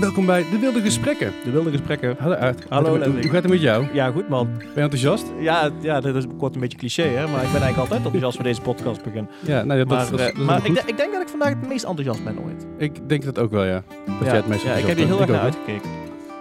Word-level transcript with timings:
welkom 0.00 0.26
bij 0.26 0.44
De 0.50 0.58
Wilde 0.58 0.80
Gesprekken. 0.80 1.32
De 1.44 1.50
wilde 1.50 1.70
gesprekken. 1.70 2.16
Hallo 2.18 2.34
uit. 2.34 2.66
Hallo, 2.68 2.98
hoe, 2.98 3.22
gaat 3.22 3.32
het 3.32 3.48
met 3.48 3.60
jou? 3.60 3.84
Ben 3.86 3.94
Ja, 3.94 4.10
goed 4.10 4.28
man. 4.28 4.48
je 4.74 4.80
enthousiast? 4.80 5.26
Ja, 5.38 5.70
ja 5.80 6.00
dat 6.00 6.14
is 6.14 6.24
kort 6.38 6.54
een 6.54 6.60
beetje 6.60 6.78
cliché, 6.78 7.02
hè? 7.02 7.26
maar 7.26 7.42
ik 7.42 7.52
ben 7.52 7.62
eigenlijk 7.62 7.76
altijd 7.76 8.00
enthousiast 8.00 8.34
voor 8.34 8.44
deze 8.44 8.60
podcast 8.60 9.02
begin. 9.02 9.28
Ja, 9.40 9.62
nou 9.64 9.78
ja, 9.78 9.84
dat, 9.84 9.88
Maar, 9.98 10.10
dat, 10.10 10.20
eh, 10.20 10.26
dat 10.26 10.44
maar 10.44 10.60
goed. 10.60 10.78
ik, 10.78 10.82
ik 10.86 10.96
denk 10.96 11.12
dat 11.12 11.22
ik 11.22 11.28
vandaag 11.28 11.48
het 11.48 11.68
meest 11.68 11.84
enthousiast 11.84 12.24
ben 12.24 12.38
ooit. 12.44 12.66
Ik 12.78 13.08
denk 13.08 13.24
dat 13.24 13.38
ook 13.38 13.50
wel, 13.50 13.64
ja. 13.64 13.82
Dat 14.06 14.14
ja, 14.20 14.24
jij 14.24 14.36
het 14.36 14.46
meest 14.48 14.62
ja, 14.62 14.72
ik 14.74 14.86
heb 14.86 14.96
hier 14.96 15.06
heel 15.06 15.20
erg 15.20 15.30
naar 15.30 15.40
uitgekeken. 15.40 15.88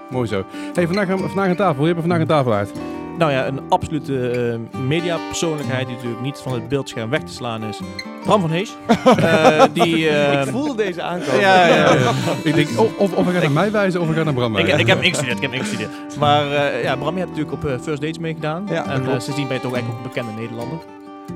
Mooi 0.10 0.28
zo. 0.28 0.44
Hey, 0.73 0.86
vandaag, 0.86 1.07
gaan 1.07 1.18
we- 1.18 1.28
vandaag 1.28 1.48
aan 1.50 1.55
tafel. 1.55 1.82
Je 1.82 1.94
hebt 1.94 2.04
er 2.04 2.07
vandaag 2.10 2.20
aan 2.20 2.28
tafel 2.28 2.54
uit. 2.54 2.71
Nou 3.20 3.32
ja, 3.32 3.48
een 3.48 3.60
absolute 3.70 4.30
eh, 4.30 4.80
mediapersoonlijkheid 4.80 5.86
die 5.86 5.96
natuurlijk 5.96 6.22
niet 6.22 6.38
van 6.38 6.54
het 6.54 6.68
beeldscherm 6.68 7.10
weg 7.10 7.22
te 7.24 7.34
slaan 7.34 7.64
is. 7.64 7.80
Bram 8.24 8.42
van 8.42 8.50
Hees. 8.52 8.76
Eh, 9.06 9.64
die, 9.74 10.10
eh, 10.10 10.42
Ik 10.42 10.48
voelde 10.50 10.76
deze 10.76 11.02
aankomen. 11.02 11.40
Ja, 11.40 11.66
ja, 11.68 11.76
ja. 11.76 12.12
ik 12.43 12.56
denk, 12.56 12.68
of, 12.79 12.98
of, 12.98 13.14
of 13.14 13.26
we 13.26 13.32
gaan 13.32 13.42
naar 13.42 13.52
mij 13.52 13.71
wijzen 13.71 14.02
of 14.02 14.07
we 14.07 14.14
gaan 14.14 14.26
naar 14.26 14.34
Bram 14.34 14.52
ik, 14.52 14.56
wijzen. 14.66 14.79
ik 14.79 14.88
heb 14.88 14.96
hem 14.98 15.06
ingestudeerd, 15.06 15.38
ik 15.38 15.43
heb 15.43 15.54
ingestudeerd. 15.54 15.90
Maar 16.20 16.52
eh, 16.52 16.84
ja, 16.84 16.96
Bram, 16.96 17.14
je 17.14 17.20
hebt 17.20 17.29
natuurlijk 17.38 17.64
op 17.64 17.70
eh, 17.70 17.79
First 17.82 18.02
Dates 18.02 18.20
meegedaan. 18.20 18.68
Ja, 18.70 18.86
en 18.86 19.00
eh, 19.02 19.07
klopt. 19.07 19.24
sindsdien 19.24 19.48
ben 19.48 19.56
je 19.56 19.62
toch 19.62 19.74
eigenlijk 19.74 20.06
ook 20.06 20.06
een 20.15 20.21
bekende 20.24 20.42
Nederlander. 20.42 20.78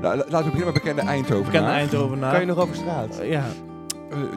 Nou, 0.00 0.16
la- 0.16 0.24
laten 0.28 0.36
we 0.38 0.50
beginnen 0.50 0.64
met 0.72 0.82
bekende 0.82 1.02
Eindhoven. 1.02 1.44
Bekende 1.44 1.70
Eindhovenaar. 1.70 2.30
Kan 2.30 2.40
je 2.40 2.46
nog 2.46 2.58
over 2.58 2.74
straat? 2.76 3.18
Eh, 3.18 3.30
ja, 3.30 3.44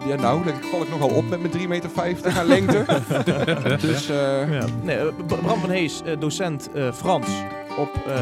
ja, 0.07 0.15
nou, 0.15 0.47
ik 0.49 0.63
val 0.63 0.81
ik 0.81 0.89
nogal 0.89 1.09
op 1.09 1.25
met 1.29 1.39
mijn 1.41 1.53
3,50 1.53 1.67
meter 1.67 2.37
aan 2.37 2.45
lengte. 2.45 2.85
dus 3.87 4.09
eh, 4.09 4.51
Ja. 4.53 4.65
Nee, 4.83 4.95
eh, 4.97 5.07
Bram 5.27 5.59
van 5.59 5.69
Hees, 5.69 6.01
eh, 6.03 6.19
docent 6.19 6.69
eh, 6.73 6.91
Frans 6.93 7.27
op 7.77 7.95
eh, 8.07 8.13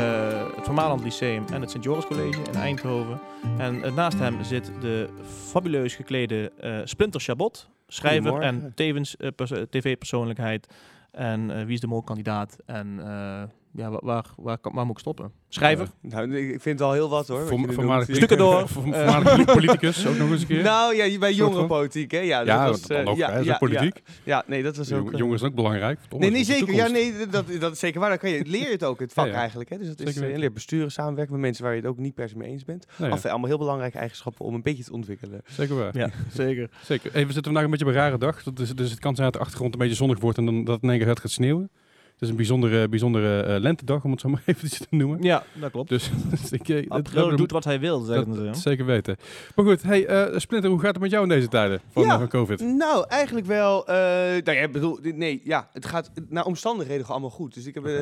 het 0.56 0.64
Vermaland 0.66 1.04
Lyceum 1.04 1.44
en 1.54 1.62
het 1.62 1.72
Sint-Joris 1.72 2.06
College 2.06 2.40
in 2.52 2.56
Eindhoven. 2.60 3.20
En 3.58 3.84
eh, 3.84 3.94
naast 3.96 4.20
hem 4.20 4.44
zit 4.44 4.72
de 4.82 5.10
fabuleus 5.50 5.96
geklede 5.96 6.52
eh, 6.60 6.78
Splinter 6.84 7.22
Chabot, 7.22 7.70
schrijver 7.88 8.40
en 8.42 8.72
tevens 8.76 9.18
eh, 9.18 9.28
pers- 9.36 9.52
eh, 9.52 9.62
tv-persoonlijkheid. 9.70 10.68
En 11.12 11.52
eh, 11.52 11.64
wie 11.66 11.74
is 11.74 11.80
de 11.80 11.88
mol-kandidaat? 11.88 12.58
En 12.66 13.00
eh, 13.06 13.44
ja, 13.76 13.90
waar, 13.90 14.26
waar, 14.38 14.58
waar, 14.62 14.86
moet 14.86 14.96
ik 14.96 15.00
stoppen? 15.00 15.32
Schrijver? 15.50 15.88
Nou, 16.02 16.38
ik 16.38 16.62
vind 16.62 16.80
het 16.80 16.88
al 16.88 16.94
heel 16.94 17.10
wat 17.10 17.28
hoor. 17.28 17.48
Voor. 17.48 18.04
Stukken 18.04 18.38
door. 18.38 18.60
Eh. 18.60 18.68
Voormalig 18.68 19.46
politicus 19.46 20.08
ook 20.08 20.18
nog 20.18 20.32
eens 20.32 20.42
een 20.42 20.48
keer. 20.48 20.64
Nou 20.64 20.96
ja, 20.96 21.18
bij 21.18 21.34
jongerenpolitiek 21.34 22.12
hè? 22.12 22.20
Ja, 22.20 22.38
dat 22.38 22.48
ja, 22.48 22.68
was, 22.68 22.82
dan 22.82 22.98
eh, 22.98 23.04
nog, 23.04 23.18
ja, 23.18 23.28
hè, 23.28 23.32
dat 23.32 23.42
is 23.42 23.48
ja, 23.48 23.54
ook 23.54 23.60
politiek. 23.60 24.02
Ja, 24.06 24.12
ja, 24.24 24.44
nee, 24.48 24.64
dat 24.64 24.78
was 24.78 24.92
ook... 24.92 25.00
Jong- 25.00 25.12
eh, 25.14 25.20
Jongens 25.20 25.40
zijn 25.40 25.52
ook 25.52 25.58
belangrijk. 25.58 26.00
Nee, 26.18 26.30
nee, 26.32 26.40
is 26.40 26.48
zeker. 26.48 26.74
Ja, 26.74 26.88
nee, 26.88 27.14
dat, 27.30 27.46
dat 27.60 27.72
is 27.72 27.80
zeker 27.80 28.00
waar. 28.00 28.10
Dan 28.10 28.18
kan 28.18 28.30
je, 28.30 28.46
leer 28.56 28.62
je 28.62 28.72
het 28.72 28.84
ook, 28.84 29.00
het 29.00 29.14
vak 29.14 29.26
Ja, 29.26 29.32
ja. 29.32 29.38
eigenlijk. 29.38 29.70
Hè? 29.70 29.78
Dus 29.78 29.88
dat 29.88 30.00
is, 30.00 30.14
Zeker 30.14 30.30
je 30.32 30.38
leert 30.38 30.54
besturen, 30.54 30.92
samenwerken 30.92 31.34
met 31.34 31.42
mensen 31.42 31.64
waar 31.64 31.74
je 31.74 31.80
het 31.82 31.90
ook 31.90 31.98
niet 31.98 32.14
per 32.16 32.30
se 32.30 32.38
mee 32.38 32.50
eens 32.50 32.66
bent. 32.66 32.86
Ja, 32.98 33.10
Enfin, 33.10 33.30
allemaal 33.30 33.50
heel 33.50 33.58
belangrijke 33.58 33.98
eigenschappen 33.98 34.46
om 34.46 34.54
een 34.54 34.62
beetje 34.62 34.84
te 34.84 34.94
ontwikkelen. 34.94 35.42
zeker 35.46 35.76
waar. 35.76 35.98
Ja, 35.98 36.10
zeker. 36.34 36.70
Zeker. 36.84 37.12
Hey, 37.12 37.28
we 37.28 37.34
zitten 37.34 37.44
vandaag 37.44 37.64
een 37.64 37.70
beetje 37.70 37.86
op 37.86 37.92
een 37.92 37.98
rare 37.98 38.18
dag. 38.18 38.44
Dat 38.44 38.60
is, 38.60 38.76
dus 38.76 38.90
het 38.90 39.00
kan 39.00 39.16
zijn 39.16 39.26
dat 39.32 39.34
de 39.40 39.46
achtergrond 39.46 39.74
een 39.74 39.80
beetje 39.80 39.96
zonnig 39.96 40.20
wordt 40.20 40.38
en 40.38 40.46
dan, 40.46 40.64
dat 40.64 40.76
het 40.82 40.84
in 40.84 40.90
één 40.90 41.18
gaat 41.18 41.32
sneeuwen. 41.32 41.70
Het 42.16 42.24
is 42.24 42.30
een 42.30 42.36
bijzondere, 42.36 42.88
bijzondere 42.90 43.42
eh, 43.42 43.60
lentedag, 43.60 44.04
om 44.04 44.12
het 44.12 44.20
zo 44.22 44.30
maar 44.34 44.42
even 44.46 44.70
te 44.70 44.86
noemen. 44.90 45.22
Ja, 45.24 45.44
dat 45.54 45.72
klopt. 45.72 45.90
Dus 45.90 46.10
ik, 46.52 46.70
eh, 46.70 46.90
dat- 46.90 47.38
doet 47.38 47.52
wat 47.52 47.64
hij 47.64 47.80
wil, 47.80 48.00
zeggen 48.00 48.26
dat, 48.28 48.36
ze. 48.38 48.44
dat 48.44 48.56
hè? 48.56 48.62
zeker 48.62 48.86
weten. 48.86 49.16
Maar 49.56 49.66
goed, 49.66 49.84
hey, 49.84 50.06
eh, 50.06 50.40
Splinter, 50.40 50.70
hoe 50.70 50.80
gaat 50.80 50.94
het 50.94 51.02
met 51.02 51.12
jou 51.12 51.24
in 51.24 51.30
deze 51.30 51.48
tijden 51.48 51.82
van, 51.92 52.04
Ja. 52.04 52.12
eh, 52.14 52.18
van 52.18 52.28
COVID? 52.28 52.60
Nou, 52.60 53.06
eigenlijk 53.08 53.46
wel. 53.46 53.88
eh 53.88 53.96
nou 54.44 54.52
ja, 54.52 54.62
ik 54.62 54.72
bedoel, 54.72 55.00
nee, 55.02 55.42
ja, 55.44 55.70
het 55.74 55.86
gaat 55.86 56.12
naar 56.30 56.46
omstandigheden 56.46 57.06
gewoon 57.06 57.22
allemaal 57.22 57.38
goed. 57.38 57.54
Dus 57.54 57.66
ik 57.66 57.74
heb 57.74 57.86
eh, 57.86 58.00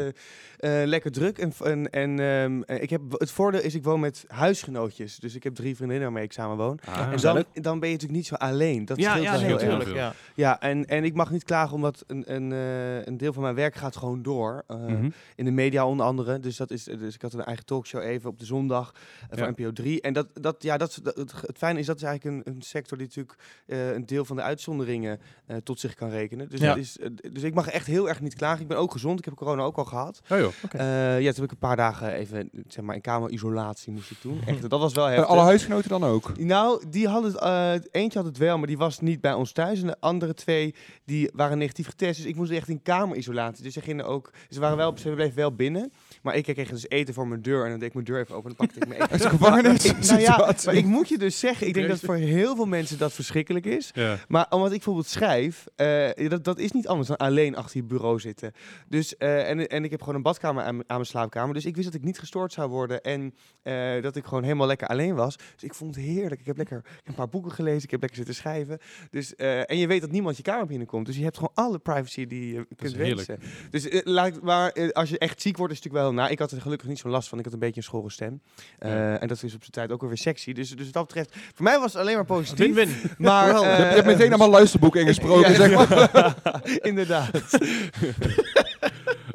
eh, 0.63 0.81
lekker 0.85 1.11
druk. 1.11 1.37
En, 1.37 1.53
en, 1.63 1.89
en 1.89 2.19
ehm, 2.19 2.61
eh, 2.61 2.81
ik 2.81 2.89
heb, 2.89 3.01
het 3.11 3.31
voordeel 3.31 3.61
is, 3.61 3.75
ik 3.75 3.83
woon 3.83 3.99
met 3.99 4.25
huisgenootjes. 4.27 5.19
Dus 5.19 5.35
ik 5.35 5.43
heb 5.43 5.55
drie 5.55 5.75
vriendinnen 5.75 6.05
waarmee 6.07 6.23
ik 6.23 6.33
samen 6.33 6.57
woon. 6.57 6.79
Ah, 6.85 7.11
en 7.11 7.17
dan, 7.17 7.43
dan 7.53 7.79
ben 7.79 7.89
je 7.89 7.93
natuurlijk 7.95 8.11
niet 8.11 8.25
zo 8.25 8.35
alleen. 8.35 8.85
Dat 8.85 8.97
ja, 8.97 9.09
scheelt 9.11 9.25
ja, 9.25 9.31
wel 9.31 9.39
nee, 9.57 9.65
heel 9.65 9.79
erg. 9.79 9.93
Ja. 9.93 10.13
Ja, 10.35 10.59
en, 10.61 10.85
en 10.85 11.03
ik 11.03 11.13
mag 11.13 11.31
niet 11.31 11.43
klagen 11.43 11.75
omdat 11.75 12.03
een, 12.07 12.33
een, 12.33 12.51
eh, 12.51 13.05
een 13.05 13.17
deel 13.17 13.33
van 13.33 13.43
mijn 13.43 13.55
werk 13.55 13.75
gaat 13.75 13.95
gewoon 13.95 14.21
door. 14.21 14.63
Eh, 14.67 14.77
Mhm. 14.77 15.09
In 15.35 15.45
de 15.45 15.51
media 15.51 15.85
onder 15.87 16.05
andere. 16.05 16.39
Dus, 16.39 16.57
dat 16.57 16.71
is, 16.71 16.83
dus 16.83 17.15
ik 17.15 17.21
had 17.21 17.33
een 17.33 17.43
eigen 17.43 17.65
talkshow 17.65 18.01
even 18.01 18.29
op 18.29 18.39
de 18.39 18.45
zondag 18.45 18.93
van 19.29 19.43
Ja. 19.43 19.49
NPO 19.49 19.71
3. 19.71 20.01
En 20.01 20.13
dat, 20.13 20.27
dat, 20.33 20.63
ja, 20.63 20.77
dat, 20.77 20.99
dat, 21.03 21.15
het, 21.15 21.33
het 21.41 21.57
fijne 21.57 21.79
is 21.79 21.85
dat 21.85 21.95
is 21.95 22.03
eigenlijk 22.03 22.47
een, 22.47 22.53
een 22.53 22.61
sector 22.61 22.97
die 22.97 23.07
natuurlijk 23.07 23.37
eh, 23.65 23.91
een 23.93 24.05
deel 24.05 24.25
van 24.25 24.35
de 24.35 24.41
uitzonderingen 24.41 25.19
eh, 25.45 25.57
tot 25.57 25.79
zich 25.79 25.93
kan 25.93 26.09
rekenen. 26.09 26.49
Dus, 26.49 26.59
Ja. 26.59 26.67
dat 26.67 26.77
is, 26.77 26.97
dus 27.31 27.43
ik 27.43 27.53
mag 27.53 27.67
echt 27.67 27.87
heel 27.87 28.09
erg 28.09 28.21
niet 28.21 28.35
klagen. 28.35 28.61
Ik 28.61 28.67
ben 28.67 28.77
ook 28.77 28.91
gezond. 28.91 29.19
Ik 29.19 29.25
heb 29.25 29.33
corona 29.35 29.61
ook 29.63 29.77
al 29.77 29.85
gehad. 29.85 30.21
Oh 30.29 30.37
joh. 30.37 30.52
Eh, 30.71 31.21
ja, 31.21 31.31
toen 31.31 31.41
heb 31.41 31.43
ik 31.43 31.51
een 31.51 31.57
paar 31.57 31.75
dagen 31.75 32.13
even 32.13 32.49
zeg 32.67 32.83
maar, 32.83 32.95
in 32.95 33.01
kamerisolatie 33.01 33.93
moest 33.93 34.11
ik 34.11 34.17
doen. 34.21 34.41
Echt, 34.45 34.69
dat 34.69 34.79
was 34.79 34.93
wel 34.93 35.05
heftig. 35.05 35.27
alle 35.27 35.41
huisgenoten 35.41 35.89
dan 35.89 36.03
ook. 36.03 36.37
Nou, 36.37 36.83
die 36.89 37.07
hadden 37.07 37.31
het, 37.31 37.41
eh, 37.41 37.73
eentje 38.01 38.17
had 38.19 38.27
het 38.27 38.37
wel, 38.37 38.57
maar 38.57 38.67
die 38.67 38.77
was 38.77 38.99
niet 38.99 39.21
bij 39.21 39.33
ons 39.33 39.51
thuis. 39.51 39.81
En 39.81 39.87
de 39.87 39.95
andere 39.99 40.33
twee 40.33 40.75
die 41.05 41.29
waren 41.33 41.57
negatief 41.57 41.87
getest. 41.87 42.17
Dus 42.17 42.25
ik 42.25 42.35
moest 42.35 42.51
echt 42.51 42.67
in 42.69 42.81
kamerisolatie. 42.81 43.63
Dus 43.63 43.73
ze 43.73 43.81
gingen 43.81 44.05
ook. 44.05 44.31
Ze 44.49 44.59
waren 44.59 44.77
wel, 44.77 44.97
ze 44.97 45.09
bleven 45.09 45.35
wel 45.35 45.55
binnen. 45.55 45.91
Maar 46.21 46.35
ik 46.35 46.43
kreeg 46.43 46.69
dus 46.69 46.89
eten 46.89 47.13
voor 47.13 47.27
mijn 47.27 47.41
deur. 47.41 47.63
En 47.63 47.69
dan 47.69 47.79
deed 47.79 47.87
ik 47.87 47.93
mijn 47.93 48.05
deur 48.05 48.19
even 48.19 48.35
open 48.35 48.49
en 48.49 48.55
dan 48.57 48.67
pakte 48.67 48.81
ik 48.81 48.87
mijn 48.97 49.01
eten. 49.11 49.29
Gevangenis. 49.29 49.85
Ik- 49.85 49.99
nou 50.05 50.19
ja, 50.21 50.37
maar 50.65 50.75
ik 50.75 50.85
moet 50.85 51.09
je 51.09 51.17
dus 51.17 51.39
zeggen, 51.39 51.67
ik 51.67 51.73
denk 51.73 51.87
dat 51.87 51.99
voor 51.99 52.15
heel 52.15 52.55
veel 52.55 52.65
mensen 52.65 52.97
dat 52.97 53.13
verschrikkelijk 53.13 53.65
is. 53.65 53.91
Ja. 53.93 54.17
Maar 54.27 54.45
omdat 54.49 54.67
ik 54.67 54.73
bijvoorbeeld 54.75 55.07
schrijf, 55.07 55.65
eh, 55.75 56.29
dat, 56.29 56.43
dat 56.43 56.59
is 56.59 56.71
niet 56.71 56.87
anders 56.87 57.07
dan 57.07 57.17
alleen 57.17 57.55
achter 57.55 57.77
je 57.77 57.83
bureau 57.83 58.19
zitten. 58.19 58.51
Dus, 58.87 59.17
eh, 59.17 59.49
en, 59.49 59.67
en 59.67 59.83
ik 59.83 59.91
heb 59.91 59.99
gewoon 59.99 60.15
een 60.15 60.21
badkamer 60.21 60.42
aan, 60.43 60.55
m- 60.55 60.67
aan 60.67 60.83
mijn 60.87 61.05
slaapkamer. 61.05 61.53
Dus 61.53 61.65
ik 61.65 61.75
wist 61.75 61.87
dat 61.87 61.95
ik 61.95 62.03
niet 62.03 62.19
gestoord 62.19 62.53
zou 62.53 62.69
worden 62.69 63.01
en 63.01 63.33
eh, 63.63 64.01
dat 64.01 64.15
ik 64.15 64.25
gewoon 64.25 64.43
helemaal 64.43 64.67
lekker 64.67 64.87
alleen 64.87 65.15
was. 65.15 65.37
Dus 65.37 65.63
ik 65.63 65.73
vond 65.73 65.95
het 65.95 66.03
heerlijk. 66.05 66.39
Ik 66.41 66.45
heb 66.47 66.57
lekker 66.57 66.77
ik 66.77 66.85
heb 66.95 67.07
een 67.07 67.13
paar 67.13 67.29
boeken 67.29 67.51
gelezen, 67.51 67.83
ik 67.83 67.91
heb 67.91 67.99
lekker 67.99 68.17
zitten 68.17 68.35
schrijven. 68.35 68.77
Dus, 69.09 69.35
eh, 69.35 69.69
en 69.69 69.77
je 69.77 69.87
weet 69.87 70.01
dat 70.01 70.11
niemand 70.11 70.37
je 70.37 70.43
kamer 70.43 70.65
binnenkomt. 70.65 71.05
Dus 71.05 71.15
je 71.17 71.23
hebt 71.23 71.35
gewoon 71.35 71.51
alle 71.53 71.79
privacy 71.79 72.27
die 72.27 72.53
je 72.53 72.67
kunt 72.75 72.93
wensen. 72.95 73.39
Dus 73.69 73.87
eh, 73.87 73.99
laat 74.03 74.41
maar 74.41 74.91
als 74.93 75.09
je 75.09 75.17
echt 75.17 75.41
ziek 75.41 75.57
wordt, 75.57 75.73
is 75.73 75.77
het 75.79 75.87
natuurlijk 75.87 76.13
wel... 76.15 76.21
Nou, 76.23 76.31
ik 76.33 76.39
had 76.39 76.51
er 76.51 76.61
gelukkig 76.61 76.87
niet 76.87 76.99
zo'n 76.99 77.11
last 77.11 77.29
van. 77.29 77.37
Ik 77.37 77.43
had 77.43 77.53
een 77.53 77.59
beetje 77.59 77.77
een 77.77 77.83
schorre 77.83 78.11
stem. 78.11 78.41
Eh, 78.79 78.91
Ja. 78.91 79.19
En 79.19 79.27
dat 79.27 79.43
is 79.43 79.53
op 79.53 79.59
zijn 79.59 79.71
tijd 79.71 79.91
ook 79.91 80.01
weer 80.01 80.17
sexy. 80.17 80.53
Dus, 80.53 80.69
dus 80.69 80.85
wat 80.85 80.93
dat 80.93 81.05
betreft, 81.05 81.35
voor 81.55 81.63
mij 81.63 81.79
was 81.79 81.93
het 81.93 82.01
alleen 82.01 82.15
maar 82.15 82.25
positief. 82.25 82.65
Win-win. 82.75 82.89
Maar, 83.17 83.47
je, 83.47 83.65
hebt, 83.65 83.77
je 83.77 83.83
hebt 83.95 84.05
meteen 84.05 84.27
allemaal 84.29 84.49
luisterboeken 84.49 85.01
ingesproken. 85.01 85.51
Ja, 85.51 85.55
zeg 85.55 85.73
maar. 86.13 86.35
Inderdaad. 86.89 87.31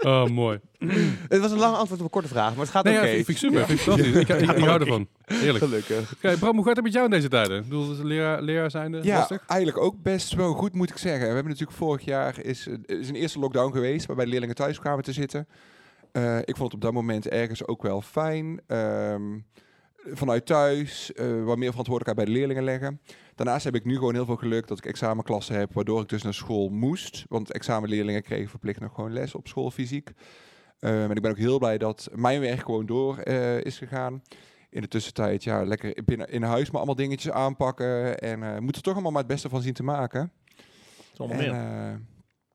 Oh, 0.06 0.26
mooi. 0.26 0.60
Het 1.28 1.40
was 1.40 1.50
een 1.50 1.58
lang 1.58 1.76
antwoord 1.76 2.00
op 2.00 2.06
een 2.06 2.12
korte 2.12 2.28
vraag, 2.28 2.50
maar 2.50 2.60
het 2.64 2.68
gaat 2.74 2.84
Nee, 2.84 2.96
oké. 2.96 3.06
ja, 3.06 3.14
vind 3.14 3.28
ik 3.28 3.36
super. 3.36 3.66
Vind 3.66 3.78
ik 3.78 3.84
fantastisch. 3.84 4.14
Ik, 4.14 4.28
ik, 4.28 4.40
ik 4.56 4.64
hou 4.64 4.80
ervan. 4.80 5.08
Heerlijk. 5.24 5.64
Gelukkig. 5.64 6.12
Oké, 6.14 6.36
Bram, 6.36 6.54
hoe 6.56 6.64
gaat 6.64 6.74
het 6.76 6.84
met 6.84 6.92
jou 6.92 7.04
in 7.04 7.10
deze 7.10 7.28
tijden? 7.28 7.56
Ik 7.56 7.62
bedoel, 7.62 7.92
is 7.92 7.98
leraar, 7.98 8.42
leraar 8.42 8.70
zijnde 8.70 9.00
Ja, 9.02 9.16
lastig? 9.18 9.44
eigenlijk 9.46 9.80
ook 9.84 10.02
best 10.02 10.34
wel 10.34 10.52
goed 10.52 10.74
moet 10.74 10.90
ik 10.90 10.98
zeggen. 10.98 11.20
We 11.28 11.34
hebben 11.34 11.52
natuurlijk 11.52 11.78
vorig 11.78 12.04
jaar 12.04 12.40
is, 12.44 12.66
eh, 12.66 12.98
is 12.98 13.08
een 13.08 13.14
eerste 13.14 13.38
lockdown 13.38 13.72
geweest 13.72 14.06
waarbij 14.06 14.24
de 14.24 14.30
leerlingen 14.30 14.54
thuis 14.56 14.78
kwamen 14.78 15.04
te 15.04 15.12
zitten. 15.12 15.48
Eh, 16.12 16.38
ik 16.38 16.56
vond 16.56 16.58
het 16.62 16.74
op 16.74 16.80
dat 16.80 16.92
moment 16.92 17.28
ergens 17.28 17.66
ook 17.66 17.82
wel 17.82 18.00
fijn. 18.02 18.60
Ehm, 18.66 19.22
vanuit 20.04 20.46
thuis, 20.46 21.12
eh, 21.12 21.26
wat 21.44 21.56
meer 21.58 21.70
verantwoordelijkheid 21.70 22.16
bij 22.16 22.24
de 22.24 22.30
leerlingen 22.30 22.64
leggen. 22.64 23.00
Daarnaast 23.34 23.64
heb 23.64 23.74
ik 23.74 23.84
nu 23.84 23.94
gewoon 23.94 24.14
heel 24.14 24.24
veel 24.24 24.36
geluk 24.36 24.66
dat 24.66 24.78
ik 24.78 24.86
examenklassen 24.86 25.54
heb, 25.58 25.72
waardoor 25.74 26.00
ik 26.02 26.08
dus 26.08 26.22
naar 26.22 26.34
school 26.34 26.68
moest. 26.68 27.24
Want 27.28 27.52
examenleerlingen 27.52 28.22
kregen 28.22 28.48
verplicht 28.48 28.80
nog 28.80 28.94
gewoon 28.94 29.12
les 29.12 29.34
op 29.34 29.48
school 29.48 29.70
fysiek. 29.70 30.10
Ehm, 30.78 31.10
en 31.10 31.16
ik 31.16 31.22
ben 31.22 31.30
ook 31.30 31.36
heel 31.36 31.58
blij 31.58 31.78
dat 31.78 32.08
mijn 32.14 32.40
werk 32.40 32.60
gewoon 32.60 32.86
door 32.86 33.18
eh, 33.18 33.60
is 33.60 33.78
gegaan. 33.78 34.22
In 34.70 34.80
de 34.80 34.88
tussentijd, 34.88 35.44
ja, 35.44 35.64
lekker 35.64 36.02
binnen 36.04 36.28
in 36.30 36.42
huis 36.42 36.66
maar 36.66 36.76
allemaal 36.76 36.94
dingetjes 36.94 37.32
aanpakken. 37.32 38.18
En 38.18 38.42
eh 38.42 38.58
moet 38.58 38.76
er 38.76 38.82
toch 38.82 38.92
allemaal 38.92 39.12
maar 39.12 39.22
het 39.22 39.30
beste 39.30 39.48
van 39.48 39.62
zien 39.62 39.72
te 39.72 39.82
maken. 39.82 40.32
Zonder 41.12 41.36
En, 41.36 41.42
meer. 41.42 41.52
eh, 41.52 41.92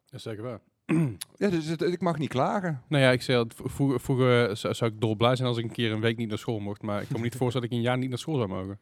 Dat 0.05 0.13
is 0.19 0.23
zeker 0.23 0.43
waar. 0.43 0.59
ja, 1.37 1.49
dus 1.49 1.65
het- 1.65 1.81
ik 1.81 2.01
mag 2.01 2.17
niet 2.17 2.29
klagen. 2.29 2.81
Nou 2.87 3.03
ja, 3.03 3.11
ik 3.11 3.21
zei 3.21 3.45
vroeger, 3.55 3.99
vroeger 3.99 4.57
zou, 4.57 4.73
zou 4.73 4.91
ik 4.91 5.01
dolblij 5.01 5.35
zijn 5.35 5.47
als 5.47 5.57
ik 5.57 5.63
een 5.63 5.71
keer 5.71 5.91
een 5.91 6.01
week 6.01 6.17
niet 6.17 6.29
naar 6.29 6.37
school 6.37 6.59
mocht. 6.59 6.81
Maar 6.81 7.01
ik 7.01 7.07
kan 7.07 7.17
me 7.17 7.23
niet 7.23 7.35
voorstellen 7.41 7.67
dat 7.69 7.77
ik 7.77 7.83
een 7.83 7.89
jaar 7.89 7.97
niet 7.97 8.09
naar 8.09 8.17
school 8.17 8.35
zou 8.35 8.47
mogen. 8.47 8.79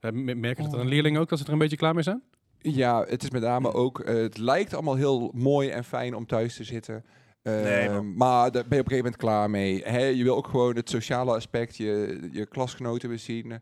Eh, 0.00 0.10
Merken 0.12 0.64
dat 0.70 0.80
aan 0.80 0.88
leerlingen 0.88 1.20
ook, 1.20 1.28
dat 1.28 1.38
ze 1.38 1.44
er 1.44 1.52
een 1.52 1.58
beetje 1.58 1.76
klaar 1.76 1.94
mee 1.94 2.02
zijn? 2.02 2.22
Ja, 2.58 3.04
het 3.08 3.22
is 3.22 3.30
met 3.30 3.42
name 3.42 3.72
ook, 3.72 4.00
eh, 4.00 4.14
het 4.14 4.38
lijkt 4.38 4.74
allemaal 4.74 4.94
heel 4.94 5.30
mooi 5.34 5.68
en 5.68 5.84
fijn 5.84 6.14
om 6.16 6.26
thuis 6.26 6.56
te 6.56 6.64
zitten. 6.64 7.04
Eh, 7.42 7.62
Nee, 7.62 8.00
maar 8.00 8.50
daar 8.50 8.64
ben 8.68 8.76
je 8.78 8.84
op 8.84 8.90
een 8.90 8.96
gegeven 8.96 8.96
moment 8.96 9.16
klaar 9.16 9.50
mee. 9.50 9.74
Je 10.16 10.24
wil 10.24 10.36
ook 10.36 10.46
gewoon 10.46 10.76
het 10.76 10.90
sociale 10.90 11.34
aspect, 11.34 11.76
je, 11.76 12.20
je 12.32 12.46
klasgenoten 12.46 13.08
weer 13.08 13.18
zien. 13.18 13.52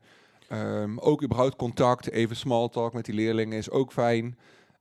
Ehm, 0.49 0.99
ook 0.99 1.23
überhaupt 1.23 1.57
contact, 1.57 2.11
even 2.11 2.37
small 2.37 2.69
talk 2.69 2.93
met 2.93 3.05
die 3.05 3.15
leerlingen 3.15 3.59
is 3.59 3.71
ook 3.71 3.93
fijn. 3.93 4.39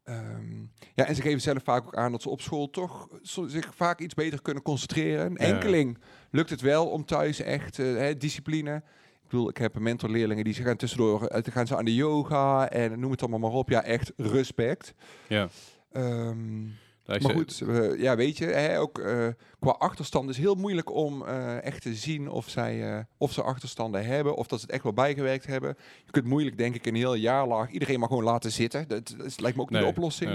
Ehm, 0.10 0.60
ja, 0.96 1.06
en 1.06 1.16
ze 1.16 1.22
geven 1.22 1.42
zelf 1.42 1.64
vaak 1.64 1.86
ook 1.86 1.96
aan 1.96 2.12
dat 2.12 2.22
ze 2.22 2.30
op 2.30 2.42
school 2.42 2.70
toch 2.70 3.08
zich 3.48 3.76
vaak 3.76 4.00
iets 4.00 4.14
beter 4.14 4.42
kunnen 4.42 4.64
concentreren. 4.64 5.26
Een 5.26 5.48
Ja. 5.48 5.54
enkeling 5.54 5.98
lukt 6.32 6.50
het 6.50 6.62
wel 6.62 6.88
om 6.90 7.06
thuis 7.06 7.40
echt 7.40 7.80
eh, 7.80 7.86
hè, 7.86 8.18
discipline. 8.18 8.76
Ik 9.24 9.36
bedoel, 9.36 9.50
ik 9.50 9.58
heb 9.58 9.76
een 9.76 9.84
mentorleerlingen 9.84 10.44
die 10.44 10.54
ze 10.54 10.64
gaan 10.64 10.76
tussendoor, 10.76 11.20
dan 11.30 11.44
gaan 11.52 11.68
ze 11.68 11.78
aan 11.78 11.86
de 11.86 11.96
yoga 11.96 12.70
en 12.70 13.00
noem 13.00 13.12
het 13.12 13.22
allemaal 13.22 13.40
maar 13.40 13.52
op. 13.60 13.70
Ja, 13.70 13.84
echt 13.84 14.12
respect. 14.18 14.94
Ja. 15.28 15.50
Ehm, 15.92 16.66
maar 17.10 17.22
zei- 17.22 17.34
goed, 17.34 18.00
ja, 18.00 18.16
weet 18.16 18.38
je, 18.38 18.46
hè, 18.46 18.80
ook 18.80 19.00
eh, 19.00 19.28
qua 19.60 19.72
achterstand 19.72 20.30
is 20.30 20.38
heel 20.38 20.56
moeilijk 20.56 20.92
om 20.94 21.26
eh, 21.26 21.64
echt 21.64 21.82
te 21.82 21.96
zien 21.96 22.30
of, 22.30 22.50
zij, 22.50 22.94
eh, 22.98 23.04
of 23.18 23.34
ze 23.34 23.42
achterstanden 23.42 24.06
hebben, 24.06 24.36
of 24.36 24.48
dat 24.48 24.60
ze 24.60 24.66
het 24.66 24.74
echt 24.74 24.84
wel 24.84 24.94
bijgewerkt 24.94 25.46
hebben. 25.46 25.76
Je 26.06 26.12
kunt 26.12 26.26
moeilijk, 26.26 26.58
denk 26.58 26.76
ik, 26.76 26.86
een 26.86 26.96
heel 26.96 27.14
jaar 27.14 27.48
lang 27.48 27.72
iedereen 27.72 28.00
maar 28.00 28.08
gewoon 28.08 28.24
laten 28.24 28.52
zitten. 28.52 28.88
Dat, 28.88 29.14
dat 29.18 29.26
is- 29.26 29.40
lijkt 29.40 29.58
me 29.58 29.64
ook 29.64 29.70
niet 29.70 29.80
Nee, 29.80 29.88
de 29.92 29.96
oplossing. 29.98 30.32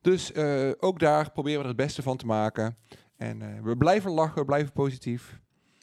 Dus 0.00 0.34
ook 0.80 0.98
daar 0.98 1.30
proberen 1.32 1.56
we 1.58 1.62
er 1.62 1.68
het 1.68 1.76
beste 1.76 2.02
van 2.02 2.16
te 2.16 2.26
maken. 2.26 2.76
En 3.16 3.62
we 3.62 3.76
blijven 3.76 4.10
lachen, 4.10 4.38
we 4.38 4.44
blijven 4.44 4.72
positief. 4.72 5.38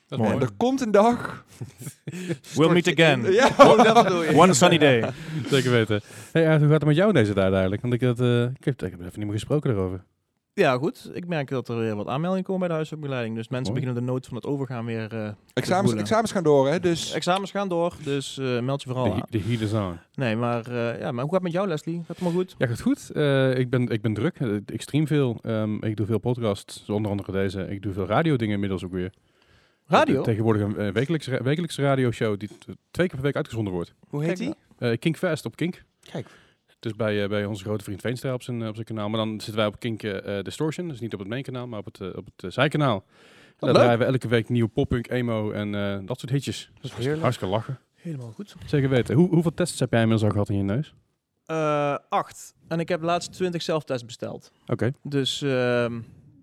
Dat 0.07 0.19
mooi. 0.19 0.37
er 0.37 0.49
komt 0.57 0.81
een 0.81 0.91
dag. 0.91 1.45
We'll 2.55 2.69
meet 2.71 2.87
again. 2.99 3.21
Ja. 3.33 3.47
Oh, 3.59 3.83
dat 3.83 4.03
bedoel 4.03 4.23
je. 4.23 4.37
One 4.37 4.53
sunny 4.53 4.77
day. 4.77 5.09
Zeker 5.49 5.71
weten. 5.71 6.01
Hey, 6.31 6.47
Aart, 6.49 6.59
hoe 6.59 6.69
gaat 6.69 6.79
het 6.79 6.87
met 6.87 6.95
jou 6.95 7.13
deze 7.13 7.33
tijd 7.33 7.51
eigenlijk? 7.51 7.81
Want 7.81 7.93
ik, 7.93 8.01
had, 8.01 8.19
eh, 8.19 8.41
ik, 8.43 8.63
heb, 8.65 8.81
ik 8.81 8.91
heb 8.91 8.99
even 8.99 9.11
niet 9.15 9.23
meer 9.25 9.31
gesproken 9.31 9.71
erover. 9.71 10.03
Ja, 10.53 10.77
goed. 10.77 11.09
Ik 11.13 11.27
merk 11.27 11.49
dat 11.49 11.69
er 11.69 11.77
weer 11.77 11.95
wat 11.95 12.07
aanmeldingen 12.07 12.43
komen 12.43 12.59
bij 12.59 12.69
de 12.69 12.73
huisopleiding. 12.75 13.35
Dus 13.35 13.47
mensen 13.47 13.73
Mooi. 13.73 13.85
beginnen 13.85 14.05
de 14.07 14.11
nood 14.11 14.25
van 14.27 14.35
het 14.35 14.45
overgaan 14.45 14.85
weer... 14.85 15.13
eh, 15.13 15.29
Examens, 15.53 15.93
examens 15.93 16.31
gaan 16.31 16.43
door, 16.43 16.67
hè? 16.69 16.79
Dus 16.79 17.11
examens 17.13 17.51
gaan 17.51 17.69
door, 17.69 17.93
dus 18.03 18.37
eh, 18.37 18.59
meld 18.59 18.81
je 18.83 18.87
vooral 18.89 19.05
De, 19.05 19.11
aan. 19.11 19.21
de 19.29 19.39
heat 19.41 19.59
is 19.59 19.73
on. 19.73 19.97
Nee, 20.13 20.35
maar, 20.35 20.65
eh, 20.67 20.99
ja, 20.99 21.11
maar 21.11 21.23
hoe 21.23 21.33
gaat 21.33 21.41
het 21.41 21.41
met 21.41 21.51
jou, 21.51 21.67
Leslie? 21.67 21.97
Gaat 21.97 22.07
het 22.07 22.19
maar 22.19 22.31
goed? 22.31 22.55
Ja, 22.57 22.67
gaat 22.67 22.81
goed. 22.81 23.09
Eh, 23.09 23.57
ik, 23.57 23.69
ben, 23.69 23.87
ik 23.87 24.01
ben 24.01 24.13
druk. 24.13 24.39
Ik 24.65 24.81
stream 24.81 25.07
veel. 25.07 25.39
Ehm, 25.41 25.75
ik 25.83 25.95
doe 25.97 26.05
veel 26.05 26.19
podcasts, 26.19 26.89
onder 26.89 27.11
andere 27.11 27.31
deze. 27.31 27.67
Ik 27.69 27.81
doe 27.81 27.93
veel 27.93 28.05
radio 28.05 28.35
dingen 28.35 28.53
inmiddels 28.53 28.85
ook 28.85 28.91
weer. 28.91 29.11
Radio? 29.85 30.21
Tegenwoordig 30.21 30.61
een 30.61 30.77
eh, 30.77 30.91
wekelijkse, 30.91 31.31
ra- 31.31 31.43
wekelijkse 31.43 31.81
radioshow 31.81 32.39
die 32.39 32.49
twee 32.91 33.07
keer 33.07 33.15
per 33.15 33.21
week 33.21 33.35
uitgezonden 33.35 33.73
wordt. 33.73 33.93
Hoe 34.09 34.23
heet 34.23 34.37
Kijk, 34.37 34.55
die? 34.79 34.89
Eh 34.89 34.97
Kinkfest 34.99 35.45
op 35.45 35.55
Kink. 35.55 35.83
Kijk. 36.11 36.27
Dus 36.79 36.93
bij, 36.95 37.23
eh, 37.23 37.29
bij 37.29 37.45
onze 37.45 37.63
grote 37.63 37.83
vriend 37.83 38.01
Veenstra 38.01 38.33
op 38.33 38.41
zijn, 38.43 38.67
op 38.67 38.73
zijn 38.73 38.85
kanaal. 38.85 39.09
Maar 39.09 39.19
dan 39.19 39.29
zitten 39.29 39.55
wij 39.55 39.65
op 39.65 39.79
Kink 39.79 40.01
Distortion. 40.43 40.87
Dus 40.87 40.99
niet 40.99 41.13
op 41.13 41.19
het 41.19 41.27
main 41.27 41.43
kanaal, 41.43 41.67
maar 41.67 41.79
op 41.79 41.85
het, 41.85 42.15
op 42.15 42.27
het 42.35 42.53
zijkanaal. 42.53 43.05
Daar 43.57 43.73
draaien 43.73 43.99
we 43.99 44.05
elke 44.05 44.27
week 44.27 44.49
nieuwe 44.49 44.69
poppunk, 44.69 45.09
emo 45.09 45.51
en 45.51 45.75
eh, 45.75 45.97
dat 46.05 46.19
soort 46.19 46.31
hitjes. 46.31 46.71
Dus 46.81 46.95
Heerlijk. 46.95 47.21
hartstikke 47.21 47.53
lachen. 47.53 47.79
Helemaal 47.93 48.31
goed. 48.31 48.55
Zeker 48.65 48.89
weten. 48.89 49.15
Hoe, 49.15 49.29
hoeveel 49.29 49.53
tests 49.53 49.79
heb 49.79 49.91
jij 49.91 50.01
inmiddels 50.01 50.27
al 50.27 50.33
gehad 50.33 50.49
in 50.49 50.57
je 50.57 50.63
neus? 50.63 50.93
Eh, 51.45 51.97
acht. 52.09 52.55
En 52.67 52.79
ik 52.79 52.89
heb 52.89 52.99
de 52.99 53.05
laatste 53.05 53.31
twintig 53.31 53.61
zelftests 53.61 54.05
besteld. 54.05 54.51
Oké. 54.67 54.91
Dus 55.03 55.41
ehm, 55.41 55.51
eh, 55.95 55.99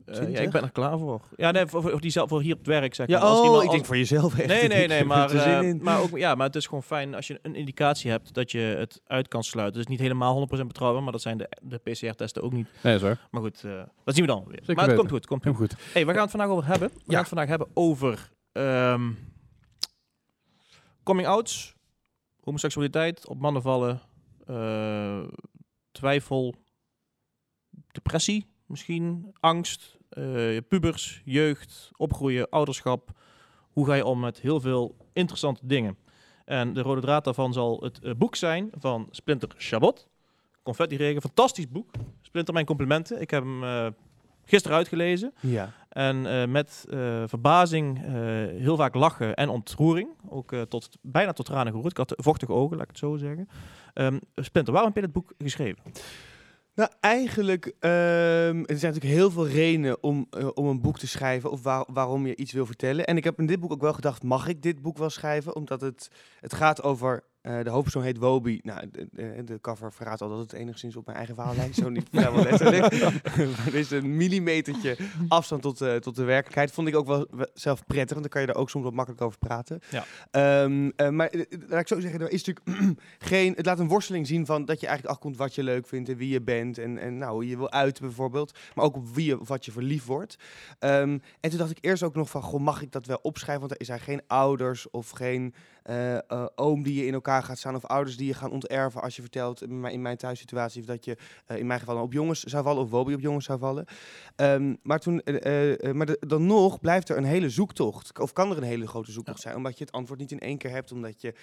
ja, 0.07 0.13
20? 0.13 0.41
ik 0.45 0.51
ben 0.51 0.63
er 0.63 0.71
klaar 0.73 0.99
voor. 0.99 1.21
Ja, 1.37 1.51
nee, 1.51 1.67
voor, 1.67 1.83
voor, 1.83 2.01
die 2.01 2.11
zelf, 2.11 2.29
voor 2.29 2.43
hier 2.43 2.53
op 2.53 2.59
het 2.59 2.67
werk, 2.67 2.95
zeg 2.95 3.07
Ja, 3.07 3.19
maar. 3.19 3.29
Als 3.29 3.39
oh, 3.39 3.45
iemand- 3.45 3.61
ik 3.63 3.67
als- 3.67 3.75
denk 3.77 3.87
voor 3.87 3.97
jezelf 3.97 4.39
echt. 4.39 4.49
Nee, 4.49 4.69
nee, 4.69 4.87
nee, 4.87 5.05
maar, 5.15 5.31
eh, 5.31 5.81
maar, 5.81 6.01
ook, 6.01 6.19
ja, 6.19 6.35
maar 6.35 6.47
het 6.47 6.57
is 6.57 6.67
gewoon 6.67 6.83
fijn 6.83 7.15
als 7.15 7.27
je 7.27 7.39
een 7.43 7.55
indicatie 7.55 8.11
hebt 8.11 8.35
dat 8.35 8.51
je 8.51 8.59
het 8.59 9.01
uit 9.07 9.29
kan 9.29 9.43
sluiten. 9.45 9.79
Dus 9.81 9.87
niet 9.91 10.01
helemaal 10.01 10.35
100% 10.35 10.67
betrouwbaar, 10.67 11.03
maar 11.03 11.13
dat 11.13 11.23
zijn 11.23 11.39
de, 11.39 11.49
de 11.63 11.79
PCR-testen 11.79 12.43
ook 12.43 12.53
niet. 12.53 12.69
Nee, 12.83 12.99
waar. 12.99 13.29
Maar 13.31 13.43
goed, 13.43 13.65
eh, 13.65 13.83
dat 14.05 14.15
zien 14.15 14.25
we 14.27 14.31
dan 14.33 14.45
weer. 14.47 14.59
Zeker 14.59 14.75
maar 14.75 14.85
het 14.89 14.93
weten. 14.97 15.09
komt 15.11 15.11
goed, 15.11 15.27
komt 15.43 15.57
goed. 15.57 15.75
Hey, 15.93 16.05
waar 16.05 16.15
gaan 16.15 16.15
we 16.15 16.21
het 16.21 16.31
vandaag 16.31 16.49
over 16.49 16.67
hebben? 16.71 16.89
We 16.95 17.03
gaan 17.13 17.19
het 17.19 17.29
vandaag 17.29 17.49
hebben 17.49 17.69
over 17.75 18.31
ehm, 18.53 19.11
coming 21.03 21.27
outs, 21.29 21.75
homoseksualiteit, 22.41 23.27
op 23.27 23.39
mannen 23.41 23.63
vallen, 23.63 24.01
eh, 24.47 25.21
twijfel, 25.93 26.55
depressie 27.93 28.47
misschien, 28.73 29.35
angst, 29.41 29.99
eh, 30.09 30.57
pubers, 30.69 31.23
jeugd, 31.25 31.91
opgroeien, 31.97 32.49
ouderschap. 32.49 33.11
Hoe 33.73 33.87
ga 33.87 33.95
je 33.95 34.05
om 34.05 34.21
met 34.21 34.41
heel 34.41 34.61
veel 34.61 34.97
interessante 35.13 35.61
dingen? 35.65 35.97
En 36.45 36.73
de 36.73 36.83
rode 36.83 37.01
draad 37.01 37.25
daarvan 37.25 37.53
zal 37.53 37.81
het 37.83 37.99
eh, 37.99 38.15
boek 38.15 38.37
zijn 38.37 38.71
van 38.79 39.09
Splinter 39.11 39.49
Chabot. 39.57 40.09
Confetti 40.63 40.97
Regen, 40.97 41.21
fantastisch 41.21 41.69
boek. 41.69 41.91
Splinter, 42.21 42.55
mijn 42.55 42.67
complimenten. 42.67 43.21
Ik 43.21 43.31
heb 43.31 43.43
hem 43.43 43.65
eh, 43.65 43.87
gisteren 44.45 44.77
uitgelezen. 44.77 45.33
Ja. 45.41 45.73
En 45.89 46.51
met 46.51 46.85
verbazing, 47.27 47.99
heel 48.59 48.77
vaak 48.77 48.95
lachen 48.95 49.35
en 49.35 49.49
ontroering. 49.49 50.09
Ook 50.29 50.55
tot, 50.69 50.89
bijna 51.01 51.33
tot 51.33 51.47
tranen 51.47 51.73
geroerd. 51.73 51.91
Ik 51.91 51.97
had 51.97 52.13
vochtige 52.17 52.53
ogen, 52.53 52.77
laat 52.77 52.85
ik 52.85 52.91
het 52.91 52.99
zo 52.99 53.17
zeggen. 53.17 53.49
Ehm 53.95 54.19
Splinter, 54.35 54.73
waarom 54.73 54.93
heb 54.95 55.03
je 55.03 55.11
dit 55.11 55.23
boek 55.23 55.33
geschreven? 55.39 55.83
Nou, 56.75 56.91
eigenlijk, 57.01 57.67
ehm, 57.79 57.93
er 58.65 58.79
zijn 58.79 58.93
natuurlijk 58.93 59.05
heel 59.21 59.31
veel 59.31 59.49
redenen 59.49 60.03
om, 60.03 60.27
eh, 60.31 60.49
om 60.55 60.67
een 60.67 60.81
boek 60.81 60.99
te 60.99 61.07
schrijven 61.07 61.51
of 61.51 61.63
waar- 61.63 61.85
waarom 61.93 62.27
je 62.27 62.37
iets 62.37 62.53
wil 62.53 62.67
vertellen. 62.67 63.05
En 63.07 63.17
ik 63.17 63.25
heb 63.25 63.39
in 63.39 63.47
dit 63.47 63.61
boek 63.61 63.73
ook 63.73 63.81
wel 63.81 63.93
gedacht, 63.93 64.23
mag 64.23 64.47
ik 64.49 64.63
dit 64.63 64.83
boek 64.83 64.99
wel 64.99 65.11
schrijven? 65.11 65.57
Omdat 65.57 65.81
het, 65.81 66.11
het 66.41 66.55
gaat 66.55 66.83
over, 66.83 67.25
eh, 67.43 67.63
de 67.63 67.71
hoofdpersoon 67.71 68.03
heet 68.03 68.19
Wobi. 68.19 68.61
Nou, 68.63 68.91
de, 68.91 69.09
de, 69.13 69.45
de 69.45 69.61
cover 69.61 69.93
verraadt 69.93 70.21
al 70.21 70.29
dat 70.29 70.39
het 70.39 70.53
enigszins 70.53 70.97
op 70.97 71.05
mijn 71.07 71.17
eigen 71.17 71.35
verhaal 71.35 71.55
lijkt, 71.55 71.75
zo 71.75 71.89
niet 71.89 72.09
vrijwel 72.13 72.43
letterlijk. 72.43 72.93
er 73.67 73.75
is 73.75 73.91
een 73.91 74.17
millimetertje 74.17 74.97
afstand 75.29 75.63
tot, 75.63 75.81
eh, 75.81 75.97
tot 75.97 76.17
de 76.17 76.25
werkelijkheid. 76.25 76.73
Vond 76.73 76.89
ik 76.89 76.97
ook 76.97 77.07
wel 77.07 77.29
zelf 77.55 77.87
prettig, 77.87 78.17
want 78.17 78.21
dan 78.21 78.29
kan 78.29 78.41
je 78.41 78.47
er 78.47 78.61
ook 78.61 78.71
soms 78.71 78.85
wat 78.85 78.93
makkelijk 78.93 79.23
over 79.23 79.39
praten. 79.39 79.81
Ja. 79.91 80.05
Ehm, 80.31 80.91
eh, 80.97 81.09
maar 81.09 81.33
laat 81.69 81.81
ik 81.81 81.89
zo 81.89 82.01
zeggen, 82.01 82.21
er 82.21 82.31
is 82.31 82.45
natuurlijk 82.45 82.99
geen, 83.31 83.55
het 83.57 83.67
laat 83.67 83.79
een 83.79 83.89
worsteling 83.89 84.27
zien 84.27 84.47
van 84.47 84.65
dat 84.65 84.81
je 84.81 84.87
eigenlijk 84.87 85.17
achterkomt 85.17 85.41
wat 85.41 85.55
je 85.55 85.63
leuk 85.63 85.87
vindt 85.87 86.09
en 86.09 86.17
wie 86.17 86.29
je 86.29 86.43
bent 86.43 86.79
en, 86.79 86.99
en 86.99 87.19
nou, 87.19 87.33
hoe 87.33 87.49
je 87.49 87.57
wil 87.57 87.71
uiten 87.71 88.05
bijvoorbeeld, 88.05 88.59
maar 88.75 88.85
ook 88.85 88.97
op 88.97 89.15
wie 89.15 89.27
je 89.27 89.39
wat 89.45 89.65
je 89.65 89.73
verliefd 89.73 90.07
wordt. 90.07 90.37
Ehm, 90.79 91.19
en 91.41 91.51
toen 91.51 91.59
dacht 91.59 91.71
ik 91.71 91.79
eerst 91.81 92.03
ook 92.03 92.15
nog 92.15 92.31
van, 92.31 92.43
goh, 92.43 92.61
mag 92.61 92.83
ik 92.83 92.93
dat 92.93 93.07
wel 93.07 93.19
opschrijven? 93.23 93.69
Want 93.69 93.81
er 93.81 93.87
zijn 93.87 94.01
geen 94.01 94.23
ouders 94.27 94.91
of 94.91 95.11
geen 95.11 95.55
eh, 95.83 96.17
eh, 96.17 96.47
oom 96.55 96.83
die 96.83 96.95
je 96.95 97.07
in 97.07 97.15
elkaar 97.15 97.43
gaat 97.43 97.59
staan 97.59 97.75
of 97.75 97.85
ouders 97.85 98.17
die 98.17 98.27
je 98.27 98.35
gaan 98.35 98.51
onterven 98.51 99.03
als 99.03 99.17
je 99.17 99.23
vertelt, 99.23 99.63
in 99.63 99.81
mijn, 99.81 99.93
in 99.93 100.03
mijn 100.03 100.17
thuissituatie, 100.17 100.85
dat 100.85 101.05
je 101.05 101.17
eh, 101.47 101.59
in 101.59 101.67
mijn 101.67 101.81
geval 101.81 102.03
op 102.03 102.13
jongens 102.13 102.43
zou 102.43 102.65
vallen 102.65 102.83
of 102.83 102.91
Wobby 102.91 103.15
op 103.15 103.21
jongens 103.21 103.45
zou 103.45 103.59
vallen. 103.59 103.85
Ehm, 104.37 104.75
maar 104.83 104.99
toen, 104.99 105.23
maar 105.93 106.07
de- 106.07 106.23
dan 106.27 106.47
nog 106.47 106.81
blijft 106.81 107.09
er 107.09 107.17
een 107.17 107.25
hele 107.25 107.51
zoektocht. 107.51 108.19
Of 108.19 108.33
kan 108.33 108.51
er 108.51 108.57
een 108.57 108.63
hele 108.63 108.87
grote 108.87 109.13
zoektocht 109.13 109.41
zijn, 109.41 109.57
omdat 109.57 109.79
je 109.79 109.85
het 109.85 109.93
antwoord 109.93 110.21
niet 110.21 110.31
in 110.31 110.41
één 110.41 110.59
keer 110.59 110.71
hebt, 110.71 110.93
omdat 110.93 111.21
je 111.21 111.35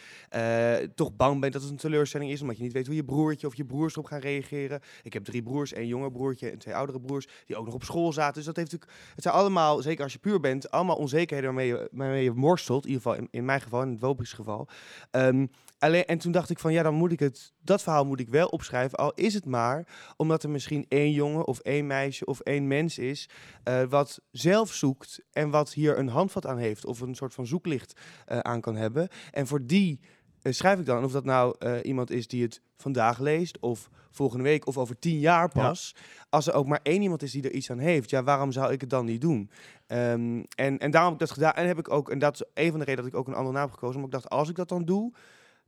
toch 0.95 1.15
bang 1.15 1.39
bent 1.39 1.53
dat 1.53 1.61
het 1.61 1.71
een 1.71 1.77
teleurstelling 1.77 2.31
is, 2.31 2.41
omdat 2.41 2.57
je 2.57 2.63
niet 2.63 2.73
weet 2.73 2.85
hoe 2.85 2.95
je 2.95 3.03
broertje 3.03 3.47
of 3.47 3.55
je 3.55 3.65
broers 3.65 3.93
erop 3.93 4.05
gaan 4.05 4.19
reageren. 4.19 4.81
Ik 5.03 5.13
heb 5.13 5.23
drie 5.23 5.43
broers, 5.43 5.73
één 5.73 5.87
jonger 5.87 6.11
broertje 6.11 6.49
en 6.49 6.57
twee 6.57 6.75
oudere 6.75 6.99
broers, 6.99 7.27
die 7.45 7.55
ook 7.55 7.65
nog 7.65 7.73
op 7.73 7.83
school 7.83 8.13
zaten. 8.13 8.33
Dus 8.33 8.45
dat 8.45 8.55
heeft 8.55 8.71
natuurlijk, 8.71 9.01
het 9.13 9.23
zijn 9.23 9.35
allemaal, 9.35 9.81
zeker 9.81 10.03
als 10.03 10.13
je 10.13 10.19
puur 10.19 10.39
bent, 10.39 10.71
allemaal 10.71 10.95
onzekerheden 10.95 11.53
waarmee 11.53 11.67
je, 11.67 11.89
waarmee 11.91 12.23
je 12.23 12.33
worstelt. 12.33 12.85
In 12.85 12.91
ieder 12.91 13.03
geval 13.03 13.17
in, 13.21 13.27
in 13.31 13.45
mijn 13.45 13.61
geval, 13.61 13.81
in 13.81 13.89
het 13.89 13.99
Wobby's 13.99 14.28
geval. 14.33 14.67
Ehm, 15.11 15.47
alleen, 15.79 16.05
en 16.05 16.17
toen 16.17 16.31
dacht 16.31 16.49
ik 16.49 16.59
van, 16.59 16.73
ja, 16.73 16.83
dan 16.83 16.93
moet 16.93 17.11
ik 17.11 17.19
het, 17.19 17.53
dat 17.61 17.81
verhaal 17.81 18.05
moet 18.05 18.19
ik 18.19 18.29
wel 18.29 18.47
opschrijven, 18.47 18.97
al 18.97 19.13
is 19.13 19.33
het 19.33 19.45
maar 19.45 19.87
omdat 20.17 20.43
er 20.43 20.49
misschien 20.49 20.85
één 20.87 21.11
jongen 21.11 21.47
of 21.47 21.59
één 21.59 21.87
meisje 21.87 22.25
of 22.25 22.39
één 22.39 22.67
mens 22.67 22.97
is 22.97 23.29
eh, 23.63 23.83
wat 23.83 24.21
zelf 24.31 24.73
zoekt 24.73 25.19
en 25.31 25.49
wat 25.49 25.73
hier 25.73 25.97
een 25.97 26.09
handvat 26.09 26.45
aan 26.45 26.57
heeft 26.57 26.85
of 26.85 26.99
een 26.99 27.15
soort 27.15 27.33
van 27.33 27.47
zoeklicht 27.47 27.99
eh, 28.25 28.39
aan 28.39 28.61
kan 28.61 28.75
hebben. 28.75 29.07
En 29.31 29.47
voor 29.47 29.65
die 29.65 29.99
schrijf 30.43 30.79
ik 30.79 30.85
dan, 30.85 31.03
of 31.03 31.11
dat 31.11 31.25
nou 31.25 31.55
eh, 31.59 31.77
iemand 31.83 32.11
is 32.11 32.27
die 32.27 32.43
het 32.43 32.61
vandaag 32.77 33.19
leest 33.19 33.59
of 33.59 33.89
volgende 34.11 34.43
week 34.43 34.67
of 34.67 34.77
over 34.77 34.99
tien 34.99 35.19
jaar 35.19 35.49
pas. 35.49 35.95
Als 36.29 36.47
er 36.47 36.53
ook 36.53 36.67
maar 36.67 36.79
één 36.83 37.01
iemand 37.01 37.23
is 37.23 37.31
die 37.31 37.43
er 37.43 37.51
iets 37.51 37.71
aan 37.71 37.79
heeft, 37.79 38.09
ja, 38.09 38.23
waarom 38.23 38.51
zou 38.51 38.71
ik 38.71 38.81
het 38.81 38.89
dan 38.89 39.05
niet 39.05 39.21
doen? 39.21 39.49
Ehm, 39.87 40.43
en, 40.55 40.77
en 40.77 40.91
daarom 40.91 41.11
heb 41.11 41.21
ik 41.21 41.27
dat 41.27 41.31
gedaan. 41.31 41.53
En 41.53 41.67
heb 41.67 41.79
ik 41.79 41.91
ook, 41.91 42.09
en 42.09 42.19
dat 42.19 42.33
is 42.33 42.63
een 42.63 42.69
van 42.69 42.79
de 42.79 42.85
redenen 42.85 43.11
dat 43.11 43.13
ik 43.13 43.19
ook 43.19 43.27
een 43.27 43.39
andere 43.39 43.53
naam 43.53 43.63
heb 43.65 43.73
gekozen. 43.73 43.95
Maar 43.95 44.05
ik 44.05 44.11
dacht, 44.11 44.29
als 44.29 44.49
ik 44.49 44.55
dat 44.55 44.69
dan 44.69 44.85
doe, 44.85 45.13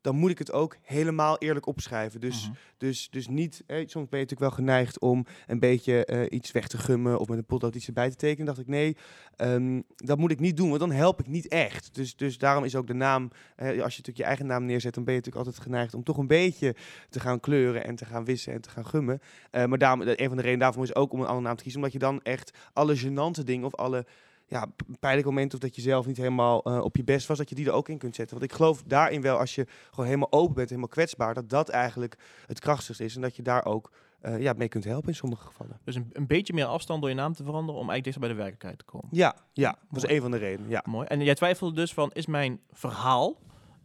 dan 0.02 0.16
moet 0.16 0.32
ik 0.32 0.38
het 0.38 0.52
ook 0.52 0.78
helemaal 0.82 1.38
eerlijk 1.38 1.66
opschrijven. 1.66 2.20
Dus 2.22 2.44
Mhm. 2.48 2.54
dus, 2.78 3.10
dus 3.10 3.28
niet, 3.28 3.64
hè, 3.68 3.78
soms 3.78 4.10
ben 4.10 4.20
je 4.20 4.26
natuurlijk 4.26 4.40
wel 4.40 4.66
geneigd 4.66 5.00
om 5.00 5.26
een 5.48 5.60
beetje 5.60 6.06
eh, 6.06 6.26
iets 6.30 6.52
weg 6.52 6.68
te 6.68 6.78
gummen 6.78 7.20
of 7.20 7.28
met 7.28 7.38
een 7.38 7.46
potlood 7.46 7.76
iets 7.76 7.88
erbij 7.88 8.10
te 8.10 8.16
tekenen. 8.16 8.46
dacht 8.46 8.60
ik, 8.60 8.68
nee, 8.68 8.98
ehm, 9.36 9.82
dat 9.96 10.18
moet 10.18 10.32
ik 10.32 10.40
niet 10.40 10.58
doen, 10.58 10.68
want 10.68 10.80
dan 10.80 10.92
help 10.92 11.20
ik 11.20 11.28
niet 11.28 11.48
echt. 11.48 11.96
Dus, 11.96 12.16
dus 12.16 12.38
daarom 12.38 12.64
is 12.64 12.76
ook 12.76 12.88
de 12.88 12.94
naam, 12.94 13.30
als 13.58 13.68
je 13.68 13.76
natuurlijk 13.78 14.18
je 14.18 14.24
eigen 14.24 14.46
naam 14.46 14.66
neerzet, 14.66 14.94
dan 14.94 15.04
ben 15.04 15.14
je 15.14 15.20
natuurlijk 15.20 15.46
altijd 15.48 15.66
geneigd 15.66 15.94
om 15.94 16.04
toch 16.04 16.18
een 16.18 16.28
beetje 16.28 16.76
te 17.10 17.20
gaan 17.20 17.40
kleuren 17.40 17.84
en 17.86 17.96
te 17.96 18.06
gaan 18.06 18.26
wissen 18.26 18.54
en 18.54 18.62
te 18.62 18.70
gaan 18.70 18.86
gummen. 18.86 19.20
Eh, 19.52 19.66
maar 19.66 19.78
daarom, 19.78 20.02
een 20.02 20.16
van 20.28 20.36
de 20.36 20.42
redenen 20.42 20.60
daarvoor 20.60 20.84
is 20.84 20.96
ook 20.96 21.14
om 21.14 21.20
een 21.20 21.26
andere 21.28 21.46
naam 21.48 21.56
te 21.56 21.62
kiezen, 21.64 21.80
omdat 21.82 21.94
je 21.96 22.00
dan 22.06 22.22
echt 22.22 22.58
alle 22.74 22.98
gênante 23.00 23.44
dingen 23.44 23.66
of 23.66 23.76
alle 23.76 24.06
ja, 24.52 24.66
p- 24.66 25.00
pijnlijke 25.00 25.30
momenten 25.30 25.58
of 25.58 25.64
dat 25.64 25.76
je 25.76 25.82
zelf 25.82 26.06
niet 26.06 26.18
helemaal 26.18 26.64
eh, 26.64 26.84
op 26.84 26.96
je 26.96 27.04
best 27.04 27.28
was, 27.28 27.38
dat 27.38 27.50
je 27.50 27.56
die 27.56 27.66
er 27.66 27.72
ook 27.72 27.90
in 27.90 27.98
kunt 27.98 28.16
zetten. 28.16 28.38
Want 28.40 28.52
ik 28.52 28.58
geloof 28.58 28.84
daarin 28.84 29.22
wel, 29.22 29.38
als 29.38 29.56
je 29.56 29.66
gewoon 29.90 30.06
helemaal 30.06 30.32
open 30.32 30.54
bent, 30.56 30.70
helemaal 30.70 30.90
kwetsbaar, 30.90 31.34
dat 31.34 31.50
dat 31.50 31.70
eigenlijk 31.70 32.18
het 32.48 32.60
krachtigste 32.60 33.04
is. 33.04 33.16
En 33.16 33.22
dat 33.22 33.36
je 33.36 33.42
daar 33.42 33.66
ook 33.66 33.92
eh, 34.20 34.40
ja, 34.40 34.54
mee 34.54 34.68
kunt 34.68 34.84
helpen 34.84 35.10
in 35.10 35.16
sommige 35.16 35.46
gevallen. 35.48 35.80
Dus 35.84 35.96
een, 35.96 36.10
een 36.14 36.28
beetje 36.28 36.54
meer 36.54 36.66
afstand 36.66 37.02
door 37.02 37.10
je 37.10 37.16
naam 37.16 37.34
te 37.34 37.44
veranderen 37.44 37.82
om 37.82 37.90
eigenlijk 37.90 38.04
dichter 38.04 38.22
bij 38.22 38.30
de 38.30 38.36
werkelijkheid 38.36 38.78
te 38.78 38.86
komen. 38.86 39.08
Ja, 39.12 39.36
ja, 39.54 39.70
dat 39.70 39.90
was 39.90 40.08
een 40.08 40.22
van 40.22 40.32
de 40.32 40.38
redenen. 40.38 40.70
Ja. 40.70 40.84
Mooi. 40.86 41.08
En 41.08 41.22
jij 41.22 41.36
twijfelde 41.36 41.76
dus 41.76 41.94
van, 41.94 42.12
is 42.14 42.26
mijn 42.26 42.60
verhaal 42.72 43.38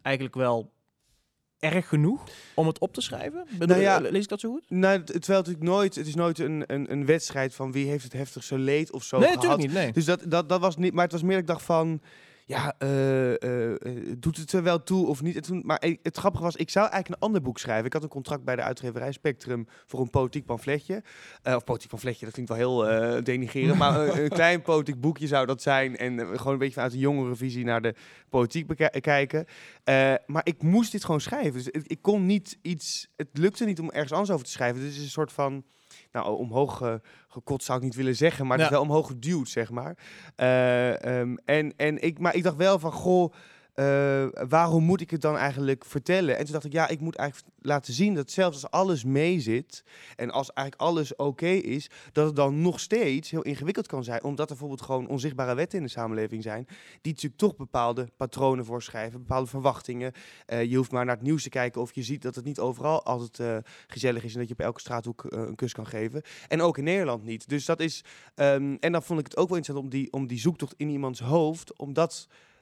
eigenlijk 0.02 0.34
wel 0.34 0.72
erg 1.58 1.88
genoeg 1.88 2.22
om 2.54 2.66
het 2.66 2.78
op 2.78 2.92
te 2.94 3.00
schrijven? 3.00 3.46
Bedoel, 3.50 3.66
Nou 3.68 3.80
ja, 3.80 3.98
lees 4.00 4.22
ik 4.22 4.28
dat 4.28 4.40
zo 4.40 4.50
goed? 4.50 4.62
Nou, 4.68 4.98
het- 4.98 5.06
terwijl 5.06 5.38
het 5.38 5.46
natuurlijk 5.48 5.62
nooit, 5.76 5.94
het 5.94 6.06
is 6.06 6.14
nooit 6.14 6.38
een, 6.38 6.64
een, 6.66 6.92
een 6.92 7.06
wedstrijd 7.06 7.54
van 7.54 7.72
wie 7.72 7.86
heeft 7.88 8.04
het 8.04 8.12
heftigste 8.12 8.58
leed 8.58 8.92
of 8.92 9.02
zo 9.04 9.18
nee, 9.18 9.26
gehad. 9.28 9.42
natuurlijk 9.42 9.68
niet. 9.72 9.82
Nee. 9.82 9.92
Dus 9.92 10.04
dat, 10.04 10.22
dat, 10.28 10.48
dat 10.48 10.60
was 10.60 10.76
niet, 10.76 10.92
maar 10.92 11.02
het 11.04 11.12
was 11.12 11.22
meer 11.22 11.30
dat 11.32 11.40
ik 11.40 11.46
dacht 11.46 11.62
van, 11.62 12.00
ja, 12.48 12.74
eh, 12.78 13.42
eh, 13.42 13.72
eh, 13.72 14.14
doet 14.18 14.36
het 14.36 14.52
er 14.52 14.62
wel 14.62 14.82
toe 14.82 15.06
of 15.06 15.22
niet? 15.22 15.36
En 15.36 15.42
toen, 15.42 15.62
maar 15.64 15.84
het 16.02 16.16
grappige 16.16 16.42
was, 16.42 16.56
ik 16.56 16.70
zou 16.70 16.88
eigenlijk 16.88 17.14
een 17.20 17.26
ander 17.26 17.42
boek 17.42 17.58
schrijven. 17.58 17.86
Ik 17.86 17.92
had 17.92 18.02
een 18.02 18.08
contract 18.08 18.44
bij 18.44 18.56
de 18.56 18.62
uitgeverij 18.62 19.12
Spectrum 19.12 19.66
voor 19.86 20.00
een 20.00 20.10
politiek 20.10 20.44
pamfletje. 20.44 21.02
Eh, 21.42 21.54
of 21.54 21.64
politiek 21.64 21.90
pamfletje, 21.90 22.24
dat 22.24 22.34
klinkt 22.34 22.50
wel 22.50 22.84
heel 22.84 23.22
denigrerend, 23.24 23.78
maar 23.78 24.18
een, 24.18 24.28
klein 24.40 24.62
politiek 24.62 25.00
boekje 25.00 25.26
zou 25.26 25.46
dat 25.46 25.62
zijn. 25.62 25.96
En 25.96 26.18
gewoon 26.38 26.52
een 26.52 26.58
beetje 26.58 26.74
vanuit 26.74 26.92
een 26.92 26.98
jongere 26.98 27.36
visie 27.36 27.64
naar 27.64 27.82
de 27.82 27.94
politiek 28.28 28.66
beka- 28.66 29.00
kijken. 29.00 29.46
Eh, 29.84 30.14
maar 30.26 30.42
ik 30.44 30.62
moest 30.62 30.92
dit 30.92 31.04
gewoon 31.04 31.20
schrijven. 31.20 31.52
Dus 31.52 31.68
ik, 31.68 31.86
ik 31.86 32.02
kon 32.02 32.26
niet 32.26 32.58
iets, 32.62 33.08
het 33.16 33.28
lukte 33.32 33.64
niet 33.64 33.80
om 33.80 33.90
ergens 33.90 34.12
anders 34.12 34.30
over 34.30 34.44
te 34.44 34.50
schrijven. 34.50 34.80
Dus 34.80 34.88
het 34.88 34.96
is 34.98 35.04
een 35.04 35.10
soort 35.10 35.32
van... 35.32 35.64
nou, 36.22 36.36
omhoog 36.36 37.00
gekot 37.28 37.62
zou 37.62 37.78
ik 37.78 37.84
niet 37.84 37.94
willen 37.94 38.16
zeggen, 38.16 38.46
maar 38.46 38.56
het 38.56 38.66
is 38.66 38.72
wel 38.72 38.82
omhoog 38.82 39.06
geduwd, 39.06 39.48
zeg 39.48 39.70
maar. 39.70 39.96
Eh, 40.36 41.20
ehm, 41.20 41.36
en, 41.44 41.72
en 41.76 42.02
ik, 42.02 42.18
maar 42.18 42.34
ik 42.34 42.42
dacht 42.42 42.56
wel 42.56 42.78
van, 42.78 42.92
goh, 42.92 43.32
eh, 43.76 44.26
waarom 44.48 44.84
moet 44.84 45.00
ik 45.00 45.10
het 45.10 45.20
dan 45.20 45.36
eigenlijk 45.36 45.84
vertellen? 45.84 46.36
En 46.36 46.44
toen 46.44 46.52
dacht 46.52 46.64
ik, 46.64 46.72
ja, 46.72 46.88
ik 46.88 47.00
moet 47.00 47.16
eigenlijk 47.16 47.50
laten 47.60 47.92
zien 47.92 48.14
dat 48.14 48.30
zelfs 48.30 48.62
als 48.62 48.70
alles 48.70 49.04
meezit 49.04 49.84
en 50.16 50.30
als 50.30 50.52
eigenlijk 50.52 50.88
alles 50.88 51.16
oké 51.16 51.46
is, 51.46 51.90
dat 52.12 52.26
het 52.26 52.36
dan 52.36 52.60
nog 52.60 52.80
steeds 52.80 53.30
heel 53.30 53.42
ingewikkeld 53.42 53.86
kan 53.86 54.04
zijn. 54.04 54.22
Omdat 54.24 54.40
er 54.40 54.46
bijvoorbeeld 54.46 54.82
gewoon 54.82 55.08
onzichtbare 55.08 55.54
wetten 55.54 55.78
in 55.78 55.84
de 55.84 55.90
samenleving 55.90 56.42
zijn, 56.42 56.64
die 57.00 57.12
natuurlijk 57.12 57.40
toch 57.40 57.56
bepaalde 57.56 58.08
patronen 58.16 58.64
voorschrijven, 58.64 59.18
bepaalde 59.18 59.46
verwachtingen. 59.46 60.12
Eh, 60.46 60.64
je 60.64 60.76
hoeft 60.76 60.90
maar 60.90 61.04
naar 61.04 61.14
het 61.14 61.24
nieuws 61.24 61.42
te 61.42 61.48
kijken 61.48 61.80
of 61.80 61.94
je 61.94 62.02
ziet 62.02 62.22
dat 62.22 62.34
het 62.34 62.44
niet 62.44 62.58
overal 62.58 63.04
altijd 63.04 63.40
eh, 63.40 63.72
gezellig 63.86 64.24
is 64.24 64.32
en 64.32 64.38
dat 64.38 64.48
je 64.48 64.54
op 64.54 64.60
elke 64.60 64.80
straathoek 64.80 65.24
een 65.28 65.54
kus 65.54 65.72
kan 65.72 65.86
geven. 65.86 66.22
En 66.48 66.62
ook 66.62 66.78
in 66.78 66.84
Nederland 66.84 67.24
niet. 67.24 67.48
Dus 67.48 67.64
dat 67.64 67.80
is. 67.80 68.04
ehm, 68.34 68.76
en 68.80 68.92
dan 68.92 69.02
vond 69.02 69.20
ik 69.20 69.26
het 69.26 69.36
ook 69.36 69.48
wel 69.48 69.56
interessant 69.56 69.86
om 69.86 70.00
die, 70.00 70.12
om 70.12 70.26
die 70.26 70.38
zoektocht 70.38 70.74
in 70.76 70.88
iemands 70.88 71.20
hoofd, 71.20 71.78
om 71.78 71.92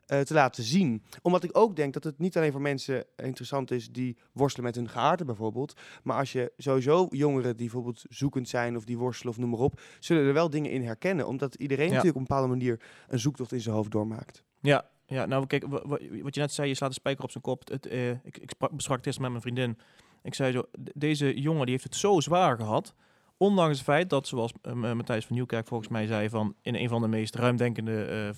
eh, 0.06 0.20
te 0.20 0.34
laten 0.34 0.64
zien. 0.64 1.02
Omdat 1.22 1.44
ik 1.44 1.56
ook 1.58 1.76
denk 1.76 1.92
dat 1.94 2.04
het 2.04 2.18
niet 2.18 2.36
alleen 2.36 2.52
voor 2.52 2.60
mensen 2.60 3.04
interessant 3.16 3.70
is 3.70 3.90
die 3.90 4.16
worstelen 4.32 4.66
met 4.66 4.74
hun 4.74 4.88
geaardheid 4.88 5.26
bijvoorbeeld. 5.26 5.74
Maar 6.02 6.16
als 6.16 6.32
je 6.32 6.52
sowieso 6.56 7.06
jongeren 7.10 7.56
die 7.56 7.66
bijvoorbeeld 7.66 8.04
zoekend 8.08 8.48
zijn 8.48 8.76
of 8.76 8.84
die 8.84 8.98
worstelen 8.98 9.32
of 9.32 9.38
noem 9.38 9.50
maar 9.50 9.58
op, 9.58 9.80
zullen 10.00 10.26
er 10.26 10.32
wel 10.32 10.50
dingen 10.50 10.70
in 10.70 10.82
herkennen. 10.82 11.26
Omdat 11.26 11.54
iedereen 11.54 11.86
Ja. 11.88 11.90
natuurlijk 11.94 12.16
op 12.16 12.20
een 12.22 12.28
bepaalde 12.28 12.48
manier 12.56 12.80
een 13.08 13.18
zoektocht 13.18 13.52
in 13.52 13.60
zijn 13.60 13.74
hoofd 13.74 13.90
doormaakt. 13.90 14.42
Ja, 14.60 14.88
ja 15.06 15.26
nou 15.26 15.46
kijk, 15.46 15.66
wa- 15.66 15.82
wa- 15.86 15.98
wat 16.22 16.34
je 16.34 16.40
net 16.40 16.52
zei, 16.52 16.68
je 16.68 16.74
slaat 16.74 16.88
de 16.88 16.94
spijker 16.94 17.24
op 17.24 17.30
zijn 17.30 17.42
kop. 17.42 17.68
Het, 17.68 17.86
eh, 17.86 18.10
ik 18.10 18.38
ik 18.38 18.50
sprak, 18.50 18.70
besprak 18.70 18.96
het 18.96 19.06
eerst 19.06 19.18
met 19.20 19.30
mijn 19.30 19.42
vriendin. 19.42 19.78
Ik 20.22 20.34
zei 20.34 20.52
zo, 20.52 20.62
deze 20.94 21.40
jongen 21.40 21.62
die 21.62 21.70
heeft 21.70 21.84
het 21.84 21.96
zo 21.96 22.20
zwaar 22.20 22.56
gehad. 22.56 22.94
Ondanks 23.36 23.76
het 23.76 23.86
feit 23.86 24.10
dat, 24.10 24.26
zoals 24.26 24.52
eh, 24.62 24.72
Matthijs 24.92 25.26
van 25.26 25.34
Nieuwkerk 25.36 25.66
volgens 25.66 25.88
mij 25.88 26.06
zei, 26.06 26.28
van 26.28 26.54
in 26.62 26.74
een 26.74 26.88
van 26.88 27.00
de 27.02 27.08
meest 27.08 27.34
ruimdenkende 27.34 28.04
eh, 28.04 28.28
eh, 28.28 28.34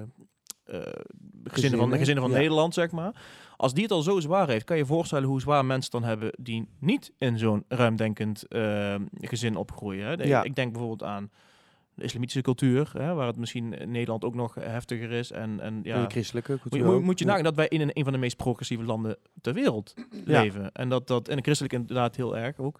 eh, 0.00 0.02
gezinnen 0.70 0.90
van, 1.44 1.52
Gezinnen, 1.52 1.98
gezinnen 1.98 2.22
van 2.22 2.32
ja. 2.32 2.38
Nederland, 2.38 2.74
zeg 2.74 2.90
maar. 2.90 3.12
Als 3.56 3.74
die 3.74 3.82
het 3.82 3.92
al 3.92 4.02
zo 4.02 4.20
zwaar 4.20 4.48
heeft, 4.48 4.64
kan 4.64 4.76
je 4.76 4.82
je 4.82 4.88
voorstellen 4.88 5.28
hoe 5.28 5.40
zwaar 5.40 5.64
mensen 5.64 5.90
dan 5.90 6.02
hebben 6.04 6.32
die 6.38 6.68
niet 6.78 7.12
in 7.18 7.38
zo'n 7.38 7.64
ruimdenkend 7.68 8.46
eh, 8.48 8.94
gezin 9.20 9.56
opgroeien. 9.56 10.06
Hè? 10.06 10.16
De- 10.16 10.26
Ja. 10.26 10.42
Ik 10.42 10.54
denk 10.54 10.70
bijvoorbeeld 10.72 11.02
aan 11.10 11.30
de 11.94 12.04
islamitische 12.04 12.40
cultuur, 12.42 12.90
hè, 12.98 13.14
waar 13.14 13.26
het 13.26 13.36
misschien 13.36 13.72
in 13.78 13.90
Nederland 13.90 14.24
ook 14.24 14.34
nog 14.34 14.54
heftiger 14.54 15.10
is. 15.12 15.30
En, 15.32 15.60
en 15.60 15.80
ja, 15.82 16.02
de 16.02 16.10
christelijke 16.10 16.52
moet 16.52 16.60
cultuur 16.60 16.80
je, 16.86 16.92
moet, 16.92 17.02
moet 17.02 17.18
je 17.18 17.24
nagaan 17.24 17.44
dat 17.44 17.54
wij 17.54 17.68
in 17.68 17.80
een, 17.80 17.90
een 17.92 18.04
van 18.04 18.12
de 18.12 18.18
meest 18.18 18.36
progressieve 18.36 18.84
landen 18.84 19.16
ter 19.40 19.54
wereld 19.54 19.94
leven. 20.24 20.72
En 20.72 20.88
dat 20.88 21.06
dat 21.06 21.28
en 21.28 21.36
de 21.36 21.42
christelijk 21.42 21.74
inderdaad 21.74 22.16
heel 22.16 22.36
erg 22.36 22.58
ook. 22.58 22.78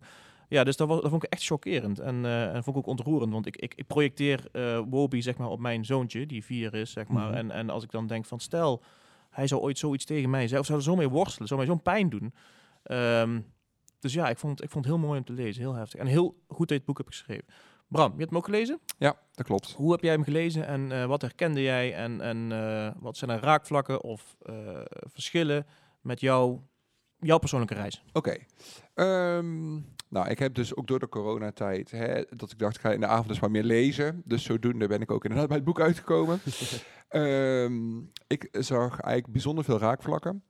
Ja, 0.51 0.65
dus 0.65 0.77
dat, 0.77 0.89
was, 0.89 1.01
dat 1.01 1.11
vond 1.11 1.25
ik 1.25 1.31
echt 1.33 1.45
chockerend. 1.45 1.99
En, 1.99 2.25
eh, 2.25 2.55
en 2.55 2.65
vond 2.65 2.77
ik 2.77 2.83
ook 2.83 2.89
ontroerend. 2.89 3.33
Want 3.33 3.47
ik, 3.47 3.57
ik, 3.57 3.75
ik 3.75 3.87
projecteer 3.87 4.49
eh 4.53 4.81
Wobi 4.89 5.23
zeg 5.23 5.37
maar, 5.37 5.49
op 5.49 5.61
mijn 5.61 5.85
zoontje, 5.85 6.27
die 6.27 6.45
vier 6.45 6.75
is, 6.75 6.91
zeg 6.91 7.09
maar. 7.09 7.29
Mhm. 7.29 7.37
en, 7.37 7.51
en 7.51 7.71
als 7.71 7.85
ik 7.85 7.91
dan 7.91 8.07
denk 8.07 8.25
van 8.25 8.41
stel, 8.41 8.83
hij 9.31 9.47
zou 9.47 9.61
ooit 9.61 9.79
zoiets 9.79 10.05
tegen 10.05 10.31
mij 10.31 10.41
zeggen, 10.41 10.59
of 10.59 10.67
zou 10.67 10.79
er 10.79 10.85
zo 10.85 10.97
mee 10.97 11.09
worstelen, 11.09 11.49
zou 11.49 11.61
mij 11.61 11.69
zo'n 11.69 11.83
pijn 11.83 12.09
doen. 12.09 12.35
Ehm, 12.83 13.41
dus 13.99 14.13
ja, 14.13 14.29
ik 14.29 14.39
vond, 14.39 14.63
ik 14.63 14.71
vond 14.71 14.85
het 14.85 14.95
heel 14.95 15.03
mooi 15.03 15.19
om 15.19 15.25
te 15.25 15.33
lezen, 15.33 15.63
heel 15.63 15.75
heftig. 15.75 16.01
En 16.01 16.07
heel 16.07 16.43
goed 16.49 16.59
dat 16.59 16.69
je 16.69 16.75
het 16.75 16.85
boek 16.85 16.99
hebt 16.99 17.11
geschreven. 17.11 17.45
Bram, 17.89 18.13
je 18.13 18.19
hebt 18.19 18.31
hem 18.31 18.39
ook 18.39 18.45
gelezen? 18.45 18.81
Ja, 18.99 19.17
dat 19.33 19.47
klopt. 19.47 19.73
Hoe 19.73 19.93
heb 19.93 20.01
jij 20.01 20.13
hem 20.13 20.25
gelezen 20.25 20.67
en 20.67 20.93
eh, 20.93 21.07
wat 21.07 21.23
herkende 21.23 21.63
jij? 21.63 21.95
En, 21.95 22.21
en 22.21 22.49
wat 23.01 23.17
zijn 23.17 23.31
er 23.31 23.41
raakvlakken 23.41 24.03
of 24.03 24.37
verschillen 25.03 25.67
met 26.01 26.21
jou, 26.21 26.59
jouw 27.19 27.39
persoonlijke 27.39 27.75
reis? 27.75 28.03
Oké. 28.13 28.37
Ehm, 28.95 29.79
nou, 30.11 30.29
ik 30.29 30.39
heb 30.39 30.55
dus 30.55 30.77
ook 30.77 30.87
door 30.87 30.99
de 30.99 31.09
coronatijd, 31.09 31.91
hè, 31.91 32.23
dat 32.37 32.51
ik 32.51 32.59
dacht, 32.59 32.77
ik 32.77 32.81
ga 32.81 32.93
in 32.93 33.01
de 33.01 33.07
avond 33.07 33.29
dus 33.29 33.41
maar 33.41 33.51
meer 33.51 33.63
lezen. 33.63 34.23
Dus 34.25 34.43
zodoende 34.43 34.87
ben 34.87 35.01
ik 35.01 35.11
ook 35.11 35.23
inderdaad 35.23 35.49
bij 35.49 35.57
het 35.57 35.67
boek 35.67 35.81
uitgekomen. 35.81 36.41
Ehm, 37.09 37.99
ik 38.27 38.49
zag 38.51 39.01
eigenlijk 39.01 39.33
bijzonder 39.33 39.65
veel 39.65 39.79
raakvlakken. 39.79 40.45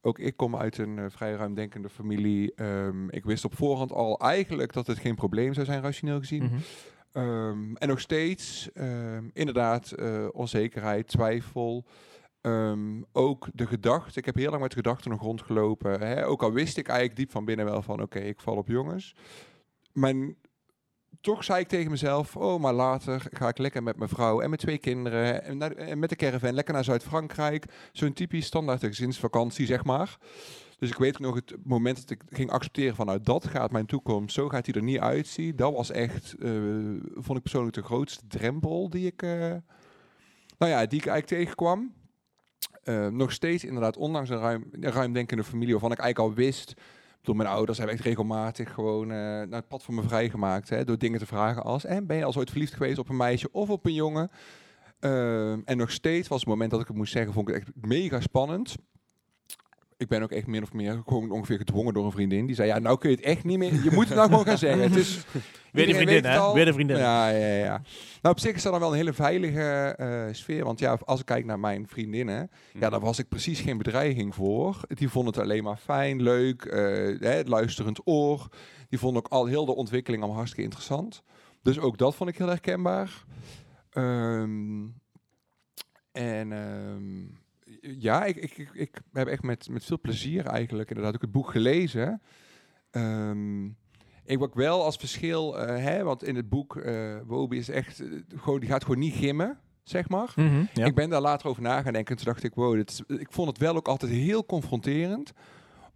Ook 0.00 0.18
ik 0.18 0.36
kom 0.36 0.56
uit 0.56 0.78
een 0.78 0.98
eh, 0.98 1.04
vrij 1.08 1.32
ruimdenkende 1.32 1.88
familie. 1.88 2.54
Ehm, 2.54 3.08
ik 3.08 3.24
wist 3.24 3.44
op 3.44 3.56
voorhand 3.56 3.92
al 3.92 4.18
eigenlijk 4.18 4.72
dat 4.72 4.86
het 4.86 4.98
geen 4.98 5.14
probleem 5.14 5.54
zou 5.54 5.66
zijn, 5.66 5.82
rationeel 5.82 6.18
gezien. 6.18 6.42
Mhm. 6.42 6.54
Ehm, 7.12 7.74
en 7.74 7.88
nog 7.88 8.00
steeds, 8.00 8.68
inderdaad, 9.32 9.90
eh, 9.90 10.26
onzekerheid, 10.32 11.06
twijfel. 11.06 11.84
Ehm, 12.40 13.02
ook 13.12 13.48
de 13.54 13.66
gedachte, 13.66 14.18
ik 14.18 14.24
heb 14.24 14.34
heel 14.34 14.50
lang 14.50 14.62
met 14.62 14.74
gedachten 14.74 15.10
nog 15.10 15.20
rondgelopen. 15.20 16.00
Hè? 16.00 16.26
Ook 16.26 16.42
al 16.42 16.52
wist 16.52 16.76
ik 16.76 16.88
eigenlijk 16.88 17.18
diep 17.18 17.30
van 17.30 17.44
binnen 17.44 17.64
wel 17.64 17.82
van, 17.82 18.02
oké, 18.02 18.18
ik 18.18 18.40
val 18.40 18.56
op 18.56 18.68
jongens. 18.68 19.14
Maar 19.92 20.14
toch 21.20 21.44
zei 21.44 21.60
ik 21.60 21.68
tegen 21.68 21.90
mezelf, 21.90 22.36
oh, 22.36 22.60
maar 22.60 22.72
later 22.72 23.26
ga 23.30 23.48
ik 23.48 23.58
lekker 23.58 23.82
met 23.82 23.96
mijn 23.96 24.10
vrouw 24.10 24.40
en 24.40 24.48
mijn 24.48 24.60
twee 24.60 24.78
kinderen 24.78 25.44
en, 25.76 25.98
met 25.98 26.08
de 26.08 26.16
caravan 26.16 26.52
lekker 26.52 26.74
naar 26.74 26.84
Zuid-Frankrijk. 26.84 27.64
Zo'n 27.92 28.12
typisch 28.12 28.46
standaard 28.46 28.84
gezinsvakantie, 28.84 29.66
zeg 29.66 29.84
maar. 29.84 30.18
Dus 30.78 30.90
ik 30.90 30.96
weet 30.96 31.18
nog 31.18 31.34
het 31.34 31.56
moment 31.64 31.96
dat 32.00 32.10
ik 32.10 32.22
ging 32.28 32.50
accepteren 32.50 32.96
van, 32.96 33.06
nou, 33.06 33.20
dat 33.22 33.46
gaat 33.46 33.70
mijn 33.70 33.86
toekomst, 33.86 34.34
zo 34.34 34.48
gaat 34.48 34.66
hij 34.66 34.74
er 34.74 34.82
niet 34.82 34.98
uitzien. 34.98 35.56
Dat 35.56 35.72
was 35.72 35.90
echt, 35.90 36.34
eh, 36.38 36.50
vond 37.14 37.36
ik 37.36 37.42
persoonlijk 37.42 37.74
de 37.74 37.82
grootste 37.82 38.26
drempel 38.26 38.90
die 38.90 39.06
ik, 39.06 39.22
eh, 39.22 39.54
nou 40.58 40.72
ja, 40.72 40.86
die 40.86 40.98
ik 40.98 41.06
eigenlijk 41.06 41.26
tegenkwam. 41.26 41.92
Eh, 42.82 43.06
nog 43.06 43.32
steeds 43.32 43.64
inderdaad, 43.64 43.96
ondanks 43.96 44.28
een 44.28 44.38
ruim, 44.38 44.68
een 44.70 44.92
ruimdenkende 44.92 45.44
familie, 45.44 45.72
waarvan 45.72 45.92
ik 45.92 45.98
eigenlijk 45.98 46.30
al 46.30 46.36
wist, 46.44 46.74
door 47.22 47.36
mijn 47.36 47.48
ouders 47.48 47.78
hebben 47.78 47.96
echt 47.96 48.04
regelmatig 48.04 48.72
gewoon 48.72 49.10
eh, 49.10 49.16
naar 49.16 49.48
het 49.50 49.68
pad 49.68 49.82
voor 49.82 49.94
me 49.94 50.02
vrijgemaakt. 50.02 50.68
Hè, 50.68 50.84
door 50.84 50.98
dingen 50.98 51.18
te 51.18 51.26
vragen 51.26 51.62
als, 51.62 51.84
en 51.84 52.06
ben 52.06 52.16
je 52.16 52.24
al 52.24 52.34
ooit 52.36 52.50
verliefd 52.50 52.74
geweest 52.74 52.98
op 52.98 53.08
een 53.08 53.16
meisje 53.16 53.48
of 53.52 53.70
op 53.70 53.86
een 53.86 53.94
jongen? 53.94 54.30
Ehm, 55.00 55.60
en 55.64 55.76
nog 55.76 55.90
steeds 55.90 56.28
was 56.28 56.40
het 56.40 56.48
moment 56.48 56.70
dat 56.70 56.80
ik 56.80 56.86
het 56.86 56.96
moest 56.96 57.12
zeggen, 57.12 57.32
vond 57.32 57.48
ik 57.48 57.54
het 57.54 57.62
echt 57.62 57.86
mega 57.86 58.20
spannend. 58.20 58.76
Ik 60.00 60.08
ben 60.08 60.22
ook 60.22 60.30
echt 60.30 60.46
min 60.46 60.62
of 60.62 60.72
meer 60.72 61.02
gewoon 61.06 61.30
ongeveer 61.30 61.56
gedwongen 61.56 61.94
door 61.94 62.04
een 62.04 62.10
vriendin. 62.10 62.46
Die 62.46 62.54
zei, 62.54 62.68
ja, 62.68 62.78
nou 62.78 62.98
kun 62.98 63.10
je 63.10 63.16
het 63.16 63.24
echt 63.24 63.44
niet 63.44 63.58
meer, 63.58 63.72
je 63.72 63.90
moet 63.92 64.08
het 64.08 64.16
nou 64.16 64.28
gewoon 64.28 64.44
gaan 64.44 64.58
zeggen. 64.58 64.82
Het 64.82 64.96
is, 64.96 65.24
Weer 65.72 65.86
de 65.86 65.94
vriendin, 65.94 66.24
hè? 66.24 66.52
Weer 66.52 66.64
de 66.64 66.72
vriendin. 66.72 66.96
Ja, 66.96 67.28
ja, 67.28 67.54
ja. 67.54 67.82
Nou, 68.22 68.34
op 68.34 68.38
zich 68.38 68.54
is 68.54 68.62
dat 68.62 68.72
dan 68.72 68.80
wel 68.80 68.90
een 68.90 68.96
hele 68.96 69.12
veilige 69.12 69.94
eh, 69.96 70.34
sfeer. 70.34 70.64
Want 70.64 70.78
ja, 70.78 70.98
als 71.04 71.20
ik 71.20 71.26
kijk 71.26 71.44
naar 71.44 71.58
mijn 71.58 71.88
vriendinnen, 71.88 72.50
ja, 72.78 72.90
daar 72.90 73.00
was 73.00 73.18
ik 73.18 73.28
precies 73.28 73.60
geen 73.60 73.78
bedreiging 73.78 74.34
voor. 74.34 74.80
Die 74.88 75.08
vonden 75.08 75.32
het 75.32 75.42
alleen 75.42 75.64
maar 75.64 75.76
fijn, 75.76 76.22
leuk, 76.22 76.64
eh, 76.64 76.80
hè, 77.20 77.30
het 77.30 77.48
luisterend 77.48 78.00
oor. 78.04 78.48
Die 78.88 78.98
vonden 78.98 79.24
ook 79.24 79.32
al 79.32 79.46
heel 79.46 79.64
de 79.64 79.74
ontwikkeling 79.74 80.22
al 80.22 80.34
hartstikke 80.34 80.64
interessant. 80.64 81.22
Dus 81.62 81.78
ook 81.78 81.98
dat 81.98 82.14
vond 82.14 82.30
ik 82.30 82.38
heel 82.38 82.48
herkenbaar. 82.48 83.24
Ehm, 83.90 84.86
en 86.12 86.52
ehm, 86.52 87.39
ja, 87.80 88.24
ik, 88.24 88.36
ik, 88.36 88.58
ik, 88.58 88.70
ik 88.72 89.00
heb 89.12 89.28
echt 89.28 89.42
met, 89.42 89.68
met 89.68 89.84
veel 89.84 90.00
plezier 90.00 90.46
eigenlijk 90.46 90.88
inderdaad 90.88 91.14
ook 91.14 91.20
het 91.20 91.32
boek 91.32 91.50
gelezen. 91.50 92.22
Ehm, 92.90 93.64
ik 94.24 94.38
wat 94.38 94.54
wel 94.54 94.84
als 94.84 94.96
verschil, 94.96 95.58
eh, 95.58 95.84
hè, 95.84 96.02
want 96.02 96.24
in 96.24 96.36
het 96.36 96.48
boek, 96.48 96.76
eh 96.76 97.16
Wobi 97.26 97.58
is 97.58 97.68
echt, 97.68 98.00
eh, 98.00 98.08
gewoon, 98.36 98.60
die 98.60 98.68
gaat 98.68 98.82
gewoon 98.82 98.98
niet 98.98 99.14
gimmen, 99.14 99.58
zeg 99.82 100.08
maar. 100.08 100.32
Mhm, 100.36 100.64
ja. 100.74 100.84
Ik 100.84 100.94
ben 100.94 101.10
daar 101.10 101.20
later 101.20 101.48
over 101.48 101.62
na 101.62 101.82
gaan 101.82 101.92
denken 101.92 102.16
en 102.16 102.22
toen 102.22 102.32
dacht 102.32 102.44
ik, 102.44 102.54
wow, 102.54 102.74
dit 102.74 102.90
is, 102.90 103.18
ik 103.18 103.32
vond 103.32 103.48
het 103.48 103.58
wel 103.58 103.76
ook 103.76 103.88
altijd 103.88 104.12
heel 104.12 104.46
confronterend. 104.46 105.32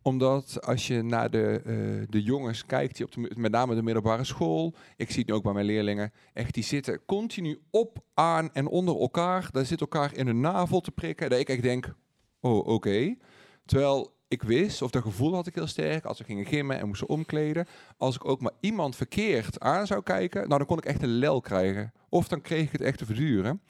Omdat 0.04 0.66
als 0.66 0.86
je 0.86 1.02
naar 1.02 1.30
de, 1.30 1.60
eh, 1.64 2.06
de 2.08 2.22
jongens 2.22 2.66
kijkt, 2.66 2.96
die 2.96 3.06
op 3.06 3.12
de, 3.12 3.30
met 3.36 3.52
name 3.52 3.74
de 3.74 3.82
middelbare 3.82 4.24
school, 4.24 4.74
ik 4.96 5.10
zie 5.10 5.18
het 5.18 5.28
nu 5.28 5.34
ook 5.34 5.42
bij 5.42 5.52
mijn 5.52 5.66
leerlingen, 5.66 6.12
echt 6.32 6.54
die 6.54 6.62
zitten 6.62 7.04
continu 7.06 7.60
op, 7.70 7.98
aan 8.14 8.52
en 8.52 8.66
onder 8.66 9.00
elkaar. 9.00 9.48
Daar 9.50 9.64
zit 9.66 9.80
elkaar 9.80 10.14
in 10.16 10.26
hun 10.26 10.40
navel 10.40 10.80
te 10.80 10.90
prikken. 10.90 11.30
Dat 11.30 11.38
ik 11.38 11.48
echt 11.48 11.62
denk, 11.62 11.94
oh 12.40 12.66
oké. 12.66 13.14
Terwijl 13.64 14.12
ik 14.28 14.42
wist, 14.42 14.82
of 14.82 14.90
dat 14.90 15.02
gevoel 15.02 15.34
had 15.34 15.46
ik 15.46 15.54
heel 15.54 15.66
sterk, 15.66 16.04
als 16.04 16.18
we 16.18 16.24
gingen 16.24 16.46
gimmen 16.46 16.78
en 16.78 16.86
moesten 16.86 17.08
omkleden, 17.08 17.66
als 17.96 18.14
ik 18.14 18.24
ook 18.24 18.40
maar 18.40 18.52
iemand 18.60 18.96
verkeerd 18.96 19.60
aan 19.60 19.86
zou 19.86 20.02
kijken, 20.02 20.40
nou 20.40 20.58
dan 20.58 20.66
kon 20.66 20.78
ik 20.78 20.84
echt 20.84 21.02
een 21.02 21.18
lel 21.18 21.40
krijgen. 21.40 21.92
Of 22.08 22.28
dan 22.28 22.40
kreeg 22.40 22.62
ik 22.62 22.72
het 22.72 22.80
echt 22.80 22.98
te 22.98 23.06
verduren. 23.06 23.60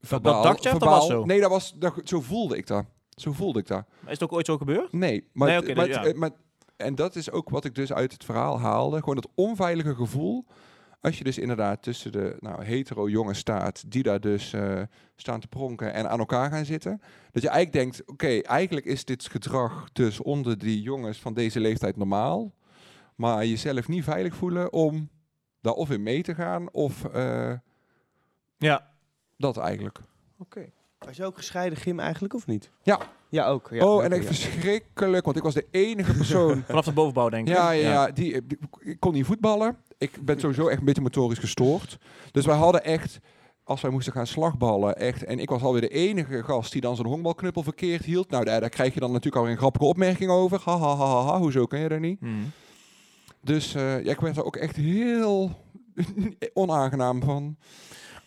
Verbaal- 0.00 0.42
dacht 0.42 0.62
je 0.62 0.70
dat 0.70 0.82
was 0.82 1.06
zo? 1.06 1.24
Nee, 1.24 1.40
dat 1.40 1.50
was, 1.50 1.74
dat, 1.78 1.94
zo 2.04 2.20
voelde 2.20 2.56
ik 2.56 2.66
dat. 2.66 2.84
Zo 3.20 3.32
voelde 3.32 3.58
ik 3.58 3.66
dat. 3.66 3.84
Is 4.04 4.10
het 4.10 4.22
ook 4.22 4.32
ooit 4.32 4.46
zo 4.46 4.56
gebeurd? 4.58 4.92
Nee, 4.92 5.28
maar, 5.32 5.62
Nee, 5.62 5.74
maar, 5.74 5.86
dus 5.86 5.94
ja. 5.96 6.12
maar- 6.16 6.30
en 6.76 6.94
dat 6.94 7.16
is 7.16 7.30
ook 7.30 7.48
wat 7.48 7.64
ik 7.64 7.74
dus 7.74 7.92
uit 7.92 8.12
het 8.12 8.24
verhaal 8.24 8.60
haalde. 8.60 8.98
Gewoon 8.98 9.14
dat 9.14 9.28
onveilige 9.34 9.94
gevoel. 9.94 10.44
Als 11.00 11.18
je 11.18 11.24
dus 11.24 11.38
inderdaad 11.38 11.82
tussen 11.82 12.12
de 12.12 12.36
nou, 12.40 12.64
hetero 12.64 13.08
jongens 13.08 13.38
staat, 13.38 13.90
die 13.90 14.02
daar 14.02 14.20
dus 14.20 14.52
eh, 14.52 14.82
staan 15.16 15.40
te 15.40 15.48
pronken 15.48 15.92
en 15.92 16.10
aan 16.10 16.18
elkaar 16.18 16.50
gaan 16.50 16.64
zitten. 16.64 17.00
Dat 17.30 17.42
je 17.42 17.48
eigenlijk 17.48 17.84
denkt, 17.84 18.10
oké, 18.10 18.38
eigenlijk 18.40 18.86
is 18.86 19.04
dit 19.04 19.28
gedrag 19.28 19.92
dus 19.92 20.20
onder 20.20 20.58
die 20.58 20.82
jongens 20.82 21.18
van 21.20 21.34
deze 21.34 21.60
leeftijd 21.60 21.96
normaal. 21.96 22.54
Maar 23.14 23.46
jezelf 23.46 23.88
niet 23.88 24.04
veilig 24.04 24.34
voelen 24.34 24.72
om 24.72 25.08
daar 25.60 25.72
of 25.72 25.90
in 25.90 26.02
mee 26.02 26.22
te 26.22 26.34
gaan 26.34 26.72
of 26.72 27.04
eh, 27.04 27.52
Ja. 28.56 28.90
dat 29.36 29.56
eigenlijk. 29.56 29.98
Oké. 30.38 30.70
Was 31.06 31.16
je 31.16 31.24
ook 31.24 31.36
gescheiden 31.36 31.78
gym 31.78 32.00
eigenlijk 32.00 32.34
of 32.34 32.46
niet? 32.46 32.70
Ja. 32.82 33.00
Ja, 33.28 33.46
ook. 33.46 33.68
Ja, 33.72 33.86
oh, 33.86 34.04
en 34.04 34.14
ja. 34.14 34.22
verschrikkelijk, 34.22 35.24
want 35.24 35.36
ik 35.36 35.42
was 35.42 35.54
de 35.54 35.66
enige 35.70 36.12
persoon 36.12 36.62
Vanaf 36.66 36.84
de 36.84 36.92
bovenbouw, 36.92 37.28
denk 37.28 37.48
ik. 37.48 37.54
Ja, 37.54 37.70
ja, 37.70 37.90
ja. 37.90 38.10
Die, 38.10 38.46
die- 38.46 38.58
ik 38.80 39.00
kon 39.00 39.12
niet 39.12 39.24
voetballen. 39.26 39.76
ik 39.98 40.24
ben 40.24 40.40
sowieso 40.40 40.68
echt 40.68 40.78
een 40.78 40.84
beetje 40.84 41.02
motorisch 41.02 41.38
gestoord. 41.38 41.98
Dus 42.32 42.46
wij 42.46 42.56
hadden 42.56 42.84
echt, 42.84 43.18
als 43.64 43.80
wij 43.80 43.90
moesten 43.90 44.12
gaan 44.12 44.26
slagballen, 44.26 44.96
echt. 44.96 45.24
En 45.24 45.38
ik 45.38 45.48
was 45.48 45.62
alweer 45.62 45.80
de 45.80 45.88
enige 45.88 46.42
gast 46.42 46.72
die 46.72 46.80
dan 46.80 46.96
zo'n 46.96 47.06
honkbalknuppel 47.06 47.62
verkeerd 47.62 48.04
hield. 48.04 48.30
Nou, 48.30 48.44
daar, 48.44 48.60
daar 48.60 48.68
krijg 48.68 48.94
je 48.94 49.00
dan 49.00 49.08
natuurlijk 49.10 49.36
alweer 49.36 49.52
een 49.52 49.58
grappige 49.58 49.84
opmerking 49.84 50.30
over. 50.30 50.60
Ha, 50.64 50.78
ha, 50.78 50.96
ha, 50.96 51.06
ha, 51.06 51.24
ha. 51.24 51.38
hoezo 51.38 51.66
kan 51.66 51.80
je 51.80 51.88
dat 51.88 52.00
niet? 52.00 52.20
Mhm. 52.20 52.34
Dus 53.42 53.74
eh, 53.74 54.04
ja, 54.04 54.10
ik 54.10 54.20
werd 54.20 54.36
er 54.36 54.44
ook 54.44 54.56
echt 54.56 54.76
heel 54.76 55.50
onaangenaam 56.54 57.22
van. 57.22 57.56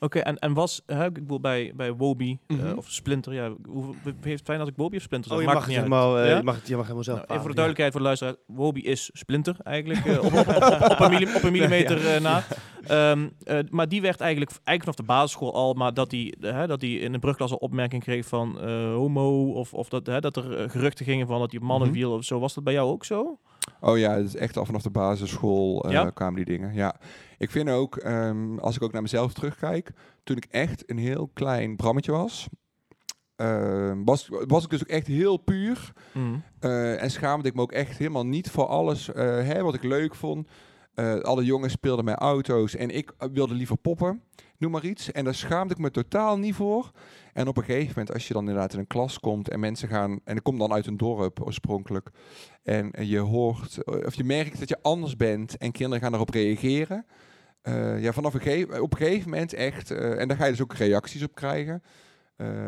Oké, 0.03 0.19
en, 0.19 0.37
en 0.37 0.53
was, 0.53 0.81
hè, 0.85 1.05
ik 1.05 1.13
bedoel, 1.13 1.39
bij, 1.39 1.73
bij 1.75 1.93
Wobi 1.93 2.39
eh, 2.47 2.57
Mhm. 2.57 2.77
of 2.77 2.89
Splinter, 2.89 3.33
ja, 3.33 3.53
hoe, 3.67 3.95
heeft 4.03 4.23
het 4.39 4.41
fijn 4.47 4.59
als 4.59 4.69
ik 4.69 4.75
Wobi 4.75 4.97
of 4.97 5.01
Splinter 5.01 5.29
zeg? 5.29 5.39
Oh, 5.39 5.43
je 5.45 5.49
Maakt 5.53 5.59
mag, 5.59 5.67
het 5.67 5.77
helemaal, 5.77 6.19
eh, 6.19 6.29
Ja? 6.29 6.37
je, 6.37 6.43
mag 6.43 6.55
het, 6.55 6.67
je 6.67 6.73
mag 6.73 6.83
helemaal 6.83 7.03
zelf 7.03 7.17
Nou, 7.17 7.29
even 7.29 7.41
voor 7.41 7.49
de 7.55 7.61
duidelijkheid 7.61 7.91
voor 7.91 8.01
de 8.01 8.07
luisteraar, 8.07 8.35
Wobi 8.57 8.81
is 8.81 9.09
Splinter 9.13 9.55
eigenlijk, 9.63 10.05
eh, 10.05 10.17
op, 10.25 10.33
op, 10.33 10.47
op, 10.89 10.99
een 10.99 11.35
op 11.35 11.43
een 11.43 11.51
millimeter 11.51 12.21
na. 12.21 12.43
Ehm, 12.87 13.29
eh, 13.43 13.59
maar 13.69 13.87
die 13.87 14.01
werd 14.01 14.19
eigenlijk, 14.21 14.51
eigenlijk 14.51 14.81
vanaf 14.83 14.95
de 14.95 15.03
basisschool 15.03 15.53
al, 15.53 15.73
maar 15.73 15.93
dat 15.93 16.11
hij 16.11 16.33
dat 16.67 16.79
die 16.79 16.99
in 16.99 17.11
de 17.11 17.19
brugklas 17.19 17.51
al 17.51 17.57
opmerking 17.57 18.03
kreeg 18.03 18.25
van 18.25 18.67
homo, 18.93 19.51
of, 19.51 19.73
of 19.73 19.89
dat, 19.89 20.05
dat 20.05 20.35
er 20.37 20.69
geruchten 20.69 21.05
gingen 21.05 21.27
van 21.27 21.39
dat 21.39 21.51
hij 21.51 21.59
op 21.59 21.65
mannen 21.67 21.91
viel 21.91 22.11
of 22.11 22.23
zo. 22.23 22.39
Was 22.39 22.53
dat 22.53 22.63
bij 22.63 22.73
jou 22.73 22.89
ook 22.91 23.05
zo? 23.05 23.39
Oh 23.79 23.97
ja, 23.97 24.15
het 24.15 24.25
is 24.25 24.35
echt 24.35 24.57
al 24.57 24.65
vanaf 24.65 24.81
de 24.81 24.89
basisschool 24.89 25.83
eh, 25.85 25.91
Ja? 25.91 26.09
kwamen 26.09 26.35
die 26.35 26.57
dingen. 26.57 26.73
Ja, 26.73 26.95
ik 27.37 27.51
vind 27.51 27.69
ook, 27.69 27.95
ehm, 27.97 28.57
als 28.57 28.75
ik 28.75 28.81
ook 28.83 28.91
naar 28.91 29.01
mezelf 29.01 29.33
terugkijk, 29.33 29.91
toen 30.23 30.37
ik 30.37 30.45
echt 30.45 30.89
een 30.89 30.97
heel 30.97 31.29
klein 31.33 31.75
brammetje 31.75 32.11
was, 32.11 32.47
ehm, 33.35 34.03
was, 34.03 34.29
was 34.47 34.63
ik 34.63 34.69
dus 34.69 34.81
ook 34.81 34.87
echt 34.89 35.07
heel 35.07 35.37
puur. 35.37 35.93
Mhm. 36.11 36.35
Eh, 36.59 37.01
en 37.01 37.11
schaamde 37.11 37.47
ik 37.47 37.55
me 37.55 37.61
ook 37.61 37.71
echt 37.71 37.97
helemaal 37.97 38.25
niet 38.25 38.49
voor 38.49 38.65
alles 38.65 39.11
eh, 39.11 39.25
hè, 39.25 39.61
wat 39.61 39.73
ik 39.73 39.83
leuk 39.83 40.15
vond. 40.15 40.47
Eh, 40.93 41.19
alle 41.19 41.43
jongens 41.43 41.73
speelden 41.73 42.05
met 42.05 42.15
auto's 42.15 42.75
en 42.75 42.89
ik 42.89 43.13
eh, 43.17 43.27
wilde 43.33 43.53
liever 43.53 43.77
poppen, 43.77 44.23
noem 44.57 44.71
maar 44.71 44.85
iets. 44.85 45.11
En 45.11 45.23
daar 45.23 45.35
schaamde 45.35 45.73
ik 45.73 45.79
me 45.79 45.91
totaal 45.91 46.37
niet 46.37 46.55
voor. 46.55 46.91
En 47.33 47.47
op 47.47 47.57
een 47.57 47.63
gegeven 47.63 47.89
moment, 47.89 48.13
als 48.13 48.27
je 48.27 48.33
dan 48.33 48.47
inderdaad 48.47 48.73
in 48.73 48.79
een 48.79 48.87
klas 48.87 49.19
komt 49.19 49.49
en 49.49 49.59
mensen 49.59 49.87
gaan... 49.87 50.19
En 50.23 50.35
ik 50.35 50.43
kom 50.43 50.57
dan 50.57 50.73
uit 50.73 50.87
een 50.87 50.97
dorp 50.97 51.41
oorspronkelijk. 51.41 52.09
En 52.63 52.91
je 52.99 53.19
hoort, 53.19 53.83
eh, 53.83 54.05
of 54.05 54.15
je 54.15 54.23
merkt 54.23 54.59
dat 54.59 54.69
je 54.69 54.77
anders 54.81 55.15
bent 55.15 55.57
en 55.57 55.71
kinderen 55.71 56.03
gaan 56.03 56.13
erop 56.13 56.29
reageren. 56.29 57.05
Ja, 57.99 58.11
vanaf 58.11 58.33
een 58.33 58.41
gegeven, 58.41 58.81
op 58.81 58.91
een 58.91 58.97
gegeven 58.97 59.29
moment 59.29 59.53
echt, 59.53 59.91
en 59.91 60.27
daar 60.27 60.37
ga 60.37 60.45
je 60.45 60.51
dus 60.51 60.61
ook 60.61 60.73
reacties 60.73 61.23
op 61.23 61.35
krijgen. 61.35 61.83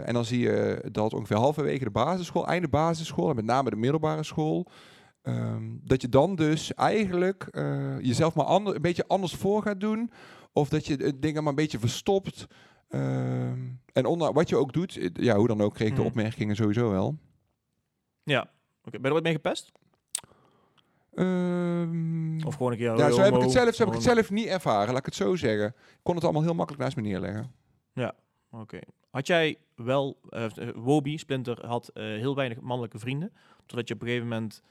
En 0.06 0.14
dan 0.14 0.26
zie 0.26 0.40
je 0.40 0.86
dat 0.92 1.14
ongeveer 1.14 1.38
halverwege 1.38 1.84
de 1.84 1.90
basisschool, 1.90 2.48
einde 2.48 2.68
basisschool 2.68 3.30
en 3.30 3.36
met 3.36 3.46
name 3.46 3.70
de 3.70 3.76
middelbare 3.76 4.24
school, 4.24 4.68
ehm, 5.26 5.64
dat 5.84 6.02
je 6.02 6.10
dan 6.10 6.36
dus 6.36 6.74
eigenlijk 6.74 7.44
eh, 7.52 8.00
jezelf 8.00 8.36
maar 8.36 8.46
ander, 8.46 8.76
een 8.76 8.82
beetje 8.82 9.08
anders 9.08 9.34
voor 9.36 9.62
gaat 9.62 9.80
doen. 9.80 10.12
Of 10.54 10.70
dat 10.70 10.86
je 10.86 11.20
dingen 11.20 11.42
maar 11.42 11.50
een 11.50 11.56
beetje 11.60 11.80
verstopt. 11.80 12.48
Ehm, 12.90 13.60
en 13.94 14.06
onder, 14.06 14.34
wat 14.34 14.50
je 14.50 14.56
ook 14.56 14.74
doet, 14.74 14.98
eh, 14.98 15.10
ja, 15.14 15.36
hoe 15.36 15.48
dan 15.48 15.62
ook, 15.62 15.74
kreeg 15.74 15.88
ik 15.88 15.94
de 15.96 16.00
Mhm. 16.00 16.10
opmerkingen 16.10 16.56
sowieso 16.56 16.90
wel. 16.90 17.18
Ja. 18.24 18.42
Oké, 18.84 18.92
Ben 18.92 19.02
je 19.02 19.08
er 19.08 19.14
ooit 19.14 19.24
mee 19.24 19.34
gepest? 19.34 19.72
Ehm, 21.14 22.46
Of 22.46 22.56
gewoon 22.56 22.72
een 22.72 22.78
keer 22.78 22.98
ja, 22.98 23.12
zo 23.12 23.22
heb 23.22 23.36
ik 23.36 23.42
het 23.42 23.52
zelf, 23.52 23.76
zo 23.76 23.84
heb 23.84 23.88
ik 23.88 23.94
het 23.94 24.04
zelf 24.14 24.30
niet 24.32 24.46
ervaren, 24.48 24.88
laat 24.90 25.00
ik 25.00 25.06
het 25.06 25.16
zo 25.16 25.36
zeggen. 25.36 25.68
Ik 25.68 26.00
kon 26.04 26.16
het 26.16 26.24
allemaal 26.24 26.42
heel 26.42 26.54
makkelijk 26.54 26.84
naast 26.84 26.96
me 26.96 27.02
neerleggen. 27.02 27.52
Oké. 28.52 28.80
Had 29.10 29.28
jij 29.28 29.58
wel, 29.76 30.20
eh, 30.30 30.46
Wobi, 30.76 31.18
Splinter, 31.18 31.66
had 31.66 31.90
heel 31.94 32.36
weinig 32.36 32.60
mannelijke 32.62 33.00
vrienden. 33.00 33.34
Totdat 33.66 33.88
je 33.88 33.94
op 33.94 34.02
een 34.02 34.08
gegeven 34.08 34.28
moment 34.28 34.62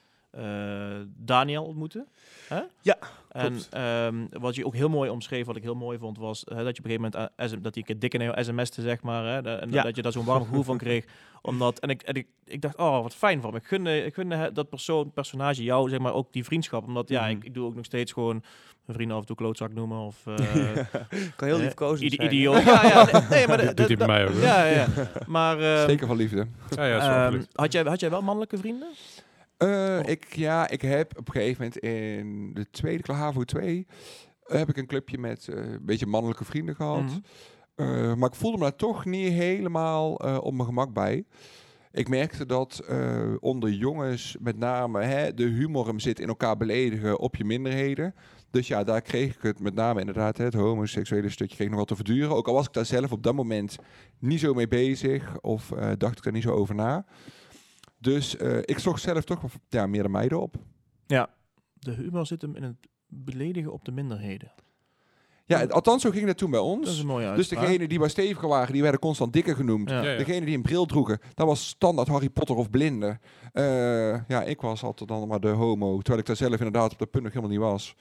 Daniel 1.17 1.65
ontmoette. 1.65 2.07
Hè? 2.49 2.61
Ja, 2.81 2.97
En 3.29 3.59
ehm, 3.71 4.27
wat 4.31 4.55
je 4.55 4.67
ook 4.67 4.75
heel 4.75 4.89
mooi 4.89 5.11
omschreef, 5.11 5.47
wat 5.47 5.57
ik 5.57 5.63
heel 5.63 5.75
mooi 5.75 5.99
vond, 5.99 6.19
was 6.19 6.45
eh, 6.45 6.57
dat 6.57 6.77
je 6.77 6.83
op 6.83 6.91
een 6.91 6.91
gegeven 6.91 7.11
moment 7.13 7.15
eh, 7.37 7.47
dat 7.63 7.63
hij 7.63 7.73
een 7.75 7.83
keer 7.85 7.99
dik 7.99 8.15
in 8.15 8.23
jou 8.23 8.43
sms'te, 8.45 8.83
zeg 8.83 9.03
maar. 9.03 9.25
Hè, 9.25 9.59
en 9.61 9.71
Ja. 9.71 9.83
dat 9.83 9.97
je 9.97 10.03
daar 10.03 10.13
zo'n 10.13 10.25
warm 10.25 10.45
gevoel 10.45 10.63
van 10.63 10.79
kreeg. 10.79 11.05
Omdat, 11.43 11.79
en 11.79 11.89
ik, 11.89 12.03
en 12.03 12.15
ik, 12.15 12.27
ik 12.45 12.61
dacht, 12.61 12.77
oh, 12.77 13.03
wat 13.03 13.15
fijn 13.15 13.41
van 13.41 13.51
me. 13.53 13.57
Ik 13.59 13.67
gunde, 13.67 14.05
ik 14.05 14.15
gunde 14.15 14.51
dat 14.53 14.69
persoon, 14.69 15.13
personage 15.13 15.63
jou, 15.63 15.89
zeg 15.89 15.99
maar, 15.99 16.13
ook 16.15 16.33
die 16.33 16.45
vriendschap. 16.45 16.85
Omdat, 16.87 17.09
ja, 17.09 17.21
Mhm. 17.23 17.31
ik, 17.31 17.45
ik 17.45 17.55
doe 17.55 17.67
ook 17.67 17.75
nog 17.75 17.85
steeds 17.85 18.13
gewoon 18.13 18.43
mijn 18.85 18.97
vrienden 18.97 19.17
af 19.17 19.23
en 19.23 19.29
toe 19.29 19.37
klootzak 19.37 19.73
noemen. 19.75 19.99
Of 19.99 20.17
uh, 20.27 20.37
kan 21.37 21.49
heel 21.49 21.61
eh, 21.61 21.95
zijn. 21.95 22.23
idioot. 22.25 22.63
Ja, 22.75 22.87
ja, 22.87 23.05
nee, 23.13 23.23
nee, 23.31 23.47
maar 23.47 23.65
Dat 23.65 23.77
doet 23.77 23.87
hij 23.87 23.87
de- 23.87 23.97
bij 23.97 24.07
mij 24.07 24.29
ook. 24.29 24.35
ja, 24.43 24.65
ja. 24.65 24.87
Maar 25.27 25.59
ehm, 25.61 25.89
Zeker 25.89 26.07
van 26.07 26.17
liefde. 26.17 26.47
Ja, 26.77 26.85
ja, 26.87 27.01
zo, 27.31 27.37
ehm, 27.37 27.43
had, 27.53 27.73
jij, 27.73 27.83
had 27.83 28.01
jij 28.01 28.11
wel 28.11 28.23
mannelijke 28.23 28.59
vrienden? 28.59 28.89
Eh, 29.57 29.69
Oh. 29.69 30.09
ik, 30.11 30.35
ja, 30.35 30.69
ik 30.69 30.83
heb 30.83 31.19
op 31.19 31.27
een 31.27 31.33
gegeven 31.33 31.63
moment 31.63 31.79
in 31.79 32.55
de 32.55 32.71
tweede 32.71 33.03
klas, 33.03 33.17
HAVO 33.17 33.45
2, 33.45 33.87
eh, 34.47 34.59
heb 34.59 34.69
ik 34.69 34.77
een 34.77 34.87
clubje 34.87 35.19
met 35.19 35.49
eh, 35.49 35.57
een 35.57 35.85
beetje 35.85 36.07
mannelijke 36.07 36.45
vrienden 36.45 36.75
gehad. 36.75 37.03
Mhm. 37.03 38.19
Maar 38.19 38.29
ik 38.29 38.35
voelde 38.35 38.57
me 38.57 38.63
daar 38.63 38.77
toch 38.77 39.05
niet 39.05 39.33
helemaal 39.33 40.15
op 40.41 40.53
mijn 40.53 40.67
gemak 40.67 40.93
bij. 40.93 41.25
Ik 41.93 42.09
merkte 42.09 42.47
dat 42.47 42.83
onder 43.41 43.71
jongens 43.71 44.37
met 44.41 44.59
name 44.59 45.03
hè, 45.03 45.35
de 45.35 45.45
humor 45.45 45.87
hem 45.87 45.99
zit 45.99 46.21
in 46.21 46.29
elkaar 46.29 46.57
beledigen 46.57 47.19
op 47.19 47.37
je 47.37 47.45
minderheden. 47.45 48.15
Dus 48.51 48.69
ja, 48.69 48.85
daar 48.85 49.01
kreeg 49.01 49.35
ik 49.35 49.43
het 49.43 49.61
met 49.61 49.75
name 49.75 50.01
inderdaad, 50.01 50.37
het 50.37 50.55
homoseksuele 50.55 51.29
stukje 51.29 51.55
kreeg 51.55 51.67
ik 51.67 51.73
nog 51.73 51.79
wat 51.79 51.89
te 51.89 52.05
verduren. 52.05 52.37
Ook 52.37 52.49
al 52.49 52.55
was 52.55 52.67
ik 52.67 52.73
daar 52.73 52.87
zelf 52.87 53.13
op 53.13 53.23
dat 53.23 53.35
moment 53.35 53.77
niet 54.19 54.41
zo 54.41 54.55
mee 54.55 54.69
bezig 54.69 55.41
of 55.41 55.73
dacht 55.99 56.17
ik 56.17 56.23
daar 56.23 56.33
niet 56.33 56.43
zo 56.43 56.55
over 56.55 56.75
na. 56.75 57.05
Dus 58.05 58.37
eh, 58.37 58.59
ik 58.59 58.79
zocht 58.79 59.03
zelf 59.03 59.25
toch 59.25 59.41
ja, 59.69 59.87
meer 59.87 60.03
de 60.03 60.09
meiden 60.09 60.41
op. 60.41 60.55
De 61.79 61.93
humor 61.93 62.27
zit 62.27 62.43
hem 62.43 62.57
in 62.57 62.63
het 62.63 62.77
beledigen 63.09 63.73
op 63.73 63.85
de 63.85 63.93
minderheden. 63.93 64.53
Ja, 65.47 65.65
althans 65.65 66.03
zo 66.03 66.11
ging 66.11 66.27
dat 66.27 66.37
toen 66.39 66.51
bij 66.51 66.61
Dat 66.61 66.69
is 66.83 66.89
ons. 66.89 66.99
een 66.99 67.07
mooie 67.07 67.27
Dus 67.27 67.37
uitspraak. 67.37 67.61
degene 67.67 67.89
die 67.89 67.99
wat 67.99 68.11
steviger 68.11 68.49
waren, 68.49 68.73
die 68.73 68.83
werden 68.83 69.01
constant 69.01 69.33
dikker 69.33 69.57
genoemd. 69.57 69.91
Ja. 69.91 70.03
Ja, 70.03 70.11
ja. 70.11 70.17
Degene 70.19 70.47
die 70.47 70.57
een 70.57 70.63
bril 70.63 70.87
droegen, 70.87 71.19
dat 71.35 71.47
was 71.47 71.67
standaard 71.69 72.09
Harry 72.09 72.29
Potter 72.31 72.57
of 72.57 72.71
Blinde. 72.71 73.19
Eh, 73.53 73.65
ja, 74.29 74.43
ik 74.43 74.61
was 74.61 74.83
altijd 74.83 75.09
dan 75.09 75.29
maar 75.29 75.41
de 75.41 75.49
homo, 75.49 75.97
terwijl 75.97 76.19
ik 76.19 76.27
daar 76.27 76.37
zelf 76.37 76.53
inderdaad 76.53 76.93
op 76.93 76.99
dat 76.99 77.11
punt 77.11 77.25
nog 77.25 77.33
helemaal 77.33 77.55
niet 77.57 77.65
was. 77.65 77.95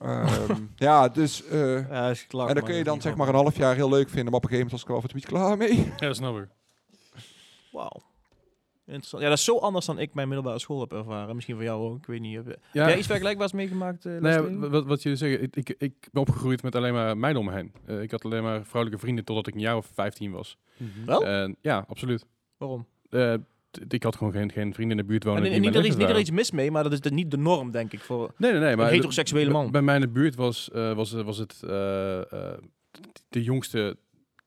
Ehm, 0.00 0.54
ja, 0.76 1.08
dus... 1.08 1.44
eh, 1.46 1.88
Ja, 1.90 2.10
is 2.10 2.26
klaar, 2.26 2.48
en 2.48 2.54
dan 2.54 2.64
kun 2.64 2.74
je 2.74 2.84
dan 2.84 3.00
zeg 3.00 3.16
maar 3.16 3.28
een 3.28 3.34
half 3.34 3.56
jaar 3.56 3.74
heel 3.74 3.88
leuk 3.88 4.08
vinden, 4.08 4.24
maar 4.32 4.40
op 4.40 4.44
een 4.44 4.50
gegeven 4.50 4.70
moment 4.70 4.70
was 4.70 4.80
ik 4.82 4.88
wel 4.88 4.96
een 4.96 5.20
beetje 5.20 5.28
klaar 5.38 5.56
mee. 5.56 5.84
Ja, 6.00 6.06
dat 6.06 6.16
snap 6.16 6.36
ik. 6.38 6.48
Wauw. 7.72 8.00
Interessant. 8.90 9.22
Ja, 9.22 9.28
dat 9.28 9.38
is 9.38 9.44
zo 9.44 9.58
anders 9.58 9.86
dan 9.86 9.98
ik 9.98 10.14
mijn 10.14 10.28
middelbare 10.28 10.58
school 10.58 10.80
heb 10.80 10.92
ervaren. 10.92 11.34
Misschien 11.34 11.54
voor 11.54 11.64
jou 11.64 11.90
ook, 11.90 11.96
ik 11.96 12.06
weet 12.06 12.20
niet. 12.20 12.36
Heb, 12.36 12.46
heb 12.46 12.58
Ja, 12.72 12.88
jij 12.88 12.98
iets 12.98 13.06
vergelijkbaars 13.06 13.52
meegemaakt? 13.52 14.06
eh, 14.06 14.18
Nee, 14.18 14.58
wat, 14.58 14.86
wat, 14.86 15.02
jullie 15.02 15.18
zeggen, 15.18 15.42
ik, 15.42 15.56
ik, 15.56 15.74
ik 15.78 16.08
ben 16.12 16.22
opgegroeid 16.22 16.62
met 16.62 16.74
alleen 16.74 16.92
maar 16.92 17.18
meiden 17.18 17.42
om 17.42 17.48
me 17.48 17.54
heen. 17.54 17.72
Eh, 17.86 18.02
ik 18.02 18.10
had 18.10 18.24
alleen 18.24 18.42
maar 18.42 18.64
vrouwelijke 18.64 19.00
vrienden 19.02 19.24
totdat 19.24 19.46
ik 19.46 19.54
een 19.54 19.60
jaar 19.60 19.76
of 19.76 19.90
15 19.94 20.30
was. 20.32 20.56
Mhm. 20.76 21.04
Wel? 21.06 21.54
Ja, 21.60 21.84
absoluut. 21.88 22.26
Waarom? 22.56 22.86
Eh, 23.10 23.34
ik 23.88 24.02
had 24.02 24.16
gewoon 24.16 24.32
geen, 24.32 24.52
geen 24.52 24.74
vrienden 24.74 24.98
in 24.98 25.02
de 25.02 25.08
buurt 25.08 25.24
wonen. 25.24 25.42
En, 25.44 25.50
die 25.50 25.60
niet, 25.60 25.74
er 25.74 25.84
is, 25.84 25.96
niet 25.96 26.08
er 26.08 26.18
iets 26.18 26.30
mis 26.30 26.50
mee, 26.50 26.70
maar 26.70 26.82
dat 26.82 26.92
is 26.92 27.00
de, 27.00 27.10
niet 27.10 27.30
de 27.30 27.36
norm, 27.36 27.70
denk 27.70 27.92
ik. 27.92 28.00
Voor, 28.00 28.32
Nee, 28.36 28.52
nee, 28.52 28.60
nee. 28.60 28.76
Maar 28.76 28.86
Een 28.86 28.92
heteroseksuele 28.92 29.50
man. 29.50 29.70
Bij 29.70 29.82
mij 29.82 29.94
in 29.94 30.00
de 30.00 30.08
buurt 30.08 30.34
was, 30.34 30.70
eh, 30.70 30.92
was, 30.92 31.12
was 31.12 31.38
het 31.38 31.62
eh, 31.62 32.18
eh, 32.32 32.58
de 33.28 33.42
jongste 33.42 33.96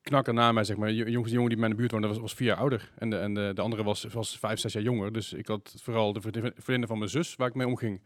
knakker 0.04 0.34
na 0.34 0.52
mij, 0.52 0.64
zeg 0.64 0.76
maar. 0.76 0.92
Jongste 0.92 1.34
jongen 1.34 1.50
die 1.50 1.64
in 1.64 1.70
de 1.70 1.76
buurt 1.76 1.90
woonde, 1.90 2.08
was, 2.08 2.18
was 2.18 2.34
vier 2.34 2.46
jaar 2.46 2.56
ouder. 2.56 2.90
En 2.98 3.10
de, 3.10 3.16
en 3.16 3.34
de, 3.34 3.50
de 3.54 3.60
andere 3.60 3.82
was, 3.82 4.04
was 4.04 4.38
vijf, 4.38 4.58
zes 4.58 4.72
jaar 4.72 4.82
jonger. 4.82 5.12
Dus 5.12 5.32
ik 5.32 5.46
had 5.46 5.74
vooral 5.82 6.12
de 6.12 6.20
vriendinnen 6.20 6.88
van 6.88 6.98
mijn 6.98 7.10
zus 7.10 7.36
waar 7.36 7.48
ik 7.48 7.54
mee 7.54 7.66
omging. 7.66 8.00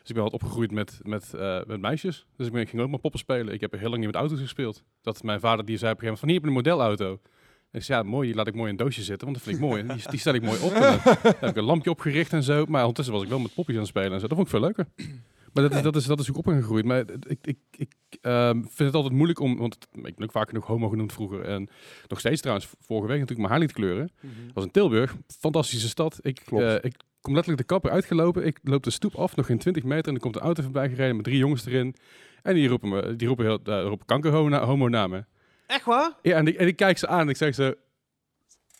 Dus 0.00 0.08
ik 0.08 0.14
ben 0.14 0.22
altijd 0.22 0.42
opgegroeid 0.42 0.70
met, 0.70 1.00
met, 1.02 1.34
eh, 1.34 1.60
met 1.66 1.80
meisjes. 1.80 2.26
Dus 2.36 2.46
ik, 2.46 2.52
ben, 2.52 2.62
ik 2.62 2.68
ging 2.68 2.82
ook 2.82 2.90
maar 2.90 2.98
poppen 2.98 3.20
spelen. 3.20 3.54
Ik 3.54 3.60
heb 3.60 3.72
heel 3.72 3.88
lang 3.88 3.96
niet 3.96 4.06
met 4.06 4.14
auto's 4.14 4.40
gespeeld. 4.40 4.82
Dat 5.02 5.22
mijn 5.22 5.40
vader 5.40 5.64
die 5.64 5.76
zei 5.76 5.92
op 5.92 6.02
een 6.02 6.08
gegeven 6.08 6.20
moment 6.20 6.20
van 6.20 6.28
hier 6.28 6.38
heb 6.38 6.44
je 6.44 6.72
een 6.72 6.86
modelauto. 6.86 7.20
Zei, 7.72 7.98
ja, 7.98 8.08
mooi, 8.08 8.26
die 8.26 8.36
laat 8.36 8.46
ik 8.46 8.54
mooi 8.54 8.70
in 8.72 8.78
een 8.78 8.84
doosje 8.84 9.02
zitten, 9.02 9.26
want 9.26 9.38
dat 9.38 9.46
vind 9.46 9.56
ik 9.56 9.68
mooi. 9.68 9.86
Die, 9.86 10.10
die 10.10 10.18
stel 10.18 10.34
ik 10.34 10.42
mooi 10.42 10.58
op. 10.62 10.72
Heb 11.40 11.50
ik 11.50 11.56
een 11.56 11.64
lampje 11.64 11.90
opgericht 11.90 12.32
en 12.32 12.42
zo. 12.42 12.64
Maar 12.68 12.80
ondertussen 12.80 13.14
was 13.14 13.22
ik 13.22 13.28
wel 13.28 13.38
met 13.38 13.54
poppies 13.54 13.74
aan 13.74 13.80
het 13.80 13.90
spelen 13.90 14.12
en 14.12 14.20
zo. 14.20 14.26
Dat 14.26 14.36
vond 14.36 14.48
ik 14.48 14.48
veel 14.48 14.60
leuker. 14.60 14.86
Maar 15.60 15.68
dat 15.68 15.78
is, 15.78 15.82
dat 15.82 15.96
is, 15.96 16.04
dat 16.06 16.18
is 16.20 16.28
ook 16.28 16.36
op 16.36 16.48
ingegroeid. 16.48 16.84
Maar 16.84 17.04
ik, 17.26 17.46
ik, 17.46 17.58
ik 17.76 17.92
ehm, 18.20 18.54
vind 18.54 18.78
het 18.78 18.94
altijd 18.94 19.14
moeilijk 19.14 19.40
om... 19.40 19.56
Want 19.56 19.78
ik 19.92 20.14
ben 20.16 20.24
ook 20.24 20.30
vaak 20.30 20.48
genoeg 20.48 20.66
homo 20.66 20.88
genoemd 20.88 21.12
vroeger. 21.12 21.40
En 21.40 21.68
nog 22.06 22.18
steeds 22.18 22.40
trouwens, 22.40 22.68
vorige 22.80 23.08
week 23.08 23.20
natuurlijk 23.20 23.48
mijn 23.48 23.50
haar 23.50 23.60
liet 23.60 23.72
kleuren. 23.72 24.10
Mhm. 24.20 24.32
was 24.54 24.64
in 24.64 24.70
Tilburg. 24.70 25.16
Fantastische 25.38 25.88
stad. 25.88 26.18
Ik, 26.22 26.40
Klopt. 26.44 26.64
eh, 26.64 26.74
ik 26.74 26.96
kom 27.20 27.34
letterlijk 27.34 27.68
de 27.68 27.74
kapper 27.74 27.90
uitgelopen. 27.90 28.46
Ik 28.46 28.58
loop 28.62 28.82
de 28.82 28.90
stoep 28.90 29.14
af, 29.14 29.36
nog 29.36 29.46
geen 29.46 29.58
20 29.58 29.82
meter. 29.84 30.08
En 30.08 30.14
er 30.14 30.20
komt 30.20 30.36
een 30.36 30.42
auto 30.42 30.62
voorbij 30.62 30.88
gereden 30.88 31.16
met 31.16 31.24
drie 31.24 31.38
jongens 31.38 31.66
erin. 31.66 31.94
En 32.42 32.54
die 32.54 32.68
roepen, 32.68 32.88
me, 32.88 33.16
die 33.16 33.28
roepen, 33.28 33.44
heel, 33.44 33.60
uh, 33.64 33.82
roepen 33.82 34.06
kankerhomo 34.06 34.56
homo 34.56 34.88
naar 34.88 35.08
me. 35.08 35.24
Echt 35.66 35.84
waar? 35.84 36.12
Ja, 36.22 36.36
en 36.36 36.46
ik, 36.46 36.54
en 36.56 36.66
ik 36.66 36.76
kijk 36.76 36.98
ze 36.98 37.06
aan 37.06 37.20
en 37.20 37.28
ik 37.28 37.36
zeg 37.36 37.54
ze... 37.54 37.78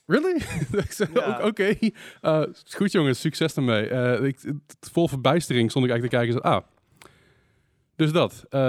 Really? 0.09 0.37
ik 0.85 0.93
zeg, 0.93 1.09
Ja. 1.15 1.41
"O- 1.43 1.47
Oké, 1.47 1.75
Eh, 2.21 2.43
goed 2.77 2.93
jongens, 2.93 3.21
succes 3.21 3.55
ermee. 3.57 3.89
Eh, 3.89 4.25
ik, 4.27 4.39
vol 4.91 5.09
verbijstering 5.09 5.71
stond 5.71 5.85
ik 5.85 5.91
eigenlijk 5.91 6.23
te 6.23 6.33
kijken. 6.35 6.51
Zo, 6.51 6.55
ah, 6.57 6.65
dus 7.97 8.13
dat. 8.13 8.45
Eh, 8.49 8.61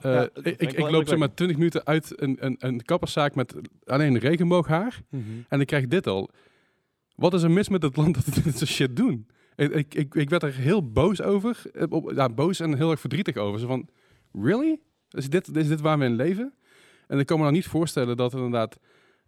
Ja, 0.00 0.28
ik, 0.42 0.60
ik 0.62 0.78
loop 0.78 1.08
zeg 1.08 1.18
maar 1.18 1.28
indrukwekkend. 1.28 1.36
20 1.36 1.56
minuten 1.56 1.86
uit 1.86 2.12
een, 2.22 2.36
een, 2.40 2.56
een 2.58 2.82
kapperszaak 2.84 3.34
met 3.34 3.54
alleen 3.84 4.18
regenbooghaar. 4.18 5.00
Mhm. 5.10 5.22
En 5.48 5.60
ik 5.60 5.66
krijg 5.66 5.86
dit 5.86 6.06
al. 6.06 6.30
Wat 7.14 7.34
is 7.34 7.42
er 7.42 7.50
mis 7.50 7.68
met 7.68 7.82
het 7.82 7.96
land 7.96 8.14
dat 8.14 8.44
dit 8.44 8.58
soort 8.58 8.70
shit 8.70 8.96
doen? 8.96 9.26
Ik, 9.56 9.94
ik, 9.94 10.14
ik, 10.14 10.30
werd 10.30 10.42
er 10.42 10.54
heel 10.54 10.90
boos 10.92 11.22
over. 11.22 11.62
Op- 11.88 12.12
Ja, 12.14 12.28
boos 12.28 12.60
en 12.60 12.76
heel 12.76 12.90
erg 12.90 13.00
verdrietig 13.00 13.36
over. 13.36 13.60
Zo 13.60 13.66
van, 13.66 13.88
really? 14.32 14.80
Is 15.10 15.28
dit, 15.30 15.56
is 15.56 15.68
dit 15.68 15.80
waar 15.80 15.98
we 15.98 16.04
in 16.04 16.14
leven? 16.16 16.54
En 17.06 17.18
ik 17.18 17.26
kan 17.26 17.36
me 17.36 17.42
nou 17.42 17.54
niet 17.54 17.66
voorstellen 17.66 18.16
dat 18.16 18.32
er 18.32 18.38
inderdaad 18.38 18.78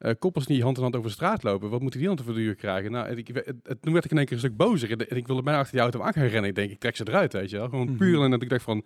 eh, 0.01 0.13
koppels 0.19 0.47
die 0.47 0.63
hand 0.63 0.77
in 0.77 0.83
hand 0.83 0.97
over 0.97 1.09
de 1.09 1.15
straat 1.15 1.43
lopen. 1.43 1.71
Wat 1.71 1.81
moeten 1.81 1.99
die 1.99 2.09
dan 2.09 2.17
te 2.17 2.25
verduren 2.25 2.57
krijgen? 2.57 2.91
Nou, 2.91 3.17
ik, 3.17 3.29
het, 3.29 3.47
het, 3.63 3.83
toen 3.83 3.93
werd 3.93 4.05
ik 4.05 4.11
in 4.11 4.17
één 4.17 4.27
keer 4.27 4.35
een 4.35 4.43
stuk 4.43 4.57
bozer. 4.57 4.91
En 5.09 5.17
ik 5.17 5.27
wilde 5.27 5.43
bijna 5.43 5.59
achter 5.59 5.73
die 5.73 5.83
auto 5.83 6.01
aan 6.01 6.13
gaan 6.13 6.27
rennen. 6.27 6.49
Ik 6.51 6.55
denk, 6.55 6.71
ik 6.71 6.79
trek 6.79 6.97
ze 6.97 7.09
eruit, 7.09 7.33
weet 7.33 7.51
je 7.51 7.57
wel. 7.57 7.69
Gewoon 7.69 7.87
Mhm. 7.89 7.97
puur 7.97 8.23
en 8.23 8.31
dat 8.31 8.43
ik 8.43 8.49
dacht 8.49 8.63
van, 8.63 8.85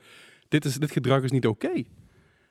dit, 0.48 0.64
is, 0.64 0.74
dit 0.76 0.90
gedrag 0.90 1.22
is 1.22 1.30
niet 1.30 1.46
oké. 1.46 1.82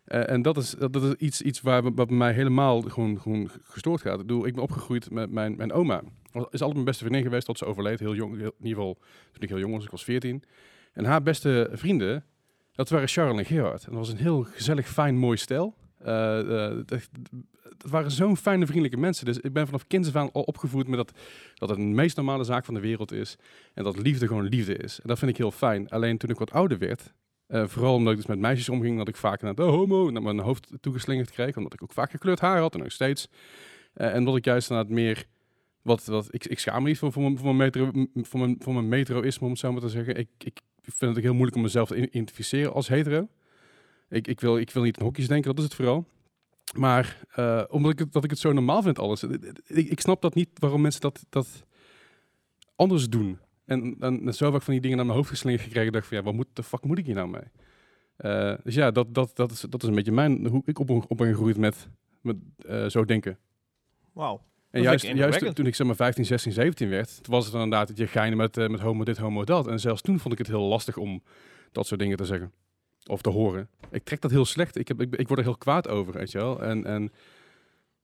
Eh, 0.04 0.30
en 0.30 0.42
dat 0.42 0.58
is, 0.58 0.70
dat, 0.70 0.94
dat 0.94 1.04
is 1.04 1.14
iets, 1.14 1.42
iets 1.42 1.62
waar, 1.62 1.94
wat 1.94 2.10
mij 2.10 2.34
helemaal 2.34 2.82
gewoon, 2.82 3.22
gewoon 3.22 3.50
gestoord 3.64 4.02
gaat. 4.02 4.20
Ik, 4.20 4.28
bedoel, 4.28 4.46
ik 4.46 4.54
ben 4.54 4.64
opgegroeid 4.64 5.12
met 5.12 5.32
mijn, 5.32 5.56
mijn 5.56 5.72
oma. 5.74 6.02
Is 6.34 6.42
altijd 6.42 6.74
mijn 6.74 6.84
beste 6.86 7.04
vriendin 7.04 7.24
geweest 7.24 7.46
tot 7.46 7.58
ze 7.58 7.66
overleed. 7.66 8.00
Heel 8.00 8.16
jong, 8.16 8.38
heel- 8.38 8.46
in 8.60 8.66
ieder 8.66 8.78
geval 8.78 8.94
toen 9.32 9.42
ik 9.42 9.50
heel 9.50 9.60
jong 9.60 9.74
was. 9.74 9.84
Ik 9.84 9.90
was 9.92 10.04
14. 10.04 10.44
En 10.94 11.06
haar 11.06 11.24
beste 11.24 11.70
vrienden, 11.74 12.26
dat 12.72 12.90
waren 12.90 13.08
Charles 13.08 13.38
en 13.38 13.46
Gerard. 13.46 13.84
En 13.86 13.90
dat 13.92 14.00
was 14.00 14.10
een 14.10 14.18
heel 14.18 14.44
gezellig, 14.44 14.88
fijn, 14.88 15.18
mooi 15.18 15.38
stel. 15.38 15.76
Eh, 16.00 16.70
het, 17.84 17.92
het 17.92 17.92
waren 17.92 18.12
zo'n 18.12 18.38
fijne, 18.38 18.66
vriendelijke 18.66 19.00
mensen. 19.00 19.26
Dus 19.26 19.40
ik 19.40 19.54
ben 19.54 19.66
vanaf 19.66 19.88
kinds 19.88 20.08
af 20.08 20.16
aan 20.16 20.32
al 20.32 20.42
opgevoed 20.42 20.88
met 20.88 20.98
dat, 20.98 21.12
dat 21.54 21.70
het 21.70 21.78
de 21.78 21.84
meest 21.84 22.16
normale 22.16 22.44
zaak 22.44 22.66
van 22.66 22.74
de 22.74 22.80
wereld 22.80 23.12
is. 23.12 23.38
En 23.74 23.84
dat 23.84 23.98
liefde 23.98 24.28
gewoon 24.28 24.48
liefde 24.48 24.78
is. 24.78 25.00
En 25.02 25.08
dat 25.08 25.20
vind 25.20 25.32
ik 25.32 25.38
heel 25.38 25.52
fijn. 25.52 25.90
Alleen 25.90 26.18
toen 26.18 26.30
ik 26.30 26.38
wat 26.38 26.52
ouder 26.52 26.78
werd, 26.78 27.14
eh, 27.48 27.68
vooral 27.68 27.94
omdat 27.94 28.12
ik 28.12 28.18
dus 28.18 28.28
met 28.28 28.40
meisjes 28.40 28.70
omging, 28.70 28.98
dat 28.98 29.08
ik 29.08 29.16
vaak 29.16 29.42
naar 29.42 29.56
de 29.56 29.62
homo 29.62 30.10
naar 30.10 30.22
mijn 30.22 30.40
hoofd 30.40 30.70
toegeslingerd 30.82 31.32
kreeg. 31.32 31.58
Omdat 31.58 31.74
ik 31.74 31.84
ook 31.84 31.94
vaak 31.94 32.12
gekleurd 32.12 32.40
haar 32.40 32.60
had 32.60 32.74
en 32.74 32.80
nog 32.80 32.92
steeds. 32.92 33.28
Eh, 33.94 34.16
en 34.16 34.24
dat 34.24 34.36
ik 34.36 34.46
juist 34.46 34.70
inderdaad 34.70 34.94
meer... 34.94 35.26
Wat, 35.82 36.06
wat, 36.06 36.28
ik, 36.32 36.46
ik 36.46 36.60
schaam 36.60 36.84
me 36.84 36.90
niet 36.90 36.98
voor, 36.98 37.12
mijn, 37.16 37.38
voor, 37.38 37.56
mijn 37.56 37.58
metro, 37.58 37.92
voor, 38.60 38.74
mijn, 38.74 38.88
metroïsme, 38.88 39.46
om 39.46 39.52
het 39.52 39.60
zo 39.60 39.72
maar 39.72 39.82
te 39.82 39.90
zeggen. 39.90 40.16
Ik, 40.18 40.30
ik 40.38 40.62
vind 40.82 41.16
het 41.16 41.24
heel 41.24 41.34
moeilijk 41.34 41.56
om 41.56 41.62
mezelf 41.62 41.88
te 41.88 41.96
identificeren 41.96 42.74
als 42.74 42.88
hetero. 42.88 43.28
Ik, 44.10 44.28
ik, 44.28 44.40
wil, 44.40 44.58
ik 44.58 44.72
wil 44.72 44.84
niet 44.84 44.98
in 44.98 45.04
hokjes 45.04 45.28
denken, 45.28 45.50
dat 45.50 45.58
is 45.58 45.64
het 45.64 45.74
vooral. 45.74 46.08
Maar 46.74 47.26
eh, 47.36 47.64
omdat 47.70 47.92
ik 47.92 48.00
het, 48.00 48.14
dat 48.14 48.24
ik 48.24 48.30
het 48.30 48.40
zo 48.40 48.52
normaal 48.52 48.82
vind, 48.82 49.00
alles. 49.00 49.24
Ik, 49.24 49.90
ik 49.90 50.00
snap 50.00 50.22
dat 50.22 50.36
niet 50.36 50.50
waarom 50.54 50.82
mensen 50.82 51.02
dat, 51.02 51.26
dat 51.30 51.64
anders 52.76 53.10
doen. 53.10 53.40
En, 53.66 53.96
en 54.00 54.34
zo 54.34 54.52
vaak 54.52 54.62
van 54.62 54.74
die 54.74 54.82
dingen 54.82 54.98
naar 54.98 55.06
mijn 55.06 55.18
hoofd 55.18 55.30
geslingerd 55.30 55.64
gekregen. 55.64 55.92
dacht 55.92 56.08
van 56.08 56.18
ja, 56.18 56.24
wat 56.24 56.34
moet 56.34 56.48
de 56.54 56.64
fuck 56.64 56.84
moet 56.84 56.98
ik 56.98 57.06
hier 57.06 57.16
nou 57.16 57.30
mee? 57.30 57.44
Eh, 58.16 58.54
dus 58.64 58.76
ja, 58.76 58.92
dat, 58.92 59.14
dat, 59.14 59.32
dat, 59.36 59.52
is, 59.52 59.60
dat 59.60 59.84
is 59.84 59.90
een 59.90 59.96
beetje 59.96 60.12
mijn, 60.12 60.48
hoe 60.48 60.62
ik 60.66 60.80
op, 60.80 60.90
op 60.90 61.18
ben 61.18 61.28
gegroeid 61.28 61.58
met, 61.58 61.88
met 62.22 62.36
eh, 62.66 62.86
zo 62.86 63.06
denken. 63.06 63.38
Wauw. 64.12 64.42
En 64.70 64.82
juist, 64.82 65.04
ik 65.04 65.16
juist 65.16 65.56
toen 65.56 65.66
ik 65.66 65.76
zeg 65.76 65.88
maar 65.88 65.96
15, 65.96 66.26
16, 66.26 66.52
17 66.52 66.90
werd, 66.90 67.24
toen 67.24 67.34
was 67.34 67.46
het 67.46 67.54
inderdaad 67.54 67.88
dat 67.88 67.98
je 67.98 68.08
geinen 68.08 68.38
met, 68.38 68.58
eh, 68.58 68.68
met 68.68 68.80
homo 68.80 69.04
dit, 69.04 69.18
homo 69.18 69.44
dat. 69.44 69.68
En 69.68 69.80
zelfs 69.80 70.02
toen 70.02 70.20
vond 70.20 70.34
ik 70.34 70.40
het 70.40 70.48
heel 70.48 70.62
lastig 70.62 70.98
om 70.98 71.24
dat 71.72 71.88
soort 71.88 72.00
dingen 72.00 72.18
te 72.18 72.26
zeggen. 72.26 72.52
Of 73.06 73.22
te 73.22 73.30
horen. 73.30 73.70
Ik 73.92 74.04
trek 74.04 74.22
dat 74.22 74.32
heel 74.32 74.46
slecht. 74.46 74.78
Ik, 74.78 74.88
heb, 74.88 75.02
ik, 75.02 75.16
ik 75.16 75.28
word 75.28 75.40
er 75.40 75.46
heel 75.46 75.58
kwaad 75.58 75.88
over, 75.88 76.14
weet 76.14 76.32
je 76.32 76.38
wel. 76.38 76.62
En, 76.64 76.86
en 76.86 77.12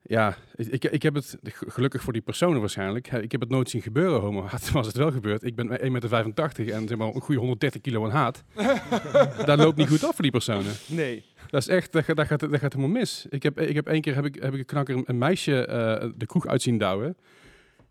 ja, 0.02 0.36
ik, 0.56 0.86
ik, 0.86 1.02
heb 1.04 1.14
het, 1.14 1.38
gelukkig 1.44 2.02
voor 2.02 2.14
die 2.14 2.22
personen 2.22 2.60
waarschijnlijk, 2.60 3.12
ik 3.12 3.32
heb 3.32 3.42
het 3.42 3.50
nooit 3.50 3.70
zien 3.70 3.82
gebeuren, 3.82 4.20
homo 4.20 4.44
haat. 4.48 4.72
Was 4.72 4.88
het 4.88 4.96
wel 4.96 5.12
gebeurd. 5.12 5.44
Ik 5.44 5.56
ben 5.56 5.70
1,85 5.70 5.92
meter 5.92 6.72
en 6.72 6.88
zeg 6.88 6.98
maar 6.98 7.08
een 7.08 7.22
goede 7.22 7.40
130 7.40 7.82
kilo 7.82 8.04
aan 8.06 8.12
haat. 8.12 8.44
Daar 9.46 9.58
loopt 9.58 9.78
niet 9.78 9.88
goed 9.90 10.04
af 10.04 10.14
voor 10.14 10.24
die 10.24 10.32
personen. 10.32 10.72
Nee. 10.88 11.26
Dat 11.48 11.62
is 11.62 11.68
echt, 11.68 11.92
dat, 11.92 12.04
gaat- 12.04 12.16
dat, 12.16 12.28
gaat, 12.28 12.40
dat 12.40 12.60
gaat 12.60 12.74
helemaal 12.74 12.98
mis. 13.00 13.26
Ik 13.30 13.44
heb, 13.44 13.60
ik 13.60 13.76
heb 13.76 13.88
één 13.88 14.02
keer 14.02 14.16
heb 14.16 14.26
ik, 14.26 14.36
heb 14.36 14.54
ik 14.54 14.60
een 14.60 14.66
knakker 14.66 15.02
een 15.06 15.18
meisje 15.18 15.66
eh, 15.66 16.10
de 16.16 16.26
kroeg 16.26 16.48
uit 16.48 16.62
zien 16.62 16.78
douwen. 16.78 17.18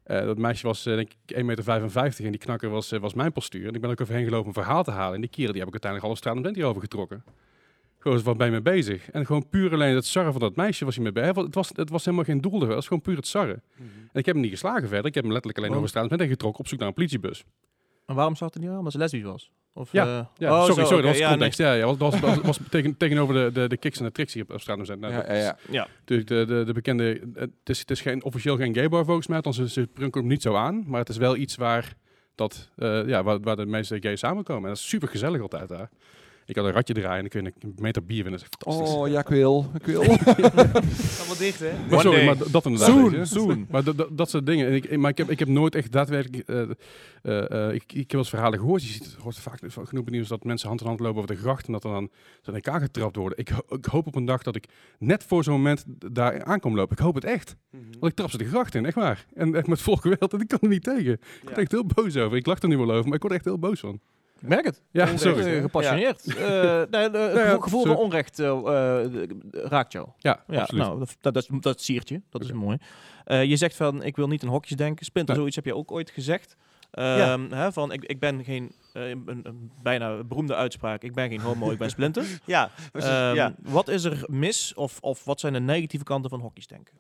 Eh, 0.09 0.25
dat 0.25 0.39
meisje 0.39 0.67
was 0.67 0.87
eh, 0.87 0.95
denk 0.95 1.11
ik 1.27 1.37
1,55 1.37 1.45
meter 1.45 2.25
en 2.25 2.31
die 2.31 2.41
knakker 2.41 2.69
was, 2.69 2.93
eh, 2.93 3.01
was 3.01 3.15
mijn 3.15 3.33
postuur. 3.33 3.69
En 3.69 3.75
ik 3.75 3.81
ben 3.81 3.91
ook 3.91 4.01
overheen 4.01 4.25
gelopen 4.25 4.43
om 4.43 4.49
een 4.57 4.63
verhaal 4.63 4.85
te 4.85 4.91
halen. 4.91 5.15
En 5.15 5.21
die 5.21 5.31
kerel 5.31 5.53
die 5.53 5.61
heb 5.61 5.69
ik 5.69 5.83
uiteindelijk 5.83 6.05
half 6.05 6.17
straat 6.19 6.35
omtrent 6.37 6.57
hierover 6.57 6.81
getrokken. 6.81 7.25
Gewoon, 7.99 8.23
wat 8.23 8.37
ben 8.37 8.47
je 8.47 8.53
mee 8.53 8.63
bezig? 8.63 9.11
En 9.11 9.27
gewoon 9.27 9.49
puur 9.49 9.73
alleen 9.73 9.95
het 9.95 10.05
sarren 10.05 10.33
van 10.33 10.41
dat 10.41 10.57
meisje 10.57 10.85
was 10.85 10.95
hij 10.95 11.05
mee 11.05 11.13
bezig. 11.13 11.37
Het 11.37 11.55
was, 11.55 11.71
het 11.75 11.91
was 11.91 12.05
helemaal 12.05 12.25
geen 12.25 12.41
doel, 12.41 12.61
het 12.61 12.69
was 12.69 12.87
gewoon 12.87 13.03
puur 13.03 13.17
het 13.17 13.27
sarren. 13.27 13.63
En 14.13 14.21
ik 14.21 14.27
heb 14.27 14.35
hem 14.35 14.41
niet 14.41 14.51
geslagen 14.51 14.89
verder. 14.89 15.07
Ik 15.07 15.15
heb 15.15 15.23
hem 15.25 15.33
letterlijk 15.33 15.59
alleen 15.59 15.71
Oh. 15.71 15.77
over 15.77 15.89
straat 15.89 16.29
getrokken 16.29 16.61
op 16.61 16.69
zoek 16.69 16.79
naar 16.79 16.89
een 16.89 16.95
politiebus. 16.95 17.45
En 18.09 18.15
waarom 18.15 18.37
zat 18.37 18.55
het 18.55 18.63
niet 18.63 18.73
aan? 18.73 18.79
Omdat 18.79 18.93
ze 18.93 18.99
lesbisch 18.99 19.23
was? 19.23 19.51
Of, 19.73 19.93
Ja, 19.93 20.05
eh, 20.05 20.25
Ja, 20.37 20.53
oh, 20.53 20.65
sorry, 20.65 20.83
zo, 20.83 20.87
sorry, 20.87 21.03
dat 21.03 21.11
was 21.11 21.21
ja, 21.21 21.31
context. 21.31 21.59
Ja, 21.59 21.73
ja, 21.73 21.85
was, 21.85 21.97
was, 21.97 22.21
was, 22.21 22.41
was 22.41 22.59
tegen, 22.71 22.97
tegenover 22.97 23.35
de, 23.35 23.61
de, 23.61 23.69
de 23.69 23.77
kicks 23.77 23.99
en 23.99 24.05
de 24.05 24.13
tricks 24.13 24.35
hier 24.35 24.43
op, 24.43 24.51
op 24.51 24.61
straat 24.61 24.79
omtrent. 24.79 25.01
Nou, 25.01 25.13
Ja, 25.13 25.35
ja, 25.35 25.59
ja. 25.71 25.87
Natuurlijk 25.99 26.29
de, 26.29 26.45
de, 26.45 26.65
de 26.65 26.73
bekende, 26.73 27.21
het 27.35 27.51
is, 27.65 27.79
het 27.79 27.91
is 27.91 28.01
geen, 28.01 28.25
officieel 28.25 28.57
geen 28.57 28.75
gay 28.75 28.89
bar 28.89 29.05
volgens 29.05 29.27
mij, 29.27 29.37
althans 29.37 29.57
ze, 29.57 29.69
ze 29.69 29.87
prunkelen 29.87 30.25
hem 30.25 30.33
niet 30.33 30.43
zo 30.43 30.55
aan, 30.55 30.85
maar 30.87 31.01
het 31.01 31.09
is 31.09 31.17
wel 31.17 31.37
iets 31.37 31.57
waar, 31.57 31.95
dat, 32.35 32.71
eh, 32.77 33.07
ja, 33.07 33.23
waar, 33.23 33.41
waar 33.41 33.57
de 33.57 33.67
meeste 33.67 33.97
gays 34.01 34.21
samenkomen. 34.21 34.63
En 34.63 34.69
dat 34.69 34.79
is 34.79 34.89
super 34.89 35.09
gezellig 35.09 35.41
altijd 35.41 35.69
daar. 35.69 35.91
Ik 36.49 36.57
had 36.57 36.65
een 36.65 36.73
ratje 36.73 36.95
draaien 36.95 37.17
en 37.17 37.21
dan 37.21 37.29
kun 37.29 37.45
je 37.45 37.67
een 37.67 37.83
meter 37.83 38.05
bier 38.05 38.23
winnen. 38.25 38.41
Dat 38.41 38.41
is 38.41 38.47
echt 38.47 38.63
fantastisch. 38.63 38.95
Oh, 39.01 39.09
ja, 39.09 39.21
ik 39.21 39.29
wil. 39.29 39.71
Ik 39.75 39.87
wil. 39.87 40.01
Allemaal 41.19 41.37
dicht, 41.39 41.61
hè? 41.61 41.71
maar 41.91 42.01
sorry, 42.01 42.25
maar 42.25 42.37
dat 42.51 42.65
inderdaad. 42.67 42.89
Soon, 42.91 43.27
soon. 43.27 43.67
Maar 43.71 43.85
dat- 43.85 43.97
dat- 43.97 44.17
dat 44.19 44.31
soort 44.31 44.47
dingen. 44.47 44.67
En 44.67 44.75
ik, 44.75 44.97
maar 44.97 45.11
ik 45.11 45.19
heb, 45.19 45.31
ik 45.31 45.39
heb 45.39 45.49
nooit 45.49 45.75
echt 45.75 45.93
daadwerkelijk... 45.93 46.49
eh, 46.49 46.61
eh, 47.23 47.69
eh, 47.69 47.75
ik, 47.75 47.83
ik 47.93 47.97
heb 47.99 48.11
wel 48.11 48.21
eens 48.21 48.29
verhalen 48.29 48.59
gehoord. 48.59 48.83
Je 48.83 48.89
ziet, 48.93 49.05
het 49.05 49.15
hoort 49.15 49.39
vaak 49.39 49.59
genoeg 49.89 50.05
benieuwd 50.05 50.29
dat 50.29 50.45
mensen 50.45 50.69
hand 50.69 50.81
in 50.81 50.87
hand 50.87 51.01
lopen 51.01 51.23
over 51.23 51.35
de 51.35 51.41
gracht 51.41 51.67
en 51.67 51.73
dat 51.73 51.85
er 51.85 51.91
dan 51.91 52.11
zo 52.43 52.51
in 52.51 52.57
elkaar 52.57 52.81
getrapt 52.81 53.17
worden. 53.17 53.39
Ik, 53.39 53.51
ik 53.69 53.85
hoop 53.85 54.07
op 54.07 54.15
een 54.15 54.25
dag 54.25 54.43
dat 54.43 54.57
ik 54.57 54.65
net 54.99 55.25
voor 55.25 55.45
zo'n 55.45 55.55
moment 55.55 55.85
daar 56.13 56.45
aankom 56.45 56.75
lopen. 56.75 56.97
Ik 56.97 57.03
hoop 57.03 57.15
het 57.15 57.25
echt. 57.25 57.57
Want 57.71 58.13
ik 58.13 58.15
trap 58.15 58.31
ze 58.31 58.39
de 58.39 58.45
gracht 58.49 58.75
in, 58.75 58.87
echt 58.87 58.95
waar. 58.95 59.27
En 59.35 59.55
echt 59.55 59.67
met 59.67 59.81
vol 59.81 59.97
geweld. 59.97 60.33
En 60.33 60.41
ik 60.41 60.49
kan 60.49 60.59
er 60.63 60.69
niet 60.69 60.85
tegen. 60.85 61.13
Ik 61.13 61.21
Ja. 61.21 61.45
word 61.45 61.59
echt 61.59 61.71
heel 61.73 61.87
boos 61.87 62.17
over. 62.17 62.37
Ik 62.37 62.47
lach 62.47 62.59
er 62.63 62.69
nu 62.69 62.77
wel 62.79 62.91
over, 62.93 63.05
maar 63.05 63.15
ik 63.15 63.21
word 63.21 63.33
er 63.33 63.39
echt 63.39 63.45
heel 63.49 63.59
boos 63.59 63.81
van. 63.81 64.01
Ik 64.41 64.49
merk 64.49 64.65
het. 64.65 64.83
Ja, 64.91 65.03
Onrecht, 65.03 65.21
sorry. 65.23 65.55
Eh, 65.57 65.61
gepassioneerd. 65.61 66.25
Eh, 66.39 66.83
nee, 66.91 67.03
het 67.03 67.13
ja, 67.15 67.45
gevoel, 67.45 67.61
gevoel 67.61 67.85
van 67.85 67.97
onrecht 67.97 68.39
eh, 68.39 68.49
eh, 69.05 69.29
raakt 69.53 69.93
jou. 69.93 70.09
Ja, 70.19 70.43
Ja, 70.47 70.61
absoluut. 70.61 70.83
nou, 70.83 70.99
dat, 71.21 71.35
dat, 71.35 71.49
dat 71.63 71.81
siert 71.81 72.09
je. 72.09 72.21
Dat 72.31 72.43
is 72.43 72.53
mooi. 72.53 72.77
Eh, 73.25 73.45
je 73.45 73.57
zegt 73.57 73.77
van, 73.77 74.03
ik 74.03 74.17
wil 74.17 74.29
niet 74.29 74.43
in 74.43 74.49
hokjes 74.49 74.77
denken. 74.77 75.05
Splinter, 75.05 75.35
zoiets 75.35 75.57
heb 75.57 75.65
je 75.65 75.75
ook 75.77 75.93
ooit 75.93 76.11
gezegd. 76.11 76.57
Ja. 76.91 77.33
Ehm, 77.33 77.51
hè, 77.53 77.73
van, 77.73 77.93
ik, 77.93 78.05
ik 78.05 78.19
ben 78.21 78.45
geen, 78.45 78.73
eh, 78.93 79.09
een, 79.09 79.41
een 79.43 79.71
bijna 79.83 80.25
beroemde 80.25 80.55
uitspraak, 80.55 81.03
ik 81.03 81.15
ben 81.15 81.29
geen 81.29 81.41
homo, 81.41 81.71
ik 81.71 81.79
ben 81.79 81.91
Splinter. 81.91 82.25
Ja, 82.45 82.71
precies, 82.93 83.11
Ehm, 83.11 83.35
ja. 83.35 83.55
Wat 83.59 83.89
is 83.89 84.05
er 84.05 84.25
mis 84.27 84.75
of, 84.75 84.99
of 85.01 85.25
wat 85.25 85.41
zijn 85.41 85.53
de 85.53 85.61
negatieve 85.61 86.05
kanten 86.05 86.31
van 86.31 86.41
hokjes 86.41 86.67
denken? 86.67 86.95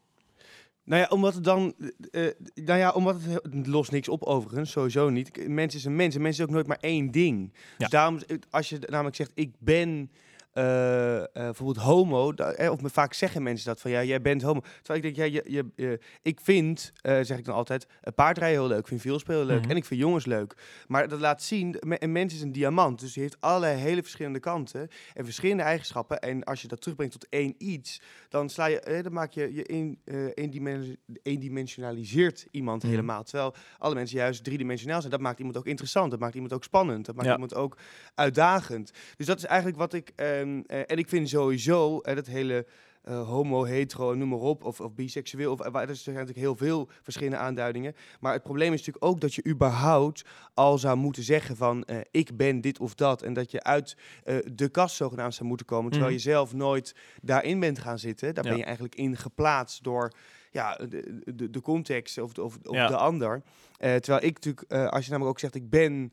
Nou 0.88 1.00
ja, 1.02 1.08
omdat 1.10 1.34
het 1.34 1.44
dan... 1.44 1.74
eh, 2.10 2.26
eh, 2.26 2.34
nou 2.54 2.78
ja, 2.78 2.90
omdat 2.90 3.16
het, 3.22 3.42
het 3.54 3.66
lost 3.66 3.90
niks 3.90 4.08
op 4.08 4.22
overigens, 4.22 4.70
sowieso 4.70 5.10
niet. 5.10 5.30
K- 5.30 5.46
Mens 5.46 5.74
is 5.74 5.84
een 5.84 5.96
mens 5.96 6.14
en 6.14 6.22
mens 6.22 6.38
is 6.38 6.44
ook 6.44 6.50
nooit 6.50 6.66
maar 6.66 6.78
één 6.80 7.10
ding. 7.10 7.52
Dus 7.78 7.88
daarom, 7.88 8.18
eh, 8.26 8.36
als 8.50 8.68
je 8.68 8.78
namelijk 8.90 9.16
zegt, 9.16 9.30
ik 9.34 9.50
ben... 9.58 10.10
eh, 10.58 11.16
eh, 11.16 11.24
bijvoorbeeld 11.32 11.84
homo, 11.86 12.32
da- 12.34 12.52
eh, 12.52 12.70
of 12.70 12.80
me- 12.80 12.90
vaak 12.90 13.12
zeggen 13.12 13.42
mensen 13.42 13.66
dat 13.66 13.80
van 13.80 13.90
ja, 13.90 14.02
jij 14.04 14.20
bent 14.20 14.42
homo. 14.42 14.60
Terwijl 14.82 15.04
ik 15.04 15.14
denk, 15.14 15.16
ja, 15.16 15.40
je, 15.42 15.52
je, 15.52 15.64
je- 15.74 15.98
ik 16.22 16.40
vind, 16.42 16.92
zeg 17.02 17.38
ik 17.38 17.44
dan 17.44 17.54
altijd, 17.54 17.86
paardrijden 18.14 18.58
heel 18.58 18.68
leuk, 18.68 18.78
ik 18.78 18.86
vind 18.86 19.00
vielspelen 19.00 19.46
leuk 19.46 19.60
Mhm. 19.60 19.70
en 19.70 19.76
ik 19.76 19.84
vind 19.84 20.00
jongens 20.00 20.26
leuk. 20.26 20.54
Maar 20.86 21.08
dat 21.08 21.20
laat 21.20 21.42
zien, 21.42 21.76
me- 21.86 22.02
een 22.02 22.12
mens 22.12 22.34
is 22.34 22.40
een 22.40 22.52
diamant, 22.52 23.00
dus 23.00 23.12
die 23.12 23.22
heeft 23.22 23.36
allerlei 23.40 23.76
hele 23.78 24.02
verschillende 24.02 24.40
kanten 24.40 24.88
en 25.14 25.24
verschillende 25.24 25.62
eigenschappen. 25.62 26.18
En 26.18 26.44
als 26.44 26.62
je 26.62 26.68
dat 26.68 26.80
terugbrengt 26.80 27.12
tot 27.12 27.26
één 27.28 27.54
iets, 27.58 28.00
dan 28.28 28.48
sla 28.48 28.66
je, 28.66 28.80
eh, 28.80 29.02
dan 29.02 29.12
maak 29.12 29.32
je 29.32 29.54
je 29.54 29.72
een, 29.72 29.98
eendimensi- 30.34 30.96
eendimensionaliseert 31.22 32.46
iemand 32.50 32.82
Mhm. 32.82 32.90
helemaal. 32.90 33.22
Terwijl 33.22 33.54
alle 33.78 33.94
mensen 33.94 34.16
juist 34.18 34.44
driedimensionaal 34.44 34.98
zijn. 35.00 35.12
Dat 35.12 35.20
maakt 35.20 35.38
iemand 35.38 35.56
ook 35.56 35.66
interessant, 35.66 36.10
dat 36.10 36.20
maakt 36.20 36.34
iemand 36.34 36.52
ook 36.52 36.64
spannend, 36.64 37.06
dat 37.06 37.14
maakt 37.14 37.26
Ja. 37.26 37.32
iemand 37.34 37.54
ook 37.54 37.76
uitdagend. 38.14 38.92
Dus 39.16 39.26
dat 39.26 39.38
is 39.38 39.44
eigenlijk 39.44 39.78
wat 39.78 39.92
ik. 39.92 40.12
Ehm, 40.48 40.78
eh, 40.78 40.82
en 40.86 40.96
ik 40.98 41.08
vind 41.08 41.28
sowieso 41.28 41.98
eh, 42.00 42.14
dat 42.14 42.26
hele 42.26 42.66
eh, 43.02 43.28
homo, 43.28 43.64
hetero, 43.64 44.14
noem 44.14 44.28
maar 44.28 44.38
op, 44.38 44.64
of, 44.64 44.80
of 44.80 44.94
biseksueel. 44.94 45.52
Of, 45.52 45.68
waar- 45.70 45.88
er 45.88 45.96
zijn 45.96 46.14
natuurlijk 46.16 46.44
heel 46.44 46.56
veel 46.56 46.88
verschillende 47.02 47.36
aanduidingen. 47.36 47.94
Maar 48.20 48.32
het 48.32 48.42
probleem 48.42 48.72
is 48.72 48.78
natuurlijk 48.78 49.04
ook 49.04 49.20
dat 49.20 49.34
je 49.34 49.44
überhaupt 49.46 50.24
al 50.54 50.78
zou 50.78 50.96
moeten 50.96 51.22
zeggen 51.22 51.56
van 51.56 51.86
ik 52.10 52.36
ben 52.36 52.60
dit 52.60 52.78
of 52.78 52.94
dat. 52.94 53.22
En 53.22 53.32
dat 53.32 53.50
je 53.50 53.62
uit 53.62 53.96
de 54.52 54.68
kast 54.68 54.96
zogenaamd 54.96 55.34
zou 55.34 55.48
moeten 55.48 55.66
komen. 55.66 55.90
Terwijl 55.90 56.12
Mhm. 56.12 56.22
je 56.22 56.30
zelf 56.30 56.54
nooit 56.54 56.94
daarin 57.22 57.60
bent 57.60 57.78
gaan 57.78 57.98
zitten. 57.98 58.34
Daar 58.34 58.44
Ja. 58.44 58.50
ben 58.50 58.58
je 58.58 58.64
eigenlijk 58.64 58.94
in 58.94 59.16
geplaatst 59.16 59.82
door 59.84 60.12
ja, 60.50 60.74
de, 60.76 61.20
de, 61.34 61.50
de 61.50 61.60
context 61.60 62.18
of, 62.18 62.32
de- 62.32 62.42
of, 62.42 62.58
of 62.62 62.74
Ja. 62.74 62.86
de 62.86 62.96
ander. 62.96 63.42
Terwijl 63.78 64.24
ik 64.24 64.34
natuurlijk, 64.34 64.72
als 64.72 65.04
je 65.04 65.10
namelijk 65.10 65.30
ook 65.36 65.40
zegt 65.40 65.54
ik 65.54 65.70
ben 65.70 66.12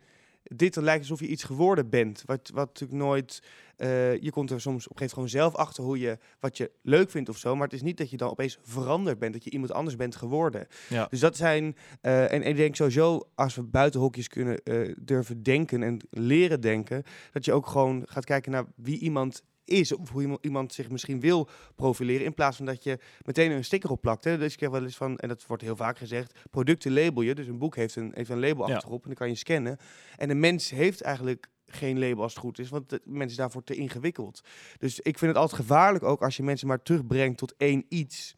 dit, 0.55 0.75
lijkt 0.75 0.99
alsof 1.01 1.19
je 1.19 1.27
iets 1.27 1.43
geworden 1.43 1.89
bent. 1.89 2.23
Wat, 2.25 2.51
wat 2.53 2.65
natuurlijk 2.67 2.99
nooit. 2.99 3.41
eh, 3.75 4.21
je 4.21 4.31
komt 4.31 4.51
er 4.51 4.62
soms 4.62 4.88
op 4.88 4.91
een 4.91 4.97
gegeven 4.97 5.21
moment 5.21 5.34
gewoon 5.34 5.51
zelf 5.51 5.55
achter 5.67 5.84
hoe 5.84 5.99
je 5.99 6.17
wat 6.39 6.58
je 6.58 6.71
leuk 6.81 7.10
vindt 7.10 7.29
of 7.29 7.38
zo. 7.38 7.53
Maar 7.55 7.63
het 7.63 7.73
is 7.73 7.81
niet 7.81 7.97
dat 7.97 8.10
je 8.10 8.17
dan 8.17 8.29
opeens 8.29 8.58
veranderd 8.62 9.19
bent, 9.19 9.34
dat 9.34 9.43
je 9.43 9.49
iemand 9.49 9.71
anders 9.71 9.95
bent 9.95 10.15
geworden. 10.15 10.67
Ja. 10.89 11.08
Dus 11.10 11.19
dat 11.19 11.38
zijn. 11.38 11.75
eh, 12.01 12.23
en, 12.23 12.29
en 12.41 12.49
ik 12.49 12.55
denk 12.55 12.75
sowieso, 12.75 13.29
als 13.36 13.55
we 13.55 13.63
buiten 13.63 13.99
hokjes 13.99 14.27
kunnen 14.27 14.63
eh, 14.63 14.93
durven 14.99 15.43
denken 15.43 15.84
en 15.84 15.99
leren 16.10 16.62
denken, 16.62 17.03
dat 17.31 17.45
je 17.45 17.53
ook 17.53 17.67
gewoon 17.67 18.03
gaat 18.05 18.25
kijken 18.25 18.51
naar 18.51 18.65
wie 18.75 18.99
iemand 18.99 19.43
is 19.65 19.93
of 19.93 20.10
hoe 20.10 20.38
iemand, 20.41 20.73
zich 20.73 20.89
misschien 20.89 21.19
wil 21.19 21.49
profileren 21.75 22.25
in 22.25 22.34
plaats 22.34 22.58
van 22.58 22.65
dat 22.65 22.84
je 22.84 22.99
meteen 23.25 23.51
een 23.51 23.65
sticker 23.65 23.89
op 23.89 24.01
plakt. 24.01 24.23
Hè. 24.23 24.38
Dus 24.38 24.54
ik 24.54 24.60
heb 24.60 24.71
wel 24.71 24.84
eens 24.84 24.97
van, 24.97 25.17
en 25.17 25.28
dat 25.28 25.45
wordt 25.45 25.63
heel 25.63 25.75
vaak 25.75 25.97
gezegd, 25.97 26.39
producten 26.51 26.93
label 26.93 27.21
je. 27.21 27.36
Dus 27.36 27.47
een 27.47 27.58
boek 27.58 27.75
heeft 27.75 27.95
een, 27.95 28.12
heeft 28.13 28.30
een 28.30 28.39
label 28.39 28.67
Ja. 28.67 28.75
achterop 28.75 29.01
en 29.01 29.08
dan 29.08 29.17
kan 29.17 29.30
je 29.30 29.36
scannen. 29.36 29.78
En 30.17 30.28
de 30.28 30.36
mens 30.36 30.69
heeft 30.69 31.01
eigenlijk 31.01 31.47
geen 31.67 31.99
label 31.99 32.23
als 32.23 32.34
het 32.34 32.41
goed 32.41 32.60
is, 32.60 32.69
want 32.69 32.89
de, 32.89 33.01
mensen 33.04 33.38
daarvoor 33.38 33.63
te 33.63 33.75
ingewikkeld. 33.75 34.41
Dus 34.78 34.99
ik 34.99 35.17
vind 35.17 35.32
het 35.32 35.41
altijd 35.41 35.62
gevaarlijk 35.62 36.04
ook 36.04 36.21
als 36.21 36.38
je 36.38 36.43
mensen 36.43 36.67
maar 36.67 36.82
terugbrengt 36.82 37.38
tot 37.38 37.54
één 37.58 37.86
iets. 37.89 38.36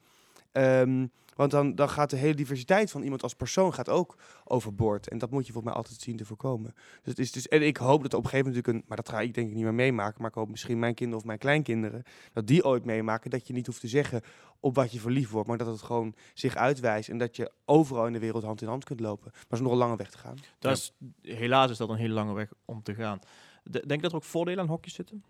Ehm, 0.52 1.06
want 1.38 1.52
dan, 1.52 1.76
dan 1.76 1.90
gaat 1.90 2.10
de 2.10 2.16
hele 2.16 2.34
diversiteit 2.34 2.92
van 2.92 3.02
iemand 3.02 3.24
als 3.24 3.34
persoon 3.34 3.74
gaat 3.74 3.90
ook 3.90 4.18
overboord. 4.44 5.10
En 5.10 5.18
dat 5.18 5.32
moet 5.32 5.46
je 5.46 5.52
volgens 5.52 5.74
mij 5.74 5.84
altijd 5.84 6.02
zien 6.02 6.18
te 6.18 6.26
voorkomen. 6.26 6.74
Dus 6.76 7.04
het 7.04 7.20
is 7.20 7.32
dus, 7.32 7.48
en 7.48 7.62
ik 7.62 7.78
hoop 7.78 8.02
dat 8.02 8.14
op 8.14 8.24
een 8.24 8.30
gegeven 8.30 8.52
moment 8.52 8.68
een, 8.68 8.84
maar 8.88 8.98
dat 8.98 9.10
ga 9.10 9.22
ik 9.22 9.34
denk 9.34 9.48
ik 9.48 9.54
niet 9.54 9.64
meer 9.64 9.74
meemaken. 9.74 10.22
Maar 10.22 10.30
ik 10.30 10.36
hoop 10.36 10.50
misschien 10.50 10.80
mijn 10.80 10.94
kinderen 10.94 11.22
of 11.22 11.28
mijn 11.28 11.40
kleinkinderen, 11.40 12.04
dat 12.34 12.48
die 12.48 12.66
ooit 12.66 12.86
meemaken. 12.86 13.30
Dat 13.30 13.48
je 13.48 13.54
niet 13.54 13.66
hoeft 13.66 13.80
te 13.80 13.88
zeggen 13.88 14.22
op 14.60 14.76
wat 14.76 14.92
je 14.92 15.00
verliefd 15.00 15.32
wordt, 15.32 15.48
maar 15.48 15.58
dat 15.58 15.68
het 15.68 15.82
gewoon 15.82 16.16
zich 16.34 16.56
uitwijst. 16.56 17.10
En 17.10 17.18
dat 17.18 17.36
je 17.36 17.52
overal 17.66 18.08
in 18.08 18.14
de 18.14 18.20
wereld 18.20 18.44
hand 18.44 18.62
in 18.62 18.68
hand 18.68 18.84
kunt 18.84 19.00
lopen. 19.00 19.32
Maar 19.34 19.46
is 19.50 19.60
nog 19.60 19.72
een 19.72 19.78
lange 19.78 19.96
weg 19.96 20.10
te 20.10 20.18
gaan. 20.18 20.38
Dat 20.60 20.78
is, 20.78 20.94
helaas 21.22 21.72
is 21.72 21.78
dat 21.78 21.90
een 21.90 21.96
hele 21.96 22.14
lange 22.14 22.34
weg 22.34 22.54
om 22.66 22.84
te 22.84 22.96
gaan. 22.96 23.20
De- 23.64 23.72
denk 23.72 23.92
je 23.92 24.02
dat 24.02 24.12
er 24.12 24.18
ook 24.18 24.24
voordelen 24.24 24.60
aan 24.60 24.70
hokjes 24.70 24.94
zitten? 24.94 25.24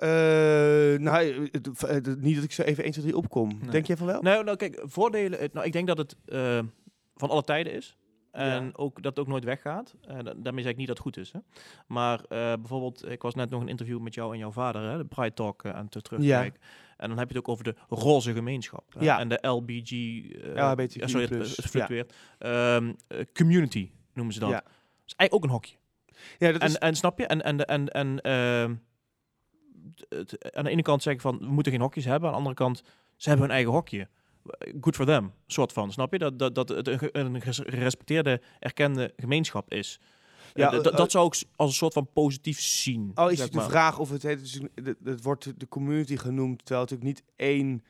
Eh, 0.00 0.98
nou, 1.00 1.48
niet 2.18 2.34
dat 2.34 2.44
ik 2.44 2.52
zo 2.52 2.62
even 2.62 2.84
1, 2.84 2.92
2, 2.92 3.04
3 3.04 3.16
opkom. 3.16 3.48
Nee. 3.60 3.70
Denk 3.70 3.86
jij 3.86 3.96
van 3.96 4.06
wel? 4.06 4.22
Nou, 4.22 4.44
nou 4.44 4.56
kijk, 4.56 4.80
voordelen. 4.84 5.38
het- 5.38 5.52
Nou, 5.52 5.66
ik 5.66 5.72
denk 5.72 5.86
dat 5.86 5.98
het 5.98 6.16
eh, 6.26 6.58
van 7.14 7.28
alle 7.30 7.42
tijden 7.42 7.72
is. 7.72 7.96
En 8.32 8.64
Ja. 8.64 8.70
ook 8.72 8.94
dat 9.02 9.04
het 9.16 9.18
ook 9.18 9.26
nooit 9.26 9.44
weggaat. 9.44 9.94
Daarmee 10.36 10.62
zeg 10.62 10.72
ik 10.72 10.76
niet 10.78 10.86
dat 10.86 10.96
het 10.96 11.06
goed 11.06 11.16
is. 11.16 11.32
Hè. 11.32 11.38
Maar 11.86 12.20
eh, 12.20 12.52
bijvoorbeeld, 12.54 13.10
ik 13.10 13.22
was 13.22 13.34
net 13.34 13.50
nog 13.50 13.60
een 13.60 13.68
interview 13.68 14.00
met 14.00 14.14
jou 14.14 14.32
en 14.32 14.38
jouw 14.38 14.50
vader, 14.52 14.82
hè, 14.90 14.96
de 14.96 15.04
Pride 15.04 15.34
Talk 15.34 15.62
eh, 15.64 15.72
aan 15.72 15.88
te 15.88 16.00
terugkijken. 16.02 16.60
En 16.96 17.08
dan 17.08 17.18
heb 17.18 17.28
je 17.30 17.36
het 17.36 17.46
ook 17.46 17.52
over 17.52 17.64
de 17.64 17.74
roze 17.88 18.32
gemeenschap. 18.32 18.84
Ja. 18.98 19.18
En 19.18 19.28
de 19.28 19.46
LBG. 19.48 19.90
eh, 19.92 20.54
LHBTQ+, 20.54 20.92
ja, 21.00 21.06
sorry, 21.06 21.26
het, 21.26 21.34
het 21.38 21.56
ja. 21.56 21.68
fluctueert. 21.68 22.14
Ehm, 22.38 22.92
eh, 23.08 23.20
community 23.34 23.90
noemen 24.14 24.34
ze 24.34 24.40
dat. 24.40 24.48
Ja. 24.50 24.60
Dat 24.60 24.72
is 25.06 25.14
eigenlijk 25.16 25.34
ook 25.34 25.44
een 25.44 25.50
hokje. 25.56 25.76
Ja, 26.38 26.52
dat 26.52 26.60
En, 26.60 26.68
is, 26.68 26.78
en 26.78 26.96
snap 26.96 27.18
je? 27.18 27.26
En, 27.26 27.42
en, 27.44 27.64
en, 27.66 27.88
en 27.88 28.20
ehm, 28.20 28.74
het, 30.08 30.54
aan 30.54 30.64
de 30.64 30.70
ene 30.70 30.82
kant 30.82 31.02
zeggen 31.02 31.22
van 31.22 31.38
we 31.38 31.52
moeten 31.52 31.72
geen 31.72 31.80
hokjes 31.80 32.04
hebben, 32.04 32.24
aan 32.28 32.32
de 32.32 32.38
andere 32.38 32.56
kant 32.56 32.82
ze 33.16 33.28
hebben 33.28 33.46
hun 33.46 33.54
eigen 33.56 33.72
hokje. 33.72 34.08
Good 34.80 34.94
for 34.94 35.06
them, 35.06 35.32
soort 35.46 35.72
van. 35.72 35.92
Snap 35.92 36.12
je? 36.12 36.18
Dat, 36.18 36.38
dat, 36.38 36.54
dat 36.54 36.68
het 36.68 36.88
een, 36.88 37.10
een 37.12 37.42
gerespecteerde, 37.42 38.40
erkende 38.58 39.12
gemeenschap 39.16 39.72
is. 39.72 40.00
Ja, 40.54 40.72
eh, 40.72 40.76
eh, 40.86 40.96
dat 40.96 41.10
zou 41.10 41.26
ik 41.26 41.42
als 41.56 41.70
een 41.70 41.76
soort 41.76 41.92
van 41.92 42.08
positief 42.12 42.60
zien. 42.60 43.10
Al 43.14 43.28
is 43.28 43.36
zeg 43.36 43.46
het 43.46 43.54
de 43.54 43.60
vraag 43.60 43.98
of 43.98 44.10
het 44.10 44.22
het, 44.22 44.60
het 45.04 45.22
wordt 45.22 45.60
de 45.60 45.68
community 45.68 46.16
genoemd, 46.16 46.58
terwijl 46.64 46.80
het 46.80 46.90
natuurlijk 46.90 47.20
niet 47.20 47.32
één. 47.36 47.84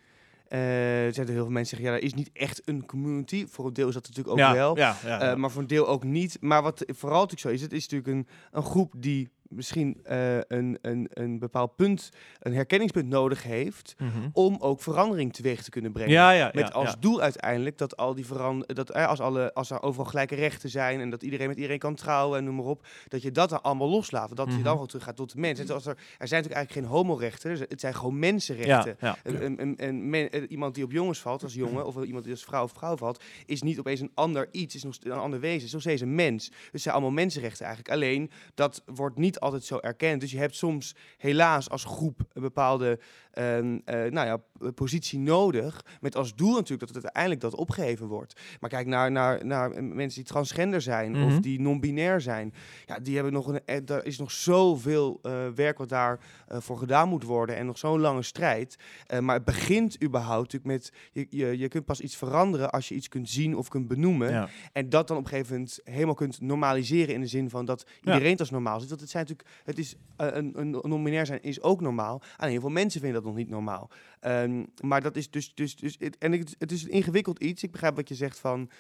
eh 0.48 1.04
er 1.04 1.14
zijn 1.14 1.26
er 1.26 1.32
heel 1.32 1.42
veel 1.42 1.52
mensen 1.52 1.76
zeggen, 1.76 1.94
ja, 1.94 2.00
er 2.00 2.06
is 2.06 2.14
niet 2.14 2.30
echt 2.32 2.62
een 2.64 2.86
community. 2.86 3.46
Voor 3.46 3.66
een 3.66 3.72
deel 3.72 3.88
is 3.88 3.94
dat 3.94 4.02
natuurlijk 4.02 4.30
ook 4.30 4.38
ja, 4.38 4.52
wel, 4.52 4.76
Ja, 4.76 4.96
ja, 5.04 5.20
eh, 5.20 5.26
ja. 5.26 5.36
maar 5.36 5.50
voor 5.50 5.60
een 5.60 5.66
deel 5.66 5.88
ook 5.88 6.04
niet. 6.04 6.36
Maar 6.40 6.62
wat 6.62 6.84
vooral 6.86 7.20
natuurlijk 7.20 7.48
zo 7.48 7.54
is, 7.54 7.60
het 7.60 7.72
is 7.72 7.88
natuurlijk 7.88 8.10
een, 8.10 8.26
een 8.52 8.62
groep 8.64 8.92
die 8.96 9.30
misschien 9.48 10.00
eh, 10.04 10.36
een, 10.36 10.78
een, 10.82 11.08
een 11.10 11.38
bepaald 11.38 11.76
punt, 11.76 12.10
een 12.40 12.54
herkenningspunt 12.54 13.08
nodig 13.08 13.42
heeft, 13.42 13.94
Mhm. 13.98 14.28
om 14.32 14.56
ook 14.60 14.80
verandering 14.82 15.32
teweeg 15.32 15.62
te 15.62 15.70
kunnen 15.70 15.92
brengen. 15.92 16.12
ja, 16.12 16.30
ja, 16.30 16.50
Met 16.54 16.68
ja, 16.68 16.74
als 16.74 16.94
doel 17.00 17.20
uiteindelijk 17.20 17.78
dat 17.78 17.96
al 17.96 18.14
die 18.14 18.26
verander 18.26 18.74
dat 18.74 18.90
eh, 18.90 19.06
als, 19.08 19.20
alle, 19.20 19.54
als 19.54 19.70
er 19.70 19.82
overal 19.82 20.04
gelijke 20.06 20.34
rechten 20.34 20.70
zijn 20.70 21.00
en 21.00 21.10
dat 21.10 21.22
iedereen 21.22 21.46
met 21.48 21.56
iedereen 21.56 21.78
kan 21.78 21.94
trouwen 21.94 22.38
en 22.38 22.44
noem 22.44 22.54
maar 22.54 22.64
op, 22.64 22.86
dat 23.08 23.22
je 23.22 23.30
dat 23.30 23.48
dan 23.48 23.62
allemaal 23.62 23.88
loslaat. 23.88 24.36
Dat 24.36 24.46
je 24.48 24.52
Mhm. 24.54 24.62
dan 24.62 24.76
wel 24.76 24.86
terug 24.86 25.04
gaat 25.04 25.16
tot 25.16 25.32
de 25.32 25.40
mens. 25.40 25.58
En 25.58 25.66
zoals 25.66 25.86
er, 25.86 25.96
er 26.18 26.28
zijn 26.28 26.42
natuurlijk 26.42 26.54
eigenlijk 26.54 26.86
geen 26.86 26.96
homorechten, 26.98 27.50
dus 27.50 27.60
het 27.68 27.80
zijn 27.80 27.94
gewoon 27.94 28.18
mensenrechten. 28.18 28.96
Een, 29.22 29.44
een, 29.44 29.60
een, 29.62 29.74
een 29.76 30.10
men- 30.10 30.30
eh, 30.30 30.42
iemand 30.48 30.74
die 30.74 30.84
op 30.84 30.92
jongens 30.92 31.20
valt 31.20 31.42
als 31.42 31.54
jongen, 31.54 31.86
of 31.86 32.02
iemand 32.04 32.24
die 32.24 32.32
als 32.32 32.44
vrouw 32.44 32.62
of 32.62 32.72
vrouw 32.72 32.96
valt, 32.96 33.22
is 33.46 33.62
niet 33.62 33.78
opeens 33.78 34.00
een 34.00 34.10
ander 34.14 34.48
iets, 34.50 34.74
is 34.74 34.82
nog 34.82 34.96
een 35.02 35.12
ander 35.12 35.40
wezen, 35.40 35.66
is 35.66 35.72
nog 35.72 35.80
steeds 35.80 36.00
een 36.02 36.14
mens. 36.14 36.48
Dus 36.48 36.58
het 36.72 36.80
zijn 36.80 36.94
allemaal 36.94 37.12
mensenrechten 37.12 37.66
eigenlijk. 37.66 37.94
Alleen, 37.94 38.30
dat 38.54 38.82
wordt 38.86 39.16
niet 39.18 39.35
altijd 39.40 39.64
zo 39.64 39.78
erkend. 39.80 40.20
Dus 40.20 40.30
je 40.30 40.38
hebt 40.38 40.56
soms 40.56 40.94
helaas 41.16 41.70
als 41.70 41.84
groep 41.84 42.20
een 42.32 42.42
bepaalde 42.42 42.98
ehm, 43.32 43.78
eh, 43.84 44.10
nou 44.10 44.26
ja, 44.26 44.70
positie 44.70 45.18
nodig, 45.18 45.84
met 46.00 46.16
als 46.16 46.34
doel 46.34 46.52
natuurlijk 46.52 46.80
dat 46.80 46.94
het 46.94 47.04
uiteindelijk 47.04 47.40
dat 47.40 47.54
opgeheven 47.54 48.06
wordt. 48.06 48.40
Maar 48.60 48.70
kijk 48.70 48.86
naar, 48.86 49.10
naar, 49.12 49.46
naar 49.46 49.70
eh, 49.70 49.82
mensen 49.82 50.20
die 50.22 50.30
transgender 50.32 50.80
zijn 50.80 51.10
Mhm. 51.10 51.22
of 51.26 51.38
die 51.40 51.60
non-binair 51.60 52.20
zijn. 52.20 52.54
Ja, 52.86 52.98
die 52.98 53.14
hebben 53.14 53.32
nog 53.32 53.46
een, 53.46 53.60
eh, 53.64 53.90
er 53.90 54.06
is 54.06 54.18
nog 54.18 54.30
zoveel 54.30 55.18
eh, 55.22 55.46
werk 55.54 55.78
wat 55.78 55.88
daar 55.88 56.18
eh, 56.48 56.60
voor 56.60 56.78
gedaan 56.78 57.08
moet 57.08 57.22
worden 57.22 57.56
en 57.56 57.66
nog 57.66 57.78
zo'n 57.78 58.00
lange 58.00 58.22
strijd. 58.22 58.76
Eh, 59.06 59.18
maar 59.18 59.34
het 59.34 59.44
begint 59.44 60.02
überhaupt 60.02 60.52
natuurlijk 60.52 60.72
met, 60.72 60.92
je, 61.12 61.26
je, 61.30 61.58
je 61.58 61.68
kunt 61.68 61.84
pas 61.84 62.00
iets 62.00 62.16
veranderen 62.16 62.70
als 62.70 62.88
je 62.88 62.94
iets 62.94 63.08
kunt 63.08 63.28
zien 63.28 63.56
of 63.56 63.68
kunt 63.68 63.88
benoemen. 63.88 64.30
ja. 64.30 64.48
En 64.72 64.88
dat 64.88 65.08
dan 65.08 65.16
op 65.16 65.22
een 65.24 65.28
gegeven 65.30 65.54
moment 65.54 65.80
helemaal 65.84 66.14
kunt 66.14 66.40
normaliseren 66.40 67.14
in 67.14 67.20
de 67.20 67.26
zin 67.26 67.50
van 67.50 67.64
dat 67.64 67.86
iedereen 68.04 68.30
het 68.30 68.40
als 68.40 68.50
normaal 68.50 68.80
ziet. 68.80 68.88
Want 68.88 69.00
het 69.00 69.10
zijn 69.10 69.25
natuurlijk, 69.28 69.48
het 69.64 69.78
is 69.78 69.96
eh, 70.16 70.26
een, 70.30 70.52
een 70.58 70.70
non-binair 70.70 71.26
zijn 71.26 71.42
is 71.42 71.62
ook 71.62 71.80
normaal. 71.80 72.22
Alleen 72.36 72.52
heel 72.52 72.60
veel 72.60 72.70
mensen 72.70 73.00
vinden 73.00 73.22
dat 73.22 73.30
nog 73.30 73.38
niet 73.38 73.50
normaal. 73.50 73.90
Ehm, 74.20 74.64
maar 74.80 75.02
dat 75.02 75.16
is 75.16 75.30
dus, 75.30 75.54
dus, 75.54 75.76
dus 75.76 75.96
het, 75.98 76.18
en 76.18 76.32
het, 76.32 76.56
het 76.58 76.72
is 76.72 76.82
een 76.82 76.90
ingewikkeld 76.90 77.38
iets. 77.38 77.62
Ik 77.62 77.72
begrijp 77.72 77.96
wat 77.96 78.08
je 78.08 78.14
zegt 78.14 78.38
van, 78.38 78.70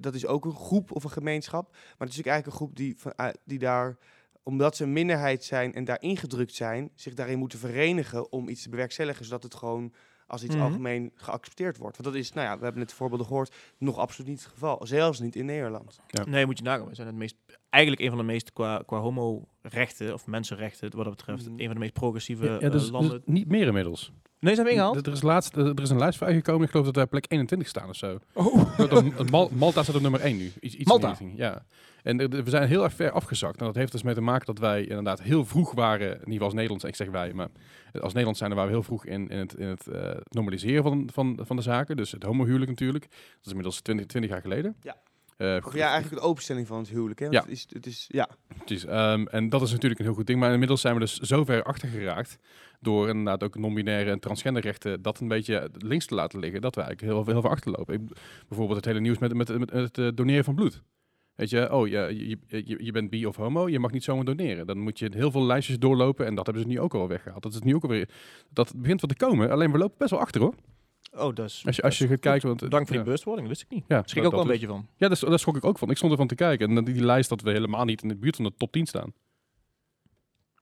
dat 0.00 0.14
is 0.14 0.26
ook 0.26 0.44
een 0.44 0.54
groep 0.54 0.92
of 0.92 1.04
een 1.04 1.10
gemeenschap. 1.10 1.70
Maar 1.70 2.08
het 2.08 2.18
is 2.18 2.22
eigenlijk 2.22 2.46
een 2.46 2.52
groep 2.52 2.76
die, 2.76 2.96
ah, 3.16 3.34
die 3.44 3.58
daar 3.58 3.96
omdat 4.42 4.76
ze 4.76 4.82
een 4.82 4.92
minderheid 4.92 5.44
zijn 5.44 5.74
en 5.74 5.84
daar 5.84 6.02
ingedrukt 6.02 6.54
zijn, 6.54 6.90
zich 6.94 7.14
daarin 7.14 7.38
moeten 7.38 7.58
verenigen 7.58 8.32
om 8.32 8.48
iets 8.48 8.62
te 8.62 8.68
bewerkstelligen, 8.68 9.24
zodat 9.24 9.42
het 9.42 9.54
gewoon 9.54 9.92
als 10.26 10.42
iets 10.44 10.54
Mhm. 10.54 10.64
algemeen 10.64 11.10
geaccepteerd 11.14 11.76
wordt. 11.78 11.96
Want 11.96 12.08
dat 12.14 12.22
is, 12.22 12.32
nou 12.32 12.46
ja, 12.46 12.56
we 12.58 12.62
hebben 12.64 12.82
net 12.82 12.92
voorbeelden 12.92 13.26
gehoord, 13.26 13.54
nog 13.78 13.96
absoluut 13.98 14.30
niet 14.30 14.42
het 14.42 14.52
geval. 14.52 14.86
Zelfs 14.86 15.20
niet 15.20 15.36
in 15.36 15.44
Nederland. 15.44 15.98
Nee, 16.24 16.46
moet 16.46 16.58
je 16.58 16.64
nagaan. 16.64 16.88
We 16.88 16.94
zijn 16.94 17.06
het 17.06 17.16
meest, 17.16 17.36
eigenlijk 17.70 18.02
een 18.04 18.08
van 18.08 18.18
de 18.18 18.24
meest 18.24 18.52
qua, 18.52 18.82
qua 18.86 18.98
homo-rechten 18.98 20.12
of 20.14 20.26
mensenrechten, 20.26 20.90
wat 20.96 21.04
dat 21.04 21.16
betreft, 21.16 21.44
Mhm. 21.48 21.58
een 21.58 21.64
van 21.64 21.74
de 21.74 21.80
meest 21.80 21.92
progressieve 21.92 22.44
Ja, 22.44 22.50
ja, 22.52 22.58
eh, 22.58 22.70
dus, 22.70 22.80
dus 22.82 22.90
landen. 22.90 23.22
niet 23.24 23.48
meer 23.48 23.66
inmiddels. 23.66 24.12
Nee, 24.40 24.54
ze 24.54 24.60
hebben 24.60 24.74
ingehaald. 24.78 25.06
Er 25.06 25.12
is, 25.12 25.22
laatst, 25.22 25.56
er 25.56 25.80
is 25.82 25.90
een 25.90 25.98
lijst 25.98 26.18
vrijgekomen. 26.18 26.62
Ik 26.64 26.70
geloof 26.70 26.84
dat 26.84 26.94
daar 26.94 27.06
plek 27.06 27.24
21 27.28 27.68
staan 27.68 27.88
of 27.88 27.96
zo. 27.96 28.18
Oh. 28.32 29.50
Malta 29.52 29.82
staat 29.82 29.94
op 29.94 30.00
nummer 30.02 30.20
1 30.20 30.36
nu. 30.36 30.52
Iets, 30.60 30.74
iets 30.74 30.88
Malta? 30.88 31.16
ja. 31.34 31.64
En 32.06 32.16
we 32.16 32.50
zijn 32.50 32.68
heel 32.68 32.84
erg 32.84 32.92
ver 32.92 33.10
afgezakt. 33.10 33.60
En 33.60 33.66
dat 33.66 33.74
heeft 33.74 33.92
dus 33.92 34.02
mee 34.02 34.14
te 34.14 34.20
maken 34.20 34.46
dat 34.46 34.58
wij 34.58 34.84
inderdaad 34.84 35.22
heel 35.22 35.44
vroeg 35.44 35.72
waren, 35.72 36.06
in 36.06 36.12
ieder 36.12 36.32
geval 36.32 36.44
als 36.44 36.54
Nederlands, 36.54 36.84
ik 36.84 36.94
zeg 36.94 37.10
wij, 37.10 37.32
maar 37.32 37.48
als 37.92 38.12
Nederlands 38.12 38.38
zijn 38.38 38.50
waren 38.50 38.66
we 38.66 38.72
heel 38.76 38.82
vroeg 38.82 39.06
in, 39.06 39.28
in 39.28 39.38
het, 39.38 39.54
in 39.54 39.66
het 39.66 39.86
eh, 39.86 40.10
normaliseren 40.28 40.82
van, 40.82 41.08
van, 41.12 41.38
van 41.42 41.56
de 41.56 41.62
zaken. 41.62 41.96
Dus 41.96 42.12
het 42.12 42.22
homohuwelijk 42.22 42.70
natuurlijk. 42.70 43.04
Dat 43.10 43.40
is 43.42 43.48
inmiddels 43.48 43.80
20, 43.80 44.06
20 44.06 44.30
jaar 44.30 44.40
geleden. 44.40 44.76
Ja. 44.80 44.96
Eh, 45.36 45.66
Of 45.66 45.74
ja, 45.74 45.90
eigenlijk 45.90 46.22
de 46.22 46.28
openstelling 46.28 46.66
van 46.66 46.78
het 46.78 46.88
huwelijk. 46.88 47.18
Hè? 47.18 47.26
Ja. 47.26 47.40
Het 47.40 47.50
is, 47.50 47.66
het 47.68 47.86
is, 47.86 48.04
ja. 48.08 48.28
Precies. 48.64 48.84
Ehm, 48.84 49.26
en 49.26 49.48
dat 49.48 49.62
is 49.62 49.70
natuurlijk 49.70 50.00
een 50.00 50.06
heel 50.06 50.14
goed 50.14 50.26
ding. 50.26 50.40
Maar 50.40 50.52
inmiddels 50.52 50.80
zijn 50.80 50.94
we 50.94 51.00
dus 51.00 51.16
zo 51.18 51.44
ver 51.44 51.62
achter 51.62 51.88
geraakt. 51.88 52.38
Door 52.80 53.08
inderdaad 53.08 53.42
ook 53.42 53.58
non-binaire 53.58 54.10
en 54.10 54.20
transgenderrechten 54.20 55.02
dat 55.02 55.20
een 55.20 55.28
beetje 55.28 55.70
links 55.72 56.06
te 56.06 56.14
laten 56.14 56.38
liggen. 56.38 56.60
Dat 56.60 56.74
we 56.74 56.80
eigenlijk 56.80 57.12
heel, 57.12 57.24
heel 57.24 57.40
veel 57.40 57.50
achterlopen. 57.50 57.94
Ik, 57.94 58.00
bijvoorbeeld 58.48 58.76
het 58.76 58.86
hele 58.86 59.00
nieuws 59.00 59.18
met, 59.18 59.34
met, 59.34 59.58
met, 59.58 59.70
het 59.70 59.98
eh, 59.98 60.08
doneren 60.14 60.44
van 60.44 60.54
bloed. 60.54 60.82
Weet 61.36 61.50
je, 61.50 61.72
oh, 61.72 61.88
je, 61.88 62.38
je, 62.48 62.62
je, 62.66 62.84
je 62.84 62.92
bent 62.92 63.10
bi 63.10 63.26
of 63.26 63.36
homo, 63.36 63.68
je 63.68 63.78
mag 63.78 63.90
niet 63.90 64.04
zomaar 64.04 64.24
doneren. 64.24 64.66
Dan 64.66 64.78
moet 64.78 64.98
je 64.98 65.10
heel 65.14 65.30
veel 65.30 65.42
lijstjes 65.42 65.78
doorlopen 65.78 66.26
en 66.26 66.34
dat 66.34 66.46
hebben 66.46 66.62
ze 66.62 66.68
nu 66.68 66.80
ook 66.80 66.94
al 66.94 67.08
weggehaald. 67.08 67.42
Dat 67.42 67.52
is 67.54 67.60
nu 67.60 67.74
ook 67.74 67.82
alweer, 67.82 68.08
dat 68.50 68.72
begint 68.76 69.00
wat 69.00 69.10
te 69.10 69.16
komen. 69.26 69.50
Alleen 69.50 69.72
we 69.72 69.78
lopen 69.78 69.98
best 69.98 70.10
wel 70.10 70.20
achter 70.20 70.40
hoor. 70.40 70.54
Oh, 71.12 71.34
dat 71.34 71.46
is... 71.46 71.62
Als 71.66 71.76
je, 71.76 71.82
als 71.82 71.98
je 71.98 72.06
gaat 72.08 72.20
kijken. 72.20 72.48
Want, 72.48 72.60
Dank 72.60 72.72
voor 72.72 72.86
die 72.86 72.96
ja. 72.96 73.02
bewustwording, 73.02 73.48
wist 73.48 73.62
ik 73.62 73.70
niet. 73.70 73.84
Ja, 73.88 74.02
Schrik 74.04 74.22
dat- 74.22 74.24
ook 74.24 74.32
wel 74.32 74.40
een 74.40 74.52
beetje 74.52 74.66
van. 74.66 74.86
Ja, 74.96 75.08
daar, 75.08 75.20
daar 75.20 75.38
schrok 75.38 75.56
ik 75.56 75.64
ook 75.64 75.78
van. 75.78 75.90
Ik 75.90 75.96
stond 75.96 76.12
ervan 76.12 76.26
te 76.26 76.34
kijken. 76.34 76.76
En 76.76 76.84
die 76.84 77.04
lijst 77.04 77.28
dat 77.28 77.40
we 77.40 77.50
helemaal 77.50 77.84
niet 77.84 78.02
in 78.02 78.08
de 78.08 78.16
buurt 78.16 78.36
van 78.36 78.44
de 78.44 78.52
top 78.56 78.72
10 78.72 78.86
staan. 78.86 79.12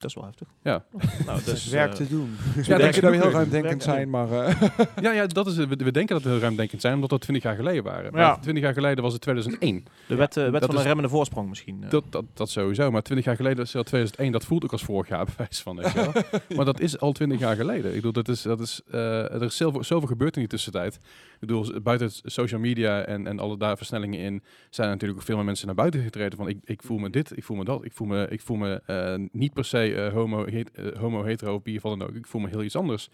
Dat 0.05 0.13
is 0.17 0.21
wel 0.23 0.25
heftig. 0.25 0.49
Ja. 0.63 0.85
Nou, 1.27 1.39
Dus 1.45 1.45
dus, 1.45 1.69
werk 1.69 1.95
te 1.95 2.09
doen. 2.09 2.37
We 2.55 2.63
Ja, 2.67 2.77
denken 2.79 3.03
dat 3.03 3.11
we 3.11 3.17
heel 3.17 3.31
ruimdenkend 3.31 3.83
zijn, 3.83 4.11
maar... 4.11 4.31
eh, 4.33 4.61
Ja, 5.03 5.11
ja 5.13 5.27
dat 5.27 5.47
is, 5.47 5.57
het. 5.57 5.69
we, 5.69 5.85
we 5.85 5.91
denken 5.93 6.15
dat 6.15 6.23
we 6.25 6.31
heel 6.31 6.39
ruimdenkend 6.39 6.81
zijn, 6.81 6.95
omdat 6.95 7.11
we 7.11 7.19
20 7.19 7.45
jaar 7.45 7.55
geleden 7.57 7.83
waren. 7.85 8.13
Maar 8.13 8.21
Ja. 8.21 8.39
20 8.39 8.63
jaar 8.63 8.73
geleden 8.73 9.03
was 9.05 9.13
het 9.13 9.23
2001. 9.23 9.85
de 10.07 10.15
wet, 10.15 10.37
eh, 10.37 10.43
wet 10.43 10.53
dat 10.53 10.65
van 10.65 10.71
de 10.75 10.81
is- 10.81 10.87
remmende 10.87 11.11
voorsprong 11.11 11.49
misschien. 11.49 11.83
eh. 11.85 11.91
Dat, 11.91 12.05
dat, 12.11 12.25
dat 12.35 12.51
sowieso. 12.51 12.91
Maar 12.91 13.03
20 13.03 13.27
jaar 13.27 13.37
geleden, 13.37 13.65
is 13.65 13.77
al 13.77 13.83
2001, 13.83 14.33
dat 14.33 14.45
voelt 14.45 14.65
ook 14.65 14.73
als 14.73 14.83
vorig 14.85 15.09
jaar, 15.09 15.25
bewijs 15.37 15.61
van. 15.63 15.77
Weet 15.77 15.93
je 15.93 16.01
wel. 16.13 16.13
maar 16.57 16.65
dat 16.65 16.81
is 16.81 16.99
al 17.01 17.13
20 17.13 17.39
jaar 17.39 17.57
geleden. 17.57 17.91
Ik 17.91 17.97
bedoel, 17.97 18.13
dat 18.13 18.29
is, 18.29 18.43
dat 18.43 18.61
is, 18.61 18.81
eh, 18.91 19.33
er 19.35 19.43
is 19.43 19.57
zoveel, 19.57 19.85
zoveel 19.85 20.09
gebeurd 20.09 20.35
in 20.35 20.41
die 20.41 20.51
tussentijd. 20.51 21.01
Bedoel, 21.47 21.81
buiten 21.83 22.11
social 22.25 22.61
media 22.61 23.05
en, 23.05 23.27
en 23.27 23.39
alle 23.39 23.57
daar 23.57 23.77
versnellingen 23.77 24.21
in, 24.21 24.43
zijn 24.71 24.89
natuurlijk 24.89 25.21
ook 25.21 25.27
veel 25.27 25.37
meer 25.37 25.45
mensen 25.45 25.67
naar 25.67 25.75
buiten 25.75 26.03
getreden 26.03 26.39
van 26.39 26.49
ik, 26.49 26.59
ik 26.65 26.83
voel 26.83 26.99
me 26.99 27.11
dit, 27.11 27.37
ik 27.37 27.45
voel 27.45 27.57
me 27.57 27.65
dat, 27.65 27.85
ik 27.85 27.93
voel 27.93 28.07
me, 28.07 28.29
ik 28.29 28.41
voel 28.41 28.57
me 28.57 28.83
eh, 28.87 29.15
niet 29.33 29.53
per 29.53 29.65
se 29.65 29.95
eh, 29.95 30.13
homo, 30.13 30.45
eh, 30.45 30.65
homo, 30.99 31.25
hetero, 31.25 31.53
ook. 31.53 31.67
Ik 32.15 32.27
voel 32.27 32.41
me 32.41 32.49
heel 32.49 32.63
iets 32.63 32.77
anders. 32.77 33.09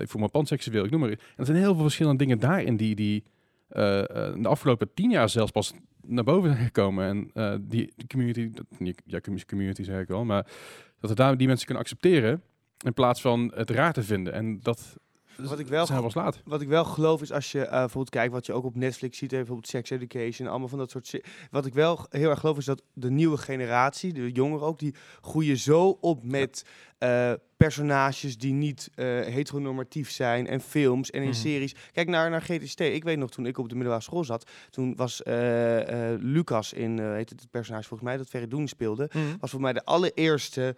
Ik 0.00 0.08
voel 0.08 0.20
me 0.20 0.28
panseksueel, 0.30 0.84
ik 0.84 0.90
noem 0.90 1.00
maar. 1.00 1.10
En 1.10 1.18
er 1.36 1.46
zijn 1.46 1.58
heel 1.58 1.74
veel 1.74 1.82
verschillende 1.82 2.18
dingen 2.18 2.38
daarin 2.38 2.76
die, 2.76 2.94
die 2.94 3.24
de 3.68 4.40
afgelopen 4.42 4.94
tien 4.94 5.10
jaar 5.10 5.28
zelfs 5.28 5.50
pas 5.50 5.74
naar 6.06 6.24
boven 6.24 6.50
zijn 6.50 6.64
gekomen. 6.64 7.32
En 7.34 7.60
die, 7.68 7.92
die 7.96 8.06
community, 8.06 8.50
dat, 8.50 8.94
ja, 9.04 9.20
commu- 9.20 9.44
community 9.46 9.82
zeg 9.82 10.00
ik 10.00 10.08
wel, 10.08 10.24
maar 10.24 10.46
dat 11.00 11.10
we 11.10 11.16
daar 11.16 11.36
die 11.36 11.46
mensen 11.46 11.66
kunnen 11.66 11.84
accepteren 11.84 12.42
in 12.84 12.94
plaats 12.94 13.20
van 13.20 13.52
het 13.54 13.70
raar 13.70 13.92
te 13.92 14.02
vinden. 14.02 14.32
En 14.32 14.60
dat 14.62 14.96
Wat 15.36 15.58
ik 15.58 15.66
wel 15.66 15.86
zijn. 15.86 16.00
Wat 16.44 16.60
ik 16.60 16.68
wel 16.68 16.84
geloof 16.84 17.22
is 17.22 17.32
als 17.32 17.52
je 17.52 17.60
eh, 17.64 17.70
bijvoorbeeld 17.70 18.10
kijkt 18.10 18.32
wat 18.32 18.46
je 18.46 18.52
ook 18.52 18.64
op 18.64 18.76
Netflix 18.76 19.18
ziet, 19.18 19.30
bijvoorbeeld 19.30 19.68
Sex 19.68 19.90
Education, 19.90 20.48
allemaal 20.48 20.68
van 20.68 20.78
dat 20.78 20.90
soort. 20.90 21.20
Wat 21.50 21.66
ik 21.66 21.74
wel 21.74 22.06
heel 22.10 22.30
erg 22.30 22.40
geloof 22.40 22.58
is 22.58 22.64
dat 22.64 22.82
de 22.92 23.10
nieuwe 23.10 23.36
generatie, 23.36 24.12
de 24.12 24.32
jongeren 24.32 24.66
ook, 24.66 24.78
die 24.78 24.94
groeien 25.20 25.56
zo 25.56 25.98
op 26.00 26.24
met 26.24 26.64
eh, 26.98 27.32
personages 27.56 28.38
die 28.38 28.52
niet 28.52 28.90
eh, 28.94 29.04
heteronormatief 29.06 30.10
zijn 30.10 30.46
en 30.46 30.60
films 30.60 31.10
en 31.10 31.22
in 31.22 31.28
Mhm. 31.28 31.36
series. 31.38 31.74
Kijk 31.92 32.08
naar, 32.08 32.30
naar 32.30 32.42
GTST. 32.42 32.80
Ik 32.80 33.04
weet 33.04 33.18
nog 33.18 33.30
toen 33.30 33.46
ik 33.46 33.58
op 33.58 33.68
de 33.68 33.74
middelbare 33.74 34.02
school 34.04 34.24
zat, 34.24 34.50
toen 34.70 34.96
was 34.96 35.20
Lucas 36.18 36.72
in, 36.72 36.98
heet 36.98 37.30
het, 37.30 37.40
het 37.40 37.50
personage 37.50 37.88
volgens 37.88 38.08
mij, 38.08 38.18
dat 38.18 38.28
Ferredoen 38.28 38.68
speelde, 38.68 39.10
Mhm. 39.12 39.24
was 39.40 39.50
voor 39.50 39.60
mij 39.60 39.72
de 39.72 39.84
allereerste 39.84 40.76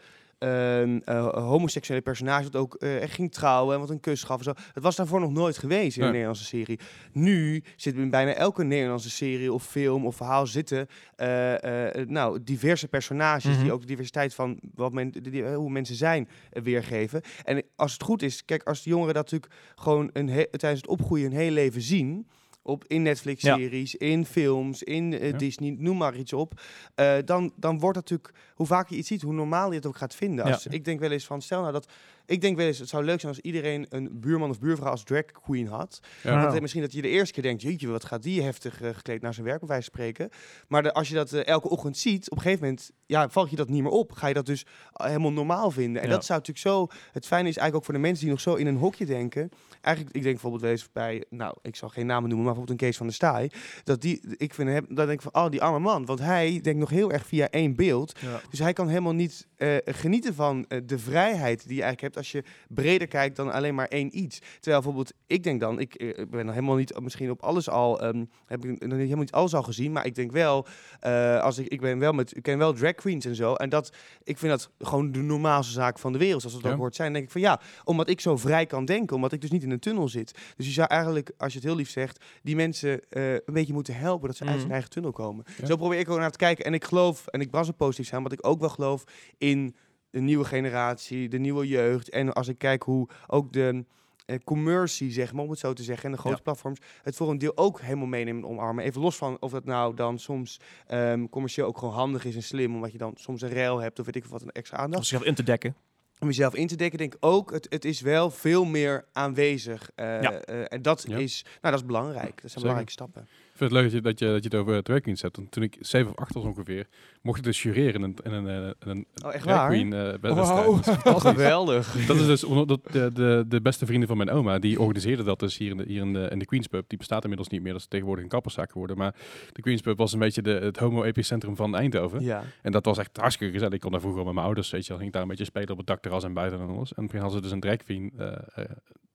homoseksuele 1.45 2.03
personage 2.03 2.43
dat 2.51 2.57
ook 2.61 2.75
eh, 2.75 3.03
echt 3.03 3.15
ging 3.15 3.33
trouwen 3.33 3.75
en 3.75 3.81
wat 3.81 3.91
een 3.91 4.01
kus 4.01 4.23
gaf 4.23 4.39
en 4.39 4.45
zo. 4.45 4.53
Het 4.73 4.83
was 4.83 4.97
daarvoor 4.97 5.21
nog 5.21 5.33
nooit 5.33 5.59
geweest 5.59 5.95
in 5.97 5.99
Nee. 5.99 6.07
een 6.07 6.13
Nederlandse 6.13 6.45
serie. 6.45 6.79
Nu 7.13 7.63
zit 7.77 7.95
in 7.95 8.11
bijna 8.11 8.33
elke 8.35 8.65
Nederlandse 8.65 9.11
serie 9.11 9.53
of 9.53 9.65
film 9.67 10.07
of 10.07 10.17
verhaal 10.17 10.47
zitten 10.47 10.87
eh, 11.17 11.91
eh, 12.01 12.09
nou, 12.09 12.43
diverse 12.43 12.89
personages 12.89 13.45
Mhm. 13.55 13.63
die 13.63 13.73
ook 13.73 13.81
de 13.81 13.87
diversiteit 13.87 14.35
van 14.35 14.61
wat 14.75 14.93
men, 14.93 15.11
die- 15.11 15.45
hoe 15.55 15.71
mensen 15.71 15.95
zijn 15.97 16.29
eh, 16.51 16.63
weergeven. 16.63 17.21
En 17.45 17.63
als 17.77 17.93
het 17.93 18.03
goed 18.03 18.23
is, 18.23 18.45
kijk, 18.45 18.63
als 18.63 18.83
de 18.83 18.91
jongeren 18.91 19.15
dat 19.15 19.31
natuurlijk 19.31 19.53
gewoon 19.77 20.11
een 20.13 20.27
tijdens 20.51 20.81
het 20.81 20.87
opgroeien 20.91 21.31
hun 21.31 21.39
hele 21.39 21.51
leven 21.53 21.83
zien. 21.83 22.27
Op, 22.65 22.85
in 22.87 23.03
Netflix-series, 23.03 23.95
in 23.95 24.27
films, 24.27 24.83
in 24.83 25.13
eh, 25.19 25.31
Ja. 25.31 25.37
Disney, 25.37 25.75
noem 25.79 25.97
maar 25.97 26.17
iets 26.17 26.33
op. 26.33 26.61
eh, 26.95 27.15
dan, 27.25 27.53
dan 27.57 27.79
wordt 27.79 27.97
het 27.99 28.11
natuurlijk, 28.11 28.39
hoe 28.55 28.67
vaker 28.67 28.93
je 28.93 28.99
iets 28.99 29.09
ziet, 29.09 29.23
hoe 29.23 29.33
normaal 29.33 29.69
je 29.71 29.77
het 29.77 29.87
ook 29.87 29.97
gaat 29.97 30.15
vinden. 30.15 30.47
Ja. 30.47 30.53
Als, 30.53 30.67
Ik 30.67 30.85
denk 30.85 31.01
wel 31.01 31.11
eens 31.11 31.25
van, 31.27 31.43
stel 31.43 31.61
nou 31.61 31.73
dat, 31.73 31.89
ik 32.27 32.41
denk 32.41 32.57
wel 32.57 32.67
eens, 32.67 32.79
het 32.79 32.89
zou 32.89 33.05
leuk 33.05 33.21
zijn 33.21 33.33
als 33.33 33.43
iedereen 33.43 33.87
een 33.89 34.21
buurman 34.21 34.51
of 34.51 34.59
buurvrouw 34.61 34.91
als 34.91 35.03
drag 35.05 35.25
queen 35.25 35.67
had. 35.67 36.01
Ja. 36.23 36.55
Eh, 36.55 36.61
misschien 36.61 36.83
dat 36.83 36.93
je 36.93 37.03
de 37.03 37.09
eerste 37.09 37.33
keer 37.35 37.43
denkt, 37.43 37.63
jeetje, 37.63 37.89
wat 37.89 38.05
gaat 38.05 38.23
die 38.23 38.43
heftig 38.43 38.81
eh, 38.83 38.91
gekleed 38.95 39.23
naar 39.23 39.35
zijn 39.35 39.47
werk, 39.47 39.59
bij 39.59 39.69
wijze 39.69 39.91
van 39.91 40.01
spreken. 40.01 40.29
Maar 40.69 40.83
de, 40.83 40.93
als 40.93 41.09
je 41.09 41.15
dat 41.15 41.33
eh, 41.33 41.47
elke 41.47 41.69
ochtend 41.69 41.97
ziet, 41.97 42.31
op 42.31 42.37
een 42.37 42.43
gegeven 42.43 42.65
moment, 42.65 42.91
ja, 43.07 43.29
valt 43.29 43.51
je 43.51 43.57
dat 43.57 43.69
niet 43.69 43.83
meer 43.83 43.91
op. 43.93 44.13
Ga 44.13 44.27
je 44.27 44.35
dat 44.35 44.47
dus 44.47 44.65
eh, 44.93 45.07
helemaal 45.07 45.33
normaal 45.33 45.71
vinden. 45.71 46.03
En 46.03 46.09
Ja. 46.09 46.15
dat 46.15 46.25
zou 46.25 46.39
natuurlijk 46.39 46.67
zo, 46.67 46.87
het 47.13 47.27
fijne 47.27 47.49
is 47.49 47.57
eigenlijk 47.57 47.75
ook 47.77 47.85
voor 47.85 47.95
de 47.95 48.01
mensen 48.01 48.21
die 48.25 48.31
nog 48.31 48.41
zo 48.41 48.55
in 48.55 48.67
een 48.67 48.77
hokje 48.77 49.07
denken. 49.07 49.51
Eigenlijk, 49.81 50.17
ik 50.17 50.23
denk 50.23 50.35
bijvoorbeeld 50.35 50.63
wel 50.63 50.71
eens 50.73 50.89
bij, 50.93 51.25
nou, 51.31 51.57
ik 51.63 51.77
zal 51.77 51.89
geen 51.89 52.07
namen 52.07 52.29
noemen, 52.29 52.47
maar 52.47 52.55
bijvoorbeeld 52.55 52.81
een 52.81 52.87
Kees 52.87 52.97
van 52.97 53.07
der 53.07 53.15
Staaij. 53.15 53.51
Dat 53.85 54.01
die, 54.01 54.21
ik 54.37 54.55
vind 54.55 54.87
dan 54.87 55.07
denk 55.07 55.11
ik 55.11 55.23
van, 55.23 55.45
oh, 55.45 55.51
die 55.51 55.63
arme 55.63 55.79
man. 55.79 56.07
Want 56.07 56.19
hij 56.19 56.61
denkt 56.63 56.79
nog 56.81 56.91
heel 56.91 57.13
erg 57.13 57.27
via 57.27 57.49
één 57.51 57.75
beeld. 57.77 58.19
Ja. 58.21 58.41
Dus 58.51 58.59
hij 58.59 58.73
kan 58.73 58.89
helemaal 58.89 59.13
niet 59.13 59.47
genieten 59.85 60.35
van 60.35 60.67
de 60.85 60.99
vrijheid 60.99 61.67
die 61.67 61.77
je 61.77 61.83
eigenlijk 61.83 62.01
hebt 62.01 62.12
als 62.17 62.33
je 62.33 62.43
breder 62.69 63.09
kijkt 63.09 63.37
dan 63.37 63.53
alleen 63.53 63.75
maar 63.75 63.87
één 63.89 64.19
iets. 64.19 64.39
Terwijl 64.39 64.83
bijvoorbeeld, 64.83 65.13
ik 65.27 65.43
denk 65.43 65.61
dan, 65.61 65.81
ik, 65.81 65.95
eh, 65.95 66.09
ik 66.09 66.31
ben 66.31 66.45
nog 66.47 66.55
helemaal 66.55 66.77
niet 66.77 67.01
misschien 67.01 67.31
op 67.31 67.43
alles 67.43 67.69
al, 67.69 68.01
ehm, 68.01 68.25
heb 68.47 68.65
ik 68.65 68.81
nog 68.87 68.99
helemaal 68.99 69.17
niet 69.19 69.33
alles 69.33 69.55
al 69.55 69.63
gezien, 69.63 69.93
maar 69.93 70.07
ik 70.07 70.15
denk 70.15 70.33
wel, 70.33 70.67
eh, 71.01 71.41
als 71.41 71.59
ik, 71.59 71.67
ik 71.69 71.81
ben 71.81 71.99
wel 71.99 72.13
met, 72.13 72.37
ik 72.37 72.43
ken 72.43 72.59
wel 72.59 72.73
drag 72.73 72.95
queens 72.95 73.25
en 73.25 73.35
zo, 73.35 73.55
en 73.55 73.69
dat, 73.69 73.93
ik 74.23 74.39
vind 74.39 74.53
dat 74.53 74.71
gewoon 74.79 75.13
de 75.13 75.19
normaalste 75.23 75.73
zaak 75.73 75.99
van 75.99 76.13
de 76.13 76.19
wereld, 76.19 76.41
zoals 76.41 76.57
het 76.57 76.65
Ja. 76.65 76.73
ook 76.73 76.79
hoort 76.79 76.95
zijn. 76.95 77.13
Dan 77.13 77.17
denk 77.17 77.27
ik 77.27 77.33
van 77.33 77.51
ja, 77.51 77.61
omdat 77.85 78.09
ik 78.09 78.21
zo 78.21 78.37
vrij 78.37 78.67
kan 78.67 78.85
denken, 78.85 79.17
omdat 79.17 79.33
ik 79.33 79.41
dus 79.41 79.51
niet 79.51 79.63
in 79.63 79.71
een 79.71 79.79
tunnel 79.79 80.09
zit. 80.09 80.39
Dus 80.57 80.67
je 80.67 80.73
zou 80.73 80.89
eigenlijk, 80.89 81.31
als 81.37 81.53
je 81.53 81.59
het 81.59 81.67
heel 81.69 81.77
lief 81.77 81.91
zegt, 81.91 82.25
die 82.43 82.57
mensen 82.57 83.01
eh, 83.09 83.33
een 83.33 83.43
beetje 83.53 83.73
moeten 83.73 83.95
helpen 83.97 84.29
dat 84.29 84.37
ze 84.37 84.43
uit 84.45 84.53
Mhm. 84.53 84.63
hun 84.63 84.73
eigen 84.73 84.91
tunnel 84.91 85.13
komen. 85.13 85.45
Ja. 85.61 85.67
Zo 85.67 85.77
probeer 85.77 85.99
ik 85.99 86.11
ook 86.11 86.19
naar 86.19 86.31
te 86.31 86.39
kijken. 86.39 86.65
En 86.65 86.75
ik 86.75 86.85
geloof, 86.85 87.27
en 87.27 87.41
ik 87.41 87.51
was 87.51 87.69
er 87.69 87.75
positief 87.75 88.07
zijn, 88.09 88.21
want 88.23 88.33
ik 88.35 88.47
ook 88.47 88.61
wel 88.61 88.69
geloof 88.69 89.05
in 89.39 89.75
de 90.13 90.21
nieuwe 90.21 90.45
generatie, 90.45 91.29
de 91.29 91.39
nieuwe 91.39 91.67
jeugd. 91.67 92.09
En 92.11 92.33
als 92.33 92.49
ik 92.49 92.59
kijk 92.59 92.83
hoe 92.83 93.09
ook 93.27 93.53
de 93.53 93.85
eh, 94.27 94.37
commercie, 94.45 95.11
zeg 95.11 95.33
maar, 95.33 95.45
om 95.45 95.51
het 95.51 95.59
zo 95.59 95.73
te 95.73 95.83
zeggen, 95.83 96.05
en 96.05 96.13
de 96.13 96.19
grote 96.19 96.37
Ja. 96.37 96.43
platforms 96.43 96.81
het 97.03 97.17
voor 97.17 97.31
een 97.31 97.39
deel 97.39 97.57
ook 97.57 97.81
helemaal 97.81 98.07
meenemen 98.07 98.43
en 98.43 98.49
omarmen. 98.49 98.85
Even 98.85 99.01
los 99.01 99.17
van 99.17 99.37
of 99.41 99.51
dat 99.53 99.65
nou 99.65 99.95
dan 99.95 100.19
soms 100.19 100.61
ehm, 100.87 101.27
commercieel 101.29 101.67
ook 101.67 101.79
gewoon 101.79 101.95
handig 101.95 102.25
is 102.25 102.35
en 102.35 102.43
slim, 102.43 102.75
omdat 102.75 102.93
je 102.93 102.99
dan 102.99 103.13
soms 103.15 103.43
een 103.43 103.53
ruil 103.53 103.79
hebt 103.79 103.99
of 103.99 104.07
weet 104.07 104.17
ik 104.17 104.25
wat, 104.25 104.43
een 104.43 104.51
extra 104.51 104.77
Om 104.77 104.83
aandacht. 104.85 105.03
zichzelf 105.07 105.29
in 105.29 105.35
te 105.35 105.43
dekken. 105.43 105.75
Om 106.19 106.29
jezelf 106.29 106.55
in 106.55 106.67
te 106.67 106.77
dekken, 106.77 106.99
denk 106.99 107.15
ik 107.15 107.25
ook, 107.25 107.51
het, 107.51 107.67
het 107.71 107.85
is 107.85 108.01
wel 108.01 108.31
veel 108.31 108.65
meer 108.65 109.05
aanwezig. 109.13 109.91
Eh, 109.95 110.23
Ja. 110.23 110.33
eh, 110.33 110.65
en 110.69 110.83
dat 110.83 111.05
Ja. 111.09 111.17
is, 111.17 111.43
nou, 111.45 111.57
dat 111.61 111.75
is 111.75 111.87
belangrijk. 111.87 112.23
Dat 112.23 112.33
zijn 112.35 112.49
Zeker. 112.49 112.61
belangrijke 112.61 112.93
stappen. 112.93 113.29
Vind 113.63 113.75
het 113.75 113.83
leuk 113.83 113.93
dat 113.93 113.93
je, 113.93 114.09
dat 114.09 114.19
je, 114.19 114.27
dat 114.27 114.43
je 114.43 114.49
het 114.49 114.69
over 114.69 114.83
drag 114.83 115.01
queens 115.01 115.23
hebt. 115.23 115.37
Want 115.37 115.51
toen 115.51 115.63
ik 115.63 115.77
7 115.81 116.11
of 116.11 116.17
8 116.19 116.35
was 116.35 116.45
ongeveer, 116.45 116.87
mocht 117.21 117.39
ik 117.39 117.45
dus 117.45 117.63
jureren 117.63 117.95
in 117.95 118.03
een, 118.03 118.17
in 118.23 118.33
een, 118.33 118.75
in 118.81 118.89
een 118.91 119.07
Oh, 119.25 119.35
echt 119.35 119.43
drag 119.43 119.67
queen 119.67 119.93
eh. 119.93 120.15
Dat 120.21 121.21
geweldig. 121.31 122.07
Dat 122.07 122.17
is 122.17 122.27
dus 122.27 122.41
dat 122.67 122.81
de, 122.93 123.11
de, 123.15 123.45
de 123.49 123.61
beste 123.61 123.87
vrienden 123.87 124.09
van 124.09 124.17
mijn 124.17 124.31
oma, 124.31 124.59
die 124.59 124.81
organiseerde 124.81 125.23
dat 125.23 125.41
dus 125.41 125.59
hier 125.59 125.71
in 125.71 125.77
de, 125.77 125.85
hier 125.87 126.03
in 126.03 126.13
de, 126.13 126.29
in 126.31 126.39
de 126.39 126.45
Queens 126.45 126.67
Pub. 126.67 126.85
Die 126.89 126.99
bestaat 126.99 127.23
inmiddels 127.23 127.49
niet 127.49 127.63
meer, 127.63 127.73
dat 127.73 127.81
is 127.81 127.87
tegenwoordig 127.87 128.25
een 128.25 128.31
kapperszaak 128.31 128.73
geworden. 128.73 128.97
Maar 128.97 129.15
de 129.53 129.63
Queens 129.63 129.81
Pub 129.81 129.99
was 129.99 130.13
een 130.13 130.19
beetje 130.19 130.43
de, 130.43 130.51
het 130.51 130.77
homo-epicentrum 130.77 131.57
van 131.57 131.77
Eindhoven. 131.77 132.23
Ja. 132.23 132.43
En 132.63 132.73
dat 132.73 132.85
was 132.85 132.99
echt 132.99 133.17
hartstikke 133.17 133.53
gezellig. 133.53 133.75
Ik 133.75 133.81
kon 133.81 133.91
daar 133.91 134.01
vroeger 134.01 134.25
met 134.25 134.35
mijn 134.35 134.47
ouders, 134.47 134.71
weet 134.71 134.83
je, 134.83 134.89
dan 134.89 134.97
ging 134.97 135.09
ik 135.09 135.15
daar 135.15 135.23
een 135.23 135.29
beetje 135.29 135.45
spelen 135.45 135.71
op 135.71 135.77
het 135.79 135.87
dakterras 135.87 136.25
en 136.25 136.33
buiten 136.33 136.61
en 136.61 136.69
alles. 136.69 136.95
En 136.95 137.07
toen 137.07 137.21
hadden 137.21 137.37
ze 137.37 137.43
dus 137.43 137.53
een 137.53 137.61
drag 137.61 137.77
queen 137.77 138.13
eh, 138.17 138.33
eh, 138.55 138.65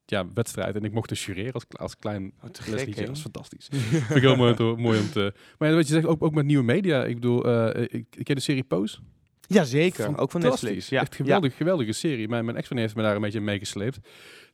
ja, 0.09 0.25
wedstrijd. 0.33 0.75
En 0.75 0.83
ik 0.83 0.91
mocht 0.91 1.09
dus 1.09 1.25
jureren 1.25 1.53
als, 1.53 1.65
als 1.71 1.97
klein 1.97 2.33
Oh, 2.41 2.49
gek? 2.51 2.95
Dat 2.95 3.15
is 3.15 3.21
fantastisch. 3.21 3.69
Ik 4.15 4.21
heel 4.21 4.35
mooi, 4.37 4.51
om 4.51 4.55
te- 4.57 4.81
mooi 4.81 4.99
om 4.99 5.09
te... 5.11 5.33
Maar 5.57 5.69
ja, 5.69 5.75
wat 5.75 5.87
je 5.87 5.93
zegt, 5.93 6.05
ook, 6.05 6.23
ook 6.23 6.33
met 6.33 6.45
nieuwe 6.45 6.63
media. 6.63 7.03
Ik 7.05 7.15
bedoel, 7.15 7.43
eh, 7.45 7.81
ik, 7.89 8.05
ik 8.17 8.23
ken 8.25 8.35
de 8.35 8.41
serie 8.41 8.63
Pose. 8.63 8.97
Ja, 9.47 9.63
zeker. 9.63 10.17
Ook 10.17 10.31
van. 10.31 10.41
Netflix. 10.41 10.89
Ja. 10.89 11.01
Echt 11.01 11.15
geweldig, 11.15 11.55
geweldige 11.57 11.91
serie. 11.91 12.27
Mijn, 12.27 12.45
mijn 12.45 12.57
ex 12.57 12.69
heeft 12.69 12.95
me 12.95 13.01
daar 13.01 13.15
een 13.15 13.21
beetje 13.21 13.41
meegesleept. 13.41 13.99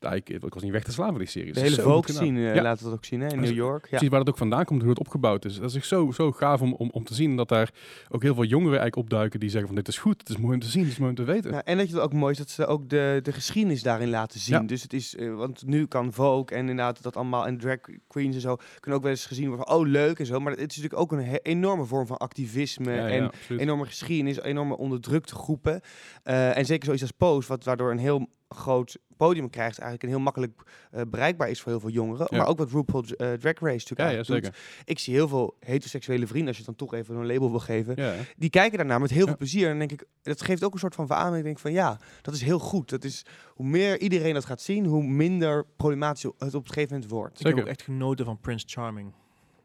Ja, 0.04 0.14
ik, 0.14 0.30
ik 0.30 0.54
was 0.54 0.64
niet 0.64 0.72
weg 0.72 0.84
te 0.84 0.92
slaan 0.92 1.10
van 1.10 1.18
die 1.18 1.28
serie. 1.28 1.54
De 1.54 1.60
hele 1.60 1.82
Vogue 1.82 2.04
gedaan. 2.04 2.22
scene 2.24 2.50
eh, 2.50 2.56
Ja. 2.56 2.62
laten 2.62 2.84
we 2.84 2.90
dat 2.90 2.98
ook 2.98 3.06
zien 3.06 3.22
hè, 3.22 3.28
in 3.30 3.36
Dat 3.36 3.46
New 3.46 3.56
York. 3.56 3.84
Ja. 3.84 3.88
Precies 3.90 4.08
waar 4.10 4.20
het 4.20 4.30
ook 4.30 4.38
vandaan 4.38 4.66
komt, 4.66 4.82
hoe 4.82 4.90
het 4.90 5.00
opgebouwd 5.00 5.46
is. 5.46 5.60
Dat 5.60 5.70
is 5.70 5.76
echt 5.76 5.88
zo, 5.88 6.12
zo 6.12 6.32
gaaf 6.32 6.62
om, 6.62 6.74
om, 6.74 6.90
om 6.92 7.04
te 7.04 7.14
zien 7.14 7.36
dat 7.36 7.50
daar 7.50 7.72
ook 8.10 8.22
heel 8.22 8.34
veel 8.34 8.44
jongeren 8.44 8.80
eigenlijk 8.80 8.96
opduiken 9.08 9.40
die 9.40 9.50
zeggen 9.50 9.68
van 9.68 9.78
dit 9.78 9.88
is 9.88 9.98
goed, 9.98 10.20
het 10.20 10.30
is 10.30 10.38
mooi 10.38 10.54
om 10.54 10.60
te 10.60 10.68
zien, 10.68 10.84
het 10.84 10.92
is 10.92 10.98
mooi 10.98 11.10
om 11.10 11.16
te 11.16 11.24
weten. 11.24 11.52
Ja, 11.52 11.64
en 11.64 11.78
dat 11.78 11.88
je 11.90 11.94
het 11.94 12.04
ook 12.04 12.14
mooi 12.14 12.32
is 12.32 12.38
dat 12.38 12.50
ze 12.50 12.66
ook 12.66 12.90
de, 12.90 13.20
de 13.24 13.32
geschiedenis 13.32 13.84
daarin 13.84 14.10
laten 14.10 14.40
zien. 14.40 14.66
Dus 14.66 14.82
het 14.82 14.94
is, 14.94 15.16
eh, 15.16 15.34
want 15.36 15.66
nu 15.66 15.86
kan 15.86 16.14
Vogue 16.14 16.46
en 16.58 16.60
inderdaad 16.60 17.04
dat 17.04 17.16
allemaal 17.16 17.48
en 17.48 17.58
drag 17.58 17.78
queens 18.08 18.36
en 18.36 18.42
zo 18.42 18.56
kunnen 18.80 19.00
ook 19.00 19.06
wel 19.06 19.12
eens 19.16 19.26
gezien 19.26 19.48
worden 19.48 19.66
van 19.66 19.76
oh 19.76 19.88
leuk 19.88 20.20
en 20.20 20.26
zo. 20.26 20.40
Maar 20.40 20.52
het 20.52 20.72
is 20.72 20.78
natuurlijk 20.82 21.02
ook 21.02 21.12
een 21.12 21.40
enorme 21.42 21.86
vorm 21.86 22.08
van 22.08 22.18
activisme 22.18 22.96
en 22.96 23.32
enorme 23.58 23.86
geschiedenis, 23.86 24.42
enorme 24.42 24.78
onderdrukte 24.78 25.36
groepen. 25.36 25.82
Eh, 26.24 26.58
en 26.58 26.66
zeker 26.66 26.84
zoiets 26.86 27.04
als 27.04 27.12
Pose, 27.12 27.48
wat 27.48 27.64
waardoor 27.64 27.92
een 27.92 27.98
heel 27.98 28.28
groot 28.54 28.98
podium 29.18 29.50
krijgt, 29.50 29.80
eigenlijk 29.80 30.04
en 30.04 30.10
heel 30.10 30.20
makkelijk 30.24 30.62
eh, 30.92 31.02
bereikbaar 31.08 31.50
is 31.50 31.62
voor 31.62 31.72
heel 31.72 31.80
veel 31.82 31.90
jongeren. 31.90 32.28
Ja. 32.30 32.38
Maar 32.38 32.48
ook 32.48 32.58
wat 32.58 32.72
RuPaul 32.72 33.04
eh, 33.04 33.34
Drag 33.34 33.40
Race 33.60 33.62
natuurlijk 33.62 34.00
Ja, 34.00 34.06
ja, 34.08 34.14
eigenlijk 34.14 34.44
doet. 34.44 34.56
zeker. 34.56 34.82
Ik 34.86 35.00
zie 35.00 35.14
heel 35.14 35.28
veel 35.28 35.56
heteroseksuele 35.60 36.28
vrienden, 36.28 36.48
als 36.48 36.58
je 36.58 36.64
het 36.66 36.78
dan 36.78 36.88
toch 36.88 37.00
even 37.00 37.16
een 37.16 37.26
label 37.26 37.50
wil 37.50 37.60
geven, 37.60 37.94
Ja, 37.96 38.14
die 38.38 38.50
kijken 38.50 38.78
daarnaar 38.78 39.00
met 39.02 39.10
heel 39.10 39.20
Ja. 39.20 39.26
veel 39.28 39.38
plezier. 39.38 39.64
En 39.70 39.78
dan 39.78 39.88
denk 39.88 40.02
ik, 40.02 40.08
dat 40.22 40.42
geeft 40.42 40.64
ook 40.64 40.74
een 40.74 40.80
soort 40.80 40.96
van 40.96 41.08
verademing. 41.08 41.38
Ik 41.40 41.44
denk 41.46 41.60
van 41.60 41.72
ja, 41.72 42.00
dat 42.22 42.34
is 42.34 42.42
heel 42.42 42.60
goed. 42.60 42.90
Dat 42.90 43.04
is, 43.04 43.26
hoe 43.50 43.66
meer 43.66 44.00
iedereen 44.00 44.34
dat 44.34 44.46
gaat 44.46 44.62
zien, 44.62 44.86
hoe 44.86 45.04
minder 45.04 45.66
problematisch 45.78 46.24
het 46.24 46.56
op 46.56 46.68
een 46.68 46.74
gegeven 46.74 46.94
moment 46.94 47.12
wordt. 47.12 47.40
Ik 47.40 47.46
heb 47.46 47.60
ook 47.60 47.66
echt 47.66 47.82
genoten 47.82 48.26
van 48.26 48.40
Prince 48.40 48.66
Charming. 48.70 49.14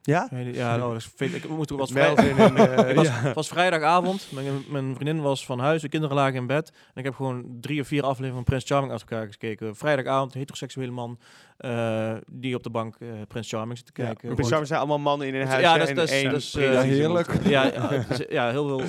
Ja? 0.02 0.28
Ja, 0.30 0.38
ja 0.38 0.76
nou, 0.76 0.92
dat 0.92 1.00
is 1.00 1.11
veel, 1.16 1.28
ik 1.34 1.48
moet 1.48 1.72
ook 1.72 1.78
was 1.78 1.90
vrij, 1.90 2.14
eh, 2.14 2.37
het 2.87 2.94
was, 2.94 3.06
ja. 3.06 3.12
het 3.12 3.34
was 3.34 3.48
vrijdagavond. 3.48 4.28
Mijn, 4.32 4.46
mijn 4.68 4.94
vriendin 4.94 5.20
was 5.20 5.44
van 5.46 5.58
huis, 5.61 5.82
de 5.82 5.88
kinderen 5.88 6.16
lagen 6.16 6.34
in 6.34 6.46
bed. 6.46 6.68
En 6.68 6.94
ik 6.94 7.04
heb 7.04 7.14
gewoon 7.14 7.44
drie 7.61 7.80
of 7.80 7.87
vier 7.87 8.02
afleveringen 8.02 8.34
van 8.34 8.44
Prince 8.44 8.66
Charming 8.66 8.92
uit 8.92 9.00
elkaar 9.00 9.26
gekeken. 9.30 9.76
Vrijdagavond, 9.76 10.32
een 10.32 10.38
heteroseksuele 10.38 10.90
man 10.92 11.18
eh, 11.56 12.14
die 12.30 12.54
op 12.54 12.62
de 12.62 12.70
bank 12.70 12.96
eh 12.98 13.08
Prince 13.28 13.56
Charming 13.56 13.78
zit 13.78 13.87
te 13.94 14.02
Ja. 14.02 14.06
kijken. 14.06 14.28
Prins 14.28 14.46
Charming 14.48 14.68
zijn 14.68 14.78
allemaal 14.80 14.98
mannen 14.98 15.26
in 15.26 15.34
een 15.34 15.46
huis. 15.46 15.62
Ja, 15.62 15.78
dat 15.78 15.88
is- 15.88 16.11
één 16.11 16.22
dat 16.30 16.50
prins 16.52 16.54
eh, 16.56 16.80
heerlijk. 16.82 17.30
ja, 17.44 17.64
ja, 17.64 18.04
ja, 18.28 18.50
heel 18.50 18.66
veel 18.66 18.82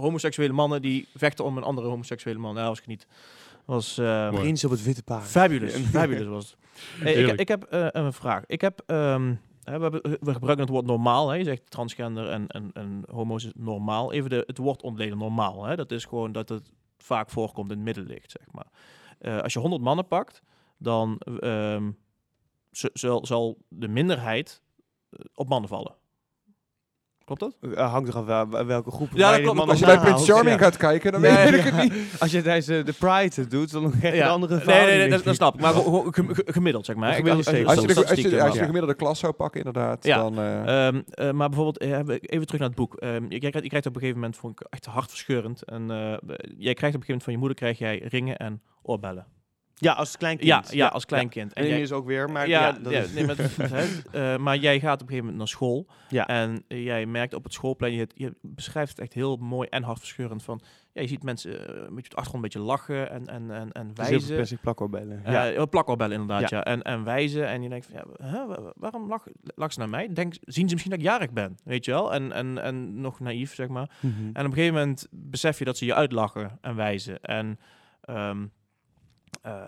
homoseksuele 0.00 0.52
mannen 0.52 0.82
die 0.82 1.08
vechten 1.16 1.44
om 1.44 1.56
een 1.56 1.62
andere 1.62 1.86
homoseksuele 1.88 2.38
man. 2.38 2.56
Ja, 2.56 2.66
was 2.68 2.80
geniet. 2.80 3.06
Was 3.64 3.98
eh, 3.98 4.04
Mooi. 4.30 4.40
Prins 4.42 4.64
op 4.64 4.70
het 4.70 4.82
witte 4.82 5.02
paard. 5.02 5.24
fabulous. 5.24 5.74
fabulous 5.74 6.26
was 6.26 6.44
het. 6.44 6.56
Hey, 7.02 7.12
ik, 7.14 7.40
ik 7.40 7.48
heb 7.48 7.62
eh, 7.62 7.86
een 7.90 8.12
vraag. 8.12 8.42
Ik 8.46 8.60
heb, 8.60 8.82
ehm, 8.86 9.34
hè, 9.64 9.78
we, 9.78 10.18
gebruiken 10.32 10.58
het 10.58 10.68
woord 10.68 10.86
normaal. 10.86 11.28
Hè. 11.28 11.36
Je 11.36 11.44
zegt 11.44 11.70
transgender 11.70 12.28
en, 12.30 12.46
en, 12.72 13.02
homo's 13.10 13.44
is 13.44 13.52
normaal. 13.56 14.12
Even 14.12 14.30
de, 14.30 14.42
het 14.46 14.58
woord 14.58 14.82
ontleden 14.82 15.18
normaal. 15.18 15.64
Hè. 15.64 15.76
Dat 15.76 15.90
is 15.90 16.04
gewoon 16.04 16.32
dat 16.32 16.48
het 16.48 16.70
vaak 16.98 17.30
voorkomt 17.30 17.70
in 17.70 17.76
het 17.76 17.84
middenlicht, 17.84 18.30
zeg 18.30 18.52
maar. 18.52 18.70
Eh, 19.18 19.40
als 19.40 19.52
je 19.52 19.58
100 19.58 19.82
mannen 19.82 20.06
pakt, 20.06 20.42
dan 20.78 21.18
ehm, 21.18 21.90
zal 23.22 23.58
de 23.68 23.88
minderheid 23.88 24.62
eh, 25.10 25.18
op 25.34 25.48
mannen 25.48 25.68
vallen. 25.68 25.94
Klopt 27.24 27.40
dat? 27.40 27.56
Eh, 27.74 27.92
hangt 27.92 28.08
er 28.08 28.16
af 28.16 28.24
wel- 28.24 28.66
welke 28.66 28.90
groep. 28.90 29.08
Ja, 29.14 29.30
dat 29.30 29.40
klopt. 29.40 29.68
Als 29.68 29.78
je 29.78 29.84
bij 29.84 29.98
Prince 29.98 30.24
Charming 30.32 30.58
ja. 30.58 30.62
gaat 30.64 30.76
kijken, 30.76 31.12
dan 31.12 31.20
weet 31.20 31.52
ik 31.54 31.60
het 31.64 31.82
niet. 31.82 31.92
Als 32.18 32.30
je 32.30 32.42
tijdens 32.42 32.66
de, 32.66 32.82
de 32.82 32.92
Pride 32.92 33.46
doet, 33.48 33.70
dan 33.72 33.90
krijg 33.98 34.14
je 34.14 34.20
een 34.20 34.28
andere 34.28 34.62
nee, 34.64 34.86
nee, 34.86 35.08
nee, 35.08 35.22
dat, 35.22 35.34
snap 35.34 35.54
ik. 35.54 35.60
Maar 35.60 35.72
gemiddeld, 36.46 36.84
zeg 36.86 36.96
maar. 36.96 37.08
Als- 37.08 37.16
je, 37.16 37.22
de, 37.22 37.30
als, 37.30 37.44
je, 37.80 37.90
statistieken 37.90 38.14
als 38.16 38.22
je 38.24 38.30
de 38.30 38.40
maken. 38.40 38.58
gemiddelde 38.64 38.94
klas 38.94 39.18
zou 39.18 39.32
pakken, 39.32 39.64
inderdaad, 39.64 40.04
Ja. 40.04 40.16
dan... 40.16 40.38
eh, 40.38 40.86
Ehm, 40.86 41.02
eh, 41.10 41.30
maar 41.30 41.48
bijvoorbeeld, 41.48 41.80
even 41.80 42.46
terug 42.46 42.60
naar 42.60 42.68
het 42.68 42.74
boek. 42.78 42.94
Ehm, 42.94 43.24
je, 43.28 43.38
krijgt, 43.38 43.62
je 43.62 43.68
krijgt 43.68 43.86
op 43.86 43.94
een 43.94 44.00
gegeven 44.00 44.20
moment, 44.20 44.36
vond 44.36 44.60
ik 44.60 44.66
echt 44.70 44.86
hartverscheurend. 44.86 45.62
En 45.62 45.90
eh, 45.90 45.96
jij 46.58 46.74
krijgt 46.74 46.96
op 46.96 47.00
een 47.00 47.06
gegeven 47.06 47.06
moment 47.06 47.22
van 47.22 47.32
je 47.32 47.38
moeder 47.38 47.56
krijg 47.56 47.78
jij 47.78 48.02
ringen 48.08 48.36
en 48.36 48.62
oorbellen. 48.82 49.26
Ja, 49.74 49.92
als 49.92 50.16
kleinkind. 50.16 50.48
Ja, 50.48 50.62
ja, 50.70 50.86
als 50.88 51.04
kleinkind. 51.04 51.52
En 51.52 51.62
En 51.62 51.62
jij- 51.68 51.72
inmiddels 51.72 52.00
ook 52.00 52.06
weer, 52.06 52.30
maar 52.30 52.48
ja, 52.48 52.60
ja, 52.60 52.72
dat 52.72 52.92
ja, 52.92 53.00
is- 53.00 53.12
nee, 53.12 53.26
maar, 53.26 53.36
eh, 54.12 54.36
maar 54.36 54.56
jij 54.56 54.80
gaat 54.80 54.92
op 54.94 55.00
een 55.00 55.06
gegeven 55.06 55.18
moment 55.18 55.36
naar 55.38 55.48
school. 55.48 55.86
Ja. 56.08 56.26
En 56.26 56.64
eh, 56.68 56.84
jij 56.84 57.06
merkt 57.06 57.34
op 57.34 57.44
het 57.44 57.52
schoolplein, 57.52 57.92
je, 57.92 58.06
je 58.14 58.34
beschrijft 58.42 58.90
het 58.90 59.00
echt 59.00 59.12
heel 59.12 59.36
mooi 59.36 59.68
en 59.68 59.82
hartverscheurend 59.82 60.42
van... 60.42 60.60
Ja, 60.92 61.00
je 61.02 61.08
ziet 61.08 61.22
mensen 61.22 61.52
eh, 61.68 61.74
een 61.74 61.74
beetje 61.74 61.94
op 61.96 62.10
de 62.10 62.16
achtergrond 62.16 62.34
een 62.34 62.40
beetje 62.40 62.60
lachen 62.60 63.10
en, 63.10 63.26
en, 63.28 63.50
en, 63.50 63.72
en 63.72 63.90
is 63.94 64.08
wijzen. 64.08 64.34
plastic 64.36 64.60
plakoorbellen. 64.60 65.22
Ja, 65.26 65.64
plakoorbellen 65.66 66.20
inderdaad, 66.20 66.50
ja. 66.50 66.56
Ja. 66.56 66.64
En, 66.64 66.82
en 66.82 67.04
wijzen. 67.04 67.48
En 67.48 67.62
je 67.62 67.68
denkt 67.68 67.86
van, 67.90 68.14
ja, 68.18 68.46
waarom 68.76 69.08
lach, 69.08 69.24
lach 69.54 69.72
ze 69.72 69.78
naar 69.78 69.88
mij? 69.88 70.12
Denk, 70.12 70.34
zien 70.40 70.66
ze 70.68 70.72
misschien 70.72 70.90
dat 70.90 71.00
ik 71.00 71.06
jarig 71.06 71.30
ben, 71.32 71.56
weet 71.64 71.84
je 71.84 71.90
wel? 71.90 72.12
En, 72.14 72.32
en, 72.32 72.62
en 72.62 73.00
nog 73.00 73.20
naïef, 73.20 73.54
zeg 73.54 73.68
maar. 73.68 73.90
Mhm. 74.00 74.12
En 74.24 74.28
op 74.30 74.36
een 74.50 74.52
gegeven 74.52 74.74
moment 74.74 75.06
besef 75.10 75.58
je 75.58 75.64
dat 75.64 75.76
ze 75.76 75.84
je 75.84 75.94
uitlachen 75.94 76.58
en 76.60 76.76
wijzen. 76.76 77.20
En, 77.22 77.58
ehm, 78.00 78.46
eh, 79.44 79.62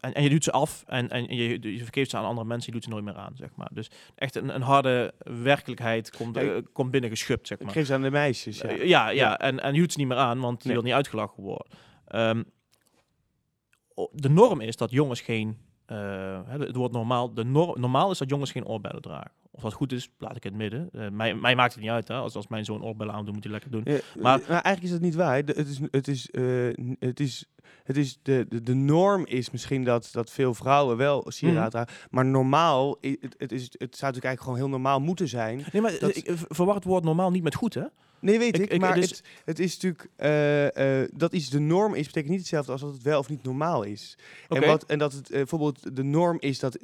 en, 0.00 0.14
en 0.14 0.22
je 0.22 0.28
doet 0.30 0.44
ze 0.44 0.52
af 0.52 0.84
en, 0.86 1.08
en 1.08 1.36
je, 1.36 1.72
je 1.72 1.78
vergeeft 1.84 2.10
ze 2.10 2.16
aan 2.16 2.24
andere 2.24 2.46
mensen, 2.46 2.66
je 2.66 2.72
doet 2.72 2.84
ze 2.84 2.90
nooit 2.90 3.04
meer 3.04 3.16
aan, 3.16 3.36
zeg 3.36 3.48
maar. 3.56 3.68
Dus 3.72 3.90
echt 4.14 4.34
een, 4.34 4.54
een 4.54 4.62
harde 4.62 5.14
werkelijkheid 5.42 6.10
komt, 6.16 6.34
Ja, 6.36 6.42
eh, 6.42 6.62
komt 6.72 6.90
binnen 6.90 7.10
geschupt, 7.10 7.46
zeg 7.46 7.58
Ik 7.58 7.64
maar. 7.64 7.74
geef 7.74 7.86
ze 7.86 7.94
aan 7.94 8.02
de 8.02 8.10
meisjes, 8.10 8.58
ja. 8.60 8.68
Eh, 8.68 8.84
ja. 9.14 9.38
En, 9.38 9.60
en 9.60 9.74
je 9.74 9.80
doet 9.80 9.92
ze 9.92 9.98
niet 9.98 10.08
meer 10.08 10.16
aan, 10.16 10.40
want 10.40 10.62
je 10.62 10.68
Nee. 10.68 10.76
wil 10.76 10.86
niet 10.86 10.94
uitgelachen 10.94 11.42
worden. 11.42 11.66
Ehm, 12.06 12.42
de 14.12 14.28
norm 14.28 14.60
is 14.60 14.76
dat 14.76 14.90
jongens 14.90 15.20
geen... 15.20 15.58
eh, 15.90 16.40
het 16.48 16.76
woord 16.76 16.92
normaal. 16.92 17.34
De 17.34 17.44
nor- 17.44 17.80
normaal 17.80 18.10
is 18.10 18.18
dat 18.18 18.30
jongens 18.30 18.50
geen 18.52 18.66
oorbellen 18.66 19.02
dragen. 19.02 19.30
Of 19.50 19.62
dat 19.62 19.72
goed 19.72 19.92
is, 19.92 20.08
laat 20.18 20.36
ik 20.36 20.42
het 20.44 20.54
midden. 20.54 20.88
Eh, 20.92 21.08
mij, 21.08 21.34
mij 21.34 21.54
maakt 21.54 21.72
het 21.72 21.82
niet 21.82 21.90
uit. 21.92 22.08
Hè. 22.08 22.14
Als, 22.14 22.34
als 22.34 22.48
mijn 22.48 22.64
zoon 22.64 22.84
oorbellen 22.84 23.14
aandoet, 23.14 23.34
moet 23.34 23.42
hij 23.42 23.52
lekker 23.52 23.70
doen. 23.70 23.82
Ja, 23.84 23.92
Maar- 23.92 24.38
maar, 24.38 24.48
eigenlijk 24.48 24.82
is 24.82 24.90
dat 24.90 25.00
niet 25.00 25.14
waar. 25.14 25.44
De- 25.44 25.52
Het 25.56 25.68
is, 25.68 25.80
het 25.90 26.08
is, 26.08 26.30
eh, 26.30 26.44
het 26.98 27.20
is, 27.20 27.44
het 27.84 27.96
is 27.96 28.18
de, 28.22 28.46
de, 28.48 28.62
de 28.62 28.74
norm 28.74 29.26
is 29.26 29.50
misschien 29.50 29.84
dat, 29.84 30.08
dat 30.12 30.30
veel 30.30 30.54
vrouwen 30.54 30.96
wel 30.96 31.24
sieraad 31.28 31.70
dragen. 31.70 31.94
Maar 32.10 32.26
normaal, 32.26 32.96
het, 33.00 33.34
het, 33.38 33.52
is, 33.52 33.62
het 33.62 33.70
zou 33.78 34.12
natuurlijk 34.12 34.24
eigenlijk 34.24 34.40
gewoon 34.42 34.58
heel 34.58 34.68
normaal 34.68 35.00
moeten 35.00 35.28
zijn. 35.28 35.64
Nee, 35.72 35.82
maar 35.82 35.98
Dat- 36.00 36.16
ik 36.16 36.26
eh, 36.26 36.34
verwar 36.48 36.74
het 36.74 36.84
woord 36.84 37.04
normaal 37.04 37.30
niet 37.30 37.42
met 37.42 37.54
goed, 37.54 37.74
hè? 37.74 37.84
Nee, 38.20 38.38
weet 38.38 38.56
Ik- 38.56 38.62
ik. 38.62 38.70
ik- 38.70 38.80
maar 38.80 38.94
dus- 38.94 39.10
het, 39.10 39.22
het 39.44 39.58
is 39.58 39.72
natuurlijk, 39.74 40.08
eh, 40.16 41.02
eh, 41.02 41.08
dat 41.14 41.32
iets 41.32 41.50
de 41.50 41.58
norm 41.58 41.94
is, 41.94 42.06
betekent 42.06 42.30
niet 42.30 42.38
hetzelfde 42.40 42.72
als 42.72 42.80
dat 42.80 42.92
het 42.92 43.02
wel 43.02 43.18
of 43.18 43.28
niet 43.28 43.42
normaal 43.42 43.82
is. 43.82 44.18
En, 44.48 44.66
wat, 44.66 44.84
en 44.84 44.98
dat 44.98 45.12
het 45.12 45.30
eh, 45.30 45.36
bijvoorbeeld 45.36 45.96
de 45.96 46.02
norm 46.02 46.36
is 46.40 46.58
dat 46.58 46.78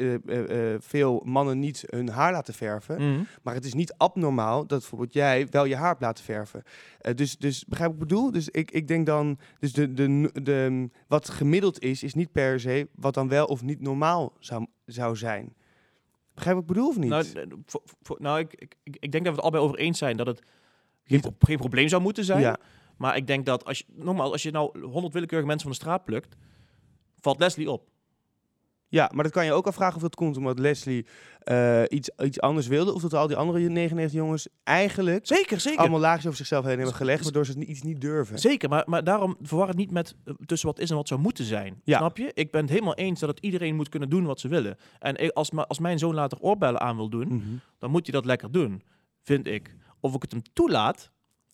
veel 0.78 1.22
mannen 1.24 1.58
niet 1.58 1.84
hun 1.86 2.08
haar 2.08 2.32
laten 2.32 2.54
verven. 2.54 3.12
Mhm. 3.12 3.22
Maar 3.42 3.54
het 3.54 3.64
is 3.64 3.74
niet 3.74 3.94
abnormaal 3.96 4.66
dat 4.66 4.78
bijvoorbeeld 4.78 5.12
jij 5.12 5.46
wel 5.50 5.64
je 5.64 5.76
haar 5.76 5.88
hebt 5.88 6.00
laten 6.00 6.24
verven. 6.24 6.62
Dus, 7.14 7.36
dus 7.36 7.64
begrijp 7.64 7.90
wat 7.92 8.00
ik 8.02 8.08
bedoel? 8.08 8.30
Dus 8.32 8.48
ik, 8.48 8.70
ik 8.70 8.88
denk 8.88 9.06
dan, 9.06 9.38
dus 9.58 9.72
de, 9.72 9.92
de, 9.92 10.30
de, 10.42 10.88
wat 11.06 11.28
gemiddeld 11.28 11.80
is, 11.82 12.02
is 12.02 12.14
niet 12.14 12.32
per 12.32 12.60
se 12.60 12.88
wat 12.94 13.14
dan 13.14 13.28
wel 13.28 13.46
of 13.46 13.62
niet 13.62 13.80
normaal 13.80 14.32
zou, 14.38 14.66
zou 14.86 15.16
zijn. 15.16 15.54
Begrijp 16.34 16.56
wat 16.56 16.64
ik 16.64 16.72
bedoel 16.74 16.88
of 16.88 16.96
niet? 16.98 17.08
Nou, 17.10 17.24
voor- 17.66 17.82
voor- 18.02 18.16
nou 18.20 18.38
ik, 18.38 18.54
ik, 18.54 18.74
ik 18.82 18.96
ik 19.00 19.12
denk 19.12 19.24
dat 19.24 19.34
we 19.34 19.40
het 19.40 19.40
allebei 19.40 19.64
over 19.64 19.78
eens 19.78 19.98
zijn 19.98 20.16
dat 20.16 20.26
het 20.26 20.42
geen, 21.06 21.20
pro- 21.20 21.34
geen 21.38 21.56
probleem 21.56 21.88
zou 21.88 22.02
moeten 22.02 22.24
zijn. 22.24 22.40
ja. 22.40 22.56
Maar 22.96 23.16
ik 23.16 23.26
denk 23.26 23.46
dat 23.46 23.64
als 23.64 23.78
je, 23.78 23.84
nogmaals, 23.94 24.32
als 24.32 24.42
je 24.42 24.50
nou 24.50 24.80
100 24.80 25.12
willekeurige 25.12 25.48
mensen 25.48 25.68
van 25.68 25.76
de 25.78 25.82
straat 25.84 26.04
plukt, 26.04 26.36
valt 27.20 27.38
Leslie 27.38 27.70
op. 27.70 27.88
ja, 28.88 29.10
maar 29.14 29.24
dat 29.24 29.32
kan 29.32 29.44
je 29.44 29.52
ook 29.52 29.66
afvragen 29.66 29.96
of 29.96 30.02
dat 30.02 30.14
komt 30.14 30.36
omdat 30.36 30.58
Leslie 30.58 31.06
eh, 31.38 31.82
iets, 31.88 32.10
iets 32.24 32.40
anders 32.40 32.66
wilde. 32.66 32.94
Of 32.94 33.02
dat 33.02 33.14
al 33.14 33.26
die 33.26 33.36
andere 33.36 33.58
99 33.68 34.20
jongens 34.20 34.48
eigenlijk 34.64 35.26
Zeker, 35.26 35.60
zeker. 35.60 35.78
allemaal 35.80 36.00
laagjes 36.00 36.24
over 36.26 36.36
zichzelf 36.38 36.64
heen 36.64 36.76
hebben 36.76 36.94
gelegd. 36.94 37.22
Waardoor 37.22 37.46
ze 37.46 37.64
iets 37.64 37.82
niet 37.82 38.00
durven. 38.00 38.38
Zeker, 38.38 38.68
maar, 38.68 38.82
maar 38.86 39.04
daarom 39.04 39.36
verwar 39.42 39.68
het 39.68 39.76
niet 39.76 39.90
met 39.90 40.14
eh, 40.24 40.34
tussen 40.46 40.68
wat 40.68 40.78
is 40.78 40.90
en 40.90 40.96
wat 40.96 41.08
zou 41.08 41.20
moeten 41.20 41.44
zijn. 41.44 41.80
Ja. 41.84 41.98
Snap 41.98 42.16
je? 42.16 42.30
Ik 42.34 42.50
ben 42.50 42.60
het 42.60 42.70
helemaal 42.70 42.94
eens 42.94 43.20
dat 43.20 43.28
het 43.28 43.38
iedereen 43.40 43.76
moet 43.76 43.88
kunnen 43.88 44.08
doen 44.10 44.24
wat 44.24 44.40
ze 44.40 44.48
willen. 44.48 44.76
En 44.98 45.32
als, 45.32 45.50
als 45.52 45.78
mijn 45.78 45.98
zoon 45.98 46.14
later 46.14 46.38
oorbellen 46.40 46.80
aan 46.80 46.96
wil 46.96 47.08
doen, 47.08 47.26
Mhm. 47.28 47.46
dan 47.78 47.90
moet 47.90 48.06
hij 48.06 48.14
dat 48.14 48.24
lekker 48.24 48.52
doen, 48.52 48.82
vind 49.22 49.46
ik. 49.46 49.74
Of 50.06 50.14
ik 50.14 50.22
het 50.22 50.32
hem 50.32 50.42
toelaat, 50.52 51.10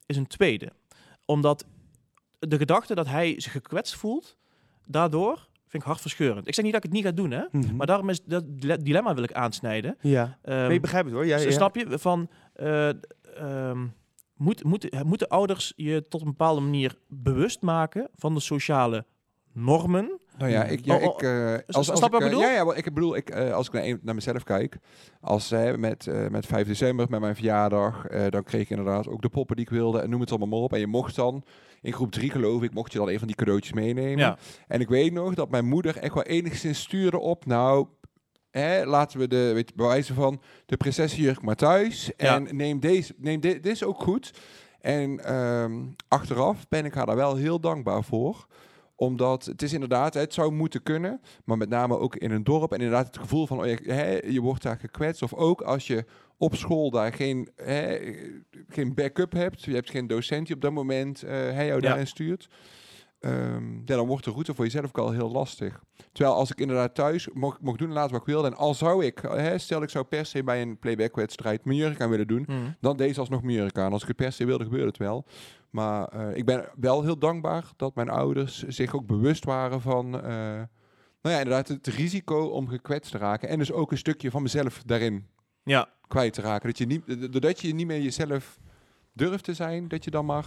is 0.07 0.16
een 0.16 0.26
tweede. 0.26 0.72
Omdat 1.24 1.66
de 2.38 2.57
gedachte 2.57 2.94
dat 2.94 3.07
hij 3.07 3.40
zich 3.40 3.53
gekwetst 3.53 3.94
voelt, 3.94 4.36
daardoor 4.86 5.48
vind 5.66 5.82
ik 5.82 5.88
hartverscheurend. 5.88 6.46
Ik 6.48 6.55
zeg 6.55 6.64
niet 6.64 6.72
dat 6.74 6.84
ik 6.84 6.90
het 6.90 6.98
niet 6.98 7.09
ga 7.09 7.16
doen, 7.16 7.30
hè. 7.30 7.44
Mhm. 7.50 7.76
Maar 7.76 7.86
daarom 7.86 8.09
is 8.09 8.24
dat 8.24 8.44
dile- 8.46 8.82
dilemma 8.82 9.14
wil 9.14 9.22
ik 9.22 9.32
aansnijden. 9.32 9.96
Ja, 10.00 10.38
Ehm, 10.42 10.66
nee, 10.66 10.74
ik 10.74 10.80
begrijp 10.80 11.05
het 11.05 11.14
hoor. 11.14 11.26
Ja, 11.26 11.36
ja. 11.38 11.50
Snap 11.50 11.76
je? 11.76 11.98
Van, 11.98 12.28
eh, 12.53 12.88
ehm, 13.36 13.86
moet, 14.36 14.64
moet, 14.64 15.05
moeten 15.05 15.28
ouders 15.28 15.72
je 15.76 16.09
tot 16.09 16.20
een 16.20 16.26
bepaalde 16.26 16.61
manier 16.61 16.98
bewust 17.09 17.61
maken 17.62 18.09
van 18.14 18.34
de 18.34 18.40
sociale 18.40 19.05
normen? 19.53 20.20
Nou 20.39 20.51
ja, 20.51 20.64
ik, 20.64 20.85
ja, 20.85 20.97
Oh, 20.97 21.03
oh, 21.03 21.14
ik, 21.14 21.22
eh, 21.22 21.55
s- 21.66 21.74
als, 21.74 21.91
als 21.91 21.99
snap 21.99 22.12
ik, 22.14 22.20
wat 22.20 22.20
ik 22.22 22.26
eh, 22.26 22.35
bedoel? 22.35 22.41
Ja, 22.41 22.53
ja, 22.53 22.74
ik 22.74 22.85
bedoel, 22.95 23.16
ik, 23.16 23.30
eh, 23.30 23.53
als 23.55 23.66
ik 23.66 23.72
naar, 23.72 23.83
een- 23.85 24.01
naar 24.03 24.14
mezelf 24.14 24.43
kijk, 24.43 24.78
als 25.20 25.51
eh, 25.51 25.74
met, 25.74 26.07
eh, 26.07 26.28
met 26.28 26.47
5 26.47 26.66
december, 26.66 27.07
met 27.11 27.20
mijn 27.20 27.35
verjaardag, 27.35 28.07
eh, 28.07 28.24
dan 28.30 28.43
kreeg 28.43 28.61
ik 28.61 28.70
inderdaad 28.70 29.09
ook 29.09 29.22
de 29.22 29.28
poppen 29.28 29.57
die 29.57 29.64
ik 29.64 29.70
wilde 29.70 30.01
en 30.01 30.11
noem 30.11 30.20
het 30.20 30.30
allemaal 30.30 30.49
maar 30.49 30.59
op. 30.59 30.72
En 30.72 30.78
je 30.78 30.87
mocht 30.87 31.16
dan, 31.16 31.45
in 31.83 31.93
groep 31.93 32.12
3 32.12 32.30
geloof 32.30 32.62
ik, 32.62 32.74
mocht 32.74 32.93
je 32.93 32.99
dan 32.99 33.09
een 33.09 33.18
van 33.18 33.26
die 33.26 33.37
cadeautjes 33.37 33.72
meenemen. 33.72 34.18
Ja. 34.18 34.37
En 34.68 34.80
ik 34.80 34.89
weet 34.89 35.12
nog 35.12 35.35
dat 35.35 35.51
mijn 35.51 35.64
moeder 35.66 35.97
echt 35.97 36.14
wel 36.14 36.22
enigszins 36.22 36.80
stuurde 36.80 37.18
op, 37.18 37.47
nou, 37.47 37.87
hè, 38.51 38.85
laten 38.87 39.18
we 39.18 39.28
de, 39.28 39.51
weet, 39.55 39.74
bewijzen 39.74 40.14
van 40.14 40.41
de 40.66 40.76
prinsessenjurk 40.76 41.43
maar 41.43 41.57
thuis. 41.57 42.11
Ja. 42.16 42.35
En 42.35 42.57
neem 42.57 42.80
deze, 42.80 43.14
neem 43.16 43.41
di- 43.41 43.61
dit 43.61 43.66
is 43.66 43.85
ook 43.85 44.01
goed. 44.03 44.33
En 44.80 45.24
ehm, 45.24 45.72
achteraf 46.09 46.68
ben 46.68 46.85
ik 46.85 46.95
haar 46.95 47.07
daar 47.07 47.16
wel 47.16 47.37
heel 47.37 47.61
dankbaar 47.61 48.05
voor 48.05 48.47
omdat 48.97 49.45
het 49.45 49.62
is 49.62 49.72
inderdaad, 49.72 50.14
het 50.14 50.34
zou 50.34 50.53
moeten 50.53 50.82
kunnen, 50.82 51.20
maar 51.45 51.57
met 51.57 51.68
name 51.68 51.99
ook 51.99 52.16
in 52.16 52.30
een 52.30 52.45
dorp. 52.45 52.72
En 52.72 52.78
inderdaad 52.78 53.07
het 53.07 53.18
gevoel 53.18 53.47
van, 53.47 53.59
oh, 53.59 53.66
je, 53.66 53.78
hè, 53.93 54.18
je 54.18 54.40
wordt 54.40 54.62
daar 54.62 54.78
gekwetst. 54.78 55.22
Of 55.22 55.34
ook 55.34 55.61
als 55.61 55.86
je 55.86 56.05
op 56.36 56.55
school 56.57 56.90
daar 56.90 57.12
geen, 57.12 57.49
hè, 57.57 57.99
geen 58.68 58.95
backup 58.95 59.32
hebt. 59.32 59.62
Je 59.62 59.74
hebt 59.74 59.90
geen 59.90 60.07
docent 60.07 60.47
die 60.47 60.55
op 60.57 60.62
dat 60.62 60.72
moment 60.72 61.22
eh 61.22 61.30
hij 61.30 61.66
jou 61.66 61.80
Ja. 61.80 61.88
daarin 61.88 62.07
stuurt. 62.07 62.49
Ehm, 63.20 63.74
ja, 63.74 63.97
dan 63.97 64.07
wordt 64.07 64.24
de 64.24 64.30
route 64.30 64.55
voor 64.55 64.64
jezelf 64.64 64.84
ook 64.86 64.99
al 64.99 65.11
heel 65.11 65.30
lastig. 65.30 65.82
Terwijl 66.12 66.36
als 66.36 66.51
ik 66.51 66.59
inderdaad 66.61 66.95
thuis 66.95 67.28
mocht, 67.32 67.61
mocht 67.61 67.78
doen 67.78 67.93
laten 67.93 68.12
wat 68.12 68.20
ik 68.20 68.26
wilde. 68.26 68.49
En 68.49 68.57
al 68.57 68.74
zou 68.74 69.05
ik, 69.05 69.18
hè, 69.28 69.59
stel 69.59 69.82
ik 69.82 69.88
zou 69.88 70.05
per 70.05 70.26
se 70.26 70.45
bij 70.45 70.62
een 70.62 70.78
playback-wedstrijd 70.78 71.64
mijn 71.64 71.76
jurk 71.78 72.01
aan 72.01 72.11
willen 72.11 72.26
doen. 72.26 72.45
Mhm. 72.47 72.59
Dan 72.80 72.97
deze 72.97 73.20
alsnog 73.20 73.43
mijn 73.43 73.57
jurk 73.57 73.78
aan. 73.78 73.93
Als 73.93 74.03
ik 74.03 74.09
het 74.09 74.16
per 74.16 74.32
se 74.32 74.45
wilde, 74.45 74.64
gebeurde 74.64 74.86
het 74.86 74.97
wel. 74.97 75.24
Maar 75.73 76.09
eh, 76.09 76.37
ik 76.37 76.45
ben 76.45 76.68
wel 76.77 77.03
heel 77.03 77.18
dankbaar 77.18 77.64
dat 77.77 77.95
mijn 77.95 78.09
ouders 78.09 78.62
zich 78.62 78.95
ook 78.95 79.07
bewust 79.07 79.45
waren 79.45 79.81
van... 79.81 80.05
eh, 80.23 80.23
nou 81.23 81.35
ja, 81.35 81.39
inderdaad, 81.39 81.68
het 81.68 81.87
risico 81.87 82.45
om 82.45 82.68
gekwetst 82.68 83.11
te 83.11 83.18
raken. 83.18 83.49
En 83.49 83.59
dus 83.59 83.73
ook 83.73 83.91
een 83.91 83.99
stukje 83.99 84.31
van 84.31 84.43
mezelf 84.43 84.83
daarin 84.87 85.27
Ja, 85.64 85.89
kwijt 86.09 86.33
te 86.33 86.41
raken. 86.41 86.68
Dat 86.68 86.79
je 86.79 86.87
niet, 86.87 87.33
doordat 87.33 87.61
je 87.61 87.75
niet 87.75 87.87
meer 87.87 88.01
jezelf 88.01 88.59
durft 89.12 89.45
te 89.45 89.55
zijn, 89.55 89.89
dat 89.89 90.05
je 90.05 90.11
dan 90.11 90.25
maar 90.27 90.47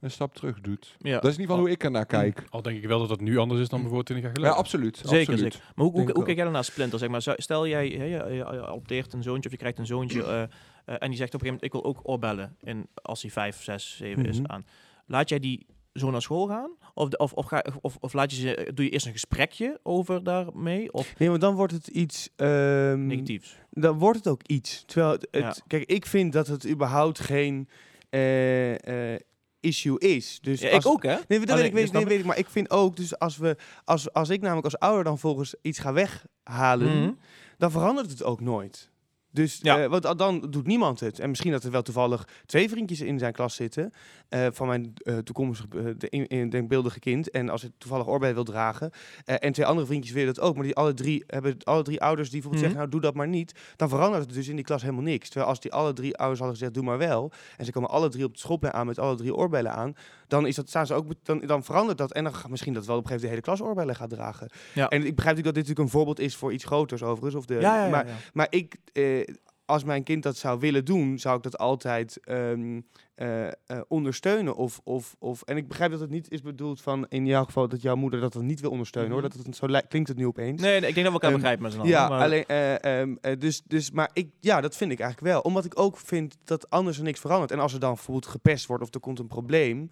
een 0.00 0.10
stap 0.10 0.34
terug 0.34 0.60
doet. 0.60 0.96
ja. 0.98 1.12
Dat 1.14 1.24
is 1.30 1.34
in 1.34 1.40
ieder 1.40 1.46
geval 1.46 1.58
hoe 1.60 1.70
ik 1.70 1.84
ernaar 1.84 2.06
kijk. 2.06 2.44
Al 2.50 2.62
denk 2.62 2.76
ik 2.82 2.86
wel 2.88 2.98
dat 2.98 3.08
dat 3.08 3.20
nu 3.20 3.38
anders 3.38 3.60
is 3.60 3.68
dan 3.68 3.78
bijvoorbeeld 3.78 4.06
20 4.06 4.26
jaar 4.26 4.36
Ja, 4.36 4.42
geleden. 4.44 4.64
absoluut. 4.64 4.96
Zeker, 4.96 5.18
absoluut. 5.32 5.52
zeker. 5.52 5.72
Maar 5.74 5.86
hoe, 5.86 6.12
hoe, 6.12 6.24
kijk 6.24 6.36
jij 6.36 6.44
dan 6.44 6.52
naar 6.52 6.64
Splinter? 6.64 6.98
Zeg 6.98 7.08
maar, 7.08 7.22
Zou- 7.22 7.40
stel 7.42 7.66
jij, 7.66 7.86
hè, 7.88 8.04
je, 8.04 8.34
je, 8.34 8.44
adopteert 8.46 9.12
een 9.12 9.22
zoontje 9.22 9.44
of 9.44 9.50
je 9.50 9.58
krijgt 9.60 9.78
een 9.78 9.86
zoontje 9.86 10.24
eh, 10.32 10.42
eh, 10.84 10.94
en 10.98 11.08
die 11.08 11.18
zegt 11.18 11.34
op 11.34 11.40
een 11.42 11.46
gegeven 11.46 11.46
moment, 11.46 11.62
ik 11.64 11.72
wil 11.72 11.84
ook 11.84 12.00
oorbellen 12.02 12.56
in, 12.60 12.86
als 12.94 13.22
hij 13.22 13.30
5, 13.30 13.62
6, 13.62 13.96
7 13.96 14.26
is 14.26 14.40
Mhm. 14.40 14.50
aan. 14.52 14.66
Laat 15.06 15.28
jij 15.28 15.38
die 15.38 15.66
zo 15.92 16.10
naar 16.10 16.22
school 16.22 16.46
gaan? 16.46 16.70
Of, 16.94 17.08
de- 17.08 17.16
of, 17.18 17.32
of, 17.32 17.46
ga, 17.46 17.64
of, 17.80 17.96
of 18.00 18.12
laat 18.12 18.30
je 18.32 18.40
ze, 18.40 18.70
doe 18.74 18.84
je 18.84 18.90
eerst 18.90 19.06
een 19.06 19.12
gesprekje 19.12 19.80
over 19.82 20.24
daarmee? 20.24 20.92
Of 20.92 21.18
Nee, 21.18 21.28
want 21.28 21.40
dan 21.40 21.54
wordt 21.54 21.72
het 21.72 21.86
iets... 21.88 22.28
ehm, 22.36 23.06
negatiefs? 23.06 23.56
dan 23.70 23.98
wordt 23.98 24.18
het 24.18 24.28
ook 24.28 24.42
iets. 24.46 24.82
Terwijl 24.86 25.12
het, 25.12 25.28
Ja. 25.30 25.54
kijk, 25.66 25.84
ik 25.90 26.06
vind 26.06 26.32
dat 26.32 26.46
het 26.46 26.68
überhaupt 26.68 27.20
geen 27.20 27.68
eh, 28.10 29.12
eh, 29.14 29.20
issue 29.60 29.98
is. 29.98 30.38
Dus 30.40 30.60
Ja, 30.60 30.70
als, 30.70 30.84
ik 30.84 30.90
ook, 30.90 31.02
hè? 31.02 31.08
Nee, 31.08 31.18
dat 31.26 31.38
weet 31.38 31.50
Alleen, 31.50 31.64
ik, 31.64 31.72
weet, 31.72 31.88
snap 31.88 31.94
nee, 31.94 32.02
ik. 32.02 32.08
weet 32.08 32.18
ik. 32.18 32.24
Maar 32.26 32.38
ik 32.38 32.48
vind 32.48 32.70
ook, 32.70 32.96
dus 32.96 33.18
als, 33.18 33.36
we, 33.36 33.56
als, 33.84 34.12
als 34.12 34.28
ik 34.28 34.40
namelijk 34.40 34.64
als 34.64 34.78
ouder 34.78 35.04
dan 35.04 35.18
volgens 35.18 35.54
iets 35.62 35.78
ga 35.78 35.92
weghalen, 35.92 37.00
Mhm. 37.02 37.12
dan 37.58 37.70
verandert 37.70 38.10
het 38.10 38.22
ook 38.22 38.40
nooit. 38.40 38.90
Dus 39.32 39.58
Ja. 39.62 39.82
eh, 39.82 39.90
want 39.90 40.18
dan 40.18 40.40
doet 40.50 40.66
niemand 40.66 41.00
het. 41.00 41.18
En 41.18 41.28
misschien 41.28 41.52
dat 41.52 41.64
er 41.64 41.70
wel 41.70 41.82
toevallig 41.82 42.28
twee 42.46 42.68
vriendjes 42.68 43.00
in 43.00 43.18
zijn 43.18 43.32
klas 43.32 43.54
zitten. 43.54 43.90
eh, 44.28 44.46
van 44.52 44.66
mijn 44.66 44.92
eh 45.02 45.18
toekomstig 45.18 45.66
de 45.68 46.08
in, 46.08 46.26
in 46.26 46.50
denkbeeldige 46.50 46.98
kind. 46.98 47.30
En 47.30 47.48
als 47.48 47.62
het 47.62 47.72
toevallig 47.78 48.06
oorbellen 48.08 48.34
wil 48.34 48.44
dragen. 48.44 48.90
en 49.24 49.52
twee 49.52 49.66
andere 49.66 49.86
vriendjes 49.86 50.12
willen 50.14 50.34
dat 50.34 50.44
ook. 50.44 50.54
Maar 50.54 50.64
die 50.64 50.74
alle 50.74 50.94
drie 50.94 51.24
hebben 51.26 51.56
alle 51.62 51.82
drie 51.82 52.00
ouders 52.00 52.30
die 52.30 52.40
bijvoorbeeld 52.40 52.62
Mhm. 52.72 52.72
zeggen: 52.72 52.90
Nou, 52.90 52.90
doe 52.90 53.00
dat 53.00 53.14
maar 53.14 53.28
niet. 53.36 53.52
Dan 53.76 53.88
verandert 53.88 54.24
het 54.24 54.34
dus 54.34 54.48
in 54.48 54.56
die 54.56 54.64
klas 54.64 54.82
helemaal 54.82 55.02
niks. 55.02 55.28
Terwijl 55.28 55.50
als 55.50 55.60
die 55.60 55.72
alle 55.72 55.92
drie 55.92 56.16
ouders 56.16 56.38
hadden 56.40 56.58
gezegd: 56.58 56.74
Doe 56.76 56.84
maar 56.84 56.98
wel. 56.98 57.32
En 57.56 57.64
ze 57.64 57.72
komen 57.72 57.90
alle 57.90 58.08
drie 58.08 58.24
op 58.24 58.30
het 58.30 58.40
schoolplein 58.40 58.74
aan 58.74 58.86
met 58.86 58.98
alle 58.98 59.16
drie 59.16 59.34
oorbellen 59.34 59.72
aan. 59.72 59.94
Dan, 60.32 60.46
is 60.46 60.54
dat, 60.54 60.68
staan 60.68 60.86
ze 60.86 60.94
ook, 60.94 61.06
dan, 61.22 61.38
dan 61.40 61.64
verandert 61.64 61.98
dat. 61.98 62.12
En 62.12 62.24
dan 62.24 62.34
gaat 62.34 62.50
misschien 62.50 62.72
dat 62.72 62.86
wel 62.86 62.96
op 62.96 63.02
een 63.02 63.08
gegeven 63.08 63.28
moment 63.28 63.44
de 63.44 63.50
hele 63.50 63.58
klas 63.58 63.68
oorbellen 63.68 63.96
gaat 63.96 64.10
dragen. 64.10 64.50
Ja. 64.74 64.88
En 64.88 64.98
ik 65.06 65.14
begrijp 65.16 65.36
natuurlijk 65.36 65.44
dat 65.44 65.54
dit 65.54 65.62
natuurlijk 65.64 65.78
een 65.78 65.88
voorbeeld 65.98 66.20
is 66.20 66.36
voor 66.36 66.52
iets 66.52 66.64
groters 66.64 67.02
overigens. 67.02 67.34
Of 67.34 67.44
de, 67.44 67.54
Ja, 67.54 67.60
ja, 67.60 67.84
ja, 67.84 67.90
maar, 67.90 68.06
maar 68.32 68.46
ik, 68.50 68.76
eh, 68.92 69.24
als 69.64 69.84
mijn 69.84 70.02
kind 70.02 70.22
dat 70.22 70.36
zou 70.36 70.58
willen 70.60 70.84
doen, 70.84 71.18
zou 71.18 71.36
ik 71.36 71.42
dat 71.42 71.58
altijd 71.58 72.20
ehm, 72.24 72.80
eh, 73.14 73.46
eh, 73.46 73.52
ondersteunen. 73.88 74.54
Of, 74.56 74.80
of, 74.84 75.16
of, 75.18 75.42
en 75.42 75.56
ik 75.56 75.68
begrijp 75.68 75.90
dat 75.90 76.00
het 76.00 76.10
niet 76.10 76.30
is 76.30 76.42
bedoeld 76.42 76.80
van 76.80 77.06
in 77.08 77.26
jouw 77.26 77.44
geval 77.44 77.68
dat 77.68 77.82
jouw 77.82 77.94
moeder 77.94 78.20
dat 78.20 78.32
dan 78.32 78.46
niet 78.46 78.60
wil 78.60 78.70
ondersteunen 78.70 79.12
hoor. 79.12 79.20
Mhm. 79.22 79.30
Dat 79.36 79.46
het, 79.46 79.56
zo 79.56 79.66
li- 79.66 79.80
klinkt 79.88 80.08
het 80.08 80.16
nu 80.18 80.26
opeens. 80.26 80.60
Nee, 80.60 80.80
nee, 80.80 80.88
ik 80.88 80.94
denk 80.94 81.06
dat 81.06 81.20
we 81.20 81.26
elkaar 81.26 81.30
Ehm, 81.30 81.38
begrijpen 81.38 81.62
met 81.62 81.72
z'n 81.72 81.78
allen. 81.78 81.90
Ja, 81.90 82.08
maar- 82.08 82.22
alleen, 82.22 82.44
eh, 82.46 83.00
ehm, 83.00 83.14
eh, 83.20 83.38
dus, 83.38 83.62
dus, 83.66 83.90
maar 83.90 84.10
ik, 84.12 84.28
ja, 84.40 84.60
dat 84.60 84.76
vind 84.76 84.92
ik 84.92 85.00
eigenlijk 85.00 85.32
wel. 85.32 85.40
Omdat 85.42 85.64
ik 85.64 85.78
ook 85.80 85.96
vind 85.96 86.36
dat 86.44 86.70
anders 86.70 86.98
er 86.98 87.04
niks 87.04 87.20
verandert. 87.20 87.50
En 87.50 87.58
als 87.60 87.72
er 87.74 87.80
dan 87.80 87.94
bijvoorbeeld 87.94 88.26
gepest 88.26 88.66
wordt 88.66 88.82
of 88.82 88.94
er 88.94 89.00
komt 89.00 89.18
een 89.18 89.26
probleem. 89.26 89.88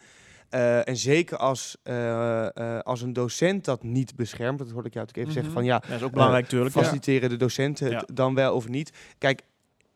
Eh, 0.50 0.88
en 0.88 0.96
zeker 0.96 1.36
als, 1.36 1.76
eh, 1.82 2.46
eh, 2.56 2.78
als 2.80 3.02
een 3.02 3.12
docent 3.12 3.64
dat 3.64 3.82
niet 3.82 4.16
beschermt, 4.16 4.58
dat 4.58 4.70
hoorde 4.70 4.88
ik 4.88 4.94
jou 4.94 5.06
natuurlijk 5.06 5.28
even 5.28 5.42
Mhm. 5.42 5.52
zeggen 5.52 5.52
van 5.52 5.64
ja, 5.64 5.78
dat 5.88 5.98
is 6.00 6.06
ook 6.06 6.12
belangrijk 6.12 6.42
natuurlijk. 6.44 6.74
ja. 6.74 6.80
faciliteren 6.80 7.28
de 7.28 7.36
docenten 7.36 7.90
Ja. 7.90 8.04
dan 8.12 8.34
wel 8.34 8.54
of 8.54 8.68
niet. 8.68 8.92
Kijk, 9.18 9.42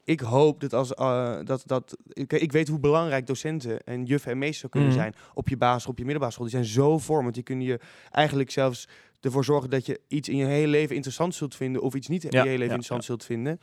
ik 0.04 0.20
hoop 0.20 0.60
dat 0.60 0.72
als 0.72 0.94
eh, 0.94 1.36
dat, 1.44 1.62
dat 1.66 1.96
ik, 2.08 2.32
ik 2.32 2.52
weet 2.52 2.68
hoe 2.68 2.78
belangrijk 2.80 3.26
docenten 3.26 3.84
en 3.84 4.04
juffen 4.04 4.30
en 4.30 4.38
meesters 4.38 4.70
kunnen 4.70 4.88
Mhm. 4.88 4.98
zijn 4.98 5.14
op 5.34 5.48
je 5.48 5.56
basisschool, 5.56 5.92
op 5.92 5.98
je 5.98 6.04
middelbare 6.04 6.32
school. 6.32 6.46
Die 6.46 6.54
zijn 6.54 6.68
zo 6.68 6.98
vormend. 6.98 7.34
Die 7.34 7.42
kunnen 7.42 7.64
je 7.66 7.78
eigenlijk 8.10 8.50
zelfs 8.50 8.88
ervoor 9.20 9.44
zorgen 9.44 9.70
dat 9.70 9.86
je 9.86 10.00
iets 10.08 10.28
in 10.28 10.36
je 10.36 10.44
hele 10.44 10.66
leven 10.66 10.94
interessant 10.94 11.34
zult 11.34 11.54
vinden 11.56 11.82
of 11.82 11.94
iets 11.94 12.08
niet 12.08 12.24
in 12.24 12.30
Ja, 12.30 12.38
je 12.42 12.48
hele 12.48 12.58
leven 12.58 12.74
ja, 12.74 12.74
interessant 12.80 13.04
zult 13.04 13.24
vinden. 13.24 13.60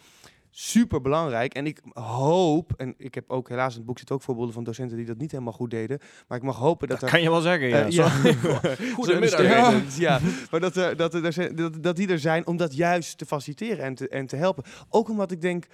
Super 0.54 1.02
belangrijk. 1.02 1.54
En 1.54 1.66
ik 1.66 1.80
hoop, 1.94 2.72
en 2.78 2.94
ik 2.98 3.16
heb 3.16 3.30
ook 3.30 3.50
helaas 3.50 3.72
in 3.72 3.78
het 3.78 3.86
boek 3.88 4.00
zit 4.00 4.12
ook 4.12 4.22
voorbeelden 4.22 4.54
van 4.54 4.64
docenten 4.64 4.98
die 4.98 5.06
dat 5.06 5.18
niet 5.18 5.32
helemaal 5.32 5.54
goed 5.54 5.70
deden. 5.70 6.00
Maar 6.28 6.38
ik 6.38 6.44
mag 6.44 6.58
hopen 6.58 6.88
dat, 6.88 7.00
Dat 7.00 7.10
er 7.10 7.16
kan 7.16 7.24
je 7.24 7.30
wel 7.32 7.42
zeggen, 7.42 7.68
ja. 7.70 7.84
eh, 7.86 7.92
Zo- 7.92 8.04
Goedemiddag. 8.94 9.40
Goedemiddag. 9.40 9.98
Ja. 9.98 10.20
maar 10.52 10.60
dat, 10.60 10.76
er, 10.76 10.96
dat, 10.98 11.14
er, 11.14 11.56
dat, 11.56 11.84
dat 11.84 11.96
die 11.96 12.08
er 12.08 12.20
zijn 12.20 12.48
om 12.48 12.58
dat 12.58 12.76
juist 12.76 13.18
te 13.18 13.26
faciliteren 13.26 13.84
en 13.86 13.96
te, 13.96 14.08
en 14.10 14.28
te 14.28 14.36
helpen. 14.36 14.64
Ook 14.90 15.10
omdat 15.10 15.32
ik 15.32 15.42
denk, 15.42 15.66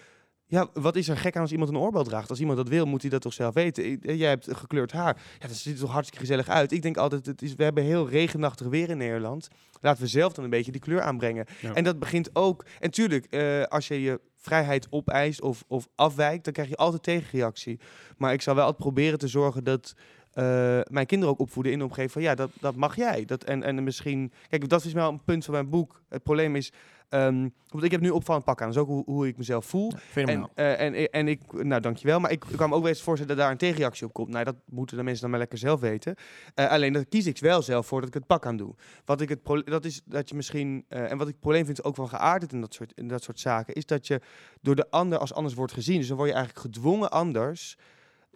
ja, 0.48 0.68
wat 0.74 0.96
is 0.96 1.08
er 1.10 1.18
gek 1.18 1.36
aan 1.36 1.42
als 1.42 1.52
iemand 1.52 1.70
een 1.70 1.78
oorbel 1.78 2.04
draagt? 2.04 2.30
Als 2.30 2.40
iemand 2.40 2.58
dat 2.58 2.68
wil, 2.68 2.86
moet 2.86 3.02
hij 3.02 3.10
dat 3.10 3.22
toch 3.22 3.34
zelf 3.34 3.54
weten. 3.54 3.84
Eh, 3.84 4.20
Jij 4.20 4.30
hebt 4.30 4.48
gekleurd 4.52 4.92
haar. 4.92 5.22
Ja, 5.40 5.48
dat 5.48 5.56
ziet 5.56 5.74
er 5.74 5.80
toch 5.80 5.92
hartstikke 5.92 6.26
gezellig 6.26 6.50
uit. 6.50 6.72
Ik 6.72 6.82
denk 6.82 6.98
altijd, 6.98 7.26
het 7.26 7.42
is, 7.42 7.56
we 7.56 7.64
hebben 7.64 7.84
heel 7.84 8.10
regenachtig 8.10 8.68
weer 8.68 8.90
in 8.90 8.98
Nederland. 8.98 9.48
Laten 9.82 10.02
we 10.02 10.08
zelf 10.08 10.34
dan 10.34 10.44
een 10.44 10.50
beetje 10.50 10.72
die 10.72 10.82
kleur 10.82 11.02
aanbrengen. 11.02 11.46
Ja. 11.62 11.74
En 11.74 11.84
dat 11.84 12.00
begint 12.00 12.30
ook... 12.36 12.66
En 12.80 12.92
tuurlijk, 12.92 13.26
eh, 13.26 13.64
als 13.64 13.88
je 13.88 14.02
je 14.02 14.20
vrijheid 14.36 14.88
opeist 14.90 15.42
of, 15.42 15.64
of 15.68 15.88
afwijkt, 15.96 16.44
dan 16.44 16.54
krijg 16.54 16.70
je 16.70 16.76
altijd 16.76 17.04
tegenreactie. 17.04 17.80
Maar 18.18 18.34
ik 18.34 18.42
zal 18.42 18.56
wel 18.56 18.64
altijd 18.64 18.84
proberen 18.84 19.20
te 19.20 19.28
zorgen 19.28 19.64
dat 19.64 19.96
eh, 20.38 20.44
mijn 20.84 21.06
kinderen 21.06 21.34
ook 21.34 21.40
opvoeden 21.40 21.72
in 21.72 21.78
de 21.78 21.84
omgeving 21.84 22.12
van 22.12 22.22
ja, 22.22 22.36
dat, 22.36 22.50
dat 22.60 22.76
mag 22.76 22.96
jij. 22.96 23.26
Dat, 23.26 23.44
en, 23.44 23.64
en 23.64 23.84
misschien, 23.84 24.32
kijk, 24.50 24.70
dat 24.70 24.86
is 24.86 24.94
wel 24.94 25.10
een 25.10 25.24
punt 25.24 25.46
van 25.46 25.54
mijn 25.54 25.70
boek. 25.70 26.02
Het 26.10 26.24
probleem 26.24 26.56
is, 26.56 26.72
want 27.10 27.84
ik 27.84 27.92
heb 27.92 28.02
nu 28.02 28.10
opvallend 28.10 28.46
pak 28.46 28.62
aan. 28.62 28.68
Dat 28.68 28.76
is 28.76 28.82
ook 28.82 28.88
hoe, 28.88 29.04
hoe 29.06 29.28
ik 29.28 29.38
mezelf 29.38 29.66
voel. 29.66 29.92
Fenomenaal. 29.98 30.50
En, 30.54 30.66
eh, 30.66 31.02
en, 31.02 31.10
en 31.10 31.28
ik, 31.28 31.64
nou 31.64 31.82
dankjewel, 31.82 32.20
maar 32.20 32.32
ik, 32.32 32.46
ik 32.46 32.58
kan 32.58 32.70
me 32.70 32.76
ook 32.76 32.82
wel 32.82 32.90
eens 32.90 33.02
voorstellen 33.02 33.36
dat 33.36 33.44
daar 33.44 33.52
een 33.52 33.60
tegenreactie 33.60 34.06
op 34.06 34.14
komt. 34.14 34.30
Nou, 34.30 34.44
dat 34.44 34.56
moeten 34.66 34.98
de 34.98 35.04
mensen 35.04 35.22
dan 35.22 35.30
maar 35.30 35.40
lekker 35.40 35.58
zelf 35.58 35.80
weten. 35.80 36.16
Eh, 36.54 36.70
alleen 36.70 36.94
dat 36.94 37.06
kies 37.10 37.26
ik 37.26 37.38
wel 37.40 37.62
zelf 37.62 37.88
voor 37.88 38.00
dat 38.00 38.10
ik 38.10 38.14
het 38.14 38.28
pak 38.28 38.46
aan 38.46 38.58
doe. 38.58 38.76
Wat 39.06 39.22
ik 39.22 39.30
het 39.30 39.66
dat 39.66 39.86
is 39.86 40.02
dat 40.06 40.30
je 40.30 40.36
misschien, 40.36 40.86
eh, 40.88 41.12
en 41.12 41.18
wat 41.18 41.28
ik 41.28 41.34
het 41.34 41.42
probleem 41.42 41.66
vind 41.66 41.84
ook 41.84 41.96
van 41.96 42.10
geaardheid 42.10 42.54
in 42.54 42.62
dat, 42.62 42.74
soort, 42.74 42.92
in 42.96 43.08
dat 43.08 43.24
soort 43.24 43.40
zaken, 43.40 43.74
is 43.74 43.86
dat 43.86 44.08
je 44.08 44.22
door 44.62 44.76
de 44.76 44.90
ander 44.90 45.18
als 45.18 45.34
anders 45.34 45.56
wordt 45.56 45.74
gezien. 45.74 45.98
Dus 45.98 46.08
dan 46.08 46.18
word 46.18 46.30
je 46.30 46.36
eigenlijk 46.36 46.66
gedwongen 46.66 47.12
anders. 47.12 47.78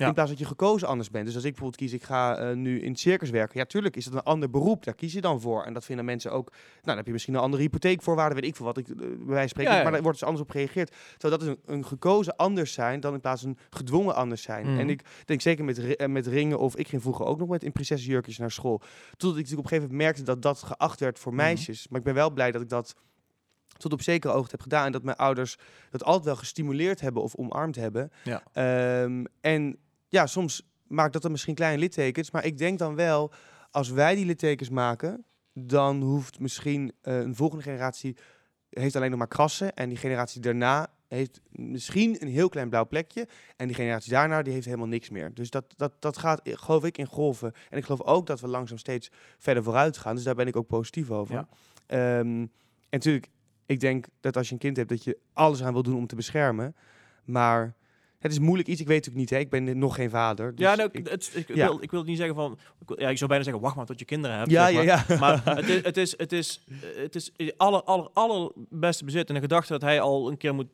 Ja. 0.02 0.08
In 0.08 0.14
plaats 0.14 0.30
dat 0.30 0.40
je 0.40 0.46
gekozen 0.46 0.88
anders 0.88 1.10
bent. 1.10 1.26
Dus 1.26 1.36
als 1.36 1.44
ik 1.44 1.50
bijvoorbeeld 1.52 1.82
kies, 1.82 1.94
ik 1.94 2.04
ga 2.04 2.38
eh, 2.38 2.56
nu 2.56 2.82
in 2.82 2.90
het 2.90 3.00
circus 3.00 3.30
werken. 3.30 3.60
Ja, 3.60 3.66
tuurlijk 3.66 3.96
is 3.96 4.06
dat 4.06 4.14
een 4.14 4.24
ander 4.24 4.50
beroep. 4.50 4.84
Daar 4.84 4.94
kies 4.94 5.14
je 5.14 5.22
dan 5.22 5.42
voor. 5.42 5.64
En 5.64 5.74
dat 5.74 5.86
vinden 5.86 6.06
mensen 6.06 6.32
ook. 6.32 6.50
Nou, 6.50 6.62
dan 6.84 6.96
heb 6.98 7.06
je 7.06 7.12
misschien 7.12 7.34
een 7.34 7.40
andere 7.40 7.62
hypotheekvoorwaarde, 7.64 8.36
weet 8.36 8.44
ik 8.44 8.56
veel 8.56 8.66
wat. 8.66 8.78
Ik, 8.78 8.88
eh, 8.88 8.96
bij 8.98 9.08
wijze 9.26 9.48
spreken. 9.48 9.72
Ja, 9.72 9.78
ja. 9.78 9.84
Maar 9.84 9.92
daar 9.92 10.02
wordt 10.02 10.20
dus 10.20 10.28
anders 10.28 10.46
op 10.46 10.52
gereageerd. 10.52 10.92
Terwijl 11.18 11.40
dat 11.40 11.42
is 11.42 11.48
een, 11.48 11.74
een 11.76 11.86
gekozen 11.86 12.36
anders 12.36 12.74
zijn 12.74 13.00
dan 13.00 13.14
in 13.14 13.22
plaats 13.22 13.42
van 13.42 13.50
een 13.50 13.58
gedwongen 13.70 14.16
anders 14.16 14.42
zijn. 14.42 14.66
Mhm. 14.70 14.80
En 14.80 14.90
ik 14.90 15.02
denk 15.26 15.42
zeker 15.42 15.64
met, 15.66 15.96
eh, 15.96 16.08
met 16.08 16.28
ringen, 16.28 16.60
of 16.60 16.76
ik 16.76 16.88
ging 16.88 17.02
vroeger 17.02 17.26
ook 17.26 17.40
nog 17.40 17.48
met 17.48 17.64
in 17.64 17.72
prinsessenjurkjes 17.72 18.38
naar 18.38 18.52
school. 18.52 18.78
Totdat 19.10 19.30
ik 19.30 19.36
natuurlijk 19.36 19.52
op 19.52 19.58
een 19.58 19.70
gegeven 19.70 19.90
moment 19.90 20.04
merkte 20.04 20.24
dat 20.24 20.42
dat 20.42 20.64
geacht 20.64 21.00
werd 21.00 21.20
voor 21.20 21.34
Mhm. 21.34 21.42
meisjes. 21.42 21.88
Maar 21.88 22.00
ik 22.00 22.06
ben 22.06 22.14
wel 22.14 22.32
blij 22.32 22.52
dat 22.52 22.62
ik 22.62 22.70
dat 22.70 22.96
tot 23.78 23.94
op 23.94 24.02
zekere 24.02 24.34
hoogte 24.34 24.52
heb 24.52 24.62
gedaan. 24.62 24.86
En 24.86 24.92
dat 24.92 25.04
mijn 25.04 25.18
ouders 25.18 25.58
dat 25.90 26.04
altijd 26.04 26.26
wel 26.26 26.36
gestimuleerd 26.36 27.02
hebben 27.02 27.24
of 27.24 27.36
omarmd 27.36 27.76
hebben. 27.76 28.12
Ja. 28.24 28.44
Ehm, 28.54 29.24
en 29.42 29.78
ja, 30.12 30.28
soms 30.28 30.70
maakt 30.88 31.14
dat 31.14 31.22
dan 31.22 31.32
misschien 31.32 31.56
kleine 31.56 31.80
littekens. 31.80 32.32
Maar 32.32 32.46
ik 32.46 32.58
denk 32.58 32.80
dan 32.80 32.96
wel, 32.96 33.32
als 33.72 33.90
wij 33.90 34.16
die 34.16 34.26
littekens 34.26 34.70
maken, 34.70 35.26
dan 35.54 36.02
hoeft 36.02 36.40
misschien 36.40 36.94
eh, 37.02 37.18
een 37.18 37.36
volgende 37.36 37.64
generatie 37.64 38.18
heeft 38.70 38.96
alleen 38.96 39.10
nog 39.10 39.20
maar 39.20 39.28
krassen. 39.28 39.74
En 39.74 39.90
die 39.90 39.98
generatie 39.98 40.42
daarna 40.42 40.88
heeft 41.08 41.42
misschien 41.52 42.22
een 42.22 42.28
heel 42.28 42.50
klein 42.50 42.70
blauw 42.70 42.88
plekje. 42.88 43.28
En 43.56 43.68
die 43.68 43.76
generatie 43.76 44.12
daarna, 44.12 44.42
die 44.42 44.54
heeft 44.54 44.66
helemaal 44.66 44.88
niks 44.88 45.10
meer. 45.10 45.34
Dus 45.34 45.50
dat, 45.50 45.74
dat, 45.78 45.94
dat 46.00 46.18
gaat, 46.18 46.42
eh, 46.42 46.58
geloof 46.58 46.84
ik, 46.84 46.98
in 46.98 47.06
golven. 47.06 47.54
En 47.70 47.78
ik 47.78 47.84
geloof 47.84 48.02
ook 48.02 48.26
dat 48.26 48.40
we 48.40 48.48
langzaam 48.48 48.78
steeds 48.78 49.12
verder 49.38 49.64
vooruit 49.64 49.98
gaan. 49.98 50.16
Dus 50.16 50.24
daar 50.24 50.36
ben 50.36 50.48
ik 50.48 50.56
ook 50.56 50.68
positief 50.68 51.12
over. 51.12 51.36
Ja. 51.36 51.48
Ehm, 51.86 52.28
en 52.28 52.50
natuurlijk, 52.90 53.30
ik 53.66 53.80
denk 53.80 54.06
dat 54.20 54.38
als 54.38 54.48
je 54.48 54.54
een 54.54 54.60
kind 54.60 54.78
hebt, 54.78 54.90
dat 54.90 55.04
je 55.04 55.18
alles 55.34 55.64
aan 55.64 55.74
wil 55.74 55.84
doen 55.84 55.98
om 55.98 56.08
te 56.08 56.16
beschermen. 56.16 56.76
Maar 57.24 57.76
het 58.22 58.32
is 58.32 58.40
moeilijk 58.40 58.68
iets. 58.70 58.82
Ik 58.82 58.88
weet 58.88 59.06
natuurlijk 59.06 59.32
niet, 59.32 59.40
hè. 59.40 59.46
ik 59.46 59.50
ben 59.50 59.78
nog 59.80 59.96
geen 59.96 60.10
vader. 60.10 60.56
Dus 60.56 60.66
ja, 60.66 60.76
nou, 60.76 60.90
ik- 60.92 61.08
het, 61.08 61.32
ik, 61.36 61.56
ja. 61.56 61.68
wil, 61.68 61.78
ik 61.82 61.92
wil 61.92 62.00
het 62.00 62.10
niet 62.10 62.18
zeggen 62.18 62.36
van... 62.36 62.58
ik 62.88 63.00
Ja, 63.00 63.10
ik 63.10 63.18
zou 63.18 63.30
bijna 63.30 63.44
zeggen, 63.44 63.62
wacht 63.64 63.76
maar 63.76 63.86
tot 63.86 64.00
je 64.00 64.06
kinderen 64.06 64.38
hebt. 64.38 64.52
ja, 64.52 64.66
zeg 64.72 64.84
ja, 64.84 65.04
maar. 65.08 65.18
ja. 65.18 65.42
Maar 65.46 65.56
het 65.58 65.68
is, 65.70 65.82
het 65.84 65.98
is, 65.98 66.14
het 66.18 66.32
is, 66.32 66.62
het 66.96 67.16
is 67.16 67.32
het 67.38 67.54
aller, 67.58 67.82
aller, 67.84 68.10
allerbeste 68.14 69.06
bezit. 69.06 69.28
En 69.30 69.34
de 69.36 69.42
gedachte 69.42 69.72
dat 69.72 69.82
hij 69.82 70.02
al 70.02 70.30
een 70.32 70.38
keer 70.38 70.54
moet... 70.56 70.68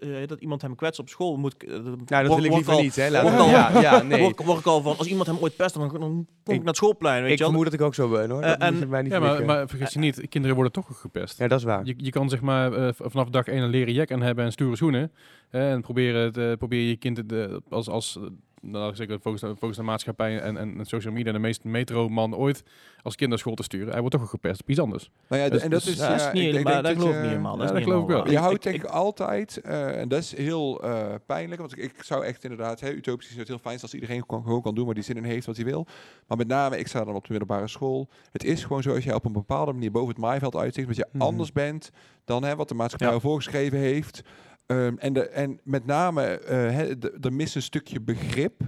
eh, 0.00 0.26
dat 0.26 0.40
iemand 0.40 0.62
hem 0.62 0.74
kwetst 0.74 1.00
op 1.00 1.08
school 1.08 1.36
moet... 1.36 1.64
eh, 1.64 1.70
Nou, 1.70 1.84
dat 1.84 2.26
word- 2.26 2.34
wil 2.34 2.44
ik 2.44 2.52
liever 2.54 2.72
al- 2.72 2.80
niet, 2.82 2.96
hè. 2.96 3.10
Laat 3.10 3.22
word 3.22 3.34
ik- 3.34 3.40
al- 3.40 3.48
ja, 3.48 3.80
ja, 3.80 4.02
nee. 4.02 4.20
Word, 4.20 4.44
word 4.44 4.58
ik 4.58 4.66
al 4.66 4.80
van, 4.82 4.96
als 4.98 5.06
iemand 5.06 5.26
hem 5.26 5.38
ooit 5.40 5.56
pest, 5.56 5.74
dan, 5.74 5.88
dan 5.88 5.98
kom 5.98 6.20
ik, 6.44 6.52
Ik- 6.52 6.56
naar 6.58 6.66
het 6.66 6.76
schoolplein, 6.76 7.22
weet 7.22 7.32
Ik 7.32 7.38
je 7.38 7.42
wel. 7.44 7.48
vermoed 7.52 7.70
dat 7.70 7.80
ik 7.80 7.86
ook 7.86 7.94
zo 7.94 8.08
ben, 8.08 8.30
hoor. 8.30 8.42
Eh, 8.42 8.48
Dat 8.48 8.58
en- 8.60 8.88
mij 8.88 9.02
niet 9.02 9.12
Ja, 9.12 9.18
maar, 9.18 9.44
maar 9.44 9.68
vergis 9.68 9.92
je 9.92 9.98
niet, 9.98 10.28
kinderen 10.28 10.56
worden 10.56 10.72
toch 10.72 10.90
ook 10.90 10.96
gepest. 10.96 11.38
Ja, 11.38 11.48
dat 11.48 11.58
is 11.58 11.64
waar. 11.64 11.84
Je, 11.84 11.94
je 11.96 12.10
kan 12.10 12.28
zeg 12.28 12.40
maar 12.40 12.92
vanaf 12.96 13.28
dag 13.28 13.46
één 13.46 13.62
een 13.62 13.70
leren 13.70 13.92
jack 13.94 14.10
aan 14.12 14.22
hebben 14.22 14.44
en 14.44 14.52
stoere 14.52 14.76
schoenen. 14.76 15.12
en 15.50 15.80
proberen, 15.80 16.22
het, 16.24 16.36
eh, 16.36 16.52
probeer 16.78 16.88
je 16.88 16.96
kind 16.96 17.32
eh, 17.32 17.56
als, 17.70 17.88
als 17.88 18.16
eh, 18.16 18.22
nou, 18.60 18.94
zeker 18.94 19.20
volgens, 19.20 19.42
de- 19.42 19.56
volgens 19.56 19.76
de 19.76 19.82
maatschappij 19.84 20.40
en, 20.40 20.56
en, 20.56 20.78
en 20.78 20.84
social 20.86 21.12
media 21.12 21.32
de 21.32 21.38
meest 21.38 21.64
metro-man 21.64 22.34
ooit 22.36 22.62
als 23.02 23.14
kind 23.14 23.30
naar 23.30 23.38
school 23.38 23.54
te 23.54 23.62
sturen. 23.62 23.88
Hij 23.90 23.98
wordt 24.00 24.14
toch 24.14 24.24
ook 24.24 24.30
gepest 24.30 24.60
op 24.60 24.68
iets 24.70 24.78
anders. 24.80 25.10
Nou 25.28 25.42
ja, 25.42 25.48
Dus- 25.48 25.62
en 25.62 25.70
dat 25.70 25.82
dus- 25.82 25.92
is... 25.92 25.98
Ja, 25.98 26.08
dat 26.08 26.16
is 26.16 26.22
ja, 26.24 26.32
niet 26.32 26.44
ik 26.44 26.52
denk- 26.52 26.66
helemaal, 26.66 26.78
ik 26.78 26.84
dat 26.84 26.92
geloof 27.02 27.14
ik 27.14 27.20
niet 27.20 27.30
helemaal. 27.30 27.52
ja, 27.52 27.56
Dat, 27.58 27.64
is 27.66 27.70
dat 27.70 27.78
niet 27.78 27.88
geloof 27.88 28.02
ik 28.02 28.08
wel. 28.08 28.30
Je 28.30 28.38
houdt 28.38 28.62
denk 28.62 28.76
ik 28.76 28.84
altijd, 28.84 29.56
eh, 29.60 30.00
en 30.00 30.08
dat 30.08 30.18
is 30.18 30.36
heel 30.36 30.82
eh, 30.82 31.14
pijnlijk, 31.26 31.60
want 31.60 31.72
ik, 31.78 31.84
ik 31.84 32.02
zou 32.02 32.24
echt 32.24 32.42
inderdaad, 32.42 32.80
hè, 32.80 32.92
utopisch 32.92 33.30
is 33.30 33.36
het 33.36 33.48
heel 33.48 33.58
fijn 33.58 33.80
als 33.80 33.94
iedereen 33.94 34.26
kan, 34.26 34.42
gewoon 34.42 34.62
kan 34.62 34.74
doen 34.74 34.84
waar 34.84 34.94
die 34.94 35.04
zin 35.04 35.16
in 35.16 35.24
heeft, 35.24 35.46
wat 35.46 35.56
hij 35.56 35.64
wil. 35.64 35.86
Maar 36.26 36.36
met 36.36 36.48
name, 36.48 36.78
ik 36.78 36.86
sta 36.86 37.04
dan 37.04 37.14
op 37.14 37.22
de 37.26 37.30
middelbare 37.30 37.68
school. 37.68 38.08
Het 38.32 38.44
is 38.44 38.62
gewoon 38.64 38.82
zo, 38.82 38.94
als 38.94 39.04
jij 39.04 39.14
op 39.14 39.24
een 39.24 39.32
bepaalde 39.32 39.72
manier 39.72 39.90
boven 39.90 40.08
het 40.08 40.18
maaiveld 40.18 40.56
uitzicht, 40.56 40.86
dat 40.86 40.96
je 40.96 41.06
Mhm. 41.12 41.22
anders 41.22 41.52
bent 41.52 41.90
dan 42.24 42.44
hè, 42.44 42.56
wat 42.56 42.68
de 42.68 42.74
maatschappij 42.74 43.12
Ja. 43.12 43.20
voorgeschreven 43.20 43.78
heeft. 43.78 44.22
Ehm, 44.68 44.94
en, 44.98 45.12
de, 45.12 45.28
en 45.28 45.60
met 45.64 45.86
name, 45.86 46.22
eh, 46.24 46.56
hè, 46.70 46.98
de- 46.98 47.18
er 47.20 47.32
mist 47.32 47.54
een 47.56 47.62
stukje 47.62 48.00
begrip. 48.00 48.60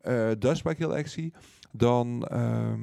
Eh, 0.00 0.30
dat 0.38 0.52
is 0.52 0.62
wat 0.62 0.72
ik 0.72 0.78
heel 0.78 0.96
erg 0.96 1.08
zie. 1.08 1.32
Dan... 1.72 2.26
ehm, 2.26 2.80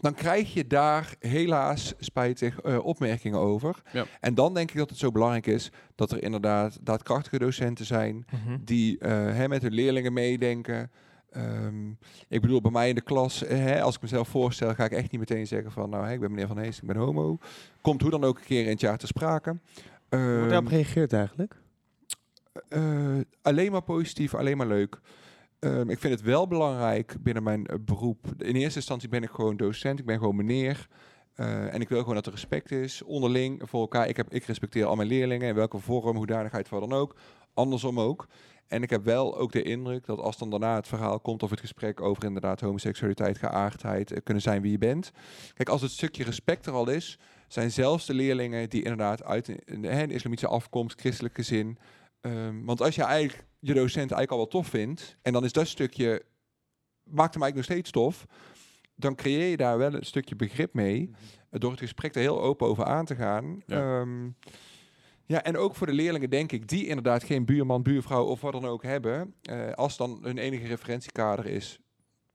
dan 0.00 0.14
krijg 0.14 0.52
je 0.54 0.66
daar 0.66 1.14
helaas 1.18 1.94
spijtig 1.98 2.60
eh, 2.60 2.84
opmerkingen 2.84 3.38
over. 3.38 3.82
Ja. 3.92 4.04
En 4.20 4.34
dan 4.34 4.54
denk 4.54 4.70
ik 4.70 4.76
dat 4.76 4.90
het 4.90 4.98
zo 4.98 5.10
belangrijk 5.10 5.46
is 5.46 5.70
dat 5.94 6.10
er 6.12 6.22
inderdaad 6.22 6.78
daadkrachtige 6.82 7.38
docenten 7.38 7.84
zijn 7.86 8.24
Mhm. 8.32 8.58
die 8.64 8.98
eh, 8.98 9.10
hè, 9.10 9.48
met 9.48 9.62
hun 9.62 9.72
leerlingen 9.72 10.12
meedenken. 10.12 10.90
Ehm, 11.30 11.90
ik 12.28 12.40
bedoel, 12.40 12.60
bij 12.60 12.70
mij 12.70 12.88
in 12.88 12.94
de 12.94 13.00
klas, 13.00 13.40
hè, 13.46 13.82
als 13.82 13.94
ik 13.94 14.02
mezelf 14.02 14.28
voorstel, 14.28 14.74
ga 14.74 14.84
ik 14.84 14.92
echt 14.92 15.10
niet 15.10 15.20
meteen 15.20 15.46
zeggen 15.46 15.72
van, 15.72 15.90
nou, 15.90 16.06
hè, 16.06 16.12
ik 16.12 16.20
ben 16.20 16.30
meneer 16.30 16.46
Van 16.46 16.58
Hees, 16.58 16.76
ik 16.80 16.86
ben 16.86 16.96
homo. 16.96 17.38
Komt 17.80 18.00
hoe 18.02 18.10
dan 18.10 18.24
ook 18.24 18.38
een 18.38 18.44
keer 18.44 18.62
in 18.64 18.68
het 18.70 18.80
jaar 18.80 18.98
te 18.98 19.06
sprake. 19.06 19.50
Wordt 19.50 20.24
Ehm, 20.24 20.48
daarop 20.48 20.66
gereageerd 20.68 21.12
eigenlijk? 21.12 21.59
Eh, 22.68 23.18
alleen 23.42 23.72
maar 23.72 23.82
positief, 23.82 24.34
alleen 24.34 24.56
maar 24.56 24.66
leuk. 24.66 25.00
Ehm, 25.60 25.90
ik 25.90 25.98
vind 25.98 26.12
het 26.12 26.22
wel 26.22 26.46
belangrijk 26.46 27.16
binnen 27.20 27.42
mijn 27.42 27.66
eh, 27.66 27.76
beroep. 27.80 28.26
In 28.38 28.54
eerste 28.54 28.78
instantie 28.78 29.08
ben 29.08 29.22
ik 29.22 29.30
gewoon 29.30 29.56
docent, 29.56 29.98
ik 29.98 30.06
ben 30.06 30.18
gewoon 30.18 30.36
meneer. 30.36 30.88
Eh, 31.34 31.74
en 31.74 31.80
ik 31.80 31.88
wil 31.88 31.98
gewoon 31.98 32.14
dat 32.14 32.26
er 32.26 32.32
respect 32.32 32.70
is 32.70 33.02
onderling 33.02 33.62
voor 33.64 33.80
elkaar. 33.80 34.08
Ik, 34.08 34.16
heb, 34.16 34.32
ik 34.32 34.44
respecteer 34.44 34.84
al 34.84 34.96
mijn 34.96 35.08
leerlingen 35.08 35.48
in 35.48 35.54
welke 35.54 35.78
vorm, 35.78 36.16
hoedanigheid, 36.16 36.68
wat 36.68 36.80
dan 36.80 36.98
ook. 36.98 37.16
Andersom 37.54 38.00
ook. 38.00 38.26
En 38.66 38.82
ik 38.82 38.90
heb 38.90 39.04
wel 39.04 39.38
ook 39.38 39.52
de 39.52 39.62
indruk 39.62 40.06
dat 40.06 40.18
als 40.18 40.38
dan 40.38 40.50
daarna 40.50 40.74
het 40.74 40.88
verhaal 40.88 41.20
komt 41.20 41.42
of 41.42 41.50
het 41.50 41.60
gesprek 41.60 42.00
over 42.00 42.24
inderdaad 42.24 42.60
homoseksualiteit, 42.60 43.38
geaardheid, 43.38 44.20
kunnen 44.24 44.42
zijn 44.42 44.62
wie 44.62 44.70
je 44.70 44.78
bent. 44.78 45.10
Kijk, 45.54 45.68
als 45.68 45.82
het 45.82 45.90
stukje 45.90 46.24
respect 46.24 46.66
er 46.66 46.72
al 46.72 46.88
is, 46.88 47.18
zijn 47.48 47.70
zelfs 47.70 48.06
de 48.06 48.14
leerlingen 48.14 48.68
die 48.68 48.82
inderdaad 48.82 49.24
uit 49.24 49.48
een 49.64 50.10
islamitische 50.10 50.48
afkomst, 50.48 51.00
christelijk 51.00 51.34
gezin, 51.34 51.78
Ehm, 52.20 52.64
want 52.64 52.80
als 52.80 52.94
je 52.94 53.02
eigenlijk 53.02 53.48
je 53.58 53.74
docent 53.74 53.96
eigenlijk 53.96 54.30
al 54.30 54.36
wel 54.36 54.46
tof 54.46 54.66
vindt, 54.68 55.16
en 55.22 55.32
dan 55.32 55.44
is 55.44 55.52
dat 55.52 55.66
stukje, 55.66 56.22
maakt 57.04 57.34
hem 57.34 57.42
eigenlijk 57.42 57.54
nog 57.54 57.64
steeds 57.64 57.90
tof, 57.90 58.26
dan 58.94 59.14
creëer 59.14 59.50
je 59.50 59.56
daar 59.56 59.78
wel 59.78 59.94
een 59.94 60.04
stukje 60.06 60.36
begrip 60.36 60.74
mee, 60.74 61.10
eh, 61.50 61.60
door 61.60 61.70
het 61.70 61.80
gesprek 61.80 62.14
er 62.14 62.20
heel 62.20 62.42
open 62.42 62.66
over 62.66 62.84
aan 62.84 63.04
te 63.04 63.14
gaan. 63.14 63.62
Ja. 63.66 63.78
Ja, 63.78 64.06
Ja, 65.26 65.42
en 65.42 65.56
ook 65.56 65.74
voor 65.74 65.86
de 65.86 65.92
leerlingen 65.92 66.30
denk 66.30 66.52
ik, 66.52 66.68
die 66.68 66.86
inderdaad 66.86 67.24
geen 67.24 67.44
buurman, 67.44 67.82
buurvrouw 67.82 68.24
of 68.24 68.40
wat 68.40 68.52
dan 68.52 68.64
ook 68.64 68.82
hebben. 68.82 69.34
eh, 69.42 69.72
als 69.72 69.96
dan 69.96 70.18
hun 70.22 70.38
enige 70.38 70.66
referentiekader 70.66 71.46
is, 71.46 71.78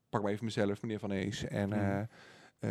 pak 0.10 0.22
maar 0.22 0.32
even 0.32 0.46
mezelf, 0.46 0.82
meneer 0.82 1.00
Van 1.00 1.12
Ees. 1.12 1.44
En 1.44 1.70
Mhm. 1.70 2.04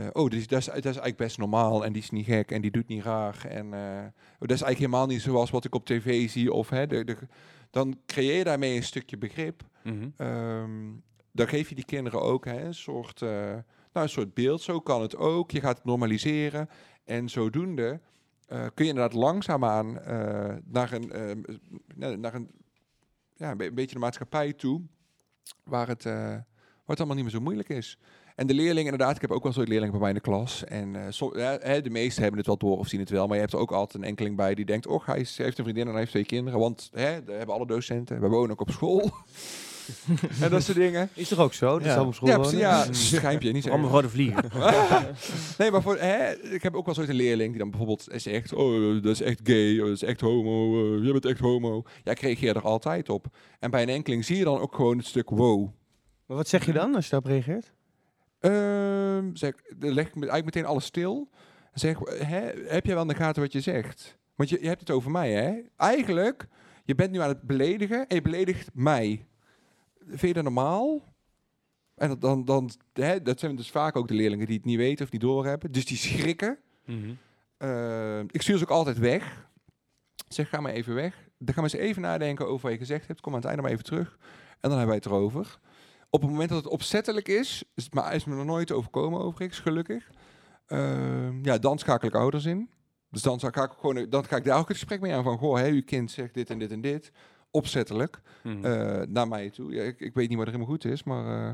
Eh, 0.03 0.09
oh, 0.13 0.31
dus 0.31 0.47
dat, 0.47 0.59
is, 0.59 0.65
dat 0.65 0.77
is 0.77 0.85
eigenlijk 0.85 1.17
best 1.17 1.39
normaal 1.39 1.85
en 1.85 1.93
die 1.93 2.03
is 2.03 2.11
niet 2.11 2.27
gek 2.27 2.51
en 2.51 2.61
die 2.61 2.71
doet 2.71 2.89
niet 2.89 3.03
raar. 3.05 3.45
En 3.49 3.75
eh, 3.75 3.81
oh, 3.81 4.39
dat 4.39 4.51
is 4.51 4.63
eigenlijk 4.63 4.79
helemaal 4.79 5.07
niet 5.07 5.21
zoals 5.23 5.51
wat 5.51 5.65
ik 5.65 5.75
op 5.75 5.87
tv 5.87 6.31
zie. 6.31 6.53
Of, 6.53 6.69
hè, 6.69 6.87
de, 6.87 7.05
de, 7.05 7.17
dan 7.71 7.99
creëer 8.07 8.37
je 8.39 8.45
daarmee 8.45 8.77
een 8.77 8.83
stukje 8.83 9.19
begrip. 9.19 9.63
Mhm. 9.83 10.09
Ehm, 10.17 10.91
dan 11.33 11.49
geef 11.49 11.69
je 11.69 11.75
die 11.75 11.85
kinderen 11.85 12.23
ook 12.23 12.45
hè, 12.45 12.61
een, 12.65 12.75
soort, 12.75 13.23
eh, 13.23 13.29
nou, 13.29 13.63
een 13.93 14.09
soort 14.09 14.35
beeld. 14.35 14.61
Zo 14.63 14.81
kan 14.81 15.03
het 15.03 15.17
ook. 15.17 15.51
Je 15.51 15.61
gaat 15.61 15.77
het 15.77 15.85
normaliseren. 15.87 16.69
En 17.05 17.29
zodoende 17.29 18.01
kun 18.49 18.85
je 18.85 18.91
inderdaad 18.91 19.13
langzaamaan 19.13 19.93
naar 20.65 20.93
een, 20.93 21.13
ehm, 21.13 21.41
naar 22.21 22.35
een, 22.35 22.51
ja, 23.37 23.51
een 23.51 23.57
be- 23.57 23.67
een 23.67 23.75
beetje 23.75 23.95
de 23.95 24.01
maatschappij 24.01 24.53
toe. 24.53 24.81
Waar 25.65 25.89
het, 25.89 26.03
waar 26.05 26.45
het 26.87 26.99
allemaal 26.99 27.15
niet 27.15 27.25
meer 27.25 27.35
zo 27.35 27.41
moeilijk 27.41 27.69
is. 27.69 27.99
En 28.35 28.47
de 28.47 28.55
leerlingen, 28.55 28.93
inderdaad, 28.93 29.15
ik 29.17 29.21
heb 29.21 29.31
ook 29.31 29.43
wel 29.43 29.53
zo'n 29.53 29.65
leerlingen 29.65 29.91
bij 29.91 30.01
mij 30.01 30.09
in 30.09 30.15
de 30.15 30.21
klas. 30.21 30.65
En 30.65 30.97
eh, 30.97 31.29
ja, 31.35 31.81
de 31.81 31.91
meesten 31.91 32.21
hebben 32.23 32.39
het 32.39 32.47
wel 32.49 32.57
door 32.57 32.79
of 32.79 32.89
zien 32.89 33.01
het 33.01 33.11
wel. 33.11 33.25
Maar 33.27 33.35
je 33.35 33.41
hebt 33.41 33.53
er 33.53 33.59
ook 33.59 33.73
altijd 33.73 34.03
een 34.03 34.09
enkeling 34.09 34.37
bij 34.37 34.55
die 34.55 34.65
denkt... 34.65 34.87
oh, 34.87 35.07
hij 35.07 35.21
is- 35.21 35.37
heeft 35.39 35.59
een 35.59 35.65
vriendin 35.65 35.85
en 35.85 35.91
hij 35.91 35.99
heeft 35.99 36.11
twee 36.11 36.25
kinderen. 36.25 36.59
Want 36.61 36.91
hè, 36.93 37.25
dat 37.25 37.37
hebben 37.37 37.55
alle 37.55 37.67
docenten. 37.67 38.21
We 38.21 38.29
wonen 38.29 38.51
ook 38.51 38.61
op 38.61 38.71
school. 38.71 39.11
en 40.43 40.51
dat 40.51 40.63
soort 40.63 40.77
dingen. 40.77 41.09
Is 41.15 41.29
toch 41.29 41.39
ook 41.39 41.53
zo? 41.55 41.79
Dat 41.79 41.85
Ja. 41.87 42.05
op 42.05 42.15
school 42.15 42.29
Ja, 42.29 42.37
wonen? 42.37 42.57
ja, 42.57 42.87
schijmpje, 42.93 43.53
niet 43.53 43.63
Vooral 43.63 43.81
zeggen. 43.81 43.81
mevrouw 43.81 44.01
de 44.01 44.09
Vliegen. 44.09 44.51
nee, 45.59 45.71
maar 45.71 45.83
voor, 45.83 45.97
hè, 45.99 46.33
ik 46.43 46.63
heb 46.63 46.75
ook 46.75 46.85
wel 46.87 46.95
zo'n 46.95 47.13
leerling 47.13 47.51
die 47.51 47.59
dan 47.59 47.69
bijvoorbeeld 47.71 48.07
zegt... 48.15 48.53
Oh, 48.55 48.93
dat 49.03 49.13
is 49.13 49.21
echt 49.21 49.41
gay, 49.43 49.79
oh, 49.79 49.85
dat 49.85 49.95
is 49.95 50.03
echt 50.03 50.21
homo, 50.21 50.85
eh, 50.97 51.03
jij 51.03 51.13
bent 51.13 51.25
echt 51.25 51.41
homo. 51.41 51.83
Ja, 52.05 52.11
ik 52.13 52.21
reageer 52.21 52.57
er 52.57 52.63
altijd 52.63 53.09
op. 53.09 53.27
En 53.59 53.71
bij 53.71 53.83
een 53.83 53.89
enkeling 53.89 54.25
zie 54.25 54.37
je 54.37 54.45
dan 54.45 54.59
ook 54.61 54.75
gewoon 54.75 54.97
het 54.99 55.07
stuk 55.07 55.31
wow. 55.31 55.69
Maar 56.27 56.37
wat 56.37 56.49
zeg 56.49 56.67
je 56.67 56.73
dan 56.73 56.95
als 56.95 57.05
je 57.05 57.11
daarop 57.11 57.31
reageert? 57.31 57.73
Ehm, 58.45 59.35
zeg, 59.35 59.55
dan 59.77 59.93
leg 59.93 60.07
ik 60.07 60.15
me 60.15 60.21
eigenlijk 60.21 60.45
meteen 60.45 60.65
alles 60.65 60.85
stil. 60.85 61.29
Zeg, 61.73 61.99
hè, 62.05 62.41
heb 62.67 62.87
jij 62.87 62.95
wel 62.95 63.03
in 63.03 63.09
de 63.09 63.15
gaten 63.15 63.43
wat 63.43 63.53
je 63.53 63.61
zegt? 63.61 64.19
Want 64.35 64.49
je, 64.49 64.59
je 64.61 64.67
hebt 64.69 64.81
het 64.81 64.91
over 64.91 65.11
mij, 65.11 65.33
hè? 65.33 65.61
Eigenlijk, 65.77 66.47
je 66.85 66.95
bent 66.95 67.11
nu 67.11 67.21
aan 67.21 67.29
het 67.29 67.43
beledigen 67.43 68.07
en 68.09 68.15
je 68.15 68.23
beledigt 68.23 68.71
mij. 68.73 69.27
Vind 70.07 70.21
je 70.21 70.33
dat 70.33 70.43
normaal? 70.43 71.15
En 71.95 72.09
dat, 72.09 72.21
dan, 72.21 72.45
dan, 72.45 72.71
hè, 72.93 73.23
dat 73.23 73.41
zijn 73.41 73.57
dus 73.57 73.71
vaak 73.71 73.97
ook 73.97 74.09
de 74.09 74.15
leerlingen 74.15 74.47
die 74.47 74.57
het 74.57 74.65
niet 74.65 74.77
weten 74.77 75.05
of 75.05 75.13
niet 75.13 75.21
doorhebben. 75.21 75.73
Dus 75.73 75.87
die 75.87 75.97
schrikken. 75.97 76.59
Mhm. 76.85 77.15
Eh, 77.57 78.19
ik 78.19 78.43
stuur 78.43 78.59
ze 78.59 78.65
ook 78.65 78.71
altijd 78.71 78.99
weg. 78.99 79.49
Zeg, 80.29 80.49
ga 80.49 80.61
maar 80.61 80.73
even 80.73 80.95
weg. 80.95 81.29
Dan 81.39 81.55
gaan 81.55 81.65
we 81.65 81.71
eens 81.73 81.89
even 81.89 82.03
nadenken 82.03 82.47
over 82.47 82.63
wat 82.63 82.73
je 82.73 82.79
gezegd 82.79 83.07
hebt. 83.07 83.21
Kom 83.21 83.33
aan 83.33 83.39
het 83.39 83.49
einde 83.49 83.63
maar 83.63 83.71
even 83.71 83.85
terug. 83.85 84.19
En 84.61 84.71
dan 84.71 84.79
hebben 84.79 84.87
wij 84.87 84.97
het 84.97 85.07
erover. 85.07 85.59
Op 86.15 86.21
het 86.21 86.31
moment 86.31 86.49
dat 86.49 86.65
het 86.65 86.73
opzettelijk 86.73 87.29
is, 87.29 87.65
is 87.75 87.85
het 87.85 87.95
maar 87.95 88.15
is 88.15 88.25
me 88.25 88.35
nog 88.35 88.45
nooit 88.45 88.73
overkomen 88.73 89.21
overigens, 89.21 89.59
gelukkig. 89.61 90.11
Ehm, 90.67 91.45
ja, 91.45 91.59
dan 91.59 91.79
schakel 91.79 92.09
ik 92.09 92.15
ouders 92.15 92.45
in. 92.45 92.71
Dus 93.11 93.23
dan 93.23 93.41
ga 93.41 93.63
ik 93.65 93.71
gewoon, 93.81 94.07
dan 94.11 94.25
ga 94.25 94.37
ik 94.37 94.45
daar 94.45 94.59
ook 94.59 94.69
het 94.69 94.77
gesprek 94.77 95.01
mee 95.01 95.13
aan 95.15 95.23
van, 95.23 95.39
goh, 95.39 95.57
hè, 95.57 95.69
uw 95.69 95.83
kind 95.85 96.11
zegt 96.11 96.35
dit 96.35 96.51
en 96.51 96.59
dit 96.59 96.71
en 96.71 96.81
dit. 96.81 97.13
Opzettelijk, 97.51 98.21
Mhm. 98.43 98.65
eh, 98.65 99.07
naar 99.09 99.29
mij 99.29 99.51
toe. 99.51 99.73
Ja, 99.73 99.83
ik, 99.83 100.01
ik 100.01 100.15
weet 100.15 100.29
niet 100.29 100.39
wat 100.39 100.47
er 100.47 100.53
helemaal 100.53 100.73
goed 100.75 100.85
is, 100.85 101.03
maar 101.05 101.47
eh, 101.47 101.53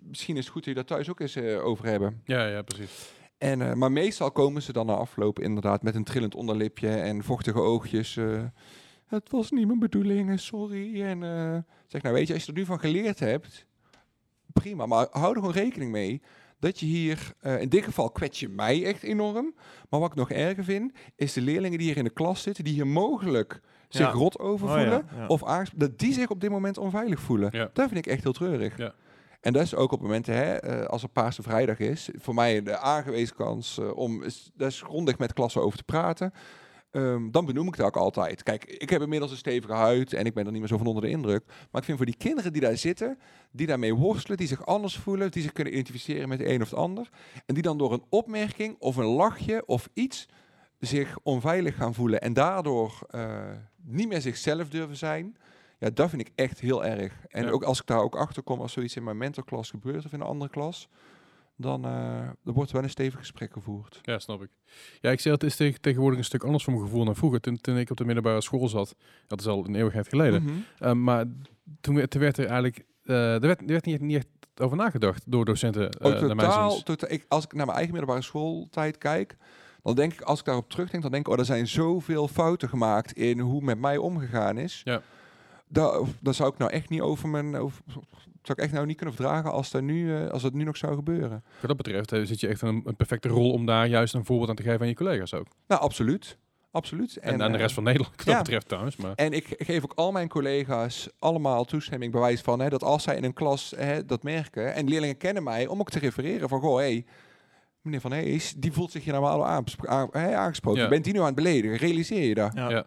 misschien 0.00 0.36
is 0.36 0.44
het 0.44 0.52
goed 0.52 0.64
dat 0.64 0.74
je 0.74 0.78
dat 0.80 0.88
thuis 0.88 1.10
ook 1.10 1.20
eens 1.20 1.36
eh, 1.36 1.64
over 1.64 1.86
hebben. 1.86 2.20
ja, 2.24 2.46
ja, 2.46 2.62
precies. 2.62 3.12
En, 3.38 3.78
maar 3.78 3.92
meestal 3.92 4.30
komen 4.32 4.62
ze 4.62 4.72
dan 4.72 4.86
na 4.86 4.94
afloop 4.94 5.38
inderdaad 5.38 5.82
met 5.82 5.94
een 5.94 6.04
trillend 6.04 6.34
onderlipje 6.34 6.88
en 6.88 7.24
vochtige 7.24 7.60
oogjes. 7.60 8.18
het 9.06 9.30
was 9.30 9.50
niet 9.50 9.66
mijn 9.66 9.78
bedoeling, 9.78 10.40
sorry. 10.40 11.02
En 11.02 11.22
eh, 11.22 11.58
zeg 11.86 12.02
nou, 12.02 12.14
weet 12.14 12.26
je, 12.26 12.32
als 12.34 12.44
je 12.44 12.52
er 12.52 12.58
nu 12.58 12.64
van 12.64 12.80
geleerd 12.80 13.18
hebt, 13.18 13.66
prima. 14.52 14.86
Maar 14.86 15.06
hou 15.10 15.28
er 15.34 15.38
gewoon 15.38 15.52
rekening 15.54 15.90
mee 15.90 16.22
dat 16.58 16.80
je 16.80 16.86
hier, 16.86 17.32
eh, 17.40 17.60
in 17.60 17.68
dit 17.68 17.84
geval 17.84 18.10
kwets 18.10 18.40
je 18.40 18.48
mij 18.48 18.84
echt 18.84 19.02
enorm. 19.02 19.54
Maar 19.90 20.00
wat 20.00 20.10
ik 20.10 20.16
nog 20.16 20.30
erger 20.30 20.64
vind, 20.64 20.92
is 21.16 21.32
de 21.32 21.40
leerlingen 21.40 21.78
die 21.78 21.86
hier 21.86 21.96
in 21.96 22.04
de 22.04 22.10
klas 22.10 22.42
zitten, 22.42 22.64
die 22.64 22.72
hier 22.74 22.86
mogelijk 22.86 23.60
zich 23.88 24.06
Ja. 24.06 24.12
rot 24.12 24.38
over 24.38 24.68
Oh 24.68 24.74
ja, 24.74 24.80
voelen. 24.80 25.06
ja. 25.16 25.26
Of 25.26 25.42
dat 25.76 25.98
die 25.98 26.12
zich 26.12 26.28
op 26.30 26.40
dit 26.40 26.50
moment 26.50 26.78
onveilig 26.78 27.20
voelen. 27.20 27.50
Dat 27.72 27.88
vind 27.88 27.96
ik 27.96 28.06
echt 28.06 28.22
heel 28.22 28.32
treurig. 28.32 28.76
Ja. 28.76 28.94
En 29.40 29.52
dat 29.52 29.62
is 29.62 29.74
ook 29.74 29.92
op 29.92 30.00
momenten, 30.00 30.34
hè, 30.34 30.54
eh, 30.54 30.86
als 30.86 31.02
er 31.02 31.08
Paarse 31.08 31.42
Vrijdag 31.42 31.78
is, 31.78 32.10
voor 32.14 32.34
mij 32.34 32.62
de 32.62 32.78
aangewezen 32.78 33.36
kans 33.36 33.78
eh, 33.78 33.96
om 33.96 34.22
daar 34.54 34.72
grondig 34.72 35.18
met 35.18 35.32
klassen 35.32 35.62
over 35.62 35.78
te 35.78 35.84
praten. 35.84 36.32
Ehm, 36.90 37.30
dan 37.30 37.44
benoem 37.46 37.66
ik 37.68 37.76
dat 37.76 37.86
ook 37.86 37.96
altijd. 37.96 38.42
Kijk, 38.42 38.64
ik 38.64 38.90
heb 38.90 39.02
inmiddels 39.02 39.30
een 39.30 39.36
stevige 39.36 39.72
huid 39.72 40.12
en 40.12 40.24
ik 40.26 40.34
ben 40.34 40.44
er 40.46 40.50
niet 40.50 40.60
meer 40.60 40.68
zo 40.68 40.76
van 40.76 40.86
onder 40.86 41.02
de 41.02 41.08
indruk. 41.08 41.44
Maar 41.46 41.80
ik 41.80 41.84
vind 41.84 41.96
voor 41.96 42.06
die 42.06 42.16
kinderen 42.16 42.52
die 42.52 42.62
daar 42.62 42.76
zitten, 42.76 43.18
die 43.50 43.66
daarmee 43.66 43.94
worstelen, 43.94 44.36
die 44.36 44.46
zich 44.46 44.66
anders 44.66 44.96
voelen, 44.96 45.30
die 45.30 45.42
zich 45.42 45.52
kunnen 45.52 45.72
identificeren 45.72 46.28
met 46.28 46.38
de 46.38 46.48
een 46.52 46.62
of 46.62 46.68
de 46.68 46.76
ander. 46.76 47.08
En 47.46 47.54
die 47.54 47.62
dan 47.62 47.78
door 47.78 47.92
een 47.92 48.04
opmerking 48.08 48.76
of 48.78 48.96
een 48.96 49.04
lachje 49.04 49.66
of 49.66 49.88
iets 49.94 50.28
zich 50.78 51.18
onveilig 51.22 51.76
gaan 51.76 51.94
voelen 51.94 52.20
en 52.20 52.32
daardoor 52.32 52.98
eh, 53.10 53.40
niet 53.84 54.08
meer 54.08 54.20
zichzelf 54.20 54.68
durven 54.68 54.96
zijn. 54.96 55.36
Ja, 55.78 55.90
dat 55.90 56.10
vind 56.10 56.22
ik 56.22 56.30
echt 56.34 56.60
heel 56.60 56.84
erg. 56.84 57.12
En 57.28 57.44
Ja. 57.44 57.50
ook 57.50 57.62
als 57.62 57.80
ik 57.80 57.86
daar 57.86 58.00
ook 58.02 58.16
achter 58.16 58.42
kom, 58.42 58.60
als 58.60 58.72
zoiets 58.72 58.96
in 58.96 59.04
mijn 59.04 59.16
mentorklas 59.16 59.70
gebeurt 59.70 60.04
of 60.04 60.12
in 60.12 60.20
een 60.20 60.26
andere 60.26 60.50
klas, 60.50 60.88
dan, 61.60 61.84
eh, 61.84 62.28
dan 62.44 62.54
wordt 62.54 62.68
er 62.70 62.74
wel 62.76 62.84
een 62.84 62.90
stevig 62.90 63.18
gesprek 63.18 63.52
gevoerd. 63.52 63.98
Ja, 64.02 64.18
snap 64.18 64.42
ik. 64.42 64.50
Ja, 65.00 65.10
ik 65.10 65.20
zeg 65.20 65.32
het 65.32 65.42
is 65.42 65.56
tegen- 65.56 65.80
tegenwoordig 65.80 66.18
een 66.18 66.24
stuk 66.24 66.42
anders 66.44 66.64
voor 66.64 66.72
mijn 66.72 66.84
gevoel 66.86 67.04
dan 67.04 67.16
vroeger. 67.16 67.40
Toen, 67.40 67.56
toen 67.60 67.76
ik 67.76 67.90
op 67.90 67.96
de 67.96 68.04
middelbare 68.04 68.40
school 68.40 68.68
zat, 68.68 68.94
dat 69.26 69.40
is 69.40 69.46
al 69.46 69.64
een 69.66 69.74
eeuwigheid 69.74 70.08
geleden. 70.08 70.42
Mhm. 70.42 70.52
Uh, 70.80 70.92
maar 70.92 71.24
toen, 71.80 71.94
werd- 71.94 72.10
toen 72.10 72.20
werd 72.20 72.36
er 72.38 72.44
eigenlijk, 72.44 72.84
eh, 73.04 73.34
er 73.34 73.40
werd, 73.40 73.60
er 73.60 73.66
werd 73.66 73.84
niet, 73.84 74.00
niet 74.00 74.16
echt 74.16 74.26
over 74.60 74.76
nagedacht 74.76 75.22
door 75.26 75.44
docenten. 75.44 75.90
eh, 75.90 76.12
totaal, 76.18 76.70
ziens. 76.70 76.82
totaal 76.82 77.10
ik, 77.10 77.24
als 77.28 77.44
ik 77.44 77.52
naar 77.52 77.64
mijn 77.66 77.76
eigen 77.78 77.94
middelbare 77.94 78.24
schooltijd 78.24 78.98
kijk, 78.98 79.36
dan 79.82 79.94
denk 79.94 80.12
ik, 80.12 80.20
als 80.20 80.38
ik 80.38 80.44
daarop 80.44 80.70
terugdenk, 80.70 81.02
dan 81.02 81.12
denk 81.12 81.26
ik, 81.26 81.32
oh, 81.32 81.38
er 81.38 81.44
zijn 81.44 81.66
zoveel 81.68 82.28
fouten 82.28 82.68
gemaakt 82.68 83.12
in 83.12 83.38
hoe 83.38 83.62
met 83.62 83.78
mij 83.78 83.96
omgegaan 83.96 84.58
is. 84.58 84.80
Ja. 84.84 85.02
Daar, 85.68 86.00
daar 86.20 86.34
zou 86.34 86.52
ik 86.52 86.58
nou 86.58 86.70
echt 86.70 86.88
niet 86.88 87.00
over 87.00 87.28
mijn, 87.28 87.56
over, 87.56 87.82
zou 88.42 88.58
ik 88.58 88.64
echt 88.64 88.72
nou 88.72 88.86
niet 88.86 88.96
kunnen 88.96 89.14
verdragen 89.14 89.52
als, 89.52 89.70
daar 89.70 89.82
nu, 89.82 90.16
eh, 90.16 90.30
als 90.30 90.42
het 90.42 90.54
nu 90.54 90.64
nog 90.64 90.76
zou 90.76 90.94
gebeuren. 90.94 91.44
Wat 91.60 91.68
dat 91.68 91.76
betreft 91.76 92.12
eh, 92.12 92.22
zit 92.22 92.40
je 92.40 92.48
echt 92.48 92.62
in 92.62 92.68
een, 92.68 92.82
een 92.84 92.96
perfecte 92.96 93.28
rol 93.28 93.52
om 93.52 93.66
daar 93.66 93.86
juist 93.86 94.14
een 94.14 94.24
voorbeeld 94.24 94.48
aan 94.48 94.56
te 94.56 94.62
geven 94.62 94.80
aan 94.80 94.88
je 94.88 94.94
collega's 94.94 95.34
ook. 95.34 95.46
Nou, 95.66 95.80
absoluut. 95.80 96.38
Absoluut. 96.72 97.16
En, 97.16 97.42
aan 97.42 97.50
de 97.50 97.56
eh, 97.56 97.62
rest 97.62 97.74
van 97.74 97.84
Nederland, 97.84 98.16
wat 98.16 98.26
ja. 98.26 98.32
dat 98.32 98.42
betreft 98.42 98.68
trouwens. 98.68 98.96
Maar, 98.96 99.12
En 99.14 99.32
ik 99.32 99.54
geef 99.58 99.84
ook 99.84 99.92
al 99.94 100.12
mijn 100.12 100.28
collega's 100.28 101.08
allemaal 101.18 101.64
toestemming, 101.64 102.12
bewijs 102.12 102.40
van 102.40 102.60
hè, 102.60 102.68
dat 102.68 102.82
als 102.82 103.02
zij 103.02 103.16
in 103.16 103.24
een 103.24 103.32
klas 103.32 103.72
hè, 103.76 104.04
dat 104.04 104.22
merken, 104.22 104.74
en 104.74 104.88
leerlingen 104.88 105.16
kennen 105.16 105.42
mij, 105.42 105.66
om 105.66 105.80
ook 105.80 105.90
te 105.90 105.98
refereren 105.98 106.48
van, 106.48 106.60
goh, 106.60 106.78
hé, 106.78 107.04
meneer 107.82 108.00
Van 108.00 108.12
Hees, 108.12 108.54
die 108.56 108.72
voelt 108.72 108.90
zich 108.90 109.04
hier 109.04 109.14
aan, 109.14 110.08
hè, 110.10 110.34
aangesproken. 110.36 110.78
Ja. 110.78 110.84
Je 110.84 110.92
bent 110.92 111.04
die 111.04 111.12
nu 111.12 111.18
aan 111.18 111.26
het 111.26 111.34
beledigen, 111.34 111.76
realiseer 111.76 112.28
je 112.28 112.34
dat? 112.34 112.52
Ja. 112.54 112.70
ja. 112.70 112.86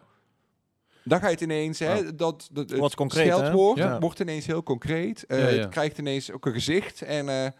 Dan 1.04 1.18
ga 1.20 1.26
je 1.26 1.32
het 1.32 1.40
ineens, 1.40 1.78
hè, 1.78 1.92
Ja. 1.94 2.02
dat, 2.10 2.48
dat 2.52 2.70
het 2.70 2.78
Wordt 2.78 2.94
concreet, 2.94 3.26
scheldwoord 3.34 3.78
Ja. 3.78 3.98
wordt 3.98 4.20
ineens 4.20 4.46
heel 4.46 4.62
concreet. 4.62 5.24
Eh, 5.26 5.38
Ja, 5.42 5.48
ja. 5.48 5.60
Het 5.60 5.68
krijgt 5.70 5.98
ineens 5.98 6.32
ook 6.32 6.46
een 6.46 6.52
gezicht. 6.52 7.02
En 7.02 7.28
eh, 7.28 7.50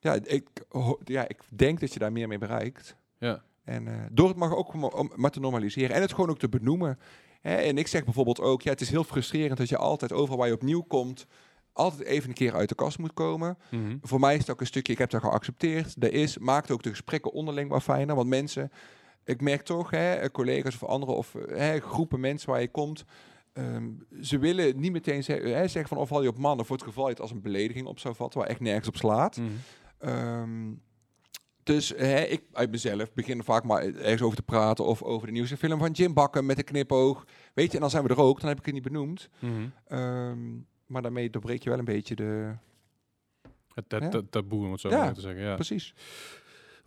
ja, 0.00 0.18
ik, 0.24 0.46
ho- 0.68 0.98
ja, 1.04 1.28
ik 1.28 1.40
denk 1.48 1.80
dat 1.80 1.92
je 1.92 1.98
daar 1.98 2.12
meer 2.12 2.28
mee 2.28 2.38
bereikt. 2.38 2.96
Ja. 3.18 3.42
En 3.64 3.88
eh, 3.88 3.94
door 4.10 4.28
het 4.28 4.36
maar 4.36 4.56
ook 4.56 4.72
om, 4.72 4.84
om 4.84 5.12
maar 5.14 5.30
te 5.30 5.40
normaliseren 5.40 5.96
en 5.96 6.00
het 6.02 6.12
gewoon 6.14 6.30
ook 6.30 6.38
te 6.38 6.48
benoemen. 6.48 6.98
Hè, 7.40 7.54
en 7.54 7.78
ik 7.78 7.86
zeg 7.86 8.04
bijvoorbeeld 8.04 8.40
ook, 8.40 8.62
ja, 8.62 8.70
het 8.70 8.80
is 8.80 8.90
heel 8.90 9.04
frustrerend 9.04 9.58
dat 9.58 9.68
je 9.68 9.76
altijd 9.76 10.12
overal 10.12 10.38
waar 10.38 10.46
je 10.48 10.54
opnieuw 10.54 10.82
komt, 10.82 11.26
altijd 11.72 12.02
even 12.02 12.28
een 12.28 12.34
keer 12.34 12.54
uit 12.54 12.68
de 12.68 12.74
kast 12.74 12.98
moet 12.98 13.14
komen. 13.14 13.58
Mhm. 13.70 13.96
Voor 14.02 14.20
mij 14.20 14.34
is 14.34 14.40
het 14.40 14.50
ook 14.50 14.60
een 14.60 14.66
stukje, 14.66 14.92
ik 14.92 14.98
heb 14.98 15.10
dat 15.10 15.20
geaccepteerd. 15.20 16.00
Dat 16.00 16.10
is, 16.10 16.38
maakt 16.38 16.70
ook 16.70 16.82
de 16.82 16.90
gesprekken 16.90 17.32
onderling 17.32 17.70
wat 17.70 17.82
fijner. 17.82 18.14
Want 18.16 18.28
mensen, 18.28 18.72
ik 19.28 19.40
merk 19.40 19.62
toch, 19.62 19.90
hè, 19.90 20.14
eh, 20.14 20.30
collega's 20.30 20.74
of 20.74 20.84
anderen 20.84 21.16
of 21.16 21.34
eh, 21.34 21.56
hè, 21.56 21.80
groepen 21.80 22.20
mensen 22.20 22.50
waar 22.50 22.60
je 22.60 22.70
komt, 22.70 23.04
ehm, 23.52 23.88
ze 24.20 24.38
willen 24.38 24.80
niet 24.80 24.92
meteen 24.92 25.24
zeggen, 25.24 25.56
hè, 25.56 25.68
zeggen 25.68 25.88
van 25.88 25.98
of 25.98 26.08
val 26.08 26.22
je 26.22 26.28
op 26.28 26.38
mannen 26.38 26.66
voor 26.66 26.76
het 26.76 26.84
geval 26.84 27.04
je 27.04 27.10
het 27.10 27.20
als 27.20 27.30
een 27.30 27.42
belediging 27.42 27.86
op 27.86 27.98
zou 27.98 28.14
vatten, 28.14 28.40
waar 28.40 28.48
echt 28.48 28.60
nergens 28.60 28.88
op 28.88 28.96
slaat. 28.96 29.36
Mhm. 29.36 29.48
Ehm, 29.98 30.72
dus 31.62 31.88
hè, 31.96 32.22
ik 32.22 32.42
uit 32.52 32.70
mezelf 32.70 33.12
begin 33.12 33.44
vaak 33.44 33.64
maar 33.64 33.82
ergens 33.82 34.22
over 34.22 34.36
te 34.36 34.42
praten 34.42 34.84
of 34.84 35.02
over 35.02 35.26
de 35.26 35.32
nieuwste 35.32 35.56
film 35.56 35.78
van 35.78 35.90
Jim 35.90 36.14
Bakken 36.14 36.46
met 36.46 36.58
een 36.58 36.64
knipoog. 36.64 37.24
Weet 37.54 37.66
je, 37.68 37.74
en 37.74 37.80
dan 37.80 37.90
zijn 37.90 38.02
we 38.02 38.08
er 38.08 38.20
ook, 38.20 38.40
dan 38.40 38.48
heb 38.48 38.58
ik 38.58 38.64
het 38.64 38.74
niet 38.74 38.82
benoemd. 38.82 39.28
Mhm. 39.38 39.52
Ehm, 39.86 40.38
maar 40.86 41.02
daarmee 41.02 41.30
doorbreek 41.30 41.62
je 41.62 41.70
wel 41.70 41.78
een 41.78 41.84
beetje 41.84 42.14
de... 42.14 42.52
Het, 43.74 43.84
het, 43.92 44.02
Ja. 44.02 44.18
het 44.18 44.32
taboe, 44.32 44.64
om 44.64 44.72
het 44.72 44.80
zo 44.80 44.88
Ja, 44.88 45.04
maar 45.04 45.14
te 45.14 45.20
zeggen. 45.20 45.42
Ja. 45.42 45.54
Precies. 45.54 45.94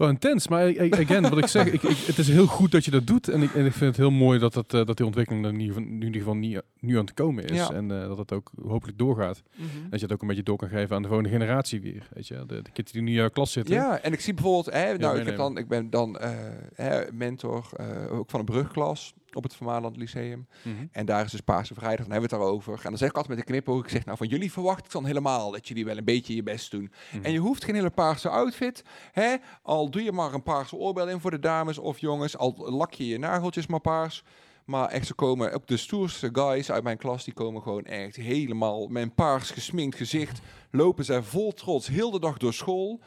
Wel 0.01 0.09
intens, 0.09 0.47
maar 0.47 0.91
again, 0.91 1.21
wat 1.29 1.37
ik 1.37 1.47
zeg, 1.47 1.65
ik, 1.65 1.83
ik, 1.83 1.97
het 1.97 2.17
is 2.17 2.27
heel 2.27 2.45
goed 2.45 2.71
dat 2.71 2.85
je 2.85 2.91
dat 2.91 3.07
doet. 3.07 3.27
En 3.27 3.41
ik, 3.41 3.53
en 3.53 3.65
ik 3.65 3.71
vind 3.71 3.85
het 3.85 3.97
heel 3.97 4.11
mooi 4.11 4.39
dat, 4.39 4.53
het, 4.53 4.73
eh, 4.73 4.85
dat 4.85 4.97
die 4.97 5.05
ontwikkeling 5.05 5.45
er 5.45 5.53
in 5.53 5.59
ieder 5.59 5.75
geval, 5.75 5.91
in 5.91 6.01
ieder 6.01 6.21
geval 6.21 6.35
niet, 6.35 6.61
nu 6.79 6.97
aan 6.97 7.05
het 7.05 7.13
komen 7.13 7.45
is. 7.45 7.57
Ja. 7.57 7.71
En 7.71 7.91
eh, 7.91 8.07
dat 8.07 8.17
het 8.17 8.31
ook 8.31 8.51
hopelijk 8.63 8.97
doorgaat. 8.97 9.41
Dat 9.89 9.99
je 9.99 10.05
het 10.05 10.13
ook 10.13 10.21
een 10.21 10.27
beetje 10.27 10.43
door 10.43 10.57
kan 10.57 10.69
geven 10.69 10.95
aan 10.95 11.01
de 11.01 11.07
volgende 11.07 11.31
generatie 11.31 11.81
weer. 11.81 12.07
Weet 12.13 12.27
je, 12.27 12.43
de, 12.47 12.61
de 12.61 12.71
kids 12.73 12.91
die 12.91 13.01
nu 13.01 13.07
in 13.07 13.15
jouw 13.15 13.29
klas 13.29 13.51
zitten. 13.51 13.75
Ja, 13.75 13.99
en 13.99 14.13
ik 14.13 14.19
zie 14.19 14.33
bijvoorbeeld, 14.33 14.75
hè, 14.75 14.97
nou, 14.97 15.19
ik, 15.19 15.25
heb 15.25 15.37
dan, 15.37 15.57
ik 15.57 15.67
ben 15.67 15.89
dan 15.89 16.17
eh, 16.17 16.29
hè, 16.75 17.11
mentor, 17.11 17.69
ook 18.09 18.29
van 18.29 18.39
een 18.39 18.45
brugklas. 18.45 19.13
Op 19.35 19.43
het 19.43 19.55
Vermaland 19.55 19.97
Lyceum. 19.97 20.47
Mhm. 20.61 20.85
En 20.91 21.05
daar 21.05 21.25
is 21.25 21.31
dus 21.31 21.41
Paarse 21.41 21.73
Vrijdag, 21.73 22.05
dan 22.05 22.11
hebben 22.11 22.29
we 22.29 22.35
het 22.35 22.43
daarover. 22.43 22.73
En 22.73 22.89
dan 22.89 22.97
zeg 22.97 23.09
ik 23.09 23.15
altijd 23.15 23.37
met 23.37 23.47
een 23.47 23.53
knipoog, 23.53 23.83
ik 23.83 23.89
zeg 23.89 24.05
nou 24.05 24.17
van 24.17 24.27
jullie 24.27 24.51
verwacht 24.51 24.85
ik 24.85 24.91
dan 24.91 25.05
helemaal 25.05 25.51
dat 25.51 25.67
jullie 25.67 25.85
wel 25.85 25.97
een 25.97 26.03
beetje 26.03 26.35
je 26.35 26.43
best 26.43 26.71
doen. 26.71 26.91
Mhm. 27.11 27.25
En 27.25 27.31
je 27.31 27.39
hoeft 27.39 27.63
geen 27.63 27.75
hele 27.75 27.89
paarse 27.89 28.29
outfit, 28.29 28.83
hè? 29.11 29.35
al 29.61 29.89
doe 29.89 30.03
je 30.03 30.11
maar 30.11 30.33
een 30.33 30.43
paarse 30.43 30.75
oorbel 30.75 31.09
in 31.09 31.19
voor 31.19 31.31
de 31.31 31.39
dames 31.39 31.77
of 31.77 31.99
jongens, 31.99 32.37
al 32.37 32.55
lak 32.57 32.93
je 32.93 33.07
je 33.07 33.17
nageltjes 33.17 33.67
maar 33.67 33.79
paars. 33.79 34.23
Maar 34.65 34.89
echt, 34.89 35.07
ze 35.07 35.13
komen, 35.13 35.53
ook 35.53 35.67
de 35.67 35.77
stoerste 35.77 36.29
guys 36.33 36.71
uit 36.71 36.83
mijn 36.83 36.97
klas, 36.97 37.23
die 37.23 37.33
komen 37.33 37.61
gewoon 37.61 37.85
echt 37.85 38.15
helemaal 38.15 38.87
met 38.87 39.03
een 39.03 39.13
paars 39.13 39.51
gesminkt 39.51 39.95
gezicht. 39.97 40.41
Lopen 40.71 41.05
zij 41.05 41.21
vol 41.21 41.53
trots 41.53 41.87
heel 41.87 42.11
de 42.11 42.19
dag 42.19 42.37
door 42.37 42.53
school. 42.53 42.99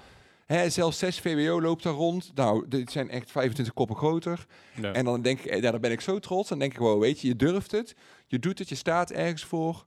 Hè, 0.47 0.71
zelfs 0.71 0.99
6 0.99 1.21
VWO 1.21 1.61
loopt 1.61 1.83
daar 1.83 1.93
rond. 1.93 2.31
Nou, 2.35 2.69
dit 2.69 2.93
zijn 2.93 3.11
echt 3.11 3.31
25 3.31 3.75
koppen 3.75 3.97
groter. 3.97 4.47
Ja. 4.81 4.93
En 4.93 5.05
dan 5.05 5.23
denk 5.23 5.39
ik, 5.39 5.47
eh, 5.47 5.63
ja, 5.63 5.71
dan 5.71 5.81
ben 5.81 5.93
ik 5.93 6.01
zo 6.01 6.19
trots. 6.19 6.49
Dan 6.49 6.59
denk 6.59 6.71
ik 6.71 6.77
gewoon, 6.77 6.99
weet 6.99 7.21
je, 7.21 7.29
je 7.29 7.37
durft 7.37 7.71
het. 7.71 7.95
Je 8.27 8.39
doet 8.39 8.59
het, 8.59 8.69
je 8.69 8.75
staat 8.75 9.11
ergens 9.11 9.45
voor. 9.45 9.85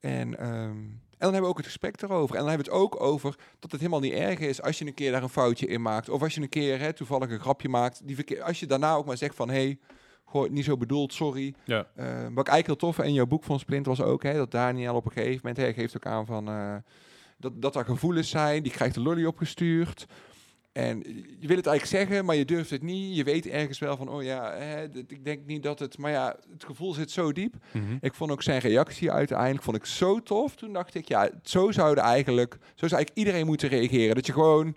En, 0.00 0.38
ehm, 0.38 0.76
en 1.18 1.24
dan 1.26 1.32
hebben 1.32 1.40
we 1.40 1.48
ook 1.48 1.56
het 1.56 1.66
gesprek 1.66 2.02
erover. 2.02 2.36
En 2.36 2.40
dan 2.40 2.48
hebben 2.48 2.66
we 2.66 2.72
het 2.72 2.82
ook 2.82 3.00
over 3.00 3.34
dat 3.58 3.70
het 3.70 3.80
helemaal 3.80 4.00
niet 4.00 4.12
erg 4.12 4.38
is 4.38 4.62
als 4.62 4.78
je 4.78 4.86
een 4.86 4.94
keer 4.94 5.12
daar 5.12 5.22
een 5.22 5.28
foutje 5.28 5.66
in 5.66 5.82
maakt. 5.82 6.08
Of 6.08 6.22
als 6.22 6.34
je 6.34 6.40
een 6.40 6.48
keer 6.48 6.78
hè, 6.78 6.92
toevallig 6.92 7.30
een 7.30 7.40
grapje 7.40 7.68
maakt. 7.68 8.00
Die 8.06 8.44
als 8.44 8.60
je 8.60 8.66
daarna 8.66 8.94
ook 8.94 9.06
maar 9.06 9.16
zegt 9.16 9.34
van, 9.34 9.48
hé, 9.48 9.54
hey, 9.54 9.78
goh, 10.24 10.50
niet 10.50 10.64
zo 10.64 10.76
bedoeld, 10.76 11.12
sorry. 11.12 11.54
ja. 11.64 11.86
Eh, 11.94 12.06
wat 12.06 12.46
ik 12.46 12.52
eigenlijk 12.52 12.66
heel 12.66 12.76
tof 12.76 12.98
in 12.98 13.12
jouw 13.12 13.26
boek 13.26 13.44
van 13.44 13.58
Splint 13.58 13.86
was 13.86 14.00
ook 14.00 14.22
hè, 14.22 14.34
dat 14.34 14.50
Daniel 14.50 14.94
op 14.94 15.04
een 15.04 15.12
gegeven 15.12 15.40
moment, 15.42 15.74
geeft 15.74 15.96
ook 15.96 16.06
aan 16.06 16.26
van 16.26 16.48
eh, 16.48 16.74
dat, 17.38 17.62
dat 17.62 17.76
er 17.76 17.84
gevoelens 17.84 18.30
zijn, 18.30 18.62
die 18.62 18.72
krijgt 18.72 18.94
de 18.94 19.00
lolly 19.00 19.24
opgestuurd. 19.24 20.06
En 20.72 20.98
je 21.40 21.46
wil 21.46 21.56
het 21.56 21.66
eigenlijk 21.66 21.84
zeggen, 22.08 22.24
maar 22.24 22.36
je 22.36 22.44
durft 22.44 22.70
het 22.70 22.82
niet. 22.82 23.16
Je 23.16 23.24
weet 23.24 23.46
ergens 23.46 23.78
wel 23.78 23.96
van, 23.96 24.08
oh 24.08 24.22
ja, 24.22 24.52
hè, 24.56 24.82
ik 25.06 25.24
denk 25.24 25.46
niet 25.46 25.62
dat 25.62 25.78
het... 25.78 25.98
Maar 25.98 26.10
ja, 26.10 26.36
het 26.52 26.64
gevoel 26.64 26.92
zit 26.94 27.10
zo 27.10 27.32
diep. 27.32 27.54
Mhm. 27.72 27.96
Ik 28.00 28.14
vond 28.14 28.30
ook 28.30 28.42
zijn 28.42 28.60
reactie 28.60 29.12
uiteindelijk 29.12 29.62
vond 29.62 29.76
ik 29.76 29.84
zo 29.84 30.22
tof. 30.22 30.54
Toen 30.56 30.72
dacht 30.72 30.94
ik, 30.94 31.08
ja, 31.08 31.30
zo 31.42 31.70
zouden 31.72 32.04
eigenlijk, 32.04 32.52
zo 32.52 32.86
zou 32.88 32.92
eigenlijk 32.92 33.16
iedereen 33.18 33.46
moeten 33.46 33.68
reageren. 33.68 34.14
Dat 34.14 34.26
je 34.26 34.32
gewoon, 34.32 34.76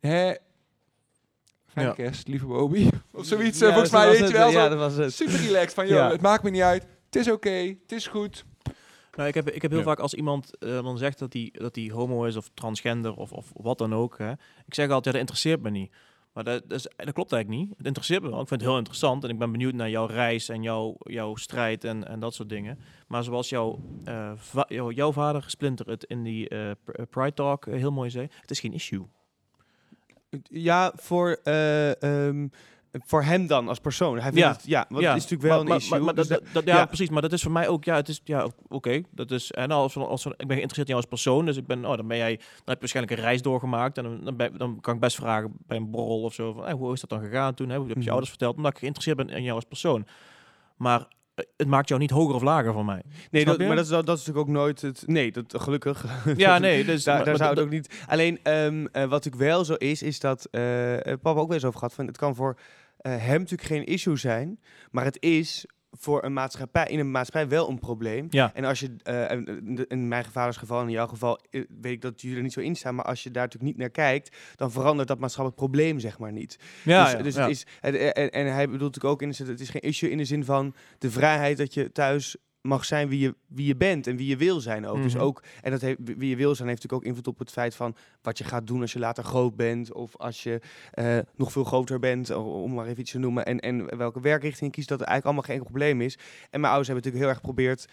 hè, 0.00 0.34
fijne 1.66 1.88
Ja. 1.88 1.94
kerst, 1.94 2.28
lieve 2.28 2.46
Bobby. 2.46 2.88
Of 3.12 3.26
zoiets. 3.26 3.58
Ja, 3.58 3.66
eh, 3.66 3.70
volgens 3.72 3.92
mij 3.92 4.08
weet 4.10 4.28
je 4.28 4.32
wel, 4.32 4.50
Ja, 4.50 4.68
dat 4.68 4.78
was 4.78 4.96
het. 4.96 5.14
super 5.14 5.36
relaxed 5.40 5.74
van, 5.74 5.86
joh, 5.88 6.10
het 6.10 6.20
maakt 6.20 6.42
me 6.42 6.50
niet 6.50 6.62
uit. 6.62 6.86
Het 7.06 7.16
is 7.16 7.30
oké, 7.30 7.50
het 7.82 7.92
is 7.92 8.06
goed. 8.06 8.44
Nou, 9.16 9.28
ik 9.28 9.34
heb, 9.34 9.50
ik 9.50 9.62
heb 9.62 9.70
heel 9.70 9.80
Ja. 9.80 9.86
vaak 9.86 9.98
als 10.00 10.14
iemand 10.14 10.58
eh, 10.58 10.82
dan 10.82 10.98
zegt 10.98 11.18
dat 11.18 11.32
hij 11.32 11.48
dat 11.52 11.74
hij 11.76 11.90
homo 11.92 12.24
is 12.24 12.36
of 12.36 12.50
transgender 12.54 13.14
of, 13.16 13.32
of 13.32 13.50
wat 13.54 13.78
dan 13.78 13.94
ook. 13.94 14.18
Hè, 14.18 14.30
ik 14.66 14.74
zeg 14.74 14.84
altijd, 14.84 15.04
ja, 15.04 15.10
dat 15.10 15.20
interesseert 15.20 15.62
me 15.62 15.70
niet. 15.70 15.92
Maar 16.32 16.44
dat, 16.44 16.62
dat, 16.68 16.78
is, 16.78 16.82
dat 16.96 17.14
klopt 17.14 17.32
eigenlijk 17.32 17.62
niet. 17.62 17.76
Het 17.78 17.86
interesseert 17.86 18.22
me 18.22 18.28
wel. 18.30 18.40
Ik 18.40 18.48
vind 18.48 18.60
het 18.60 18.68
heel 18.70 18.78
interessant 18.78 19.24
en 19.24 19.30
ik 19.30 19.38
ben 19.38 19.52
benieuwd 19.52 19.74
naar 19.74 19.90
jouw 19.90 20.06
reis 20.06 20.48
en 20.48 20.62
jouw, 20.62 20.96
jouw 20.98 21.34
strijd 21.36 21.84
en, 21.84 22.08
en 22.08 22.20
dat 22.20 22.34
soort 22.34 22.48
dingen. 22.48 22.78
Maar 23.08 23.22
zoals 23.24 23.48
jouw, 23.48 23.80
eh, 24.04 24.32
va- 24.34 24.64
jouw, 24.68 24.90
jouw 24.90 25.12
vader 25.12 25.44
Splinter 25.46 25.86
het 25.86 26.04
in 26.04 26.22
die 26.22 26.48
eh, 26.48 26.70
Pr- 26.84 27.02
Pride 27.02 27.34
Talk 27.34 27.64
heel 27.66 27.92
mooi 27.92 28.10
zei, 28.10 28.28
het 28.40 28.50
is 28.50 28.60
geen 28.60 28.72
issue. 28.72 29.06
Ja, 30.42 30.92
voor, 30.96 31.38
eh, 31.42 32.02
ehm, 32.02 32.48
voor 33.04 33.22
hem 33.22 33.46
dan 33.46 33.68
als 33.68 33.78
persoon. 33.78 34.12
Hij 34.14 34.22
vindt 34.22 34.38
Ja. 34.38 34.52
het, 34.52 34.62
ja, 34.66 34.86
want 34.88 35.02
ja, 35.02 35.08
het 35.12 35.16
is 35.16 35.22
natuurlijk 35.30 35.42
wel 35.42 35.50
maar, 35.52 35.60
een 35.60 35.68
maar- 35.68 35.76
issue. 35.76 35.96
Maar, 35.96 36.04
maar 36.06 36.14
dus 36.14 36.26
dat, 36.28 36.42
dat- 36.52 36.64
ja, 36.64 36.76
ja. 36.76 36.86
precies. 36.86 37.08
Maar 37.10 37.22
dat 37.22 37.32
is 37.32 37.42
voor 37.42 37.52
mij 37.52 37.68
ook, 37.68 37.84
ja, 37.84 37.94
het 37.96 38.08
is, 38.08 38.20
ja, 38.24 38.48
oké. 38.68 39.02
dat 39.10 39.30
is, 39.30 39.50
en 39.50 39.70
als, 39.70 39.94
we- 39.94 40.04
als 40.06 40.24
we- 40.24 40.30
ik 40.30 40.36
ben 40.36 40.46
geïnteresseerd 40.56 40.88
in 40.88 40.94
jou 40.94 41.00
als 41.00 41.22
persoon, 41.22 41.44
dus 41.46 41.56
ik 41.56 41.66
ben, 41.66 41.84
oh, 41.86 41.96
dan 41.96 42.06
ben 42.08 42.16
jij, 42.16 42.36
dan 42.36 42.44
heb 42.64 42.74
je 42.74 42.78
waarschijnlijk 42.80 43.16
een 43.16 43.24
reis 43.24 43.42
doorgemaakt 43.42 43.98
en 43.98 44.04
dan, 44.04 44.20
dan, 44.24 44.36
ben- 44.36 44.58
dan 44.58 44.80
kan 44.80 44.94
ik 44.94 45.00
best 45.00 45.16
vragen 45.16 45.52
bij 45.66 45.76
een 45.76 45.90
borrel 45.90 46.22
of 46.22 46.34
zo, 46.34 46.52
van, 46.52 46.62
hey, 46.64 46.72
hoe 46.72 46.92
is 46.92 47.00
dat 47.00 47.10
dan 47.10 47.20
gegaan 47.20 47.54
toen? 47.54 47.68
Hè? 47.68 47.76
Hoe 47.76 47.86
heb 47.86 47.92
je 47.94 47.94
je 47.94 48.00
Mhm. 48.00 48.10
ouders 48.10 48.30
verteld? 48.30 48.56
Omdat 48.56 48.72
ik 48.72 48.78
geïnteresseerd 48.78 49.16
ben 49.16 49.28
in 49.36 49.42
jou 49.42 49.54
als 49.54 49.64
persoon. 49.64 50.06
Maar 50.76 51.00
eh, 51.34 51.44
het 51.56 51.68
maakt 51.68 51.88
jou 51.88 52.00
niet 52.00 52.10
hoger 52.10 52.34
of 52.34 52.42
lager 52.42 52.72
van 52.72 52.84
mij. 52.84 53.02
nee, 53.30 53.44
dat, 53.44 53.58
maar 53.58 53.76
dat 53.76 53.84
is, 53.84 53.90
dat 53.90 54.02
is 54.02 54.06
natuurlijk 54.08 54.38
ook 54.38 54.48
nooit 54.48 54.80
het... 54.82 55.02
Nee, 55.06 55.32
dat, 55.32 55.54
gelukkig. 55.62 56.04
Ja, 56.36 56.58
nee, 56.58 56.84
dus 56.84 57.04
daar, 57.04 57.14
maar- 57.16 57.24
daar 57.24 57.34
maar 57.34 57.44
zou 57.46 57.50
het 57.56 57.64
ook 57.64 57.70
niet... 57.72 58.04
Alleen, 58.06 58.38
ehm, 58.42 58.86
eh, 58.92 59.00
wat 59.02 59.10
natuurlijk 59.10 59.42
wel 59.44 59.64
zo 59.64 59.74
is, 59.74 60.02
is 60.02 60.20
dat... 60.20 60.48
eh 60.50 60.94
eh, 61.12 61.18
papa 61.22 61.40
ook 61.40 61.46
wel 61.46 61.54
eens 61.56 61.64
over 61.64 61.78
gehad, 61.78 61.94
van, 61.94 62.06
het 62.06 62.16
kan 62.18 62.34
voor 62.34 62.56
hem 63.02 63.38
natuurlijk 63.40 63.68
geen 63.68 63.84
issue 63.84 64.16
zijn, 64.16 64.60
maar 64.90 65.04
het 65.04 65.22
is 65.22 65.66
voor 65.98 66.24
een 66.24 66.32
maatschappij, 66.32 66.86
in 66.86 66.98
een 66.98 67.10
maatschappij 67.10 67.48
wel 67.50 67.68
een 67.68 67.78
probleem. 67.78 68.26
Ja. 68.30 68.54
En 68.54 68.64
als 68.64 68.80
je, 68.80 68.94
eh, 69.02 69.30
in- 69.30 69.84
in 69.88 70.08
mijn 70.08 70.24
vaders 70.24 70.56
geval, 70.56 70.82
in 70.82 70.90
jouw 70.90 71.06
geval, 71.06 71.40
eh, 71.50 71.62
weet 71.80 71.92
ik 71.92 72.00
dat 72.00 72.20
jullie 72.20 72.36
er 72.36 72.42
niet 72.42 72.52
zo 72.52 72.60
in 72.60 72.74
staan, 72.76 72.94
maar 72.94 73.04
als 73.04 73.22
je 73.22 73.30
daar 73.30 73.42
natuurlijk 73.42 73.70
niet 73.72 73.80
naar 73.80 73.90
kijkt, 73.90 74.36
dan 74.56 74.70
verandert 74.72 75.08
dat 75.08 75.18
maatschappelijk 75.18 75.60
probleem, 75.60 75.98
zeg 75.98 76.18
maar, 76.18 76.32
niet. 76.32 76.56
ja, 76.84 77.02
dus 77.04 77.12
ja, 77.12 77.22
dus 77.22 77.34
ja. 77.34 77.42
Het 77.80 77.94
is, 77.94 78.12
en, 78.30 78.46
hij 78.52 78.64
bedoelt 78.64 78.94
natuurlijk 78.94 79.14
ook 79.14 79.22
in 79.22 79.28
de 79.28 79.34
zin, 79.34 79.46
het 79.46 79.60
is 79.60 79.68
geen 79.70 79.82
issue 79.82 80.10
in 80.10 80.16
de 80.18 80.24
zin 80.24 80.44
van 80.44 80.74
de 80.98 81.10
vrijheid 81.10 81.56
dat 81.56 81.74
je 81.74 81.92
thuis 81.92 82.36
mag 82.66 82.84
zijn 82.84 83.08
wie 83.08 83.20
je, 83.20 83.34
wie 83.46 83.66
je 83.66 83.76
bent 83.76 84.06
en 84.06 84.16
wie 84.16 84.26
je 84.26 84.36
wil 84.36 84.60
zijn 84.60 84.86
ook. 84.86 85.02
Dus 85.02 85.14
Mhm. 85.14 85.22
ook, 85.22 85.42
en 85.62 85.70
dat 85.70 85.80
heeft, 85.80 85.98
wie 86.02 86.28
je 86.28 86.36
wil 86.36 86.54
zijn 86.54 86.68
heeft 86.68 86.82
natuurlijk 86.82 86.92
ook 86.92 87.04
invloed 87.04 87.26
op 87.26 87.38
het 87.38 87.50
feit 87.50 87.74
van 87.74 87.96
wat 88.22 88.38
je 88.38 88.44
gaat 88.44 88.66
doen 88.66 88.80
als 88.80 88.92
je 88.92 88.98
later 88.98 89.24
groot 89.24 89.56
bent 89.56 89.92
of 89.92 90.16
als 90.16 90.42
je 90.42 90.60
eh, 90.92 91.18
nog 91.34 91.52
veel 91.52 91.64
groter 91.64 91.98
bent, 91.98 92.30
om 92.34 92.74
maar 92.74 92.86
even 92.86 93.00
iets 93.00 93.10
te 93.10 93.18
noemen. 93.18 93.44
En, 93.44 93.60
en 93.60 93.96
welke 93.96 94.20
werkrichting 94.20 94.70
je 94.70 94.76
kiest, 94.76 94.88
dat 94.88 95.00
eigenlijk 95.00 95.26
allemaal 95.26 95.56
geen 95.56 95.70
probleem 95.70 96.00
is. 96.00 96.14
En 96.50 96.60
mijn 96.60 96.72
ouders 96.72 96.86
hebben 96.88 97.04
natuurlijk 97.04 97.22
heel 97.22 97.28
erg 97.28 97.36
geprobeerd 97.36 97.86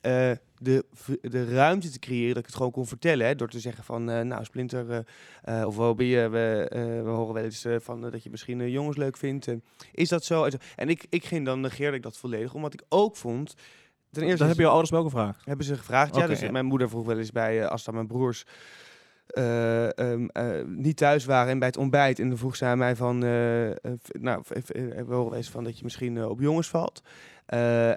eh, 0.00 0.30
de, 0.58 0.84
de 1.20 1.44
ruimte 1.54 1.90
te 1.90 1.98
creëren 1.98 2.28
dat 2.28 2.38
ik 2.38 2.46
het 2.46 2.54
gewoon 2.54 2.70
kon 2.70 2.86
vertellen. 2.86 3.26
Hè, 3.26 3.34
door 3.34 3.48
te 3.48 3.60
zeggen 3.60 3.84
van, 3.84 4.10
eh, 4.10 4.20
nou 4.20 4.44
Splinter 4.44 5.04
eh, 5.42 5.64
of 5.66 5.76
Bobby, 5.76 6.14
eh, 6.16 6.30
we, 6.30 6.66
we 7.04 7.10
horen 7.10 7.34
wel 7.34 7.44
eens 7.44 7.66
van, 7.78 8.00
dat 8.00 8.22
je 8.22 8.30
misschien 8.30 8.70
jongens 8.70 8.96
leuk 8.96 9.16
vindt. 9.16 9.46
Is 9.92 10.08
dat 10.08 10.24
zo? 10.24 10.44
En 10.44 10.50
zo. 10.50 10.56
En 10.76 10.88
ik, 10.88 11.06
ik 11.08 11.24
ging 11.24 11.44
dan, 11.44 11.60
negeerde 11.60 11.96
ik 11.96 12.02
dat 12.02 12.18
volledig, 12.18 12.54
omdat 12.54 12.72
ik 12.72 12.82
ook 12.88 13.16
vond... 13.16 13.54
Ten 14.10 14.22
eerste 14.22 14.38
dat 14.38 14.46
hebben 14.46 14.64
je 14.64 14.70
ouders 14.70 14.90
wel 14.90 15.02
gevraagd. 15.02 15.44
hebben 15.44 15.66
ze 15.66 15.76
gevraagd. 15.76 16.16
ja, 16.16 16.26
dus 16.26 16.40
ja. 16.40 16.50
mijn 16.50 16.64
moeder 16.66 16.88
vroeg 16.88 17.06
wel 17.06 17.18
eens 17.18 17.32
bij, 17.32 17.62
eh, 17.62 17.68
als 17.68 17.84
dan 17.84 17.94
mijn 17.94 18.06
broers 18.06 18.44
eh, 19.26 19.98
ehm, 19.98 20.26
eh, 20.26 20.64
niet 20.66 20.96
thuis 20.96 21.24
waren 21.24 21.52
en 21.52 21.58
bij 21.58 21.68
het 21.68 21.76
ontbijt. 21.76 22.18
En 22.18 22.28
dan 22.28 22.38
vroeg 22.38 22.56
ze 22.56 22.64
aan 22.64 22.78
mij 22.78 22.96
van, 22.96 23.20
v- 23.22 24.18
nou, 24.20 24.42
wel 25.06 25.34
eens 25.34 25.50
van 25.50 25.64
dat 25.64 25.76
je 25.78 25.84
misschien 25.84 26.24
op 26.24 26.40
jongens 26.40 26.68
valt. 26.68 27.02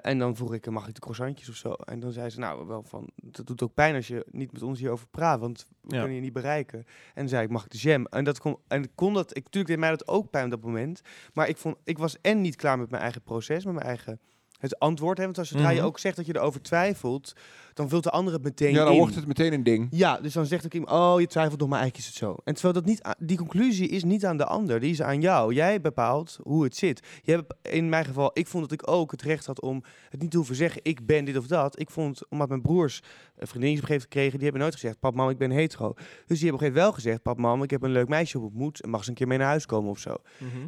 En 0.00 0.18
dan 0.18 0.36
vroeg 0.36 0.54
ik, 0.54 0.70
mag 0.70 0.88
ik 0.88 0.94
de 0.94 1.00
croissantjes 1.00 1.48
of 1.48 1.54
zo? 1.54 1.72
En 1.72 2.00
dan 2.00 2.12
zei 2.12 2.30
ze, 2.30 2.38
nou, 2.38 2.66
wel 2.66 2.82
van, 2.82 3.08
dat 3.14 3.46
doet 3.46 3.62
ook 3.62 3.74
pijn 3.74 3.94
als 3.94 4.06
je 4.08 4.26
niet 4.30 4.52
met 4.52 4.62
ons 4.62 4.78
hierover 4.78 5.06
praat, 5.10 5.40
want 5.40 5.66
we 5.80 5.94
Ja. 5.94 5.98
kunnen 5.98 6.16
je 6.16 6.22
niet 6.22 6.32
bereiken. 6.32 6.78
En 6.78 6.86
dan 7.14 7.28
zei 7.28 7.44
ik, 7.44 7.50
mag 7.50 7.64
ik 7.64 7.70
de 7.70 7.78
jam? 7.78 8.06
En 8.06 8.24
dat 8.24 8.38
kon, 8.40 8.56
en 8.68 8.94
kon 8.94 9.14
dat, 9.14 9.30
ik, 9.30 9.44
natuurlijk 9.44 9.66
deed 9.66 9.78
mij 9.78 9.90
dat 9.90 10.08
ook 10.08 10.30
pijn 10.30 10.44
op 10.44 10.50
dat 10.50 10.62
moment. 10.62 11.00
Maar 11.32 11.48
ik 11.48 11.56
vond, 11.56 11.76
ik 11.84 11.98
was 11.98 12.16
en 12.20 12.40
niet 12.40 12.56
klaar 12.56 12.78
met 12.78 12.90
mijn 12.90 13.02
eigen 13.02 13.22
proces, 13.22 13.64
met 13.64 13.74
mijn 13.74 13.86
eigen, 13.86 14.20
het 14.64 14.78
antwoord. 14.78 15.18
Hè? 15.18 15.24
Want 15.24 15.38
als 15.38 15.48
zodra 15.48 15.68
je 15.70 15.76
Mhm. 15.76 15.86
ook 15.86 15.98
zegt 15.98 16.16
dat 16.16 16.26
je 16.26 16.36
erover 16.36 16.62
twijfelt, 16.62 17.32
dan 17.74 17.88
vult 17.88 18.02
de 18.02 18.10
andere 18.10 18.36
het 18.36 18.44
meteen 18.44 18.72
Ja, 18.72 18.84
dan 18.84 18.92
in. 18.92 18.98
wordt 18.98 19.14
het 19.14 19.26
meteen 19.26 19.52
een 19.52 19.62
ding. 19.62 19.88
Ja, 19.90 20.20
dus 20.20 20.32
dan 20.32 20.46
zegt 20.46 20.64
ook 20.64 20.72
iemand, 20.74 20.92
oh, 20.92 21.20
je 21.20 21.26
twijfelt 21.26 21.60
nog, 21.60 21.68
maar 21.68 21.80
eigenlijk 21.80 22.08
is 22.08 22.14
het 22.14 22.22
zo. 22.22 22.36
En 22.44 22.52
terwijl 22.52 22.74
dat 22.74 22.84
niet, 22.84 23.00
die 23.18 23.36
conclusie 23.36 23.88
is 23.88 24.04
niet 24.04 24.24
aan 24.26 24.36
de 24.36 24.44
ander, 24.44 24.80
die 24.80 24.90
is 24.90 25.02
aan 25.02 25.20
jou. 25.20 25.54
Jij 25.54 25.80
bepaalt 25.80 26.38
hoe 26.42 26.64
het 26.64 26.76
zit. 26.76 27.06
Je 27.22 27.32
hebt, 27.32 27.54
in 27.62 27.88
mijn 27.88 28.04
geval, 28.04 28.30
ik 28.32 28.46
vond 28.46 28.62
dat 28.62 28.72
ik 28.72 28.90
ook 28.90 29.10
het 29.10 29.22
recht 29.22 29.46
had 29.46 29.60
om 29.60 29.82
het 30.10 30.20
niet 30.20 30.30
te 30.30 30.36
hoeven 30.36 30.56
zeggen, 30.56 30.80
ik 30.84 31.06
ben 31.06 31.24
dit 31.24 31.36
of 31.36 31.46
dat. 31.46 31.80
Ik 31.80 31.90
vond, 31.90 32.28
omdat 32.28 32.48
mijn 32.48 32.62
broers 32.62 33.00
een 33.36 33.46
vriendinnetje 33.46 33.52
op 33.52 33.60
een 33.60 33.66
gegeven 33.66 33.88
moment 33.88 34.02
gekregen, 34.02 34.32
die 34.32 34.42
hebben 34.42 34.60
nooit 34.60 34.74
gezegd, 34.74 34.98
pap, 35.00 35.14
mam, 35.14 35.28
ik 35.30 35.38
ben 35.38 35.50
hetero. 35.50 35.92
Dus 35.94 36.04
die 36.04 36.04
hebben 36.26 36.36
op 36.36 36.42
een 36.42 36.58
gegeven 36.58 36.72
moment 36.72 36.74
wel 36.74 36.92
gezegd, 36.92 37.22
pap, 37.22 37.38
mam, 37.38 37.62
ik 37.62 37.70
heb 37.70 37.82
een 37.82 37.92
leuk 37.92 38.08
meisje 38.08 38.38
ontmoet, 38.38 38.82
en 38.82 38.90
mag 38.90 39.02
ze 39.04 39.08
een 39.08 39.14
keer 39.14 39.26
mee 39.26 39.38
naar 39.38 39.46
huis 39.46 39.66
komen 39.66 39.90
of 39.90 39.98
zo. 39.98 40.16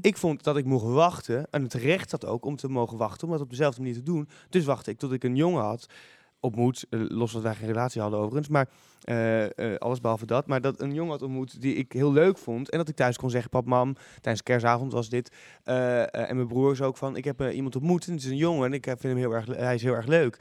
Ik 0.00 0.16
vond 0.16 0.42
dat 0.42 0.56
ik 0.56 0.64
mocht 0.64 0.84
wachten, 0.84 1.46
en 1.50 1.62
het 1.62 1.74
recht 1.74 2.10
had 2.10 2.26
ook 2.26 2.44
om 2.44 2.56
te 2.56 2.68
mogen 2.68 2.96
wachten, 2.96 3.26
om 3.26 3.32
dat 3.32 3.42
op 3.42 3.50
dezelfde 3.50 3.80
manier 3.80 3.96
te 3.96 4.02
doen. 4.02 4.28
Dus 4.48 4.64
wachtte 4.64 4.90
ik 4.90 4.98
tot 4.98 5.12
ik 5.12 5.24
een 5.24 5.36
jongen 5.36 5.62
had, 5.62 5.86
ontmoet, 6.40 6.86
eh, 6.90 7.00
los 7.08 7.32
dat 7.32 7.42
wij 7.42 7.54
geen 7.54 7.66
relatie 7.66 8.00
hadden 8.00 8.18
overigens, 8.20 8.48
maar 8.48 8.68
eh, 9.02 9.44
eh, 9.44 9.78
alles 9.78 10.00
behalve 10.00 10.26
dat. 10.26 10.46
Maar 10.46 10.60
dat 10.60 10.80
een 10.80 10.94
jongen 10.94 11.12
had 11.12 11.22
ontmoet 11.22 11.60
die 11.60 11.74
ik 11.74 11.92
heel 11.92 12.12
leuk 12.12 12.38
vond. 12.38 12.70
En 12.70 12.78
dat 12.78 12.88
ik 12.88 12.96
thuis 12.96 13.16
kon 13.16 13.30
zeggen, 13.30 13.50
pap, 13.50 13.66
mam, 13.66 13.96
tijdens 14.20 14.42
kerstavond 14.42 14.92
was 14.92 15.08
dit. 15.08 15.32
en 15.64 16.36
mijn 16.36 16.46
broers 16.46 16.82
ook 16.82 16.96
van, 16.96 17.16
ik 17.16 17.24
heb 17.24 17.42
iemand 17.42 17.76
ontmoet 17.76 18.06
en 18.06 18.12
het 18.12 18.22
is 18.22 18.30
een 18.30 18.36
jongen 18.36 18.66
en 18.66 18.72
ik 18.72 18.84
vind 18.84 19.02
hem 19.02 19.16
heel 19.16 19.32
erg, 19.32 19.46
hij 19.46 19.74
is 19.74 19.82
heel 19.82 19.94
erg 19.94 20.06
leuk. 20.06 20.38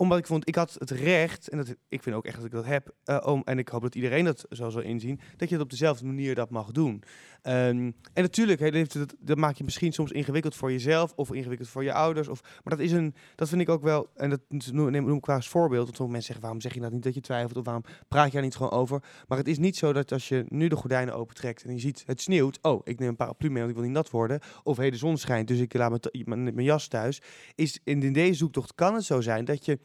Omdat 0.00 0.18
ik 0.18 0.26
vond, 0.26 0.48
ik 0.48 0.54
had 0.54 0.76
het 0.78 0.90
recht, 0.90 1.48
en 1.48 1.56
dat, 1.56 1.74
ik 1.88 2.02
vind 2.02 2.16
ook 2.16 2.24
echt 2.24 2.36
dat 2.36 2.44
ik 2.44 2.50
dat 2.50 2.64
heb, 2.64 2.94
eh, 3.04 3.26
om, 3.26 3.42
en 3.44 3.58
ik 3.58 3.68
hoop 3.68 3.82
dat 3.82 3.94
iedereen 3.94 4.24
dat 4.24 4.44
zo 4.50 4.70
zal 4.70 4.82
inzien, 4.82 5.20
dat 5.36 5.48
je 5.48 5.54
het 5.54 5.64
op 5.64 5.70
dezelfde 5.70 6.06
manier 6.06 6.34
dat 6.34 6.50
mag 6.50 6.70
doen. 6.70 7.02
Ehm, 7.42 7.90
en 8.12 8.22
natuurlijk, 8.22 8.60
hè, 8.60 8.70
dat, 8.70 9.14
dat 9.18 9.36
maak 9.36 9.56
je 9.56 9.64
misschien 9.64 9.92
soms 9.92 10.10
ingewikkeld 10.10 10.54
voor 10.54 10.72
jezelf 10.72 11.12
of 11.16 11.32
ingewikkeld 11.32 11.68
voor 11.68 11.84
je 11.84 11.92
ouders. 11.92 12.28
Of, 12.28 12.40
maar 12.42 12.76
dat 12.76 12.78
is 12.78 12.92
een, 12.92 13.14
dat 13.34 13.48
vind 13.48 13.60
ik 13.60 13.68
ook 13.68 13.82
wel, 13.82 14.10
en 14.14 14.30
dat 14.30 14.40
noem, 14.48 14.90
neem, 14.90 15.04
noem 15.04 15.16
ik 15.16 15.22
qua 15.22 15.40
voorbeeld. 15.40 15.84
Want 15.84 15.96
sommige 15.96 16.16
mensen 16.16 16.22
zeggen, 16.22 16.40
waarom 16.40 16.60
zeg 16.60 16.74
je 16.74 16.80
dat 16.80 16.92
niet 16.92 17.02
dat 17.02 17.14
je 17.14 17.20
twijfelt 17.20 17.56
of 17.56 17.64
waarom 17.64 17.84
praat 18.08 18.26
je 18.26 18.32
daar 18.32 18.42
niet 18.42 18.56
gewoon 18.56 18.72
over? 18.72 19.02
Maar 19.26 19.38
het 19.38 19.48
is 19.48 19.58
niet 19.58 19.76
zo 19.76 19.92
dat 19.92 20.12
als 20.12 20.28
je 20.28 20.44
nu 20.48 20.68
de 20.68 20.76
gordijnen 20.76 21.14
opentrekt 21.14 21.64
en 21.64 21.72
je 21.72 21.80
ziet 21.80 22.02
het 22.06 22.20
sneeuwt, 22.20 22.58
oh, 22.62 22.80
ik 22.84 22.98
neem 22.98 23.08
een 23.08 23.16
paraplu 23.16 23.48
mee 23.48 23.58
want 23.58 23.70
ik 23.70 23.76
wil 23.76 23.84
niet 23.84 23.94
nat 23.94 24.10
worden. 24.10 24.40
Of 24.62 24.76
hey, 24.76 24.90
de 24.90 24.96
zon 24.96 25.16
schijnt, 25.16 25.48
dus 25.48 25.58
ik 25.58 25.74
laat 25.74 26.10
mijn, 26.24 26.62
jas 26.62 26.88
thuis. 26.88 27.20
Is 27.54 27.80
in 27.84 28.12
deze 28.12 28.38
zoektocht 28.38 28.74
kan 28.74 28.94
het 28.94 29.04
zo 29.04 29.20
zijn 29.20 29.44
dat 29.44 29.64
je 29.64 29.78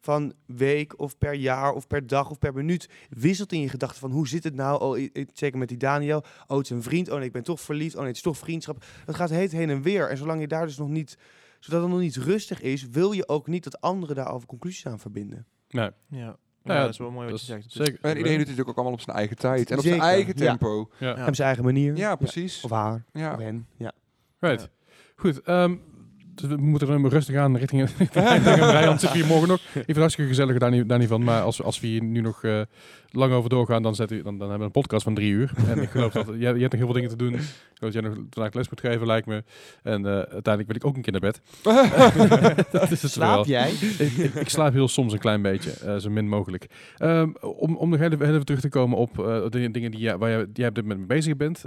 van 0.00 0.32
week 0.46 1.00
of 1.00 1.18
per 1.18 1.34
jaar 1.34 1.72
of 1.72 1.86
per 1.86 2.06
dag 2.06 2.30
of 2.30 2.38
per 2.38 2.54
minuut 2.54 2.88
wisselt 3.10 3.52
in 3.52 3.60
je 3.60 3.68
gedachten 3.68 4.00
van 4.00 4.10
hoe 4.10 4.28
zit 4.28 4.44
het 4.44 4.54
nou? 4.54 4.80
Oh, 4.80 5.08
zeker 5.32 5.58
met 5.58 5.68
die 5.68 5.76
Daniel. 5.76 6.24
Oh, 6.46 6.56
het 6.56 6.64
is 6.66 6.70
een 6.70 6.82
vriend. 6.82 7.08
Oh 7.08 7.16
nee, 7.16 7.26
ik 7.26 7.32
ben 7.32 7.42
toch 7.42 7.60
verliefd. 7.60 7.94
Oh 7.94 7.98
nee, 7.98 8.08
het 8.08 8.16
is 8.16 8.22
toch 8.22 8.38
vriendschap. 8.38 8.84
Dat 9.04 9.14
gaat 9.14 9.30
heet 9.30 9.52
heen 9.52 9.70
en 9.70 9.82
weer. 9.82 10.08
En 10.10 10.16
zolang 10.16 10.40
je 10.40 10.48
daar 10.48 10.66
dus 10.66 10.78
nog 10.78 10.88
niet 10.88 11.18
zodat 11.60 11.82
het 11.82 11.90
nog 11.90 12.00
niet 12.00 12.16
rustig 12.16 12.60
is, 12.60 12.88
wil 12.88 13.12
je 13.12 13.28
ook 13.28 13.46
niet 13.46 13.64
dat 13.64 13.80
anderen 13.80 14.16
daarover 14.16 14.48
conclusies 14.48 14.86
aan 14.86 14.98
verbinden. 14.98 15.46
Nee, 15.68 15.90
Ja. 16.08 16.18
ja, 16.64 16.74
Ja, 16.74 16.80
dat 16.80 16.90
is 16.90 16.98
wel 16.98 17.10
mooi 17.10 17.30
wat 17.30 17.30
dat 17.30 17.40
je 17.40 17.46
zegt. 17.46 17.72
Zeker. 17.72 17.98
En 18.00 18.16
iedereen 18.16 18.22
doet 18.22 18.30
het 18.30 18.38
natuurlijk 18.38 18.68
ook 18.68 18.76
allemaal 18.76 18.92
op 18.92 19.00
zijn 19.00 19.16
eigen 19.16 19.36
tijd. 19.36 19.70
En 19.70 19.78
op 19.78 19.84
zijn 19.84 20.00
eigen 20.00 20.34
ja. 20.36 20.46
tempo. 20.46 20.90
Ja. 20.98 21.14
Hebben 21.14 21.34
zijn 21.34 21.46
eigen 21.46 21.64
manier. 21.64 21.96
Ja, 21.96 22.16
precies. 22.16 22.64
Of 22.64 22.70
haar. 22.70 23.04
Ja. 23.12 23.32
Of 23.32 23.38
hen. 23.38 23.66
Ja. 23.76 23.92
Right. 24.38 24.70
Goed. 25.16 25.42
ehm, 25.42 25.76
we 26.40 26.56
moeten 26.56 27.00
maar 27.00 27.10
rustig 27.10 27.36
aan 27.36 27.56
richting 27.56 27.80
richting 27.98 28.24
Rijnland 28.24 29.00
zitten 29.00 29.18
we 29.18 29.24
hier 29.24 29.32
morgen 29.32 29.48
nog. 29.48 29.58
Ik 29.58 29.70
vind 29.72 29.86
het 29.86 29.96
hartstikke 29.96 30.30
gezellig 30.30 30.58
daar 30.58 30.70
niet, 30.70 30.88
daar 30.88 30.98
niet 30.98 31.08
van. 31.08 31.24
Maar 31.24 31.42
als, 31.42 31.56
we- 31.56 31.62
als 31.64 31.80
we 31.80 31.86
hier 31.86 32.02
nu 32.02 32.20
nog 32.20 32.44
eh, 32.44 32.60
lang 33.10 33.32
over 33.32 33.50
doorgaan, 33.50 33.82
dan, 33.82 33.94
we, 33.94 34.06
dan, 34.06 34.22
dan 34.22 34.38
hebben 34.40 34.58
we 34.58 34.64
een 34.64 34.70
podcast 34.70 35.02
van 35.02 35.14
drie 35.14 35.30
uur. 35.32 35.50
En 35.68 35.82
ik 35.82 35.90
geloof 35.90 36.12
dat 36.12 36.26
jij, 36.38 36.54
je 36.54 36.60
hebt 36.60 36.60
nog 36.60 36.70
heel 36.72 36.84
veel 36.84 36.92
dingen 36.92 37.08
te 37.08 37.16
doen. 37.16 37.34
Ik 37.34 37.40
geloof 37.74 37.92
dat 37.92 37.92
jij 37.92 38.02
nog 38.02 38.14
vandaag 38.30 38.52
les 38.54 38.68
moet 38.68 38.80
geven, 38.80 39.06
lijkt 39.06 39.26
me. 39.26 39.44
En 39.82 40.06
eh, 40.06 40.12
uiteindelijk 40.12 40.66
wil 40.66 40.76
ik 40.76 40.84
ook 40.86 40.96
een 40.96 41.02
keer 41.02 41.12
naar 41.12 41.20
bed. 41.20 41.40
dat 42.72 42.90
is 42.90 43.02
het. 43.02 43.10
Slaap 43.10 43.44
jij? 43.46 43.70
ik, 43.98 44.10
ik, 44.12 44.34
ik 44.34 44.48
slaap 44.48 44.72
heel 44.72 44.88
soms 44.88 45.12
een 45.12 45.18
klein 45.18 45.42
beetje, 45.42 45.70
eh, 45.70 45.96
zo 45.96 46.10
min 46.10 46.28
mogelijk. 46.28 46.66
Ehm, 46.96 47.28
om, 47.40 47.76
om 47.76 47.88
nog 47.90 47.98
heel 47.98 48.10
even, 48.10 48.26
even 48.28 48.44
terug 48.44 48.60
te 48.60 48.68
komen 48.68 48.98
op 48.98 49.14
de 49.50 49.70
dingen 49.70 49.90
die, 49.90 50.00
jij- 50.00 50.18
waar 50.18 50.30
jij, 50.30 50.46
jij 50.52 50.68
op 50.68 50.74
dit 50.74 50.84
moment 50.84 50.98
mee 51.08 51.18
bezig 51.18 51.36
bent. 51.36 51.64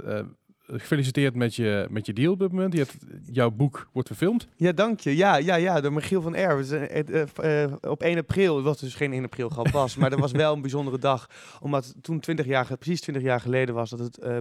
Gefeliciteerd 0.78 1.34
met 1.34 1.54
je, 1.54 1.86
met 1.90 2.06
je 2.06 2.12
deal 2.12 2.32
op 2.32 2.38
dit 2.38 2.52
moment. 2.52 2.72
Je 2.72 2.78
hebt, 2.78 2.96
jouw 3.32 3.50
boek 3.50 3.88
wordt 3.92 4.08
verfilmd. 4.08 4.48
Ja, 4.56 4.72
dank 4.72 5.00
je. 5.00 5.16
Ja, 5.16 5.36
ja, 5.36 5.54
ja, 5.54 5.80
door 5.80 5.92
Michiel 5.92 6.22
van 6.22 6.34
Erw. 6.34 6.56
Dus, 6.56 6.70
eh, 6.70 7.64
eh, 7.64 7.72
op 7.80 8.02
1 8.02 8.18
april, 8.18 8.56
het 8.56 8.64
was 8.64 8.80
dus 8.80 8.94
geen 8.94 9.12
1 9.12 9.24
april 9.24 9.48
grap 9.48 9.68
was, 9.68 9.96
maar 9.96 10.10
dat 10.10 10.18
was 10.18 10.32
wel 10.32 10.52
een 10.52 10.60
bijzondere 10.60 10.98
dag. 10.98 11.26
Omdat 11.60 11.94
toen 12.00 12.20
20 12.20 12.46
jaar, 12.46 12.76
precies 12.76 13.00
20 13.00 13.22
jaar 13.22 13.40
geleden 13.40 13.74
was 13.74 13.90
dat 13.90 13.98
het, 13.98 14.18
eh, 14.18 14.36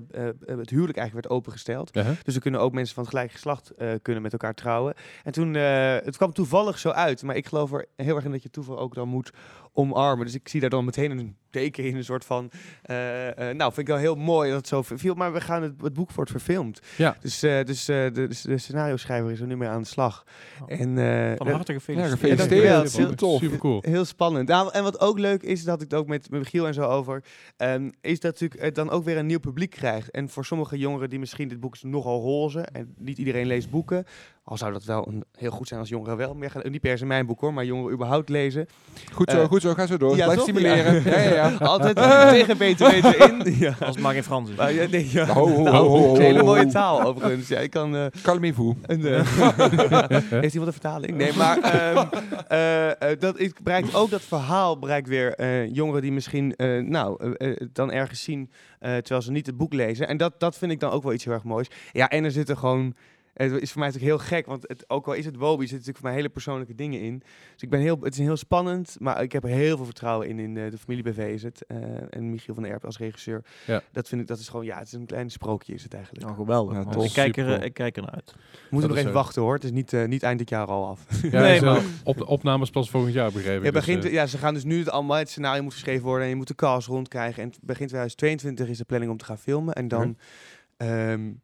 het 0.45 0.69
huwelijk 0.69 0.97
eigenlijk 0.97 1.13
werd 1.13 1.29
opengesteld. 1.29 1.93
Dus 2.23 2.35
er 2.35 2.41
kunnen 2.41 2.59
ook 2.59 2.73
mensen 2.73 2.93
van 2.93 3.03
het 3.03 3.11
gelijke 3.11 3.33
geslacht 3.33 3.73
kunnen 4.01 4.21
met 4.21 4.31
elkaar 4.31 4.53
trouwen. 4.53 4.93
En 5.23 5.31
toen, 5.31 5.53
het 5.53 6.17
kwam 6.17 6.33
toevallig 6.33 6.79
zo 6.79 6.89
uit. 6.89 7.23
Maar 7.23 7.35
ik 7.35 7.47
geloof 7.47 7.73
er 7.73 7.85
heel 7.95 8.15
erg 8.15 8.25
in 8.25 8.31
dat 8.31 8.43
je 8.43 8.49
toeval 8.49 8.79
ook 8.79 8.95
dan 8.95 9.07
moet 9.07 9.31
omarmen. 9.73 10.25
Dus 10.25 10.35
ik 10.35 10.49
zie 10.49 10.59
daar 10.61 10.69
dan 10.69 10.85
meteen 10.85 11.11
een 11.11 11.35
teken 11.49 11.83
in, 11.83 11.95
een 11.95 12.03
soort 12.03 12.25
van... 12.25 12.51
eh, 12.81 13.49
eh, 13.49 13.55
nou, 13.55 13.73
vind 13.73 13.77
ik 13.77 13.93
wel 13.93 13.97
heel 13.97 14.15
mooi 14.15 14.49
dat 14.49 14.57
het 14.57 14.67
zo 14.67 14.81
viel. 14.81 15.13
Maar 15.13 15.33
we 15.33 15.41
gaan 15.41 15.63
het, 15.63 15.81
het 15.81 15.93
boek 15.93 16.11
wordt 16.11 16.31
verfilmd. 16.31 16.79
Ja. 16.97 17.17
Dus, 17.21 17.43
eh, 17.43 17.63
dus 17.63 17.87
eh, 17.87 18.03
de, 18.03 18.11
de, 18.11 18.39
de 18.43 18.57
scenario 18.57 18.97
schrijver 18.97 19.31
is 19.31 19.39
er 19.39 19.47
nu 19.47 19.57
mee 19.57 19.69
aan 19.69 19.81
de 19.81 19.87
slag. 19.87 20.23
Oh. 20.61 20.79
En, 20.79 20.97
eh, 20.97 21.37
Van 21.37 21.47
harte 21.47 21.71
Ja, 21.73 21.79
gefeliciteerd. 21.79 22.89
Super 22.89 23.05
Heel 23.05 23.15
tof. 23.15 23.39
Super 23.39 23.57
cool. 23.57 23.79
Heel 23.81 24.05
spannend. 24.05 24.47
Nou, 24.47 24.69
en 24.71 24.83
wat 24.83 24.99
ook 24.99 25.19
leuk 25.19 25.43
is, 25.43 25.59
dat 25.59 25.69
had 25.69 25.81
ik 25.81 25.91
het 25.91 25.99
ook 25.99 26.07
met, 26.07 26.29
met 26.29 26.39
Michiel 26.39 26.67
en 26.67 26.73
zo 26.73 26.81
over, 26.83 27.23
ehm, 27.57 27.89
is 28.01 28.19
dat 28.19 28.31
natuurlijk 28.31 28.61
het 28.61 28.75
dan 28.75 28.89
ook 28.89 29.03
weer 29.03 29.17
een 29.17 29.25
nieuw 29.25 29.39
publiek 29.39 29.69
krijgt. 29.69 30.11
En 30.11 30.29
voor 30.29 30.45
sommige 30.45 30.77
jongeren 30.77 31.09
die 31.09 31.19
misschien 31.19 31.47
dit 31.47 31.59
boek 31.59 31.73
is 31.75 31.83
nogal 31.83 32.21
roze, 32.21 32.61
en 32.61 32.93
niet 32.97 33.17
iedereen 33.17 33.47
leest 33.47 33.69
boeken, 33.69 34.05
al 34.51 34.57
zou 34.57 34.71
dat 34.73 34.83
wel 34.83 35.07
een, 35.07 35.23
heel 35.37 35.51
goed 35.51 35.67
zijn 35.67 35.79
als 35.79 35.89
jongeren 35.89 36.17
wel 36.17 36.33
meer 36.33 36.51
gaan, 36.51 36.61
niet 36.71 36.81
per 36.81 36.97
se 36.97 37.05
mijn 37.05 37.25
boek 37.25 37.39
hoor, 37.41 37.53
maar 37.53 37.65
jongeren 37.65 37.93
überhaupt 37.93 38.29
lezen. 38.29 38.67
Goed 39.13 39.31
zo, 39.31 39.37
Eh, 39.41 39.47
goed 39.47 39.61
zo. 39.61 39.73
Ga 39.73 39.85
zo 39.85 39.97
door. 39.97 40.15
ja, 40.15 40.23
Blijf 40.23 40.33
toch? 40.39 40.43
stimuleren. 40.47 41.03
Ja, 41.03 41.19
ja, 41.19 41.33
ja. 41.33 41.55
Altijd 41.73 41.95
tegen 42.37 42.57
beter 42.57 42.89
weten 42.91 43.19
in. 43.19 43.39
Ja. 43.59 43.75
Als 43.79 43.89
het 43.95 43.99
maar 43.99 44.13
geen 44.13 44.23
Frans 44.23 44.49
is. 44.49 44.55
Maar, 44.55 44.73
ja, 44.73 44.87
nee, 44.87 45.09
ja. 45.11 45.25
Ho, 45.25 45.47
ho, 45.47 45.55
ho, 45.55 45.63
Nou, 45.63 45.75
ho, 45.75 45.97
ho, 45.97 46.15
een 46.15 46.21
hele 46.21 46.43
mooie 46.43 46.65
taal 46.65 47.01
overigens. 47.01 47.47
Ja, 47.47 47.59
ik 47.59 47.69
kan... 47.71 47.95
eh, 47.95 48.05
Calmez-vous. 48.21 48.75
eh, 48.87 48.97
Heeft 50.29 50.53
iemand 50.53 50.53
een 50.53 50.71
vertaling? 50.81 51.17
Nee, 51.17 51.33
maar 51.33 51.57
ehm, 51.59 52.05
eh, 52.47 53.11
eh, 53.11 53.19
dat 53.19 53.37
is, 53.37 53.51
bereikt 53.63 53.95
ook 53.95 54.09
dat 54.09 54.21
verhaal 54.21 54.79
bereikt 54.79 55.07
weer 55.07 55.33
eh, 55.35 55.73
jongeren 55.73 56.01
die 56.01 56.11
misschien 56.11 56.55
eh, 56.55 56.81
nou, 56.83 57.35
dan 57.73 57.91
ergens 57.91 58.23
zien 58.23 58.49
eh, 58.79 58.91
terwijl 58.95 59.21
ze 59.21 59.31
niet 59.31 59.45
het 59.45 59.57
boek 59.57 59.73
lezen. 59.73 60.07
En 60.07 60.17
dat, 60.17 60.39
dat 60.39 60.57
vind 60.57 60.71
ik 60.71 60.79
dan 60.79 60.91
ook 60.91 61.03
wel 61.03 61.13
iets 61.13 61.23
heel 61.25 61.33
erg 61.33 61.43
moois. 61.43 61.67
Ja, 61.91 62.09
en 62.09 62.23
er 62.23 62.31
zitten 62.31 62.57
gewoon. 62.57 62.93
Het 63.33 63.61
is 63.61 63.71
voor 63.71 63.79
mij 63.79 63.89
natuurlijk 63.91 64.17
heel 64.17 64.27
gek, 64.27 64.45
want 64.45 64.63
het, 64.67 64.89
ook 64.89 65.07
al 65.07 65.13
is 65.13 65.25
het 65.25 65.35
Wobi, 65.35 65.57
zitten 65.59 65.71
natuurlijk 65.77 65.97
voor 65.97 66.07
mij 66.07 66.15
hele 66.17 66.29
persoonlijke 66.29 66.75
dingen 66.75 66.99
in. 67.01 67.17
Dus 67.53 67.61
ik 67.61 67.69
ben 67.69 67.79
heel, 67.79 67.97
het 68.01 68.13
is 68.13 68.19
heel 68.19 68.37
spannend, 68.37 68.95
maar 68.99 69.21
ik 69.23 69.31
heb 69.31 69.43
er 69.43 69.49
heel 69.49 69.75
veel 69.75 69.85
vertrouwen 69.85 70.27
in. 70.27 70.39
In 70.39 70.57
eh, 70.57 70.71
de 70.71 70.77
familie 70.77 71.03
BV 71.03 71.17
is 71.33 71.43
het. 71.43 71.65
eh, 71.67 71.77
en 72.09 72.29
Michiel 72.29 72.53
van 72.53 72.63
der 72.63 72.71
Erp 72.71 72.85
als 72.85 72.97
regisseur. 72.97 73.43
Ja. 73.67 73.81
Dat 73.91 74.07
vind 74.07 74.21
ik, 74.21 74.27
dat 74.27 74.39
is 74.39 74.49
gewoon, 74.49 74.65
ja, 74.65 74.77
het 74.77 74.87
is 74.87 74.93
een 74.93 75.05
klein 75.05 75.29
sprookje 75.29 75.73
is 75.73 75.83
het 75.83 75.93
eigenlijk. 75.93 76.25
Nou, 76.25 76.37
geweldig. 76.37 76.73
Ja, 76.95 77.03
ik, 77.03 77.11
kijk 77.13 77.37
er, 77.37 77.63
ik 77.63 77.73
kijk 77.73 77.95
er 77.95 78.01
naar 78.01 78.11
uit. 78.11 78.31
We 78.35 78.39
moeten 78.69 78.89
nog 78.89 78.99
even 78.99 79.13
wachten 79.13 79.41
hoor. 79.41 79.53
Het 79.53 79.63
is 79.63 79.71
niet, 79.71 79.93
eh, 79.93 80.05
niet 80.05 80.23
eind 80.23 80.37
dit 80.39 80.49
jaar 80.49 80.67
al 80.67 80.87
af. 80.87 81.21
Ja, 81.31 81.41
Nee, 81.47 81.61
maar- 81.61 81.81
op 82.03 82.17
de 82.17 82.25
opnames 82.25 82.69
pas 82.69 82.89
volgend 82.89 83.13
jaar 83.13 83.31
begrepen. 83.31 83.65
Ja, 83.65 83.71
Dus, 83.71 83.85
begint, 83.85 84.03
ja, 84.03 84.25
ze 84.27 84.37
gaan 84.37 84.53
dus 84.53 84.63
nu 84.63 84.79
het 84.79 84.89
allemaal, 84.89 85.17
het 85.17 85.29
scenario 85.29 85.63
moet 85.63 85.73
geschreven 85.73 86.03
worden 86.05 86.23
en 86.23 86.29
je 86.29 86.35
moet 86.35 86.47
de 86.47 86.55
cast 86.55 86.87
rondkrijgen. 86.87 87.43
En 87.43 87.49
begin 87.61 87.87
2022 87.87 88.67
is 88.69 88.77
de 88.77 88.83
planning 88.85 89.11
om 89.11 89.17
te 89.17 89.25
gaan 89.25 89.37
filmen. 89.37 89.73
En 89.73 89.87
dan, 89.87 90.17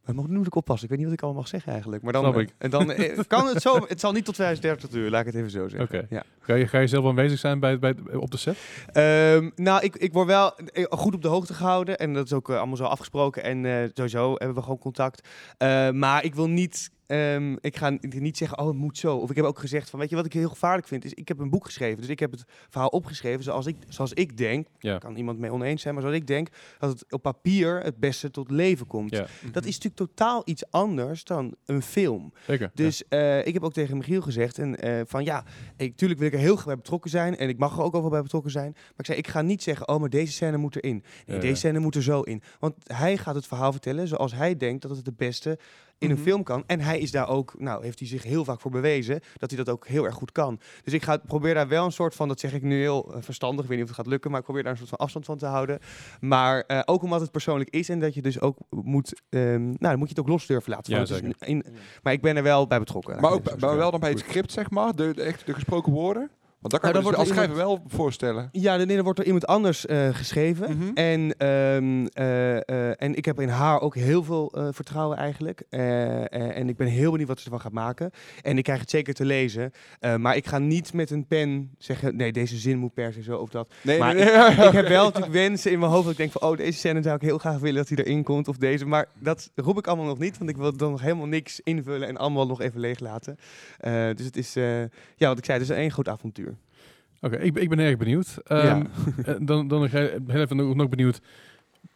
wat 0.05 0.15
moet, 0.15 0.27
nu 0.27 0.37
moet 0.37 0.47
ik 0.47 0.55
oppassen, 0.55 0.83
ik 0.83 0.89
weet 0.89 0.99
niet 0.99 1.07
wat 1.07 1.17
ik 1.17 1.23
allemaal 1.23 1.41
mag 1.41 1.49
zeggen 1.49 1.71
eigenlijk. 1.71 2.03
Maar 2.03 2.13
dan, 2.13 2.47
en 2.57 2.69
dan 2.69 2.91
eh, 2.91 3.19
kan 3.27 3.47
het 3.47 3.61
zo, 3.61 3.85
het 3.87 3.99
zal 3.99 4.11
niet 4.11 4.25
tot 4.25 4.33
2030 4.33 4.89
duren, 4.89 5.11
laat 5.11 5.19
ik 5.19 5.25
het 5.25 5.35
even 5.35 5.51
zo 5.51 5.67
zeggen. 5.67 6.07
Ja. 6.09 6.23
ga, 6.39 6.53
je, 6.53 6.67
ga 6.67 6.79
je 6.79 6.87
zelf 6.87 7.05
aanwezig 7.05 7.39
zijn 7.39 7.59
bij, 7.59 7.79
bij, 7.79 7.95
op 8.13 8.31
de 8.31 8.37
set? 8.37 8.57
Ehm, 8.91 9.49
nou, 9.55 9.83
ik, 9.83 9.95
ik 9.95 10.13
word 10.13 10.27
wel 10.27 10.55
eh, 10.55 10.85
goed 10.89 11.13
op 11.13 11.21
de 11.21 11.27
hoogte 11.27 11.53
gehouden 11.53 11.97
en 11.97 12.13
dat 12.13 12.25
is 12.25 12.33
ook 12.33 12.49
eh, 12.49 12.57
allemaal 12.57 12.75
zo 12.75 12.83
afgesproken 12.83 13.43
en 13.43 13.65
eh, 13.65 13.89
sowieso 13.93 14.29
hebben 14.29 14.55
we 14.55 14.61
gewoon 14.61 14.77
contact. 14.77 15.27
Maar 15.93 16.23
ik 16.23 16.35
wil 16.35 16.49
niet, 16.49 16.91
ehm, 17.07 17.55
ik 17.61 17.77
ga 17.77 17.97
niet 17.99 18.37
zeggen, 18.37 18.57
oh 18.59 18.67
het 18.67 18.75
moet 18.75 18.97
zo. 18.97 19.17
Of 19.17 19.29
ik 19.29 19.35
heb 19.35 19.45
ook 19.45 19.59
gezegd 19.59 19.89
van, 19.89 19.99
weet 19.99 20.09
je 20.09 20.15
wat 20.15 20.25
ik 20.25 20.33
heel 20.33 20.49
gevaarlijk 20.49 20.87
vind, 20.87 21.05
is 21.05 21.13
ik 21.13 21.27
heb 21.27 21.39
een 21.39 21.49
boek 21.49 21.65
geschreven. 21.65 22.01
Dus 22.01 22.09
ik 22.09 22.19
heb 22.19 22.31
het 22.31 22.43
verhaal 22.69 22.87
opgeschreven 22.89 23.43
zoals 23.43 23.65
ik, 23.65 23.75
zoals 23.87 24.13
ik 24.13 24.37
denk, 24.37 24.67
Ja. 24.79 24.97
kan 24.97 25.15
iemand 25.15 25.39
mee 25.39 25.51
oneens 25.51 25.81
zijn, 25.81 25.93
maar 25.93 26.03
zoals 26.03 26.17
ik 26.17 26.27
denk 26.27 26.47
dat 26.79 26.89
het 26.89 27.11
op 27.13 27.21
papier 27.21 27.79
het 27.83 27.97
beste 27.97 28.31
tot 28.31 28.51
leven 28.51 28.87
komt. 28.87 29.11
Ja, 29.15 29.25
Dat 29.51 29.65
is 29.65 29.73
natuurlijk 29.79 29.95
totaal 29.95 30.41
iets 30.45 30.71
anders 30.71 31.23
dan 31.23 31.55
een 31.65 31.81
film. 31.81 32.33
zeker. 32.47 32.71
Dus 32.73 33.07
eh, 33.07 33.45
ik 33.47 33.53
heb 33.53 33.63
ook 33.63 33.73
tegen 33.73 33.97
Michiel 33.97 34.21
gezegd 34.21 34.57
en, 34.57 34.79
eh, 34.79 35.01
van 35.05 35.23
ja, 35.23 35.43
ik, 35.77 35.95
tuurlijk 35.97 36.19
wil 36.19 36.27
ik 36.29 36.33
er 36.35 36.39
heel 36.39 36.53
graag 36.55 36.65
bij 36.65 36.75
betrokken 36.75 37.09
zijn 37.09 37.37
en 37.37 37.49
ik 37.49 37.57
mag 37.57 37.77
er 37.77 37.83
ook 37.83 37.91
wel 37.91 38.09
bij 38.09 38.21
betrokken 38.21 38.51
zijn. 38.51 38.71
Maar 38.73 38.93
ik 38.97 39.05
zei, 39.05 39.17
ik 39.17 39.27
ga 39.27 39.41
niet 39.41 39.63
zeggen, 39.63 39.87
oh, 39.87 39.99
maar 39.99 40.09
deze 40.09 40.31
scène 40.31 40.57
moet 40.57 40.75
erin. 40.75 41.03
Nee, 41.25 41.39
deze 41.39 41.55
scène 41.55 41.79
moet 41.79 41.95
er 41.95 42.03
zo 42.03 42.21
in. 42.21 42.41
Want 42.59 42.73
hij 42.83 43.17
gaat 43.17 43.35
het 43.35 43.47
verhaal 43.47 43.71
vertellen 43.71 44.07
zoals 44.07 44.33
hij 44.33 44.57
denkt 44.57 44.81
dat 44.81 44.95
het 44.97 45.05
het 45.05 45.17
beste 45.17 45.59
in 45.99 46.07
Mhm. 46.09 46.17
een 46.17 46.23
film 46.23 46.43
kan. 46.43 46.63
En 46.67 46.79
hij 46.79 46.99
is 46.99 47.11
daar 47.11 47.27
ook, 47.29 47.55
nou, 47.57 47.83
heeft 47.83 47.99
hij 47.99 48.07
zich 48.07 48.23
heel 48.23 48.43
vaak 48.43 48.61
voor 48.61 48.71
bewezen 48.71 49.19
dat 49.37 49.49
hij 49.49 49.63
dat 49.63 49.69
ook 49.73 49.87
heel 49.87 50.03
erg 50.05 50.15
goed 50.15 50.31
kan. 50.31 50.59
Dus 50.83 50.93
ik 50.93 51.03
ga, 51.03 51.17
probeer 51.17 51.53
daar 51.53 51.67
wel 51.67 51.85
een 51.85 51.91
soort 51.91 52.15
van, 52.15 52.27
dat 52.27 52.39
zeg 52.39 52.53
ik 52.53 52.61
nu 52.61 52.79
heel 52.79 53.13
eh, 53.13 53.21
verstandig, 53.21 53.63
ik 53.63 53.69
weet 53.69 53.77
niet 53.79 53.89
of 53.89 53.95
het 53.95 53.99
gaat 54.03 54.11
lukken, 54.11 54.29
maar 54.29 54.39
ik 54.39 54.45
probeer 54.45 54.63
daar 54.63 54.71
een 54.71 54.77
soort 54.77 54.89
van 54.89 54.99
afstand 54.99 55.25
van 55.25 55.37
te 55.37 55.45
houden. 55.45 55.79
Maar 56.19 56.61
eh, 56.61 56.81
ook 56.85 57.03
omdat 57.03 57.21
het 57.21 57.31
persoonlijk 57.31 57.69
is 57.69 57.89
en 57.89 57.99
dat 57.99 58.13
je 58.13 58.21
dus 58.21 58.41
ook 58.41 58.57
moet, 58.69 59.21
ehm, 59.29 59.63
nou, 59.65 59.77
dan 59.79 59.97
moet 59.97 60.09
je 60.09 60.13
het 60.15 60.19
ook 60.19 60.27
los 60.27 60.45
durven 60.45 60.71
laten. 60.71 60.93
Ja. 60.93 60.99
Dus 60.99 61.09
zeker. 61.09 61.33
in, 61.39 61.65
maar 62.03 62.13
ik 62.13 62.21
ben 62.21 62.35
er 62.37 62.43
wel 62.43 62.67
bij 62.67 62.79
betrokken. 62.79 63.21
Maar 63.21 63.31
ook 63.31 63.47
zo 63.49 63.67
maar 63.67 63.77
wel 63.77 63.91
dan 63.91 63.99
bij 63.99 64.09
het 64.09 64.19
script, 64.19 64.51
zeg 64.51 64.69
maar. 64.69 64.95
De, 64.95 65.13
de, 65.13 65.21
echt 65.21 65.45
de 65.45 65.53
gesproken 65.53 65.91
woorden. 65.91 66.29
Want 66.59 66.73
dat 66.73 66.81
kan 66.81 66.91
Nou, 66.91 67.03
je 67.05 67.11
dan 67.11 67.11
dus 67.11 67.19
als 67.19 67.29
er 67.29 67.35
schrijver 67.35 67.65
wel 67.65 67.83
voorstellen. 67.87 68.49
Ja, 68.51 68.75
nee, 68.75 68.95
dan 68.95 69.03
wordt 69.03 69.19
er 69.19 69.25
iemand 69.25 69.47
anders 69.47 69.85
eh, 69.85 70.07
geschreven. 70.11 70.77
Mhm. 70.77 70.91
En, 70.93 71.37
ehm, 71.37 72.05
eh, 72.05 72.55
eh, 72.55 72.93
en 72.97 73.15
ik 73.15 73.25
heb 73.25 73.39
in 73.39 73.49
haar 73.49 73.81
ook 73.81 73.95
heel 73.95 74.23
veel 74.23 74.53
vertrouwen 74.71 75.17
eigenlijk. 75.17 75.63
En 75.69 76.69
ik 76.69 76.77
ben 76.77 76.87
heel 76.87 77.11
benieuwd 77.11 77.27
wat 77.27 77.37
ze 77.39 77.45
ervan 77.45 77.61
gaat 77.61 77.71
maken. 77.71 78.11
En 78.41 78.57
ik 78.57 78.63
krijg 78.63 78.79
het 78.79 78.89
zeker 78.89 79.13
te 79.13 79.25
lezen. 79.25 79.71
Maar 80.17 80.35
ik 80.35 80.47
ga 80.47 80.57
niet 80.57 80.93
met 80.93 81.09
een 81.09 81.27
pen 81.27 81.75
zeggen, 81.77 82.15
nee, 82.15 82.31
deze 82.31 82.57
zin 82.57 82.77
moet 82.77 82.93
per 82.93 83.13
se 83.13 83.23
zo 83.23 83.37
of 83.37 83.49
dat. 83.49 83.73
Nee, 83.81 83.99
Maar 83.99 84.15
nee, 84.15 84.25
nee. 84.25 84.67
ik 84.67 84.71
heb 84.71 84.87
wel 84.87 85.05
natuurlijk 85.05 85.33
wensen 85.33 85.71
in 85.71 85.79
mijn 85.79 85.91
hoofd 85.91 86.03
dat 86.03 86.11
ik 86.11 86.17
denk 86.17 86.31
van, 86.31 86.41
oh, 86.41 86.57
deze 86.57 86.77
scène 86.77 87.01
zou 87.01 87.15
ik 87.15 87.21
heel 87.21 87.37
graag 87.37 87.59
willen 87.59 87.85
dat 87.85 87.89
hij 87.89 88.05
erin 88.05 88.23
komt. 88.23 88.47
Of 88.47 88.57
deze. 88.57 88.85
Maar 88.85 89.07
dat 89.19 89.51
roep 89.55 89.77
ik 89.77 89.87
allemaal 89.87 90.05
nog 90.05 90.19
niet, 90.19 90.37
want 90.37 90.49
ik 90.49 90.57
wil 90.57 90.77
dan 90.77 90.91
nog 90.91 91.01
helemaal 91.01 91.27
niks 91.27 91.59
invullen 91.63 92.07
en 92.07 92.17
allemaal 92.17 92.47
nog 92.47 92.61
even 92.61 92.79
leeg 92.79 92.99
laten. 92.99 93.37
Dus 94.15 94.25
het 94.25 94.37
is, 94.37 94.53
ja, 95.15 95.27
wat 95.27 95.37
ik 95.37 95.45
zei, 95.45 95.59
het 95.59 95.69
is 95.69 95.75
één 95.75 95.91
groot 95.91 96.07
avontuur. 96.07 96.56
Oké, 97.21 97.35
ik, 97.37 97.53
ben- 97.53 97.63
ik 97.63 97.69
ben 97.69 97.79
erg 97.79 97.97
benieuwd. 97.97 98.37
Ja. 98.43 98.57
Ehm, 98.57 98.85
eh, 99.25 99.35
dan, 99.39 99.67
dan 99.67 99.81
nog 99.81 99.91
heel 99.91 100.09
even 100.27 100.55
nog, 100.57 100.75
nog 100.75 100.89
benieuwd. 100.89 101.19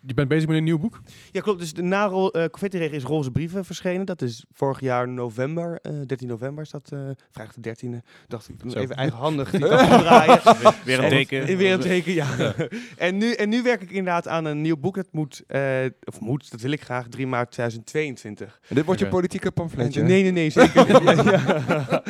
Je 0.08 0.14
bent 0.14 0.28
bezig 0.28 0.48
met 0.48 0.58
een 0.58 0.64
nieuw 0.64 0.80
boek? 0.80 1.02
Ja, 1.32 1.42
klopt. 1.42 1.60
Dus 1.60 1.74
de 1.74 1.82
na 1.82 2.06
ro- 2.06 2.30
eh, 2.30 2.46
Confetti-regen 2.46 2.96
is 2.96 3.04
Roze 3.04 3.32
Brieven 3.32 3.66
verschenen. 3.66 4.06
Dat 4.06 4.22
is 4.22 4.46
vorig 4.54 4.80
jaar 4.80 5.08
november, 5.08 5.80
eh 5.82 5.92
13 6.06 6.28
november 6.28 6.64
is 6.64 6.70
dat, 6.70 6.90
eh 6.94 7.00
vrijdag 7.32 7.56
de 7.56 7.62
13e. 7.62 8.02
Dacht 8.28 8.50
ik, 8.50 8.56
Zo. 8.72 8.80
even 8.80 8.96
eigenhandig 8.96 9.50
die 9.52 9.60
draaien. 9.60 10.40
Weer 10.86 10.98
een 10.98 11.04
En- 11.04 11.10
teken. 11.10 11.58
Weer 11.58 11.74
een 11.74 11.80
teken, 11.80 12.14
ja. 12.14 12.28
en, 12.98 13.18
nu, 13.18 13.32
en 13.34 13.50
nu 13.50 13.62
werk 13.64 13.82
ik 13.82 13.90
inderdaad 13.92 14.28
aan 14.28 14.46
een 14.46 14.62
nieuw 14.62 14.78
boek. 14.78 14.96
Dat 14.96 15.08
moet, 15.12 15.44
eh, 15.48 15.62
of 16.04 16.20
moet, 16.20 16.52
dat 16.52 16.62
wil 16.62 16.72
ik 16.72 16.82
graag, 16.82 17.08
3 17.08 17.28
maart 17.28 17.52
2022. 17.52 18.60
En 18.68 18.76
dit 18.76 18.86
wordt 18.86 19.00
je 19.00 19.08
politieke 19.08 19.52
pamfletje. 19.52 20.02
Nee, 20.04 20.22
nee, 20.22 20.32
nee, 20.32 20.50
zeker 20.50 20.86
niet. 21.16 21.24
Ja. 21.24 22.04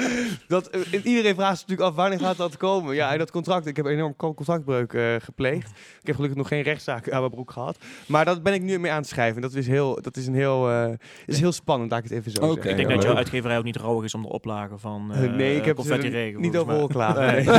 Dat, 0.47 0.67
eh, 0.69 0.93
en 0.93 1.07
iedereen 1.07 1.35
vraagt 1.35 1.59
zich 1.59 1.67
natuurlijk 1.67 1.89
af, 1.89 1.95
wanneer 1.95 2.19
gaat 2.19 2.37
dat 2.37 2.57
komen? 2.57 2.95
Ja, 2.95 3.11
en 3.11 3.17
dat 3.17 3.31
contract, 3.31 3.65
ik 3.65 3.75
heb 3.75 3.85
een 3.85 3.91
enorm 3.91 4.15
co- 4.15 4.33
contractbreuk 4.33 4.93
eh, 4.93 5.15
gepleegd. 5.19 5.69
Ik 6.01 6.07
heb 6.07 6.15
gelukkig 6.15 6.37
nog 6.37 6.47
geen 6.47 6.61
rechtszaak 6.61 7.11
aan 7.11 7.19
mijn 7.19 7.31
broek 7.31 7.51
gehad. 7.51 7.77
Maar 8.07 8.25
dat 8.25 8.43
ben 8.43 8.53
ik 8.53 8.61
nu 8.61 8.79
mee 8.79 8.91
aan 8.91 8.97
het 8.97 9.07
schrijven. 9.07 9.41
Dat 9.41 9.53
is 9.53 9.67
heel, 9.67 10.01
dat 10.01 10.17
is 10.17 10.27
een 10.27 10.33
heel, 10.33 10.69
eh, 10.69 10.89
is 11.25 11.39
heel 11.39 11.51
spannend, 11.51 11.91
laat 11.91 12.03
ik 12.03 12.09
het 12.09 12.19
even 12.19 12.31
zo 12.31 12.41
Oké. 12.41 12.53
zeggen. 12.53 12.69
Ik 12.71 12.77
denk 12.77 12.89
Ja, 12.89 12.95
dat 12.95 13.03
jouw 13.03 13.15
uitgeverij 13.15 13.57
ook 13.57 13.63
niet 13.63 13.75
rouwig 13.77 14.03
is 14.05 14.13
om 14.13 14.21
de 14.21 14.29
oplagen 14.29 14.79
van 14.79 15.11
Eh, 15.13 15.23
eh 15.25 15.33
nee, 15.33 15.55
ik 15.55 15.65
heb 15.65 15.75
confetti 15.75 16.07
regen. 16.07 16.41
niet 16.41 16.57
over 16.57 16.87
klagen. 16.87 17.21
Nee. 17.25 17.55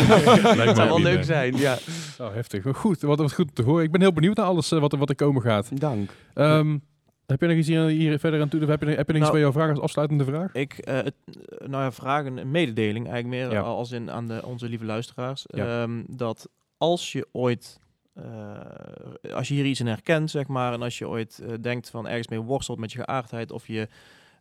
Het 0.66 0.76
zou 0.76 0.88
wel 0.88 1.00
leuk 1.00 1.24
zijn, 1.24 1.56
ja. 1.56 1.76
Oh, 2.18 2.34
heftig. 2.34 2.66
Goed, 2.76 3.00
wat, 3.00 3.18
wat 3.18 3.32
goed 3.34 3.54
te 3.54 3.62
horen. 3.62 3.84
Ik 3.84 3.90
ben 3.90 4.00
heel 4.00 4.12
benieuwd 4.12 4.36
naar 4.36 4.46
alles 4.46 4.72
eh, 4.72 4.78
wat, 4.80 4.92
er- 4.92 4.98
wat 4.98 5.08
er 5.08 5.14
komen 5.14 5.42
gaat. 5.42 5.80
Dank. 5.80 6.10
Ehm, 6.34 6.78
Heb 7.26 7.40
je 7.40 7.46
nog 7.46 7.56
iets 7.56 7.68
hier, 7.68 7.84
hier 7.86 8.18
verder 8.18 8.40
aan 8.40 8.48
toe? 8.48 8.62
Of 8.62 8.68
heb 8.68 8.80
je, 8.82 8.86
heb 8.88 8.96
je 9.06 9.12
nog 9.12 9.12
iets 9.12 9.18
Nou- 9.20 9.32
bij 9.32 9.40
jouw 9.40 9.52
vraag 9.52 9.70
als 9.70 9.80
afsluitende 9.80 10.24
vraag? 10.24 10.52
Ik, 10.52 10.72
eh, 10.78 10.94
het, 10.94 11.14
eh, 11.26 11.68
nou 11.68 11.82
ja, 11.82 11.92
vragen, 11.92 12.36
een 12.36 12.50
mededeling 12.50 13.08
eigenlijk 13.10 13.42
meer 13.44 13.52
Ja. 13.58 13.60
als 13.60 13.90
in 13.92 14.10
aan 14.10 14.28
de, 14.28 14.40
onze 14.44 14.68
lieve 14.68 14.84
luisteraars. 14.84 15.44
Ja. 15.46 15.82
Ehm, 15.82 16.02
dat 16.06 16.48
als 16.78 17.12
je 17.12 17.26
ooit, 17.32 17.80
eh, 18.14 19.34
als 19.34 19.48
je 19.48 19.54
hier 19.54 19.64
iets 19.64 19.80
in 19.80 19.86
herkent, 19.86 20.30
zeg 20.30 20.46
maar, 20.46 20.72
en 20.72 20.82
als 20.82 20.98
je 20.98 21.08
ooit 21.08 21.38
eh, 21.38 21.52
denkt 21.60 21.90
van 21.90 22.08
ergens 22.08 22.28
mee 22.28 22.40
worstelt 22.40 22.78
met 22.78 22.92
je 22.92 22.98
geaardheid 22.98 23.50
of 23.50 23.66
je 23.66 23.88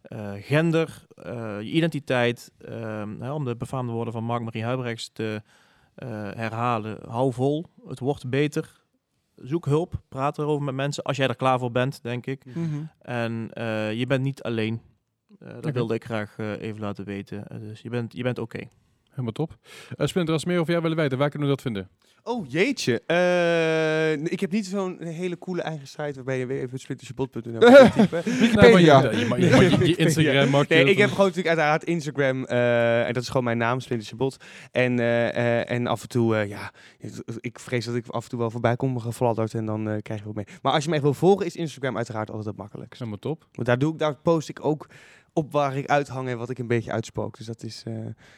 eh, 0.01 0.31
gender, 0.39 1.05
eh, 1.15 1.61
je 1.61 1.71
identiteit, 1.71 2.51
ehm, 2.57 3.21
hè, 3.21 3.31
om 3.31 3.45
de 3.45 3.55
befaamde 3.55 3.91
woorden 3.91 4.13
van 4.13 4.23
Mark-Marie 4.23 4.63
Huibrechts 4.63 5.09
te 5.13 5.41
eh, 5.95 6.09
herhalen, 6.33 6.97
hou 7.07 7.33
vol, 7.33 7.65
het 7.87 7.99
wordt 7.99 8.29
beter. 8.29 8.79
Zoek 9.35 9.65
hulp, 9.65 10.01
praat 10.09 10.37
erover 10.37 10.63
met 10.63 10.75
mensen 10.75 11.03
als 11.03 11.17
jij 11.17 11.27
er 11.27 11.35
klaar 11.35 11.59
voor 11.59 11.71
bent, 11.71 12.03
denk 12.03 12.25
ik. 12.25 12.45
Mhm. 12.45 12.83
En 13.01 13.49
eh, 13.53 13.93
je 13.93 14.07
bent 14.07 14.23
niet 14.23 14.43
alleen. 14.43 14.81
Eh, 15.39 15.53
dat 15.61 15.73
wilde 15.73 15.93
ik 15.93 16.05
graag 16.05 16.37
even 16.37 16.79
laten 16.79 17.05
weten. 17.05 17.45
Dus 17.59 17.81
je 17.81 17.89
bent, 17.89 18.13
je 18.13 18.23
bent 18.23 18.39
oké. 18.39 18.67
Helemaal 19.11 19.31
top. 19.31 19.57
Eh 19.97 20.07
Splinter, 20.07 20.33
als 20.33 20.45
meer 20.45 20.59
over 20.59 20.69
jou 20.71 20.81
willen 20.81 20.97
weten, 20.97 21.17
waar 21.17 21.29
kunnen 21.29 21.47
we 21.47 21.53
dat 21.53 21.63
vinden? 21.63 21.89
Oh 22.23 22.49
jeetje. 22.49 23.01
Eh, 23.05 24.11
ik 24.31 24.39
heb 24.39 24.51
niet 24.51 24.65
zo'n 24.65 24.97
hele 25.03 25.37
coole 25.37 25.61
eigen 25.61 25.87
site 25.87 26.11
waarbij 26.13 26.39
je 26.39 26.45
weer 26.45 26.61
even 26.61 26.79
splintersjebot.nl. 26.79 27.59
Wikipedia. 28.39 29.01
Je, 29.11 29.37
je, 29.37 29.95
Instagram 30.05 30.49
mag. 30.49 30.67
Nee, 30.67 30.83
ik 30.83 30.97
heb 30.97 31.09
gewoon 31.09 31.25
natuurlijk 31.27 31.47
uiteraard 31.57 31.83
Instagram. 31.83 32.45
eh, 32.45 33.07
en 33.07 33.13
dat 33.13 33.23
is 33.23 33.27
gewoon 33.27 33.43
mijn 33.43 33.57
naam, 33.57 33.79
Splintersjebot. 33.79 34.37
En, 34.71 34.99
en 35.67 35.87
af 35.87 36.01
en 36.01 36.07
toe, 36.07 36.35
ja, 36.35 36.71
ik 37.39 37.59
vrees 37.59 37.85
dat 37.85 37.95
ik 37.95 38.07
af 38.07 38.23
en 38.23 38.29
toe 38.29 38.39
wel 38.39 38.51
voorbij 38.51 38.75
kom 38.75 38.99
gefladderd 38.99 39.53
en 39.53 39.65
dan 39.65 39.99
krijg 40.01 40.19
je 40.19 40.25
wat 40.25 40.35
mee. 40.35 40.45
Maar 40.61 40.73
als 40.73 40.83
je 40.83 40.89
me 40.89 40.95
echt 40.95 41.03
wil 41.03 41.13
volgen, 41.13 41.45
is 41.45 41.55
Instagram 41.55 41.97
uiteraard 41.97 42.29
altijd 42.29 42.47
het 42.47 42.57
makkelijkst. 42.57 42.99
Helemaal 42.99 43.19
top. 43.19 43.45
Want 43.51 43.67
daar, 43.67 43.77
doe 43.79 43.93
ik, 43.93 43.99
daar 43.99 44.15
post 44.15 44.49
ik 44.49 44.65
ook 44.65 44.87
op 45.33 45.51
waar 45.51 45.77
ik 45.77 45.87
uithang 45.87 46.27
en 46.29 46.37
wat 46.37 46.49
ik 46.49 46.59
een 46.59 46.67
beetje 46.67 46.91
uitspook. 46.91 47.37
Dus 47.37 47.45
dat 47.45 47.63
is 47.63 47.83
eh, 47.87 47.93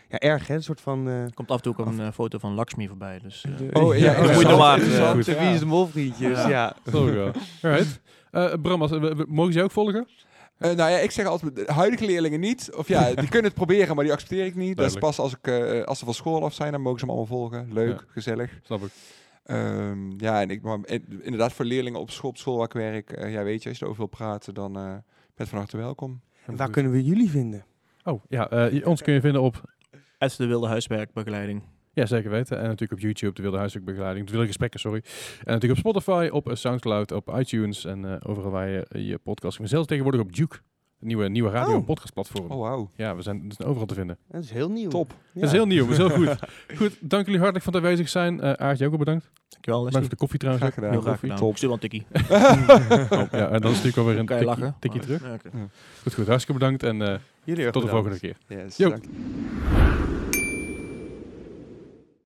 ja, 0.10 0.20
erg, 0.20 0.48
hè? 0.48 0.56
Een 0.56 0.64
soort 0.64 0.82
van... 0.82 1.08
eh, 1.08 1.22
Er 1.24 1.34
komt 1.34 1.50
af 1.52 1.58
en 1.58 1.64
toe 1.64 1.78
ook 1.78 1.86
een 1.86 2.00
eh, 2.00 2.12
foto 2.12 2.38
van 2.38 2.54
Lakshmi 2.54 2.88
voorbij. 2.88 3.20
Dus, 3.20 3.46
de- 3.58 3.70
Oh, 3.80 3.98
ja, 3.98 4.12
ja, 4.12 4.76
ja. 4.78 5.14
De 5.14 5.24
Wie 5.40 5.54
is 5.54 5.60
de 5.60 5.66
Mol 5.66 5.88
vriendjes, 5.88 6.38
Ja. 6.38 6.50
ja. 6.50 6.76
Alright. 6.94 8.02
Eh, 8.32 8.54
Bram, 8.62 8.82
als, 8.82 8.92
mogen 9.28 9.54
ze 9.54 9.64
ook 9.64 9.72
volgen? 9.72 10.08
Eh, 10.58 10.72
nou 10.72 10.92
ja, 10.92 10.98
ik 10.98 11.12
zeg 11.12 11.26
altijd, 11.26 11.56
de 11.56 11.74
huidige 11.74 12.06
leerlingen 12.06 12.40
niet. 12.40 12.70
Of 12.76 12.88
ja, 12.88 13.14
die 13.14 13.30
kunnen 13.36 13.44
het 13.52 13.54
proberen, 13.54 13.96
maar 13.96 14.04
die 14.04 14.14
accepteer 14.14 14.46
ik 14.46 14.56
niet. 14.56 14.78
Dat 14.78 14.86
is 14.86 14.98
pas 14.98 15.20
als, 15.20 15.32
ik, 15.34 15.48
eh, 15.48 15.84
als 15.84 16.00
ze 16.00 16.06
van 16.06 16.14
school 16.14 16.44
af 16.44 16.54
zijn, 16.54 16.72
dan 16.72 16.82
mogen 16.82 17.00
ze 17.00 17.06
me 17.06 17.12
allemaal 17.12 17.30
volgen. 17.38 17.74
Leuk, 17.74 18.00
Ja. 18.00 18.04
gezellig. 18.08 18.60
Snap 18.64 18.82
ik. 18.84 18.92
Ehm, 19.44 20.12
ja, 20.20 20.42
en 20.42 20.50
ik, 20.50 20.62
maar, 20.62 20.78
in- 20.86 21.20
inderdaad, 21.22 21.54
voor 21.54 21.66
leerlingen 21.66 22.00
op 22.00 22.12
school, 22.12 22.30
op 22.30 22.38
school 22.38 22.56
waar 22.58 22.66
ik 22.66 22.74
werk, 22.74 23.12
eh, 23.12 23.32
ja, 23.34 23.44
weet 23.44 23.64
je, 23.64 23.70
als 23.70 23.78
je 23.78 23.84
erover 23.84 24.02
wil 24.02 24.18
praten, 24.18 24.54
dan 24.54 24.78
eh 24.78 24.84
ben 25.36 25.46
je 25.46 25.46
van 25.46 25.58
harte 25.58 25.78
welkom. 25.78 26.22
En 26.46 26.56
waar 26.56 26.70
kunnen 26.70 26.92
we 26.92 27.04
jullie 27.04 27.30
vinden? 27.30 27.66
Oh, 28.04 28.24
ja. 28.30 28.50
eh, 28.50 28.88
ons 28.88 29.02
kun 29.02 29.14
je 29.14 29.22
vinden 29.22 29.42
op... 29.42 29.62
Ed 30.18 30.38
de 30.38 30.46
Wilde 30.46 30.68
Huiswerkbegeleiding. 30.68 31.64
Ja, 31.94 32.06
zeker 32.06 32.30
weten. 32.30 32.58
En 32.58 32.64
natuurlijk 32.64 32.92
op 32.92 33.00
YouTube, 33.00 33.34
de 33.34 33.42
Wilde 33.42 33.58
Huiswerkbegeleiding, 33.58 34.26
de 34.26 34.32
Wilde 34.32 34.48
Gesprekken, 34.48 34.80
sorry. 34.80 35.04
En 35.44 35.54
natuurlijk 35.54 35.72
op 35.72 35.78
Spotify, 35.94 36.30
op 36.32 36.50
eh, 36.50 36.56
Soundcloud, 36.56 37.12
op 37.12 37.36
iTunes 37.38 37.86
en 37.86 38.06
eh, 38.06 38.30
overal 38.30 38.52
waar 38.52 38.70
je 38.70 38.86
je 38.92 39.18
podcast... 39.18 39.60
En 39.60 39.68
zelfs 39.68 39.88
tegenwoordig 39.88 40.22
op 40.22 40.36
Duke, 40.36 40.58
een 41.00 41.08
nieuwe, 41.08 41.28
nieuwe 41.30 41.50
radio- 41.50 41.74
en 41.74 41.80
Oh. 41.80 41.86
podcastplatform. 41.86 42.52
Oh, 42.52 42.60
wauw. 42.60 42.90
Ja, 42.96 43.16
we 43.16 43.22
zijn, 43.22 43.48
we 43.48 43.54
zijn 43.54 43.68
overal 43.68 43.88
te 43.88 43.94
vinden. 43.94 44.18
Dat 44.28 44.44
is 44.44 44.52
heel 44.52 44.70
nieuw. 44.70 44.90
Top. 44.90 45.10
Ja. 45.12 45.40
Dat 45.40 45.44
is 45.44 45.52
heel 45.52 45.66
nieuw, 45.66 45.84
maar 45.84 45.92
is 45.92 45.98
heel 45.98 46.10
goed. 46.10 46.38
Goed, 46.78 46.98
dank 47.02 47.26
jullie 47.26 47.40
hartelijk 47.40 47.64
voor 47.66 47.74
het 47.74 47.84
aanwezig 47.84 48.10
zijn. 48.10 48.42
Eh 48.42 48.52
Aart, 48.52 48.78
jij 48.78 48.88
ook 48.88 48.98
bedankt. 48.98 49.32
Dankjewel, 49.66 49.84
Bedankt 49.84 49.94
Leslie. 49.94 50.02
voor 50.02 50.10
de 50.10 50.16
koffie 50.16 50.40
trouwens. 50.40 50.66
Graag 50.66 50.72
ook. 50.72 50.76
gedaan. 50.76 50.92
Heel 50.92 51.02
graag 51.02 51.20
Koffie. 51.20 51.30
gedaan. 51.30 51.46
Top. 51.46 51.52
Ik 51.52 51.58
stuur 51.58 51.70
wel 51.70 51.78
een 51.78 51.90
tikkie. 51.90 52.06
Oh, 53.20 53.32
ja, 53.32 53.50
en 53.50 53.62
dan 53.62 53.72
is 53.72 53.78
natuurlijk 53.78 53.96
wel 53.96 54.06
weer 54.06 54.18
een 54.18 54.26
tikkie, 54.26 54.46
lachen? 54.46 54.76
tikkie 54.80 55.02
terug. 55.02 55.22
ja. 55.22 55.38
Goed, 56.02 56.14
goed. 56.14 56.28
Hartstikke 56.28 56.60
bedankt 56.60 56.84
en 56.84 57.02
eh, 57.02 57.68
tot 57.70 57.84
de 57.84 57.90
volgende 57.90 58.20
keer. 58.20 58.36
Yes, 58.48 58.76
dank. 58.78 59.04